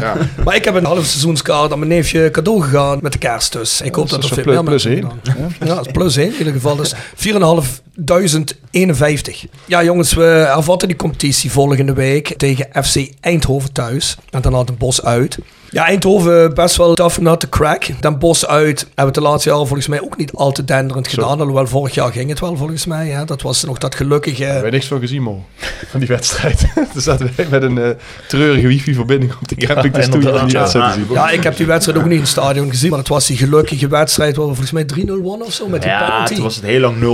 Ja. 0.00 0.14
Maar 0.44 0.54
ik 0.54 0.64
heb 0.64 0.74
een 0.74 0.84
halve 0.84 1.04
seizoenskaart 1.04 1.72
aan 1.72 1.78
mijn 1.78 1.90
neefje 1.90 2.30
cadeau 2.30 2.62
gegaan 2.62 2.98
met 3.02 3.12
de 3.12 3.18
kerst 3.18 3.52
dus. 3.52 3.80
Ik 3.80 3.94
hoop 3.94 4.08
dat, 4.10 4.22
dat 4.22 4.30
er 4.30 4.38
is 4.38 4.42
veel 4.44 4.52
een 4.56 4.64
meer 4.64 4.70
plus- 4.70 4.82
gedaan. 4.82 5.20
Ja, 5.60 5.66
dat 5.74 5.86
is 5.86 5.92
plus 5.92 6.16
1 6.16 6.26
in 6.26 6.32
ieder 6.38 6.52
geval. 6.52 6.76
Dus 6.76 6.94
4.551. 7.14 9.44
Ja 9.66 9.82
jongens, 9.82 10.12
we 10.14 10.22
hervatten 10.22 10.88
die 10.88 10.96
competitie 10.96 11.50
volgende 11.50 11.92
week 11.92 12.34
tegen 12.36 12.68
FC 12.84 13.10
Eindhoven 13.20 13.72
thuis. 13.72 14.16
En 14.30 14.40
dan 14.42 14.54
had 14.54 14.68
een 14.68 14.76
bos 14.76 15.02
uit. 15.04 15.38
Ja, 15.70 15.86
Eindhoven 15.86 16.54
best 16.54 16.76
wel 16.76 16.94
tough 16.94 17.18
not 17.18 17.40
to 17.40 17.48
crack. 17.48 17.86
Dan 18.00 18.18
Bos 18.18 18.46
uit 18.46 18.78
hebben 18.80 18.94
we 18.96 19.02
het 19.04 19.14
de 19.14 19.20
laatste 19.20 19.48
jaren 19.48 19.66
volgens 19.66 19.88
mij 19.88 20.02
ook 20.02 20.16
niet 20.16 20.32
al 20.32 20.52
te 20.52 20.64
denderend 20.64 21.06
Zo. 21.10 21.22
gedaan. 21.22 21.40
Alhoewel 21.40 21.66
vorig 21.66 21.94
jaar 21.94 22.12
ging 22.12 22.28
het 22.28 22.40
wel 22.40 22.56
volgens 22.56 22.86
mij. 22.86 23.08
Hè. 23.08 23.24
Dat 23.24 23.42
was 23.42 23.64
nog 23.64 23.78
dat 23.78 23.94
gelukkige... 23.94 24.42
Daar 24.44 24.52
hebben 24.52 24.72
niks 24.72 24.86
van 24.86 25.00
gezien, 25.00 25.22
Mo. 25.22 25.44
Van 25.90 26.00
die 26.00 26.08
wedstrijd. 26.08 26.58
Toen 26.92 27.02
zaten 27.02 27.30
wij 27.36 27.46
met 27.50 27.62
een 27.62 27.78
eh, 27.78 27.90
treurige 28.28 28.66
wifi-verbinding 28.66 29.32
op 29.40 29.48
de 29.48 29.54
camping 29.54 29.94
te 29.94 30.08
te 30.08 30.90
zien. 30.94 31.06
Ja, 31.12 31.30
ik 31.30 31.42
heb 31.42 31.56
die 31.56 31.66
wedstrijd 31.66 31.98
ook 31.98 32.04
niet 32.04 32.12
in 32.14 32.20
het 32.20 32.28
stadion 32.28 32.70
gezien. 32.70 32.90
Maar 32.90 32.98
het 32.98 33.08
was 33.08 33.26
die 33.26 33.36
gelukkige 33.36 33.88
wedstrijd 33.88 34.36
waar 34.36 34.48
we 34.48 34.54
volgens 34.54 34.72
mij 34.96 35.04
3-0 35.04 35.22
wonnen 35.22 35.46
of 35.46 35.52
zo 35.52 35.68
met 35.68 35.82
die 35.82 35.90
Ja, 35.90 36.24
toen 36.24 36.42
was 36.42 36.54
het 36.56 36.64
heel 36.64 36.80
lang 36.80 36.96
0-0 36.96 37.00
en 37.00 37.04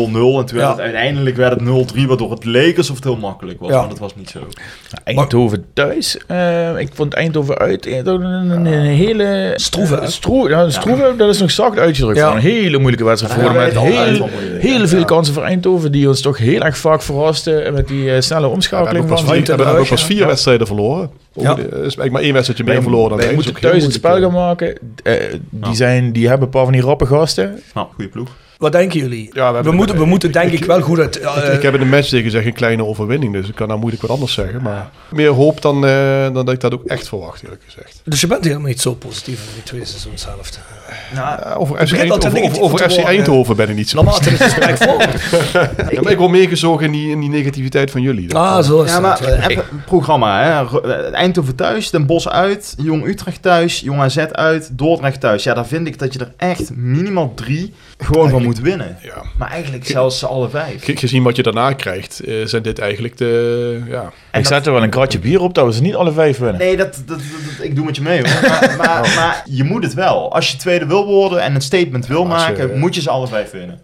toen 0.47 0.59
werd 0.59 0.69
het, 0.71 0.81
uiteindelijk 0.81 1.37
werd 1.37 1.61
het 1.61 1.93
0-3, 1.97 2.07
waardoor 2.07 2.31
het 2.31 2.45
leek 2.45 2.79
alsof 2.79 2.95
het 2.97 3.05
heel 3.05 3.17
makkelijk 3.17 3.61
was, 3.61 3.71
Ja. 3.71 3.79
maar 3.81 3.89
dat 3.89 3.99
was 3.99 4.15
niet 4.17 4.31
zo. 4.31 4.39
Eindhoven 5.05 5.65
thuis. 5.75 6.17
eh, 6.27 6.79
ik 6.79 6.89
vond 6.95 7.15
Eindhoven 7.15 7.59
uit 7.59 7.87
eh, 7.87 8.05
een, 8.51 8.67
een, 8.67 8.67
een 8.67 8.85
hele... 8.85 9.53
Stroeve, 9.57 9.95
hè? 9.95 10.11
Stroe, 10.11 10.49
ja, 10.49 10.71
stroeve, 10.71 11.15
dat 11.17 11.29
is 11.35 11.41
nog 11.41 11.51
zacht 11.51 11.79
uitgedrukt. 11.79 12.19
Ja. 12.19 12.33
Een 12.33 12.39
hele 12.39 12.79
moeilijke 12.79 13.05
wedstrijd 13.05 13.35
voor 13.41 13.53
met 13.53 13.79
heel, 13.79 14.29
hele 14.59 14.87
veel 14.87 15.05
kansen 15.05 15.35
voor 15.35 15.43
Eindhoven, 15.43 15.93
die 15.93 16.09
ons 16.09 16.21
toch 16.21 16.39
heel 16.39 16.61
erg 16.61 16.79
vaak 16.79 17.03
verrasten 17.03 17.73
met 17.75 17.89
die 17.89 18.13
eh, 18.13 18.21
snelle 18.21 18.25
we 18.27 18.33
hebben 18.33 18.51
omschakeling. 18.51 19.09
van 19.09 19.25
we 19.27 19.35
hebben 19.49 19.67
ook 19.79 19.89
pas 19.89 20.01
ja. 20.01 20.07
vier 20.07 20.27
wedstrijden 20.27 20.67
verloren. 20.67 21.11
Ook 21.35 21.45
Ja. 21.45 21.55
de- 21.55 21.63
is 21.63 21.71
eigenlijk 21.79 22.11
maar 22.13 22.23
één 22.23 22.33
wedstrijdje 22.33 22.65
meer 22.65 22.83
verloren 22.83 23.09
dan 23.09 23.17
wij 23.19 23.27
wij. 23.27 23.35
moeten 23.35 23.55
thuis 23.61 23.83
het 23.85 23.93
spel 23.93 24.21
gaan 24.21 24.33
maken. 24.33 24.79
Eh, 25.03 25.13
die, 25.51 25.75
zijn, 25.75 26.13
die 26.13 26.29
hebben 26.29 26.45
een 26.47 26.53
paar 26.53 26.65
van 26.65 26.73
die 26.73 26.83
rappe 26.83 27.07
gasten. 27.07 27.61
Nou, 27.75 27.87
goede 27.95 28.11
ploeg. 28.11 28.29
Wat 28.59 28.73
denken 28.73 28.99
jullie? 29.01 29.31
Ja, 29.33 29.63
we 29.63 29.71
moeten, 29.73 29.97
we 29.99 30.05
moeten 30.05 30.33
denk 30.33 30.53
ik 30.53 30.65
wel 30.65 30.81
goed 30.81 30.99
uit... 30.99 31.21
eh. 31.21 31.37
Ik, 31.47 31.53
ik 31.53 31.63
heb 31.63 31.75
in 31.75 31.81
de 31.81 31.87
match 31.87 32.09
tegen 32.09 32.25
gezegd 32.25 32.47
een 32.47 32.53
kleine 32.53 32.85
overwinning, 32.85 33.33
dus 33.33 33.49
ik 33.49 33.55
kan 33.55 33.67
nou 33.69 33.79
moeilijk 33.81 34.03
wat 34.03 34.11
anders 34.11 34.33
zeggen. 34.33 34.63
Maar 34.63 34.91
meer 35.11 35.29
hoop 35.31 35.63
dan, 35.63 35.87
eh, 35.87 36.23
dan 36.23 36.33
dat 36.45 36.51
ik 36.53 36.61
dat 36.61 36.75
ook 36.75 36.85
echt 36.85 37.09
verwacht, 37.09 37.43
eerlijk 37.43 37.63
gezegd. 37.65 38.01
dus 38.05 38.21
je 38.21 38.27
bent 38.27 38.45
helemaal 38.45 38.67
niet 38.67 38.81
zo 38.81 38.95
positief 38.95 39.41
over 39.41 39.55
die 39.55 39.63
tweede 39.63 39.87
seizoenshelft. 39.87 40.61
Nou, 41.15 41.27
Ja, 41.41 41.55
over 41.59 41.75
FC, 41.75 41.81
begint 41.81 42.01
Eind- 42.01 42.13
altijd 42.13 42.33
over, 42.33 42.45
over, 42.45 42.53
negatief 42.53 42.63
over 42.65 42.79
te 42.79 42.85
FC 42.85 42.91
worden, 42.97 43.15
Eindhoven 43.15 43.57
ben 43.57 43.69
ik 43.69 43.77
niet 43.77 43.89
zo 43.89 43.97
Naarmate 44.03 44.31
het 44.31 44.43
gesprek 44.43 44.77
volgt. 44.77 45.31
Ja, 45.93 46.01
maar 46.03 46.13
ik 46.13 46.19
word 46.19 46.31
meegezogen 46.31 46.85
in 46.87 46.93
die, 46.93 47.11
in 47.11 47.21
die 47.21 47.29
negativiteit 47.29 47.91
van 47.91 48.01
jullie. 48.03 48.29
Dat, 48.29 48.37
Ah, 48.43 48.65
zo 48.65 48.83
is 48.83 48.91
ja, 48.91 49.01
maar 49.01 49.19
het. 49.21 49.51
Even 49.51 49.65
programma, 49.87 50.43
hè. 50.43 50.81
Eh, 50.81 51.13
Eindhoven 51.15 51.55
thuis, 51.55 51.91
Den 51.91 52.07
Bosch 52.07 52.27
uit, 52.27 52.75
Jong 52.79 53.07
Utrecht 53.07 53.43
thuis, 53.43 53.81
Jong 53.81 54.01
AZ 54.01 54.17
uit, 54.19 54.69
Dordrecht 54.79 55.21
thuis. 55.21 55.43
Ja, 55.43 55.55
daar 55.55 55.67
vind 55.67 55.87
ik 55.87 55.99
dat 55.99 56.13
je 56.13 56.19
er 56.19 56.33
echt 56.37 56.71
minimaal 56.75 57.33
drie 57.35 57.75
gewoon 57.99 58.31
van 58.31 58.43
moet 58.43 58.61
winnen. 58.61 58.97
ja. 59.03 59.23
Maar 59.39 59.51
eigenlijk 59.51 59.87
zelfs 59.87 60.25
alle 60.25 60.49
vijf. 60.49 60.85
Ge- 60.85 60.97
Gezien 60.97 61.23
wat 61.23 61.37
je 61.37 61.43
daarna 61.43 61.73
krijgt, 61.73 62.21
eh, 62.21 62.35
zijn 62.45 62.63
dit 62.63 62.79
eigenlijk 62.79 63.17
de... 63.17 63.83
Ja, 63.89 64.03
En 64.03 64.09
ik 64.09 64.13
dat- 64.33 64.47
zet 64.47 64.67
er 64.67 64.73
wel 64.73 64.83
een 64.83 64.91
kratje 64.91 65.19
bier 65.19 65.41
op 65.41 65.55
dat 65.55 65.67
we 65.67 65.73
ze 65.73 65.83
niet 65.83 65.95
alle 65.95 66.13
vijf 66.13 66.39
winnen. 66.39 66.59
Nee, 66.59 66.77
dat, 66.77 66.95
dat, 66.95 67.07
dat- 67.09 67.19
dat- 67.57 67.65
ik 67.67 67.77
doe 67.77 67.85
met 67.85 67.97
je 67.97 68.03
mee 68.03 68.17
hoor. 68.23 68.41
Maar, 68.49 68.75
maar, 68.79 69.13
maar 69.17 69.43
je 69.45 69.65
moet 69.65 69.83
het 69.83 69.95
wel. 69.95 70.33
Als 70.35 70.51
je 70.51 70.57
tweede 70.57 70.87
wil 70.87 71.07
worden 71.07 71.41
en 71.41 71.55
een 71.55 71.61
statement 71.61 72.07
wil 72.07 72.23
Ja, 72.27 72.33
als 72.33 72.43
je- 72.47 72.49
maken, 72.53 72.79
moet 72.79 72.95
je 72.95 73.01
ze 73.01 73.11
alle 73.11 73.27
vijf 73.27 73.51
winnen. 73.51 73.81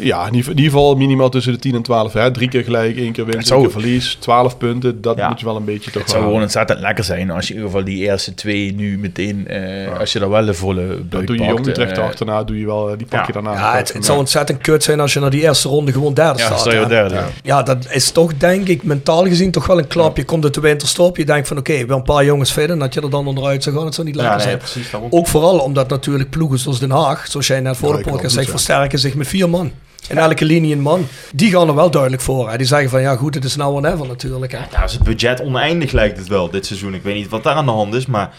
Ja, 0.00 0.26
in 0.26 0.34
ieder, 0.34 0.54
geval 0.64 0.94
minimaal 0.94 1.28
tussen 1.28 1.52
de 1.52 1.58
10 1.58 1.74
en 1.74 1.82
12. 1.82 2.12
Hè. 2.12 2.30
Drie 2.30 2.48
keer 2.48 2.64
gelijk, 2.64 2.96
één 2.96 3.12
keer 3.12 3.24
winst, 3.24 3.38
Het 3.38 3.46
zou- 3.46 3.60
één 3.60 3.70
keer 3.70 3.80
verlies. 3.80 4.16
12 4.20 4.58
punten, 4.58 5.00
dat 5.00 5.16
Ja. 5.16 5.28
moet 5.28 5.40
je 5.40 5.44
wel 5.46 5.56
een 5.56 5.64
beetje 5.64 5.90
toch 5.90 6.02
Het 6.02 6.10
zou 6.10 6.22
gewoon 6.24 6.42
ontzettend 6.42 6.80
lekker 6.80 7.04
zijn 7.04 7.30
als 7.30 7.46
je 7.48 7.54
in 7.54 7.58
ieder 7.58 7.70
geval 7.72 7.86
die 7.86 8.02
eerste 8.04 8.34
twee 8.34 8.74
nu 8.74 8.98
meteen, 8.98 9.48
eh, 9.48 9.98
als 9.98 10.12
je 10.12 10.18
daar 10.18 10.28
wel 10.30 10.44
de 10.44 10.54
volle 10.54 10.86
Dat 10.86 11.08
buik 11.08 11.26
doe 11.26 11.36
je 11.38 11.44
jong 11.44 11.66
Utrecht 11.66 11.98
eh, 11.98 12.04
achterna, 12.04 12.44
doe 12.44 12.58
je 12.58 12.66
wel, 12.66 12.90
eh, 12.90 12.96
die 12.98 13.06
pak 13.06 13.20
Ja. 13.20 13.24
je 13.26 13.32
daarna. 13.32 13.52
Ja, 13.52 13.76
het, 13.76 13.92
het 13.92 14.04
zou 14.04 14.18
ontzettend 14.18 14.60
kut 14.60 14.82
zijn 14.82 15.00
als 15.00 15.12
je 15.12 15.20
na 15.20 15.28
die 15.28 15.42
eerste 15.42 15.68
ronde 15.68 15.92
gewoon 15.92 16.14
derde 16.14 16.38
Ja, 16.38 16.56
staat. 16.56 16.88
derde. 16.88 17.14
Ja. 17.14 17.28
Ja, 17.42 17.62
dat 17.62 17.86
is 17.90 18.10
toch 18.10 18.36
denk 18.36 18.68
ik 18.68 18.82
mentaal 18.82 19.24
gezien 19.24 19.50
toch 19.50 19.66
wel 19.66 19.78
een 19.78 19.86
klap. 19.86 20.16
Je 20.16 20.24
komt 20.24 20.44
uit 20.44 20.54
de 20.54 20.60
winterstop, 20.60 21.16
je 21.16 21.24
denkt 21.24 21.48
van 21.48 21.58
oké, 21.58 21.86
wel 21.86 21.96
een 21.96 22.02
paar 22.02 22.24
jongens 22.24 22.52
vinden. 22.52 22.78
Dat 22.78 22.94
je 22.94 23.00
er 23.00 23.10
dan 23.10 23.26
onderuit 23.26 23.62
zou 23.62 23.76
gaan, 23.76 23.84
het 23.84 23.94
zou 23.94 24.06
niet 24.06 24.16
lekker 24.16 24.32
Ja, 24.34 24.38
nee, 24.38 24.48
zijn. 24.48 24.58
precies. 24.58 24.90
Ook 25.10 25.26
vooral 25.26 25.58
omdat 25.58 25.88
natuurlijk 25.88 26.30
ploegen 26.30 26.58
zoals 26.58 26.78
Den 26.80 26.90
Haag, 26.90 27.26
zoals 27.28 27.46
jij 27.46 27.60
net 27.60 27.76
voor 27.76 27.96
de 27.96 28.02
podcast 28.10 28.32
zegt, 28.34 28.44
goed 28.50 28.50
versterken 28.54 28.98
zich 28.98 29.14
met 29.14 29.26
vier 29.28 29.48
man. 29.48 29.70
In 30.08 30.18
elke 30.18 30.44
linie 30.44 30.72
een 30.74 30.80
man. 30.80 31.06
Die 31.34 31.50
gaan 31.50 31.68
er 31.68 31.74
wel 31.74 31.90
duidelijk 31.90 32.22
voor. 32.22 32.50
Hè. 32.50 32.56
Die 32.56 32.66
zeggen 32.66 32.90
van 32.90 33.00
ja 33.00 33.16
goed, 33.16 33.34
het 33.34 33.44
is 33.44 33.56
nou 33.56 33.76
en 33.76 33.82
never 33.82 34.06
natuurlijk. 34.06 34.52
Hè. 34.52 34.58
Ja, 34.70 34.84
is 34.84 34.92
het 34.92 35.02
budget 35.02 35.40
oneindig 35.40 35.92
lijkt 35.92 36.18
het 36.18 36.28
wel 36.28 36.50
dit 36.50 36.66
seizoen. 36.66 36.94
Ik 36.94 37.02
weet 37.02 37.14
niet 37.14 37.28
wat 37.28 37.42
daar 37.42 37.54
aan 37.54 37.64
de 37.64 37.70
hand 37.70 37.94
is, 37.94 38.06
maar 38.06 38.34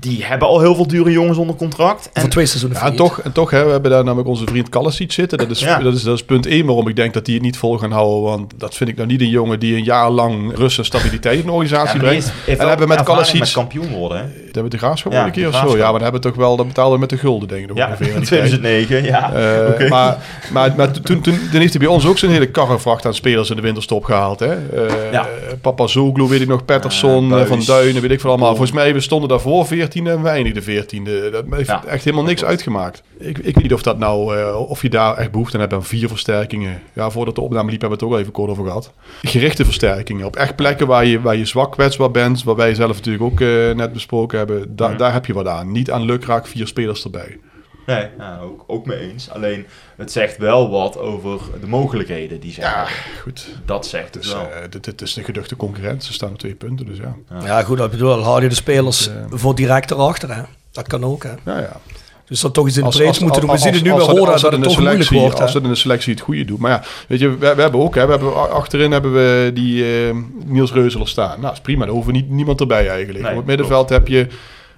die 0.00 0.24
hebben 0.24 0.48
al 0.48 0.60
heel 0.60 0.74
veel 0.74 0.86
dure 0.86 1.10
jongens 1.10 1.38
onder 1.38 1.56
contract. 1.56 2.10
En 2.12 2.20
Voor 2.20 2.30
twee 2.30 2.46
seizoenen 2.46 2.78
Ja, 2.78 2.86
en 2.86 2.96
toch, 2.96 3.20
en 3.20 3.32
toch 3.32 3.50
hè, 3.50 3.64
we 3.64 3.70
hebben 3.70 3.90
daar 3.90 4.04
namelijk 4.04 4.28
onze 4.28 4.44
vriend 4.46 4.68
Kallasic 4.68 5.12
zitten. 5.12 5.38
Dat 5.38 5.50
is, 5.50 5.60
Ja. 5.60 5.78
dat, 5.78 5.94
is, 5.94 6.02
dat 6.02 6.14
is 6.14 6.24
punt 6.24 6.46
1 6.46 6.66
waarom 6.66 6.88
ik 6.88 6.96
denk 6.96 7.14
dat 7.14 7.24
die 7.24 7.34
het 7.34 7.42
niet 7.42 7.56
vol 7.56 7.78
gaan 7.78 7.90
houden. 7.90 8.22
Want 8.22 8.52
dat 8.56 8.74
vind 8.74 8.90
ik 8.90 8.96
nou 8.96 9.08
niet 9.08 9.20
een 9.20 9.28
jongen 9.28 9.58
die 9.60 9.76
een 9.76 9.84
jaar 9.84 10.10
lang 10.10 10.56
rust 10.56 10.78
en 10.78 10.84
stabiliteit 10.84 11.34
in 11.38 11.40
de 11.44 11.46
Ja, 11.46 11.52
organisatie 11.52 11.98
die 12.00 12.08
brengt. 12.08 12.32
en 12.46 12.56
wel 12.58 12.68
hebben 12.68 12.88
met 12.88 13.02
Kallasic... 13.02 13.40
met 13.40 13.52
kampioen 13.52 13.88
worden. 13.90 14.18
Hè? 14.18 14.22
Dat 14.24 14.34
hebben 14.44 14.62
we 14.62 14.68
de 14.68 14.78
graafschap 14.78 15.12
Ja, 15.12 15.18
wel 15.18 15.26
een 15.26 15.32
keer 15.32 15.48
of 15.48 15.54
zo. 15.54 15.76
Ja, 15.76 15.82
maar 15.82 15.92
dan 15.92 16.02
hebben 16.02 16.20
we 16.20 16.28
toch 16.28 16.36
wel, 16.36 16.56
dat 16.56 16.66
betaalden 16.66 16.94
we 16.94 17.00
met 17.00 17.10
de 17.10 17.16
gulden, 17.18 17.48
denk 17.48 17.62
ik 17.62 17.68
nog 17.68 17.76
Ja, 17.76 17.86
ongeveer. 17.86 18.06
in 18.06 18.12
in 18.14 18.18
die 18.20 18.28
tijd. 18.38 18.48
2009, 18.88 19.04
ja. 19.04 19.32
Eh, 19.32 19.68
Oké. 19.72 19.88
Maar, 19.88 20.16
maar, 20.52 20.74
maar 20.76 20.90
toen, 20.90 21.02
toen, 21.02 21.22
toen 21.50 21.60
heeft 21.60 21.72
hij 21.72 21.82
bij 21.82 21.86
ons 21.92 22.06
ook 22.06 22.18
zijn 22.18 22.30
hele 22.30 22.50
karrevracht 22.50 23.06
aan 23.06 23.14
spelers 23.14 23.50
in 23.50 23.56
de 23.56 23.62
winterstop 23.62 24.04
gehaald. 24.04 24.40
Hè? 24.40 24.52
Eh 24.54 25.12
Ja. 25.12 25.26
Papa 25.60 25.86
Zoglu, 25.86 26.28
weet 26.28 26.40
ik 26.40 26.48
nog, 26.48 26.64
Patterson, 26.64 27.32
Eh, 27.34 27.40
eh. 27.40 27.46
Van 27.46 27.62
Duinen, 27.66 28.02
weet 28.02 28.10
ik 28.10 28.20
veel 28.20 28.30
allemaal. 28.30 28.48
Volgens 28.50 28.72
mij, 28.72 28.94
we 28.94 29.00
stonden 29.00 29.28
daarvoor 29.28 29.66
14 29.82 30.06
en 30.06 30.22
we 30.22 30.28
eindigden 30.28 30.62
14e. 30.62 31.30
Dat 31.32 31.44
heeft 31.50 31.68
Ja. 31.68 31.84
echt 31.84 32.04
helemaal 32.04 32.24
niks 32.24 32.44
uitgemaakt. 32.44 33.02
Ik, 33.18 33.38
ik 33.38 33.54
weet 33.54 33.62
niet 33.62 33.72
of 33.72 33.82
dat 33.82 33.98
nou, 33.98 34.36
eh, 34.36 34.70
of 34.70 34.82
je 34.82 34.88
daar 34.90 35.16
echt 35.16 35.30
behoefte 35.30 35.54
aan 35.54 35.60
hebt 35.60 35.72
aan 35.72 35.84
vier 35.84 36.08
versterkingen. 36.08 36.82
Ja, 36.92 37.10
voordat 37.10 37.34
de 37.34 37.40
opname 37.40 37.70
liep 37.70 37.80
hebben 37.80 37.98
we 37.98 38.04
het 38.04 38.12
ook 38.12 38.18
al 38.18 38.20
even 38.20 38.32
kort 38.32 38.50
over 38.50 38.64
gehad. 38.64 38.92
Gerichte 39.22 39.64
versterkingen 39.64 40.26
op 40.26 40.36
echt 40.36 40.56
plekken 40.56 40.86
waar 40.86 41.04
je, 41.06 41.20
waar 41.20 41.36
je 41.36 41.44
zwak 41.44 41.72
kwetsbaar 41.72 42.10
bent. 42.10 42.44
Waar 42.44 42.56
wij 42.56 42.74
zelf 42.74 42.96
natuurlijk 42.96 43.24
ook 43.24 43.40
eh, 43.40 43.70
net 43.74 43.92
besproken 43.92 44.38
hebben. 44.38 44.76
Da- 44.76 44.88
Mhm. 44.88 44.96
Daar 44.98 45.12
heb 45.12 45.26
je 45.26 45.32
wat 45.32 45.46
aan. 45.46 45.72
Niet 45.72 45.90
aan 45.90 46.02
lukraak 46.04 46.46
vier 46.46 46.66
spelers 46.66 47.04
erbij. 47.04 47.38
Nee, 47.86 48.06
ja, 48.18 48.38
ook, 48.42 48.64
ook 48.66 48.86
mee 48.86 48.98
eens. 48.98 49.30
Alleen, 49.30 49.66
het 49.96 50.12
zegt 50.12 50.36
wel 50.36 50.70
wat 50.70 50.98
over 50.98 51.40
de 51.60 51.66
mogelijkheden 51.66 52.40
die 52.40 52.52
ze 52.52 52.60
Ja, 52.60 52.66
hebben. 52.76 52.92
goed. 53.22 53.48
Dat 53.64 53.86
zegt 53.86 54.14
het 54.14 54.22
Dus, 54.22 54.32
wel. 54.32 54.40
eh, 54.42 54.70
dit, 54.70 54.84
dit 54.84 55.00
is 55.02 55.16
een 55.16 55.24
geduchte 55.24 55.56
concurrent. 55.56 56.04
Ze 56.04 56.12
staan 56.12 56.30
op 56.30 56.38
twee 56.38 56.54
punten, 56.54 56.86
dus 56.86 56.98
ja. 56.98 57.16
Ja 57.44 57.62
goed, 57.62 57.78
dat 57.78 57.90
bedoel, 57.90 58.08
dan 58.16 58.22
haal 58.24 58.42
je 58.42 58.48
de 58.48 58.54
spelers 58.54 59.08
eh, 59.08 59.14
voor 59.30 59.54
direct 59.54 59.90
erachter. 59.90 60.34
Hè. 60.34 60.42
Dat 60.72 60.86
kan 60.88 61.04
ook. 61.04 61.22
Hè. 61.22 61.30
Ja, 61.44 61.58
ja. 61.58 61.80
Dus 62.26 62.40
dat 62.40 62.54
toch 62.54 62.64
eens 62.66 62.76
in 62.76 62.82
de 62.84 62.88
breedte 62.88 63.08
als- 63.08 63.18
moeten 63.18 63.40
doen. 63.40 63.50
We 63.50 63.56
als- 63.56 63.62
zien 63.64 63.72
het 63.74 63.82
nu 63.82 63.88
bij 63.90 63.98
als 64.00 64.40
dat 64.42 64.52
in 64.52 64.58
het 64.60 64.68
toch 64.68 64.78
moeilijk 64.78 65.02
selectie- 65.02 65.18
wordt. 65.20 65.40
Als 65.40 65.54
het 65.54 65.62
in 65.62 65.68
de 65.68 65.74
selectie 65.74 66.12
het 66.12 66.22
goede 66.22 66.44
doet. 66.44 66.58
Maar 66.58 66.70
ja, 66.70 66.82
weet 67.08 67.18
je, 67.20 67.28
we, 67.38 67.54
we 67.54 67.62
hebben 67.62 67.80
ook, 67.80 67.94
hè, 67.94 68.04
we 68.04 68.10
hebben, 68.10 68.50
achterin 68.50 68.90
hebben 68.92 69.12
we 69.12 69.50
die 69.54 69.84
eh, 70.08 70.14
Niels 70.44 70.72
Reuzeler 70.72 71.08
staan. 71.08 71.40
Nou, 71.40 71.52
is 71.52 71.60
prima. 71.60 71.84
Daar 71.84 71.94
hoeven 71.94 72.12
niet, 72.12 72.30
niemand 72.30 72.60
erbij 72.60 72.88
eigenlijk. 72.88 73.20
Nee, 73.24 73.30
Op 73.30 73.36
het 73.36 73.46
middenveld 73.46 73.88
heb 73.88 74.08
je, 74.08 74.26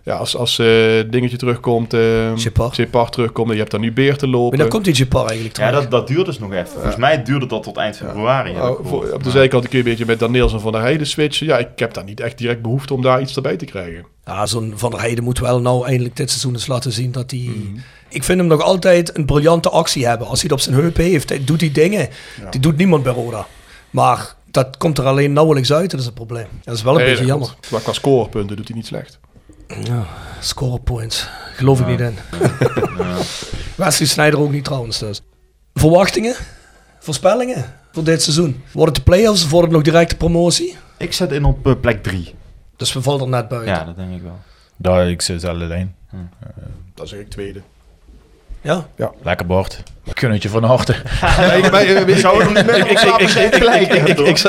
ja, 0.04 0.14
als, 0.16 0.36
als 0.36 0.58
eh, 0.58 0.66
dingetje 1.10 1.36
terugkomt, 1.36 1.94
uh, 1.94 2.00
Shepard. 2.36 2.74
Shepard 2.74 3.12
terugkomt, 3.12 3.50
je 3.52 3.56
hebt 3.58 3.70
dan 3.70 3.80
nu 3.80 3.92
Beer 3.92 4.16
te 4.16 4.26
lopen. 4.28 4.48
Maar 4.48 4.58
dan 4.58 4.68
komt 4.68 4.84
die 4.84 4.94
Japar 4.94 5.24
eigenlijk 5.24 5.54
terug. 5.54 5.70
Ja, 5.70 5.74
dat, 5.80 5.90
dat 5.90 6.06
duurt 6.06 6.26
dus 6.26 6.38
nog 6.38 6.52
even. 6.52 6.68
Volgens 6.68 6.96
mij 6.96 7.22
duurde 7.22 7.46
dat 7.46 7.62
tot 7.62 7.76
eind 7.76 7.96
februari. 7.96 8.50
Oh, 8.50 8.86
voor- 8.86 9.10
op 9.12 9.22
de 9.24 9.30
zijkant 9.30 9.68
kun 9.68 9.78
je 9.78 9.84
een 9.84 9.90
beetje 9.90 10.06
met 10.06 10.18
Daniels 10.18 10.52
en 10.52 10.60
Van 10.60 10.72
der 10.72 10.80
Heijden 10.80 11.06
switchen. 11.06 11.46
Ja, 11.46 11.58
ik 11.58 11.68
heb 11.76 11.94
daar 11.94 12.04
niet 12.04 12.20
echt 12.20 12.38
direct 12.38 12.62
behoefte 12.62 12.94
om 12.94 13.02
daar 13.02 13.20
iets 13.20 13.36
erbij 13.36 13.56
te 13.56 13.64
krijgen. 13.64 14.06
Ja, 14.24 14.46
zo'n 14.46 14.72
Van 14.76 14.90
der 14.90 15.00
Heijden 15.00 15.24
moet 15.24 15.38
wel 15.38 15.60
nou 15.60 15.86
eindelijk 15.86 16.16
dit 16.16 16.28
seizoen 16.30 16.52
eens 16.52 16.66
laten 16.66 16.92
zien 16.92 17.12
dat 17.12 17.30
hij... 17.30 17.40
Mhm. 17.54 17.78
Ik 18.08 18.24
vind 18.24 18.38
hem 18.38 18.48
nog 18.48 18.60
altijd 18.62 19.16
een 19.16 19.24
briljante 19.24 19.70
actie 19.70 20.06
hebben. 20.06 20.26
Als 20.26 20.40
hij 20.42 20.50
het 20.50 20.58
op 20.58 20.64
zijn 20.64 20.82
heup 20.82 20.96
heeft, 20.96 21.28
hij 21.28 21.44
doet 21.44 21.60
hij 21.60 21.72
dingen. 21.72 22.08
Die 22.50 22.60
doet 22.60 22.76
niemand 22.76 23.02
bij 23.02 23.12
Roda. 23.12 23.46
Maar 23.90 24.34
dat 24.50 24.76
komt 24.76 24.98
er 24.98 25.04
alleen 25.04 25.32
nauwelijks 25.32 25.72
uit, 25.72 25.90
dat 25.90 26.00
is 26.00 26.06
het 26.06 26.14
probleem. 26.14 26.46
Dat 26.64 26.74
is 26.74 26.82
wel 26.82 26.92
een 26.94 27.00
Nee, 27.00 27.08
beetje 27.10 27.24
jammer. 27.26 27.48
klopt. 27.48 27.70
Maar 27.70 27.80
qua 27.80 27.92
scorepunten 27.92 28.56
doet 28.56 28.68
hij 28.68 28.76
niet 28.76 28.86
slecht. 28.86 29.18
Ja, 29.66 30.06
score 30.40 30.78
points. 30.78 31.28
Geloof 31.54 31.80
ik 31.80 31.86
niet 31.86 32.00
in. 32.00 32.18
Wesley 33.76 34.08
Sneijder 34.08 34.40
ook 34.40 34.50
niet 34.50 34.64
trouwens 34.64 34.98
dus. 34.98 35.20
Verwachtingen? 35.74 36.34
Voorspellingen 36.98 37.64
voor 37.92 38.04
dit 38.04 38.22
seizoen? 38.22 38.62
Wordt 38.72 38.96
het 38.96 39.04
de 39.06 39.10
play-offs 39.10 39.44
of 39.44 39.50
wordt 39.50 39.66
het 39.66 39.76
nog 39.76 39.84
directe 39.84 40.16
promotie? 40.16 40.76
Ik 40.98 41.12
zet 41.12 41.32
in 41.32 41.44
op 41.44 41.66
eh, 41.66 41.72
plek 41.80 42.02
3. 42.02 42.34
Dus 42.76 42.92
we 42.92 43.02
vallen 43.02 43.20
er 43.20 43.28
net 43.28 43.48
buiten. 43.48 43.74
Ja, 43.74 43.84
dat 43.84 43.96
denk 43.96 44.14
ik 44.14 44.22
wel. 44.22 44.38
Daar 44.76 45.10
ik 45.10 45.22
ze 45.22 45.32
dezelfde 45.32 45.64
lijn. 45.64 45.94
Dat 46.94 47.08
zeg 47.08 47.20
ik 47.20 47.30
tweede. 47.30 47.62
Ja? 48.64 48.86
ja. 48.96 49.12
Lekker 49.22 49.46
bord. 49.46 49.82
Kunnetje 50.12 50.48
van 50.48 50.62
harte. 50.64 50.94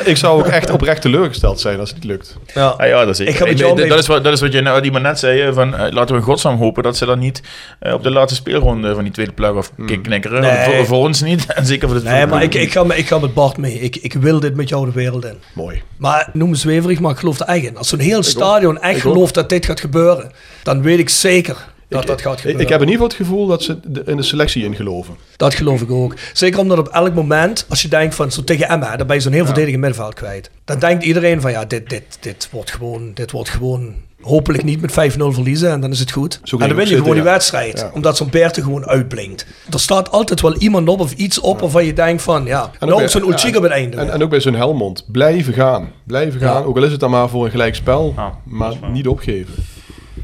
Ik 0.03 0.17
zou 0.17 0.39
ook 0.39 0.47
echt 0.47 0.69
oprecht 0.69 1.01
teleurgesteld 1.01 1.59
zijn 1.59 1.79
als 1.79 1.89
het 1.89 1.97
niet 1.97 2.07
lukt. 2.07 2.37
Ja, 2.53 2.75
ja, 2.77 2.99
ah, 2.99 3.05
dat, 3.05 3.19
is, 3.19 3.19
ik 3.19 3.39
ik, 3.39 3.57
dat, 3.89 3.99
is 3.99 4.07
wat, 4.07 4.23
dat 4.23 4.33
is 4.33 4.41
wat 4.41 4.53
je 4.53 4.61
nou, 4.61 4.81
iemand 4.81 5.03
net 5.03 5.19
zei. 5.19 5.53
Van, 5.53 5.75
eh, 5.75 5.91
laten 5.91 6.15
we 6.15 6.21
godsnaam 6.21 6.57
hopen 6.57 6.83
dat 6.83 6.97
ze 6.97 7.05
dan 7.05 7.19
niet 7.19 7.41
eh, 7.79 7.93
op 7.93 8.03
de 8.03 8.11
laatste 8.11 8.35
speelronde 8.35 8.93
van 8.93 9.03
die 9.03 9.13
tweede 9.13 9.31
plug 9.31 9.51
of 9.51 9.71
hmm. 9.75 10.01
knikkeren. 10.01 10.85
Voor, 10.85 10.97
ons 10.97 11.21
niet. 11.21 11.45
En 11.55 11.65
zeker 11.65 11.89
voor 11.89 11.97
de 11.97 12.03
Nee, 12.03 12.25
maar 12.25 12.43
ik, 12.43 12.53
ik, 12.53 12.71
ga, 12.71 12.93
ik 12.93 13.07
ga 13.07 13.19
met 13.19 13.33
Bart 13.33 13.57
mee. 13.57 13.79
Ik, 13.79 13.95
ik 13.95 14.13
wil 14.13 14.39
dit 14.39 14.55
met 14.55 14.69
jou 14.69 14.85
de 14.85 14.91
wereld 14.91 15.25
in. 15.25 15.37
Mooi. 15.53 15.81
Maar 15.97 16.29
noem 16.33 16.55
zweverig, 16.55 16.99
maar 16.99 17.11
ik 17.11 17.17
geloof 17.17 17.39
er 17.39 17.45
eigen. 17.45 17.77
Als 17.77 17.89
zo'n 17.89 17.99
heel 17.99 18.23
stadion 18.23 18.81
echt 18.81 19.01
gelooft 19.01 19.33
dat 19.33 19.49
dit 19.49 19.65
gaat 19.65 19.79
gebeuren, 19.79 20.31
dan 20.63 20.81
weet 20.81 20.99
ik 20.99 21.09
zeker 21.09 21.73
dat 21.87 22.07
dat 22.07 22.21
gaat 22.21 22.33
Ik, 22.33 22.39
gebeuren. 22.39 22.61
ik 22.63 22.69
heb 22.69 22.81
in 22.81 22.87
ieder 22.89 23.01
geval 23.01 23.17
het 23.17 23.27
gevoel 23.27 23.47
dat 23.47 23.63
ze 23.63 23.79
de- 23.83 24.03
in 24.05 24.17
de 24.17 24.23
selectie 24.23 24.63
in 24.63 24.75
geloven. 24.75 25.15
Dat 25.37 25.53
geloof 25.53 25.81
ik 25.81 25.91
ook. 25.91 26.15
Zeker 26.33 26.59
omdat 26.59 26.77
op 26.77 26.87
elk 26.87 27.13
moment, 27.13 27.65
als 27.69 27.81
je 27.81 27.87
denkt 27.87 28.15
van 28.15 28.31
zo 28.31 28.43
tegen 28.43 28.67
Emma, 28.69 28.95
dan 28.95 29.07
ben 29.07 29.15
je 29.15 29.21
zo'n 29.21 29.31
heel 29.31 29.45
verdedigend 29.45 29.81
middenveld 29.81 30.13
kwijt. 30.13 30.49
Dan 30.65 30.79
denkt 30.79 31.03
iedereen 31.03 31.41
van 31.41 31.51
ja, 31.51 31.65
dit, 31.65 31.89
dit, 31.89 32.03
dit 32.19 32.47
wordt 32.51 32.71
gewoon, 32.71 33.11
dit 33.13 33.31
wordt 33.31 33.49
gewoon 33.49 33.93
hopelijk 34.21 34.63
niet 34.63 34.81
met 34.81 34.91
5-0 34.91 35.31
verliezen 35.33 35.71
en 35.71 35.79
dan 35.81 35.91
is 35.91 35.99
het 35.99 36.11
goed. 36.11 36.39
Zo 36.43 36.57
en 36.57 36.67
dan 36.67 36.77
win 36.77 36.87
je 36.87 36.95
gewoon 36.95 37.13
die 37.13 37.23
wedstrijd, 37.23 37.79
Ja. 37.79 37.91
omdat 37.93 38.17
zo'n 38.17 38.29
Beerte 38.29 38.61
gewoon 38.63 38.85
uitblinkt. 38.85 39.45
Er 39.71 39.79
staat 39.79 40.11
altijd 40.11 40.41
wel 40.41 40.55
iemand 40.55 40.87
op 40.89 40.99
of 40.99 41.11
iets 41.13 41.39
op 41.39 41.59
waarvan 41.59 41.85
je 41.85 41.93
denkt 41.93 42.21
van 42.21 42.45
ja, 42.45 42.61
En 42.79 42.87
nou 42.87 43.07
zo'n 43.09 43.21
bij- 43.35 43.55
op 43.57 43.63
het 43.63 43.71
einde. 43.71 43.97
En, 43.97 44.11
en 44.11 44.23
ook 44.23 44.29
bij 44.29 44.39
zo'n 44.39 44.55
Helmond. 44.55 45.05
Blijven 45.11 45.53
gaan. 45.53 45.89
Blijven 46.03 46.39
gaan. 46.39 46.61
Ja. 46.61 46.67
Ook 46.67 46.77
al 46.77 46.83
is 46.83 46.91
het 46.91 46.99
dan 46.99 47.09
maar 47.09 47.29
voor 47.29 47.45
een 47.45 47.51
gelijk 47.51 47.75
spel. 47.75 48.13
Ja, 48.15 48.33
maar 48.43 48.73
niet 48.91 49.07
opgeven. 49.07 49.53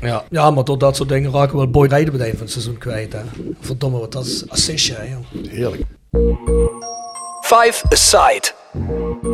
Ja. 0.02 0.24
ja, 0.30 0.52
maar 0.52 0.64
door 0.64 0.78
dat 0.78 0.96
soort 0.96 1.10
dingen 1.10 1.32
raken 1.32 1.52
we 1.52 1.58
wel 1.58 1.70
Boy 1.70 1.88
Rijden 1.88 2.14
het 2.14 2.32
van 2.32 2.40
het 2.40 2.52
seizoen 2.52 2.78
kwijt. 2.78 3.14
Hè. 3.14 3.22
Verdomme, 3.60 4.00
wat 4.00 4.12
dat 4.12 4.26
is 4.26 4.50
assistje. 4.50 4.96
Joh. 5.10 5.50
Heerlijk. 5.50 5.84
Five 7.42 7.84
Aside. 7.90 8.52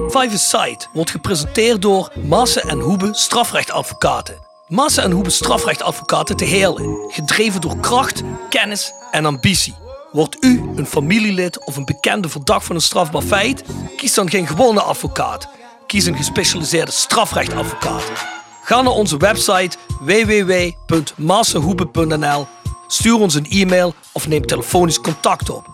Five 0.10 0.30
Aside 0.34 0.85
wordt 0.94 1.11
gepresenteerd 1.11 1.81
door 1.81 2.11
Maassen 2.27 2.61
en 2.61 2.80
Hoebe 2.80 3.10
strafrechtadvocaten. 3.11 4.35
Maassen 4.68 5.03
en 5.03 5.11
Hoebe 5.11 5.30
strafrechtadvocaten 5.30 6.35
te 6.38 6.45
Heerlen. 6.45 7.11
Gedreven 7.11 7.61
door 7.61 7.80
kracht, 7.80 8.23
kennis 8.49 8.94
en 9.11 9.26
ambitie. 9.26 9.76
Wordt 10.11 10.38
u 10.39 10.61
een 10.76 10.85
familielid 10.85 11.65
of 11.65 11.76
een 11.76 11.85
bekende 11.85 12.30
verdacht 12.30 12.65
van 12.65 12.76
een 12.76 12.81
strafbaar 12.81 13.22
feit? 13.22 13.64
Kies 13.98 14.14
dan 14.14 14.30
geen 14.30 14.48
gewone 14.48 14.81
advocaat. 14.81 15.48
Kies 15.88 16.06
een 16.06 16.18
gespecialiseerde 16.18 16.91
strafrechtadvocaat. 16.91 18.36
Ga 18.68 18.81
naar 18.81 18.94
onze 18.94 19.18
website 19.18 19.77
www.massenhoebe.nl, 19.99 22.48
stuur 22.88 23.19
ons 23.19 23.35
een 23.35 23.49
e-mail 23.49 23.94
of 24.11 24.27
neem 24.27 24.45
telefonisch 24.45 25.02
contact 25.02 25.49
op. 25.49 25.65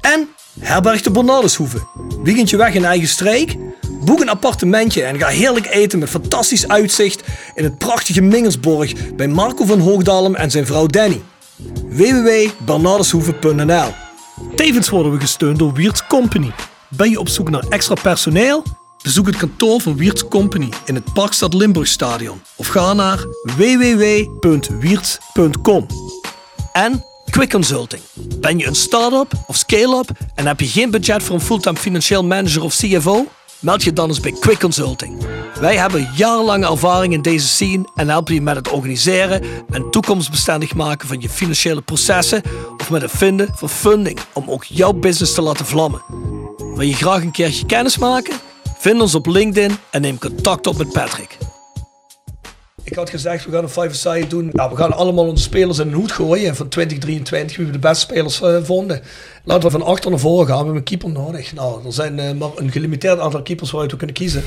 En 0.00 0.28
herberg 0.60 1.02
de 1.02 1.10
Bernardeshoeve. 1.10 1.78
Weekendje 2.22 2.56
weg 2.56 2.74
in 2.74 2.84
eigen 2.84 3.08
streek? 3.08 3.56
Boek 4.04 4.20
een 4.20 4.28
appartementje 4.28 5.02
en 5.02 5.18
ga 5.18 5.26
heerlijk 5.26 5.66
eten 5.66 5.98
met 5.98 6.08
fantastisch 6.08 6.68
uitzicht 6.68 7.22
in 7.54 7.64
het 7.64 7.78
prachtige 7.78 8.20
Mingersborg 8.20 9.14
bij 9.14 9.28
Marco 9.28 9.64
van 9.64 9.80
Hoogdalem 9.80 10.34
en 10.34 10.50
zijn 10.50 10.66
vrouw 10.66 10.86
Danny. 10.86 11.22
www.bernardeshoeve.nl 11.88 13.92
Tevens 14.54 14.88
worden 14.88 15.12
we 15.12 15.20
gesteund 15.20 15.58
door 15.58 15.72
Wiert's 15.72 16.06
Company. 16.06 16.50
Ben 16.88 17.10
je 17.10 17.20
op 17.20 17.28
zoek 17.28 17.50
naar 17.50 17.64
extra 17.68 17.94
personeel? 17.94 18.64
Bezoek 19.06 19.26
het 19.26 19.36
kantoor 19.36 19.80
van 19.80 19.96
Wiert's 19.96 20.28
Company 20.28 20.68
in 20.84 20.94
het 20.94 21.12
Parkstad 21.12 21.54
Limburgstadion 21.54 22.42
of 22.56 22.66
ga 22.66 22.92
naar 22.92 23.24
www.wierts.com. 23.56 25.86
En 26.72 27.04
Quick 27.30 27.50
Consulting. 27.50 28.02
Ben 28.40 28.58
je 28.58 28.66
een 28.66 28.74
start-up 28.74 29.32
of 29.46 29.56
scale-up 29.56 30.10
en 30.34 30.46
heb 30.46 30.60
je 30.60 30.66
geen 30.66 30.90
budget 30.90 31.22
voor 31.22 31.34
een 31.34 31.40
fulltime 31.40 31.76
financieel 31.76 32.24
manager 32.24 32.62
of 32.62 32.74
CFO? 32.74 33.26
Meld 33.58 33.82
je 33.82 33.92
dan 33.92 34.08
eens 34.08 34.20
bij 34.20 34.34
Quick 34.40 34.60
Consulting. 34.60 35.26
Wij 35.60 35.76
hebben 35.76 36.10
jarenlange 36.16 36.66
ervaring 36.66 37.12
in 37.12 37.22
deze 37.22 37.46
scene 37.46 37.90
en 37.94 38.08
helpen 38.08 38.34
je 38.34 38.42
met 38.42 38.56
het 38.56 38.70
organiseren 38.70 39.42
en 39.70 39.90
toekomstbestendig 39.90 40.74
maken 40.74 41.08
van 41.08 41.20
je 41.20 41.28
financiële 41.28 41.82
processen 41.82 42.42
of 42.78 42.90
met 42.90 43.02
het 43.02 43.10
vinden 43.10 43.48
van 43.54 43.68
funding 43.68 44.18
om 44.32 44.50
ook 44.50 44.64
jouw 44.64 44.92
business 44.92 45.34
te 45.34 45.42
laten 45.42 45.66
vlammen. 45.66 46.02
Wil 46.56 46.86
je 46.86 46.94
graag 46.94 47.22
een 47.22 47.30
keertje 47.30 47.66
kennis 47.66 47.98
maken? 47.98 48.34
Vind 48.86 49.00
ons 49.00 49.14
op 49.14 49.26
LinkedIn 49.26 49.76
en 49.90 50.00
neem 50.00 50.18
contact 50.18 50.66
op 50.66 50.76
met 50.76 50.92
Patrick. 50.92 51.38
Ik 52.84 52.94
had 52.94 53.10
gezegd, 53.10 53.44
we 53.44 53.50
gaan 53.50 53.62
een 53.62 53.68
five-a-side 53.68 54.26
doen. 54.26 54.50
We 54.50 54.76
gaan 54.76 54.92
allemaal 54.92 55.26
onze 55.26 55.42
spelers 55.42 55.78
in 55.78 55.88
een 55.88 55.94
hoed 55.94 56.12
gooien 56.12 56.56
van 56.56 56.68
2023, 56.68 57.56
wie 57.56 57.66
we 57.66 57.72
de 57.72 57.78
beste 57.78 58.00
spelers 58.00 58.40
eh, 58.40 58.56
vonden. 58.62 59.02
Laten 59.44 59.64
we 59.64 59.70
van 59.70 59.82
achter 59.82 60.10
naar 60.10 60.18
voren 60.18 60.46
gaan, 60.46 60.56
we 60.56 60.64
hebben 60.64 60.76
een 60.76 60.82
keeper 60.82 61.10
nodig. 61.10 61.52
Nou, 61.52 61.86
er 61.86 61.92
zijn 61.92 62.18
eh, 62.18 62.32
maar 62.32 62.48
een 62.54 62.70
gelimiteerd 62.70 63.18
aantal 63.18 63.42
keepers 63.42 63.70
waaruit 63.70 63.90
we 63.92 63.96
kunnen 63.98 64.16
kiezen. 64.16 64.44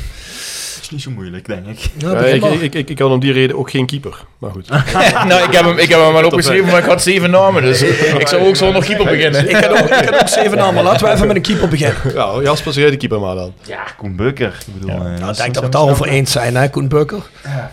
Is 0.90 0.96
niet 0.96 1.04
zo 1.04 1.12
moeilijk, 1.12 1.46
denk 1.46 1.68
ik. 1.68 1.80
Ja, 1.98 2.10
Ja, 2.12 2.18
begin 2.18 2.36
ik, 2.36 2.42
maar. 2.42 2.52
ik, 2.52 2.74
ik, 2.76 2.90
ik 2.90 3.00
had 3.00 3.12
om 3.12 3.20
die 3.20 3.32
reden 3.32 3.58
ook 3.58 3.70
geen 3.70 3.86
keeper. 3.86 4.26
Maar 4.38 4.52
goed. 4.52 4.70
nou, 5.30 5.44
ik 5.44 5.54
heb 5.54 5.66
hem, 5.66 5.78
ik 5.78 5.90
heb 5.90 6.00
hem 6.00 6.14
wel 6.14 6.26
opgeschreven, 6.26 6.66
maar 6.72 6.80
ik 6.80 6.86
had 6.86 7.02
zeven 7.02 7.30
namen. 7.32 7.62
Dus 7.62 7.82
ik 8.24 8.28
zou 8.28 8.48
ook 8.48 8.56
zonder 8.56 8.84
keeper 8.86 9.06
beginnen. 9.06 9.50
Ik 9.50 9.56
had 9.56 9.70
ook, 9.72 9.90
ik 9.90 10.10
had 10.10 10.22
ook 10.22 10.28
zeven 10.28 10.58
namen, 10.58 10.84
laten 10.84 11.08
we 11.08 11.14
even 11.14 11.28
met 11.28 11.36
een 11.36 11.42
keeper 11.42 11.68
beginnen. 11.68 11.98
Ja, 12.14 12.42
Jasper, 12.42 12.74
zeg 12.74 12.82
jij 12.84 12.92
de 12.92 12.98
keeper 12.98 13.20
maar 13.20 13.36
dan. 13.36 13.54
Ja, 13.68 13.84
Koen 13.98 14.16
Bukker. 14.16 14.58
Ik 14.68 14.74
bedoel, 14.74 14.90
eh, 14.90 14.98
Nou, 14.98 15.20
dat 15.20 15.20
denk 15.20 15.38
dat 15.38 15.38
we 15.38 15.46
het 15.46 15.64
is- 15.64 15.70
daarover 15.70 16.08
eens 16.08 16.32
zijn, 16.32 16.56
hè, 16.56 16.70
Koen 16.70 16.88
Bukker. 16.88 17.22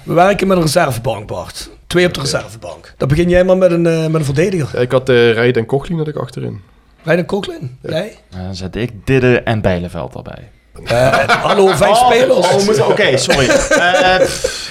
We 0.03 0.15
werken 0.15 0.47
met 0.47 0.57
een 0.57 0.63
reservebank, 0.63 1.27
Bart. 1.27 1.71
Twee 1.87 2.07
op 2.07 2.15
de 2.15 2.21
reservebank. 2.21 2.95
Dan 2.97 3.09
begin 3.09 3.29
jij 3.29 3.45
maar 3.45 3.57
met 3.57 3.71
een, 3.71 3.87
eh, 3.87 4.01
met 4.07 4.15
een 4.15 4.25
verdediger. 4.25 4.69
Ja, 4.73 4.81
ik 4.81 4.93
had 4.93 5.09
uh, 5.09 5.33
Rijd 5.33 5.57
en 5.57 5.67
Kochlin 5.67 5.99
had 5.99 6.09
ik 6.09 6.17
achterin. 6.17 6.61
Rijden 7.03 7.27
Koklin, 7.27 7.79
jij? 7.83 8.17
Dan 8.31 8.55
zet 8.55 8.77
ik 8.77 8.91
Didde 9.05 9.41
en 9.41 9.61
Bijleveld 9.61 10.15
erbij. 10.15 10.51
Eh, 10.85 11.29
hallo, 11.29 11.67
vijf 11.67 11.97
spelers. 11.97 12.53
Oh, 12.53 12.65
moet- 12.65 12.83
Oké, 12.87 13.17
sorry. 13.17 13.49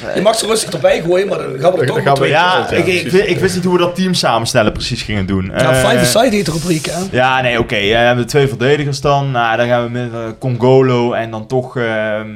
Eh, 0.06 0.16
Je 0.16 0.22
mag 0.22 0.36
ze 0.36 0.46
rustig 0.46 0.74
erbij 0.74 1.02
gooien, 1.02 1.28
maar 1.28 1.38
dan 1.38 1.60
gaan 1.60 1.72
we 1.74 1.80
er 1.80 1.86
toch 1.88 1.96
gaan 2.04 2.14
we- 2.14 2.20
twee 2.20 2.30
ja, 2.30 2.68
Ja, 2.72 2.78
ik, 2.78 2.86
ik, 3.12 3.40
wist 3.40 3.56
niet 3.56 3.64
hoe 3.64 3.74
we 3.74 3.80
dat 3.80 3.96
team 3.96 4.14
samenstellen 4.14 4.72
precies 4.72 5.02
gingen 5.02 5.26
doen. 5.26 5.46
Ja, 5.46 5.54
Eh, 5.72 5.90
five-a-side 5.90 6.36
heet 6.36 6.46
de 6.46 6.52
rubriek, 6.52 6.86
hè? 6.86 7.00
Ja, 7.12 7.42
nee, 7.42 7.60
oké. 7.60 7.76
we 7.76 7.86
hebben 7.96 8.28
twee 8.28 8.48
verdedigers 8.48 9.02
dan. 9.02 9.32
Nou, 9.32 9.58
dan 9.58 9.68
gaan 9.68 9.84
we 9.84 9.90
met 9.90 10.12
Congolo 10.40 11.14
en 11.14 11.32
dan 11.32 11.48
toch... 11.48 11.78
ehm, 11.78 12.28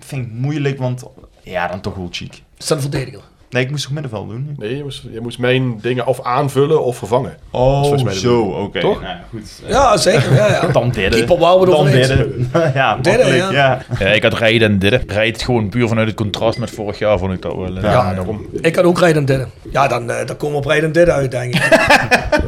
vind 0.00 0.26
ik 0.26 0.32
moeilijk, 0.32 0.78
want... 0.78 1.02
Ja, 1.42 1.66
dan 1.68 1.80
toch 1.80 1.94
wel 1.94 2.08
cheek. 2.10 2.30
Dat 2.30 2.40
is 2.58 2.70
een 2.70 2.80
verdediger. 2.80 3.20
Nee, 3.50 3.64
ik 3.64 3.70
moest 3.70 3.82
toch 3.84 3.92
middenveld 3.92 4.28
doen? 4.28 4.54
Nee, 4.58 4.76
je 4.76 4.82
moest, 4.82 5.02
je 5.12 5.20
moest 5.20 5.38
mijn 5.38 5.78
dingen 5.80 6.06
of 6.06 6.22
aanvullen 6.22 6.84
of 6.84 6.96
vervangen. 6.96 7.36
Oh, 7.50 8.08
zo, 8.10 8.40
oké. 8.42 8.80
Toch? 8.80 9.02
Nou, 9.02 9.16
goed. 9.30 9.60
Eh, 9.66 9.70
Ja, 9.70 9.96
zeker. 9.96 10.34
Ja, 10.34 10.46
ja. 10.48 10.66
Dan 10.72 10.92
waar 11.38 11.54
we 11.58 11.60
het 11.60 11.70
Dan 11.70 11.84
Didde. 11.86 12.28
ja, 12.74 12.98
ja. 13.02 13.50
ja. 13.52 13.82
Ja, 13.98 14.06
ik 14.06 14.22
had 14.22 14.34
rijden 14.38 14.70
en 14.70 14.78
dit. 14.78 15.02
Rijdt 15.06 15.42
gewoon 15.42 15.68
puur 15.68 15.88
vanuit 15.88 16.06
het 16.06 16.16
contrast 16.16 16.58
met 16.58 16.70
vorig 16.70 16.98
jaar, 16.98 17.18
vond 17.18 17.32
ik 17.32 17.42
dat 17.42 17.54
wel. 17.54 17.76
eh, 17.76 17.82
Ja, 17.82 18.14
daarom. 18.14 18.46
Ik 18.60 18.76
had 18.76 18.84
ook 18.84 18.98
rijden 18.98 19.24
Didde. 19.24 19.46
Ja, 19.70 19.88
dan, 19.88 20.10
eh, 20.10 20.26
dan 20.26 20.36
komen 20.36 20.56
we 20.56 20.62
op 20.64 20.68
rijden 20.70 20.92
Didde 20.92 21.12
uit, 21.12 21.30
denk 21.30 21.54
ik. 21.54 21.68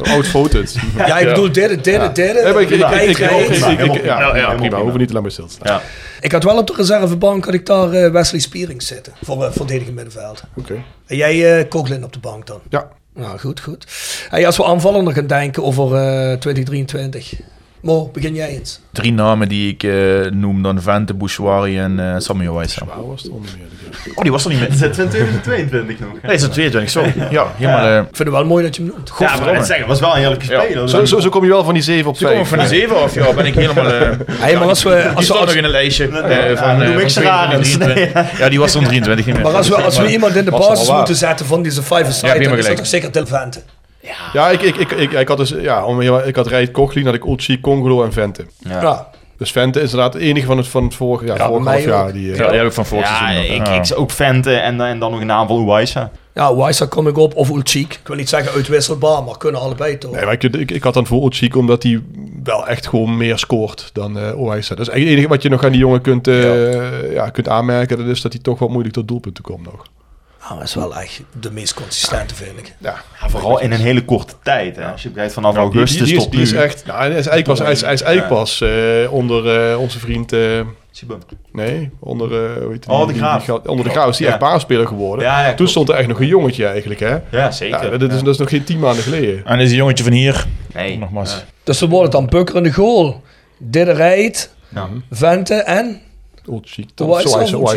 Oud 0.13 0.27
foto's. 0.27 0.77
Ja, 0.97 1.17
ik 1.17 1.27
bedoel 1.27 1.51
Didde, 1.51 1.75
Didde. 1.75 2.41
Ja, 2.43 2.53
maar 2.53 2.61
ik, 2.61 2.69
ik, 2.69 2.77
ja, 4.03 4.53
prima. 4.55 4.77
hoeven 4.79 4.99
niet 4.99 5.07
te 5.07 5.13
lang 5.13 5.25
bij 5.25 5.33
stil 5.33 5.45
te 5.47 5.53
staan. 5.53 5.73
Ja. 5.73 5.81
Ik 6.21 6.31
had 6.31 6.43
wel 6.43 6.57
op 6.57 6.67
de 6.67 6.73
reservebank 6.75 7.45
had 7.45 7.53
ik 7.53 7.65
daar 7.65 8.11
Wesley 8.11 8.39
Spierings 8.41 8.87
zitten. 8.87 9.13
Voor 9.23 9.51
verdediging 9.51 9.95
middenveld. 9.95 10.43
Oké. 10.57 10.73
En 11.05 11.15
jij 11.15 11.59
uh, 11.59 11.67
Coughlin 11.67 12.03
op 12.03 12.13
de 12.13 12.19
bank 12.19 12.47
dan? 12.47 12.59
Ja. 12.69 12.87
Nou, 13.13 13.39
goed, 13.39 13.59
goed. 13.59 13.85
Hey, 14.29 14.45
als 14.45 14.57
we 14.57 14.65
aanvallender 14.65 15.13
gaan 15.13 15.27
denken 15.27 15.63
over 15.63 15.95
eh 15.95 16.37
2023. 16.37 17.33
Mo, 17.81 18.09
begin 18.13 18.33
jij 18.35 18.47
eens. 18.49 18.79
Drie 18.91 19.13
namen 19.13 19.47
die 19.49 19.71
ik 19.73 19.83
eh, 19.83 20.31
noem 20.31 20.63
dan 20.63 20.81
Vente, 20.81 21.13
Bouchouari 21.13 21.77
en 21.79 21.99
eh 21.99 22.15
Samuel 22.17 22.61
meer? 23.41 23.69
Oh, 24.15 24.21
die 24.21 24.31
was 24.31 24.43
er 24.45 24.49
niet 24.51 24.59
met. 24.59 24.69
is 24.73 24.79
het 24.79 24.93
2022 24.93 25.99
nog. 25.99 26.09
hè? 26.21 26.27
Nee, 26.27 26.35
is 26.35 26.41
het 26.41 26.51
22, 26.53 26.89
sorry. 26.91 27.13
Ja, 27.29 27.45
helemaal... 27.55 27.85
eh 27.85 27.97
Ik 27.97 28.03
vind 28.03 28.17
het 28.17 28.29
wel 28.29 28.45
mooi 28.45 28.63
dat 28.63 28.75
je 28.75 28.81
hem 28.81 28.91
noemt. 28.95 29.11
Ja, 29.19 29.37
maar 29.37 29.55
het 29.55 29.65
zeggen, 29.65 29.87
was 29.87 29.99
wel 29.99 30.11
een 30.13 30.17
heerlijke 30.19 30.51
Ja. 30.51 30.61
speler. 30.61 30.89
Zo, 30.89 31.05
zo, 31.05 31.19
zo 31.19 31.29
kom 31.29 31.43
je 31.43 31.49
wel 31.49 31.63
van 31.63 31.73
die 31.73 31.83
7 31.83 32.09
op 32.09 32.17
Ze 32.17 32.23
komen 32.25 32.45
2. 32.45 32.49
van 32.59 32.69
de 32.69 32.75
7 32.75 33.01
af, 33.01 33.13
ja, 33.15 33.33
ben 33.33 33.45
ik 33.45 33.53
helemaal... 33.55 33.85
eh 33.93 34.09
Hey, 34.27 34.53
maar 34.57 34.67
als 34.67 34.83
we, 34.83 34.89
die 35.07 35.15
als 35.15 35.27
we, 35.27 35.33
nog 35.33 35.53
in 35.53 35.63
een 35.63 35.69
lijstje 35.69 36.07
eh, 36.07 36.49
Ja, 36.49 36.55
van, 36.57 36.81
eh, 36.81 36.99
ik 36.99 37.09
ze 37.09 37.21
raar 37.21 37.53
eens. 37.57 37.71
23. 37.77 38.37
Ja, 38.39 38.49
die 38.49 38.59
was 38.59 38.71
dan 38.71 38.83
23 38.83 39.25
niet 39.25 39.35
meer. 39.35 39.43
maar 39.43 39.53
als 39.55 39.67
we, 39.67 39.75
als 39.75 39.97
we 39.97 40.07
iemand 40.11 40.35
in 40.35 40.45
de 40.45 40.51
basis 40.51 40.91
moeten 40.91 41.15
zetten 41.15 41.45
van 41.45 41.63
deze 41.63 41.81
five 41.81 42.03
Ja, 42.03 42.11
side, 42.11 42.27
heb 42.27 42.41
je 42.41 42.47
dan 42.47 42.57
is 42.57 42.65
dat 42.65 42.87
zeker 42.87 43.11
Del 43.11 43.25
Vente. 43.27 43.61
Ja, 44.33 44.49
ik, 44.49 44.61
ik, 44.61 44.75
ik, 44.75 44.91
ik, 44.91 45.11
ik 45.11 45.27
had 45.27 45.37
dus, 45.37 45.49
ja, 45.49 45.85
om, 45.85 46.01
ik 46.01 46.35
had 46.35 46.47
Rijd 46.47 46.71
Kochlin, 46.71 47.05
had 47.05 47.13
ik 47.13 47.25
Ulchi, 47.25 47.59
Congolo 47.61 48.03
en 48.03 48.13
Vente. 48.13 48.45
Ja. 48.57 48.81
Ja. 48.81 49.07
Dus 49.37 49.51
Vente 49.51 49.79
is 49.81 49.89
inderdaad 49.91 50.13
het 50.13 50.23
enige 50.23 50.45
van 50.45 50.57
het, 50.57 50.67
van 50.67 50.83
het 50.83 50.95
vorige, 50.95 51.25
ja, 51.25 51.47
vorige 51.47 51.69
half 51.69 51.83
jaar. 51.85 52.07
ook. 52.07 52.13
Die, 52.13 52.31
eh, 52.31 52.37
Ja, 52.37 52.47
die 52.47 52.57
heb 52.57 52.67
ik 52.67 52.73
van 52.73 52.85
vorig 52.85 53.07
Ja, 53.09 53.17
seizoen. 53.17 53.55
ik, 53.55 53.67
Ja. 53.67 53.73
ik 53.73 53.85
zou 53.85 53.99
ook 53.99 54.11
Vente 54.11 54.53
en, 54.55 54.77
dan- 54.77 54.87
en 54.87 54.99
dan 54.99 55.11
nog 55.11 55.21
een 55.21 55.31
aanval 55.31 55.59
Uwaisa. 55.61 56.11
Ja, 56.33 56.55
Wijsa 56.55 56.85
kom 56.85 57.07
ik 57.07 57.17
op, 57.17 57.35
of 57.35 57.49
Ulchik. 57.49 57.93
Ik 57.93 58.07
wil 58.07 58.15
niet 58.15 58.29
zeggen 58.29 58.51
uitwisselbaar, 58.53 59.23
maar 59.23 59.37
kunnen 59.37 59.61
allebei 59.61 59.97
toch. 59.97 60.11
Nee, 60.11 60.23
maar 60.25 60.33
ik, 60.33 60.43
ik, 60.43 60.71
ik 60.71 60.83
had 60.83 60.93
dan 60.93 61.05
voor 61.07 61.23
Ulchik 61.23 61.55
omdat 61.55 61.83
hij 61.83 62.01
wel 62.43 62.67
echt 62.67 62.87
gewoon 62.87 63.17
meer 63.17 63.37
scoort 63.37 63.89
dan 63.93 64.17
eh 64.19 64.39
Oaisa. 64.41 64.75
Dat 64.75 64.87
is 64.87 64.91
eigenlijk 64.93 64.97
het 64.99 65.07
enige 65.09 65.27
wat 65.27 65.41
je 65.41 65.49
nog 65.49 65.63
aan 65.63 65.71
die 65.71 65.79
jongen 65.79 66.01
kunt, 66.01 66.27
eh, 66.27 67.13
ja. 67.13 67.29
kunt 67.29 67.47
aanmerken. 67.49 67.97
Dat 67.97 68.07
is 68.07 68.21
dat 68.21 68.33
hij 68.33 68.41
toch 68.41 68.59
wel 68.59 68.69
moeilijk 68.69 68.93
tot 68.95 69.07
doelpunten 69.07 69.43
komt 69.43 69.63
nog. 69.63 69.85
Nou, 70.51 70.63
dat 70.63 70.73
is 70.75 70.75
wel 70.81 70.95
echt 71.01 71.21
de 71.39 71.51
meest 71.51 71.73
consistente, 71.73 72.35
vind 72.35 72.57
ik. 72.59 72.75
Ja, 72.79 72.95
Ja, 73.21 73.29
vooral 73.29 73.59
in 73.59 73.71
een 73.71 73.79
hele 73.79 74.05
korte 74.05 74.33
tijd. 74.43 74.75
Hè. 74.75 74.85
Als 74.91 75.03
je 75.03 75.11
kijkt 75.11 75.33
vanaf 75.33 75.55
augustus 75.55 75.97
die, 75.97 76.05
die, 76.07 76.15
is, 76.15 76.21
tot 76.23 76.31
die 76.31 76.39
nu. 76.39 76.45
is 76.45 76.53
echt. 76.53 76.85
Nou, 76.85 76.97
hij 76.99 77.07
is 77.07 77.13
eigenlijk 77.13 77.47
pas, 77.47 77.59
hij 77.59 77.71
is, 77.71 77.81
hij 77.81 77.93
is 77.93 78.01
eigenlijk 78.01 78.33
pas 78.33 78.61
eh, 78.61 79.13
onder 79.13 79.69
eh, 79.71 79.79
onze 79.79 79.99
vriend. 79.99 80.33
eh, 80.33 80.59
Sibum. 80.91 81.19
nee, 81.51 81.89
onder. 81.99 82.45
eh 82.45 82.61
hoe 82.63 82.71
heet 82.71 82.87
Oh, 82.87 83.03
die- 83.05 83.13
de 83.13 83.19
Graaf. 83.19 83.45
die- 83.45 83.67
onder 83.69 83.85
de 83.85 83.91
Graaf 83.91 84.09
is 84.09 84.17
hij 84.17 84.27
Ja. 84.27 84.33
echt 84.33 84.41
baasspeler 84.41 84.87
geworden. 84.87 85.25
Ja, 85.25 85.47
ja, 85.47 85.53
Toen 85.53 85.67
stond 85.67 85.89
er 85.89 85.95
echt 85.95 86.07
nog 86.07 86.19
een 86.19 86.27
jongetje 86.27 86.65
eigenlijk, 86.65 86.99
hè? 86.99 87.17
Ja, 87.31 87.51
zeker. 87.51 87.91
Ja, 87.91 87.97
dat, 87.97 88.11
is, 88.11 88.19
dat 88.19 88.33
is 88.33 88.37
nog 88.37 88.49
geen 88.49 88.63
tien 88.63 88.79
maanden 88.79 89.03
geleden. 89.03 89.45
En 89.45 89.59
is 89.59 89.69
een 89.71 89.75
jongetje 89.77 90.03
van 90.03 90.13
hier. 90.13 90.45
Nee. 90.73 90.97
Nogmaals. 90.97 91.31
Ja. 91.33 91.43
Dus 91.63 91.79
wordt 91.79 92.03
het 92.03 92.11
dan 92.11 92.25
Bukker 92.25 92.55
in 92.55 92.63
de 92.63 92.73
goal. 92.73 93.21
Didde 93.57 93.91
rijdt, 93.91 94.55
Ja. 94.69 94.87
Vente 95.11 95.53
en 95.55 96.01
Ulchik. 96.49 96.89
Oaisa 97.01 97.57
of 97.57 97.75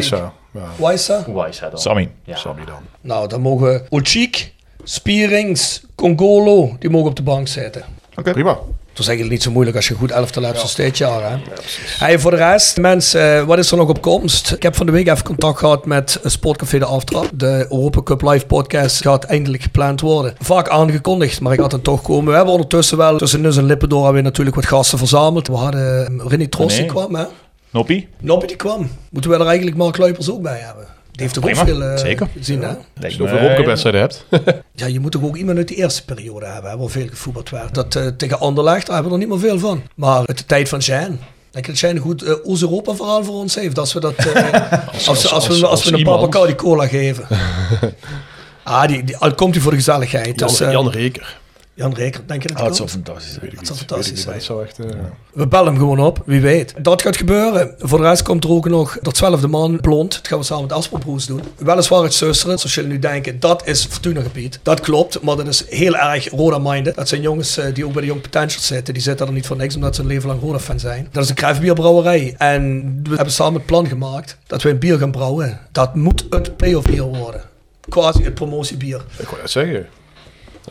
Ja, 0.55 0.61
Wijsa. 0.77 1.25
Uwaisa 1.29 1.69
dan. 1.69 1.79
Sammy. 1.79 2.11
Ja. 2.25 2.37
Sammy 2.37 2.65
dan. 2.65 2.83
Nou, 3.01 3.29
dan 3.29 3.41
mogen 3.41 3.83
Ulchik, 3.91 4.53
Spierings, 4.85 5.83
Congolo, 5.95 6.77
die 6.79 6.91
mogen 6.91 7.09
op 7.09 7.17
de 7.17 7.23
bank 7.23 7.49
zitten. 7.49 7.85
Prima. 8.23 8.59
Het 8.91 9.03
is 9.03 9.09
eigenlijk 9.09 9.31
niet 9.39 9.43
zo 9.47 9.51
moeilijk 9.55 9.77
als 9.77 9.89
je 9.89 9.95
goed 9.95 10.11
elftal 10.11 10.43
hebt 10.43 10.57
zoals 10.57 10.75
dit 10.75 10.99
jaar. 10.99 11.31
Hè? 11.31 11.37
hey, 11.99 12.19
voor 12.19 12.31
de 12.31 12.37
rest, 12.37 12.77
mensen, 12.77 13.37
eh, 13.39 13.43
wat 13.45 13.59
is 13.59 13.71
er 13.71 13.77
nog 13.77 13.89
op 13.89 14.01
komst? 14.03 14.53
Ik 14.53 14.63
heb 14.63 14.77
van 14.77 14.87
de 14.87 14.93
week 14.93 15.09
even 15.09 15.25
contact 15.25 15.59
gehad 15.59 15.87
met 15.87 16.21
Sportcafé 16.25 16.79
de 16.79 16.85
Aftrap. 16.85 17.29
De 17.35 17.67
Europa 17.71 18.03
Cup 18.03 18.23
Live 18.23 18.47
podcast 18.47 19.03
gaat 19.03 19.25
eindelijk 19.25 19.63
gepland 19.63 20.01
worden. 20.01 20.35
Vaak 20.39 20.69
aangekondigd, 20.69 21.41
maar 21.41 21.53
ik 21.53 21.59
had 21.61 21.73
het 21.73 21.85
toch 21.85 22.03
komen. 22.03 22.31
We 22.31 22.37
hebben 22.37 22.55
ondertussen 22.55 22.97
wel 22.97 23.17
tussen 23.19 23.41
Nus 23.41 23.57
en 23.57 23.65
Lippen 23.65 23.89
door 23.89 24.05
hebben 24.05 24.23
we 24.23 24.29
natuurlijk 24.29 24.57
wat 24.57 24.67
gasten 24.67 24.99
verzameld. 24.99 25.47
We 25.47 25.55
hadden 25.55 26.07
eh, 26.07 26.27
René 26.27 26.47
Tros, 26.49 26.73
die 26.73 26.79
Nee. 26.81 26.89
kwam 26.89 27.15
hè. 27.15 27.25
Noppie? 27.75 28.09
Nobby 28.21 28.47
die 28.47 28.57
kwam. 28.57 28.91
Moeten 29.11 29.31
we 29.31 29.37
er 29.37 29.47
eigenlijk 29.47 29.77
Mark 29.77 29.97
Luipers 29.97 30.31
ook 30.31 30.43
bij 30.43 30.59
hebben? 30.59 30.85
Die 31.11 31.23
heeft 31.23 31.35
toch 31.35 31.45
ook 31.45 31.57
veel 31.57 31.83
eh, 31.83 31.97
zeker. 31.97 32.29
gezien 32.37 32.63
hè? 32.63 32.75
Als 33.03 33.15
je 33.15 33.29
Robbenwedstrijden 33.29 34.01
hebt. 34.01 34.25
Ja, 34.75 34.87
je 34.87 35.01
moet 35.01 35.13
toch 35.13 35.23
ook 35.23 35.37
iemand 35.37 35.59
uit 35.59 35.69
de 35.69 35.75
eerste 35.75 36.05
periode 36.05 36.47
hebben, 36.47 36.71
hè, 36.71 36.77
waar 36.77 36.89
veel 36.89 37.09
gevoetbald 37.09 37.51
werd. 37.51 37.75
Dat 37.75 37.95
eh, 37.97 38.07
tegen 38.07 38.39
Anderlecht, 38.41 38.87
daar 38.87 38.95
hebben 38.95 39.13
we 39.13 39.19
er 39.21 39.27
niet 39.27 39.41
meer 39.41 39.49
veel 39.49 39.59
van. 39.59 39.83
Maar 39.95 40.27
uit 40.27 40.39
de 40.39 40.47
tijd 40.47 40.69
van 40.69 40.79
Jean. 40.79 41.19
Denk 41.51 41.67
dat 41.67 41.79
Jean 41.79 41.97
een 41.97 42.03
goed 42.03 42.23
uh, 42.25 42.35
Oost-Europa-verhaal 42.45 43.25
voor 43.25 43.35
ons 43.35 43.55
heeft? 43.55 43.79
Als 43.79 43.93
we, 43.93 44.01
dat, 44.01 44.15
eh, 44.15 44.53
als, 44.95 45.09
als, 45.09 45.33
als, 45.33 45.47
we, 45.47 45.67
als 45.67 45.85
we 45.85 45.93
een 45.93 45.99
iemand. 45.99 46.31
papa 46.31 46.47
die 46.47 46.55
cola 46.55 46.87
geven. 46.87 47.27
ah, 48.63 48.89
die, 48.89 49.05
die, 49.05 49.17
al 49.17 49.35
komt 49.35 49.55
hij 49.55 49.63
voor 49.63 49.71
de 49.73 49.79
gezelligheid. 49.79 50.39
Jan, 50.41 50.49
Dus, 50.49 50.61
eh, 50.61 50.71
Jan 50.73 50.91
Reker. 50.91 51.39
Jan 51.77 51.95
Reker, 51.95 52.21
denk 52.27 52.43
je 52.43 52.49
dat 52.49 52.59
Ah, 52.59 52.65
het 52.67 52.77
zou 52.77 52.89
fantastisch 52.89 53.33
zijn. 53.35 53.51
Dat 53.55 53.67
zou 53.67 53.79
fantastisch 53.79 54.23
zijn. 54.23 54.35
Dat 54.35 54.45
zou 54.45 54.65
echt... 54.65 54.79
eh, 54.79 54.87
We 55.33 55.47
bellen 55.49 55.67
hem 55.67 55.77
gewoon 55.79 55.99
op, 56.01 56.23
wie 56.27 56.41
weet. 56.41 56.75
Dat 56.79 57.03
gaat 57.03 57.17
gebeuren. 57.17 57.75
Voor 57.79 57.99
de 57.99 58.05
rest 58.05 58.23
komt 58.23 58.45
er 58.45 58.51
ook 58.51 58.69
nog 58.69 58.99
de 59.03 59.11
twaalfde 59.13 59.49
man 59.49 59.81
blond. 59.81 60.13
Dat 60.13 60.29
gaan 60.29 60.39
we 60.39 60.45
samen 60.45 60.63
met 60.63 60.73
Asperbroes 60.73 61.27
doen. 61.27 61.41
Weliswaar 61.57 62.03
uit 62.03 62.15
Zusseren, 62.15 62.59
zoals 62.59 62.75
jullie 62.75 62.91
nu 62.91 62.99
denken. 62.99 63.41
Dat 63.41 63.67
is 63.67 63.85
Fortuna 63.85 64.21
gebied. 64.21 64.59
Dat 64.63 64.81
klopt, 64.81 65.21
maar 65.23 65.37
dat 65.37 65.47
is 65.47 65.65
heel 65.69 65.97
erg 65.97 66.31
Roda-minded. 66.31 66.95
Dat 66.95 67.09
zijn 67.09 67.21
jongens 67.21 67.57
eh, 67.57 67.75
die 67.75 67.85
ook 67.87 67.93
bij 67.93 68.01
de 68.01 68.07
Young 68.09 68.23
Potentials 68.23 68.67
zitten. 68.67 68.95
Die 68.95 69.03
zitten 69.03 69.27
er 69.27 69.33
niet 69.33 69.47
voor 69.47 69.57
niks, 69.57 69.75
omdat 69.75 69.95
ze 69.95 70.01
een 70.01 70.07
leven 70.07 70.29
lang 70.29 70.41
Roda-fan 70.41 70.79
zijn. 70.81 71.09
Dat 71.13 71.23
is 71.23 71.29
een 71.29 71.35
craftbierbrouwerij. 71.35 72.35
En 72.39 72.83
we 73.03 73.15
hebben 73.15 73.33
samen 73.35 73.55
het 73.55 73.67
plan 73.67 73.87
gemaakt 73.87 74.37
dat 74.47 74.63
we 74.63 74.71
een 74.71 74.79
bier 74.79 74.99
gaan 74.99 75.11
brouwen. 75.11 75.61
Dat 75.73 75.95
moet 75.95 76.27
het 76.31 76.57
playoff 76.57 76.87
bier 76.87 77.03
worden. 77.03 77.43
Quasi 77.89 78.23
het 78.25 78.35
promotiebier. 78.35 79.05
ik 79.19 79.27
wou 79.29 79.41
net 79.41 79.51
zeggen. 79.51 79.87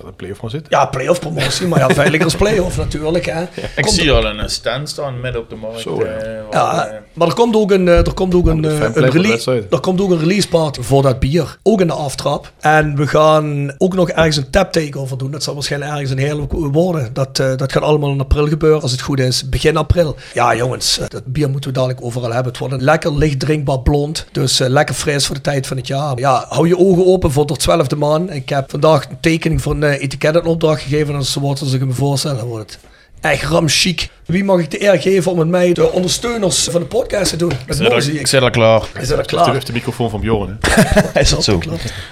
Ja, 0.02 0.06
de 0.06 0.12
play-off 0.16 0.42
maar 0.42 0.52
zit. 0.52 0.66
Ja, 0.70 0.86
playoff 0.86 1.20
promotie, 1.20 1.68
maar 1.68 1.80
ja, 1.80 1.90
veiliger 1.90 2.24
als 2.26 2.36
playoff 2.36 2.78
natuurlijk. 2.78 3.26
Hè. 3.26 3.42
Ik 3.44 3.70
Komt 3.76 3.92
zie 3.92 4.08
er- 4.10 4.14
al 4.14 4.26
een 4.26 4.50
stand 4.50 4.90
staan 4.90 5.20
midden 5.20 5.42
op 5.42 5.50
de 5.50 5.56
markt. 5.56 5.80
Zo, 5.80 6.04
ja. 6.04 6.06
eh, 6.12 6.32
Ja, 6.52 6.88
eh, 6.88 6.98
maar 7.14 7.28
er 7.28 7.34
komt 7.34 7.56
ook 7.56 7.72
een, 7.72 7.88
eh, 7.88 7.98
er 8.08 8.14
komt 8.14 8.36
ook 8.36 8.48
een, 8.48 8.64
een, 8.64 9.10
release, 9.10 9.64
er 9.70 9.80
komt 9.80 10.02
ook 10.02 10.10
een 10.12 10.20
release 10.20 10.48
party 10.48 10.82
voor 10.82 11.02
dat 11.02 11.20
bier. 11.20 11.58
Ook 11.64 11.82
in 11.82 11.88
de 11.88 11.94
aftrap. 11.94 12.52
En 12.60 12.96
we 12.96 13.08
gaan 13.08 13.74
ook 13.78 13.94
nog 13.96 14.10
ergens 14.10 14.38
een 14.38 14.50
tap 14.50 14.72
takeover 14.72 15.18
doen. 15.18 15.32
Dat 15.32 15.44
zal 15.44 15.54
waarschijnlijk 15.54 15.92
ergens 15.92 16.10
een 16.12 16.18
hele 16.18 16.48
worden. 16.72 17.10
Dat, 17.14 17.40
eh, 17.40 17.56
dat 17.56 17.72
gaat 17.72 17.84
allemaal 17.84 18.12
in 18.12 18.20
april 18.20 18.48
gebeuren, 18.48 18.82
als 18.82 18.92
het 18.92 19.02
goed 19.02 19.20
is. 19.20 19.50
Begin 19.50 19.78
april. 19.78 20.16
Ja, 20.34 20.56
jongens, 20.56 21.00
dat 21.08 21.22
bier 21.26 21.50
moeten 21.50 21.70
we 21.70 21.76
dadelijk 21.76 22.04
overal 22.04 22.32
hebben. 22.32 22.52
Het 22.52 22.58
wordt 22.58 22.74
een 22.74 22.84
lekker 22.84 23.18
licht 23.18 23.40
drinkbaar 23.40 23.80
blond. 23.80 24.26
Dus 24.32 24.60
lekker 24.60 24.96
fris 24.96 25.26
voor 25.26 25.36
de 25.36 25.42
tijd 25.42 25.68
van 25.68 25.78
het 25.78 25.88
jaar. 25.88 26.20
Ja, 26.20 26.46
hou 26.50 26.68
je 26.68 26.78
ogen 26.78 27.06
open 27.06 27.32
voor 27.32 27.46
de 27.46 27.56
twaalfde 27.56 27.96
maand. 27.96 28.32
Ik 28.34 28.50
heb 28.50 28.70
vandaag 28.70 29.10
een 29.10 29.18
tekening 29.20 29.62
voor 29.62 29.76
een 29.84 29.98
eh, 29.98 30.02
etiket 30.02 30.36
in 30.36 30.46
opdracht 30.46 30.82
gegeven. 30.82 31.08
En 31.08 31.16
als 31.16 31.26
het 31.26 31.34
zo 31.34 31.40
wordt 31.40 31.62
als 31.62 31.74
ik 31.74 31.86
me 31.86 31.94
voorstel, 31.94 32.36
dan 32.38 32.48
wordt 32.48 32.80
echt 33.22 33.44
ramchic. 33.44 34.10
Wie 34.26 34.44
mag 34.44 34.60
ik 34.60 34.72
de 34.72 34.84
eer 34.84 35.02
geven 35.02 35.32
om 35.32 35.38
met 35.38 35.48
mij 35.48 35.74
de 35.74 35.92
ondersteuners 35.92 36.68
van 36.72 36.82
de 36.82 36.88
podcast 36.88 37.30
te 37.30 37.36
doen? 37.38 37.52
Al- 37.80 37.90
Mozi. 37.90 38.12
ik 38.20 38.28
zit 38.28 38.42
al 38.42 38.50
klaar. 38.50 38.82
Is 38.82 39.08
dat 39.08 39.08
Terug 39.08 39.26
klaar? 39.46 39.66
de 39.66 39.74
microfoon 39.74 40.10
van 40.10 40.20
Bjorn. 40.22 40.58
Hè. 40.62 41.20
Is 41.22 41.30
dat 41.30 41.44
zo? 41.44 41.56
Oh, 41.56 41.62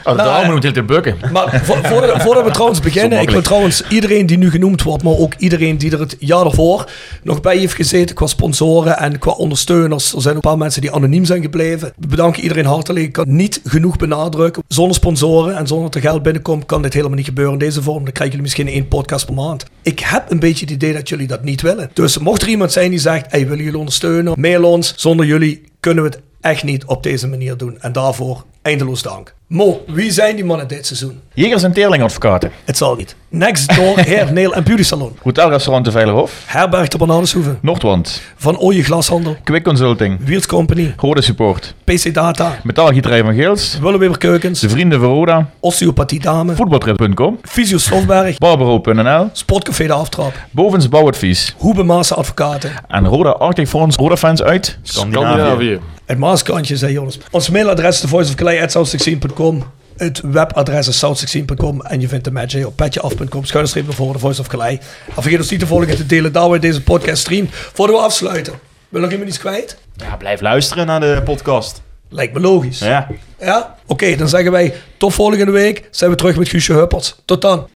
Nou, 0.03 0.17
daarom 0.17 0.43
eh, 0.45 0.51
moet 0.51 0.63
heel 0.63 0.71
te 0.71 0.83
bukken. 0.83 1.17
Maar 1.31 1.61
vo- 1.63 1.77
voordat, 1.83 2.21
voordat 2.21 2.43
we 2.43 2.51
trouwens 2.51 2.79
beginnen, 2.89 3.21
ik 3.21 3.29
wil 3.29 3.41
trouwens 3.41 3.83
iedereen 3.89 4.25
die 4.25 4.37
nu 4.37 4.49
genoemd 4.51 4.83
wordt, 4.83 5.03
maar 5.03 5.17
ook 5.17 5.33
iedereen 5.37 5.77
die 5.77 5.91
er 5.91 5.99
het 5.99 6.15
jaar 6.19 6.45
ervoor 6.45 6.89
nog 7.23 7.41
bij 7.41 7.57
heeft 7.57 7.73
gezeten 7.73 8.15
qua 8.15 8.27
sponsoren 8.27 8.97
en 8.97 9.19
qua 9.19 9.31
ondersteuners. 9.31 10.13
Er 10.13 10.21
zijn 10.21 10.35
ook 10.37 10.43
een 10.43 10.49
paar 10.49 10.59
mensen 10.59 10.81
die 10.81 10.91
anoniem 10.91 11.25
zijn 11.25 11.41
gebleven. 11.41 11.93
We 11.99 12.07
bedanken 12.07 12.41
iedereen 12.43 12.65
hartelijk. 12.65 13.05
Ik 13.05 13.11
kan 13.13 13.35
niet 13.35 13.61
genoeg 13.65 13.97
benadrukken. 13.97 14.63
Zonder 14.67 14.95
sponsoren 14.95 15.55
en 15.57 15.67
zonder 15.67 15.85
dat 15.91 15.95
er 15.95 16.09
geld 16.09 16.23
binnenkomt, 16.23 16.65
kan 16.65 16.81
dit 16.81 16.93
helemaal 16.93 17.15
niet 17.17 17.25
gebeuren 17.25 17.53
in 17.53 17.59
deze 17.59 17.81
vorm. 17.81 18.03
Dan 18.03 18.13
krijgen 18.13 18.25
jullie 18.37 18.41
misschien 18.41 18.67
één 18.67 18.87
podcast 18.87 19.25
per 19.25 19.33
maand. 19.35 19.65
Ik 19.81 19.99
heb 19.99 20.31
een 20.31 20.39
beetje 20.39 20.65
het 20.65 20.73
idee 20.73 20.93
dat 20.93 21.09
jullie 21.09 21.27
dat 21.27 21.43
niet 21.43 21.61
willen. 21.61 21.89
Dus 22.01 22.17
mocht 22.17 22.41
er 22.41 22.47
iemand 22.47 22.71
zijn 22.71 22.89
die 22.89 22.99
zegt, 22.99 23.31
hey, 23.31 23.47
willen 23.47 23.63
jullie 23.63 23.79
ondersteunen? 23.79 24.33
Mail 24.39 24.63
ons. 24.63 24.93
Zonder 24.95 25.25
jullie 25.25 25.63
kunnen 25.79 26.03
we 26.03 26.09
het 26.09 26.19
echt 26.41 26.63
niet 26.63 26.85
op 26.85 27.03
deze 27.03 27.27
manier 27.27 27.57
doen. 27.57 27.77
En 27.79 27.91
daarvoor 27.91 28.43
eindeloos 28.61 29.01
dank. 29.01 29.33
Mo, 29.47 29.83
wie 29.87 30.11
zijn 30.11 30.35
die 30.35 30.45
mannen 30.45 30.67
dit 30.67 30.85
seizoen? 30.85 31.19
Jegers 31.33 31.63
en 31.63 31.73
Teerlingadvocaten. 31.73 32.51
Het 32.65 32.77
zal 32.77 32.95
niet. 32.95 33.15
Next 33.29 33.75
door 33.75 33.99
Heer, 34.09 34.33
Nail 34.33 34.53
en 34.53 34.63
Beauty 34.63 34.83
Salon. 34.83 35.17
Hotelrestaurant 35.21 35.85
de 35.85 35.91
Veilerhof. 35.91 36.43
Herberg 36.45 36.87
de 36.87 36.97
Bernardeshoeve. 36.97 37.55
Noordwand. 37.61 38.21
Van 38.35 38.57
Ooije 38.57 38.83
Glashandel. 38.83 39.35
Quick 39.43 39.63
Consulting. 39.63 40.19
Wheels 40.25 40.45
Company. 40.45 40.93
Rode 40.97 41.21
Support. 41.21 41.73
PC 41.83 42.13
Data. 42.13 42.59
Metaalgieterij 42.63 43.23
van 43.23 43.33
Geels. 43.33 43.79
Willeweber 43.81 44.17
Keukens. 44.17 44.59
De 44.59 44.69
Vrienden 44.69 44.99
van 44.99 45.09
Roda. 45.09 45.49
Osteopathie 45.59 46.19
Dame. 46.19 46.55
Voetbaltrip.com. 46.55 47.39
Fysio 47.41 47.77
Stofberg. 47.77 48.37
Barbaro.nl. 48.37 49.29
Sportcafé 49.31 49.87
De 49.87 49.93
Aftrap. 49.93 50.33
Bovens 50.51 50.89
Bouwadvies. 50.89 51.55
Hoebe 51.57 51.83
Advocaten. 51.93 52.71
En 52.87 53.05
Roda 53.07 53.29
Arctic 53.29 53.67
voor 53.67 53.81
ons 53.81 53.95
Roda 53.95 54.17
fans 54.17 54.41
uit. 54.43 54.77
Scandinavië. 54.81 55.27
Scandinavië. 55.27 55.79
Het 56.11 56.19
Maaskantje, 56.19 56.77
zei 56.77 56.93
Jonas. 56.93 57.17
Ons 57.29 57.49
mailadres 57.49 57.95
is 57.95 57.99
thevoiceofcalais.south16.com. 57.99 59.63
Het 59.97 60.21
webadres 60.21 60.87
is 60.87 61.05
south16.com. 61.05 61.81
En 61.81 62.01
je 62.01 62.07
vindt 62.07 62.23
de 62.23 62.31
match 62.31 62.65
op 62.65 62.75
petjeaf.com. 62.75 63.45
Schuine 63.45 63.69
streep 63.69 63.85
naar 63.85 63.95
voren, 63.95 64.13
de 64.13 64.19
Voice 64.19 64.41
of 64.41 64.47
Calais. 64.47 64.77
En 65.15 65.21
vergeet 65.21 65.39
ons 65.39 65.49
niet 65.49 65.59
te 65.59 65.67
volgen 65.67 65.89
en 65.89 65.95
te 65.95 66.05
delen 66.05 66.31
daar 66.31 66.43
waar 66.43 66.53
je 66.53 66.59
deze 66.59 66.83
podcast 66.83 67.21
streamt. 67.21 67.49
Voordat 67.51 67.95
we 67.95 68.01
afsluiten. 68.01 68.53
Wil 68.89 69.01
nog 69.01 69.11
iemand 69.11 69.29
iets 69.29 69.39
kwijt? 69.39 69.77
Ja, 69.95 70.15
blijf 70.15 70.41
luisteren 70.41 70.85
naar 70.85 70.99
de 70.99 71.21
podcast. 71.25 71.81
Lijkt 72.09 72.33
me 72.33 72.39
logisch. 72.39 72.79
Ja. 72.79 73.07
Ja? 73.39 73.75
Oké, 73.85 74.15
dan 74.15 74.29
zeggen 74.29 74.51
wij 74.51 74.73
tot 74.97 75.13
volgende 75.13 75.51
week. 75.51 75.87
Zijn 75.91 76.09
we 76.09 76.15
terug 76.15 76.37
met 76.37 76.49
Guusje 76.49 76.73
Huppert. 76.73 77.21
Tot 77.25 77.41
dan. 77.41 77.67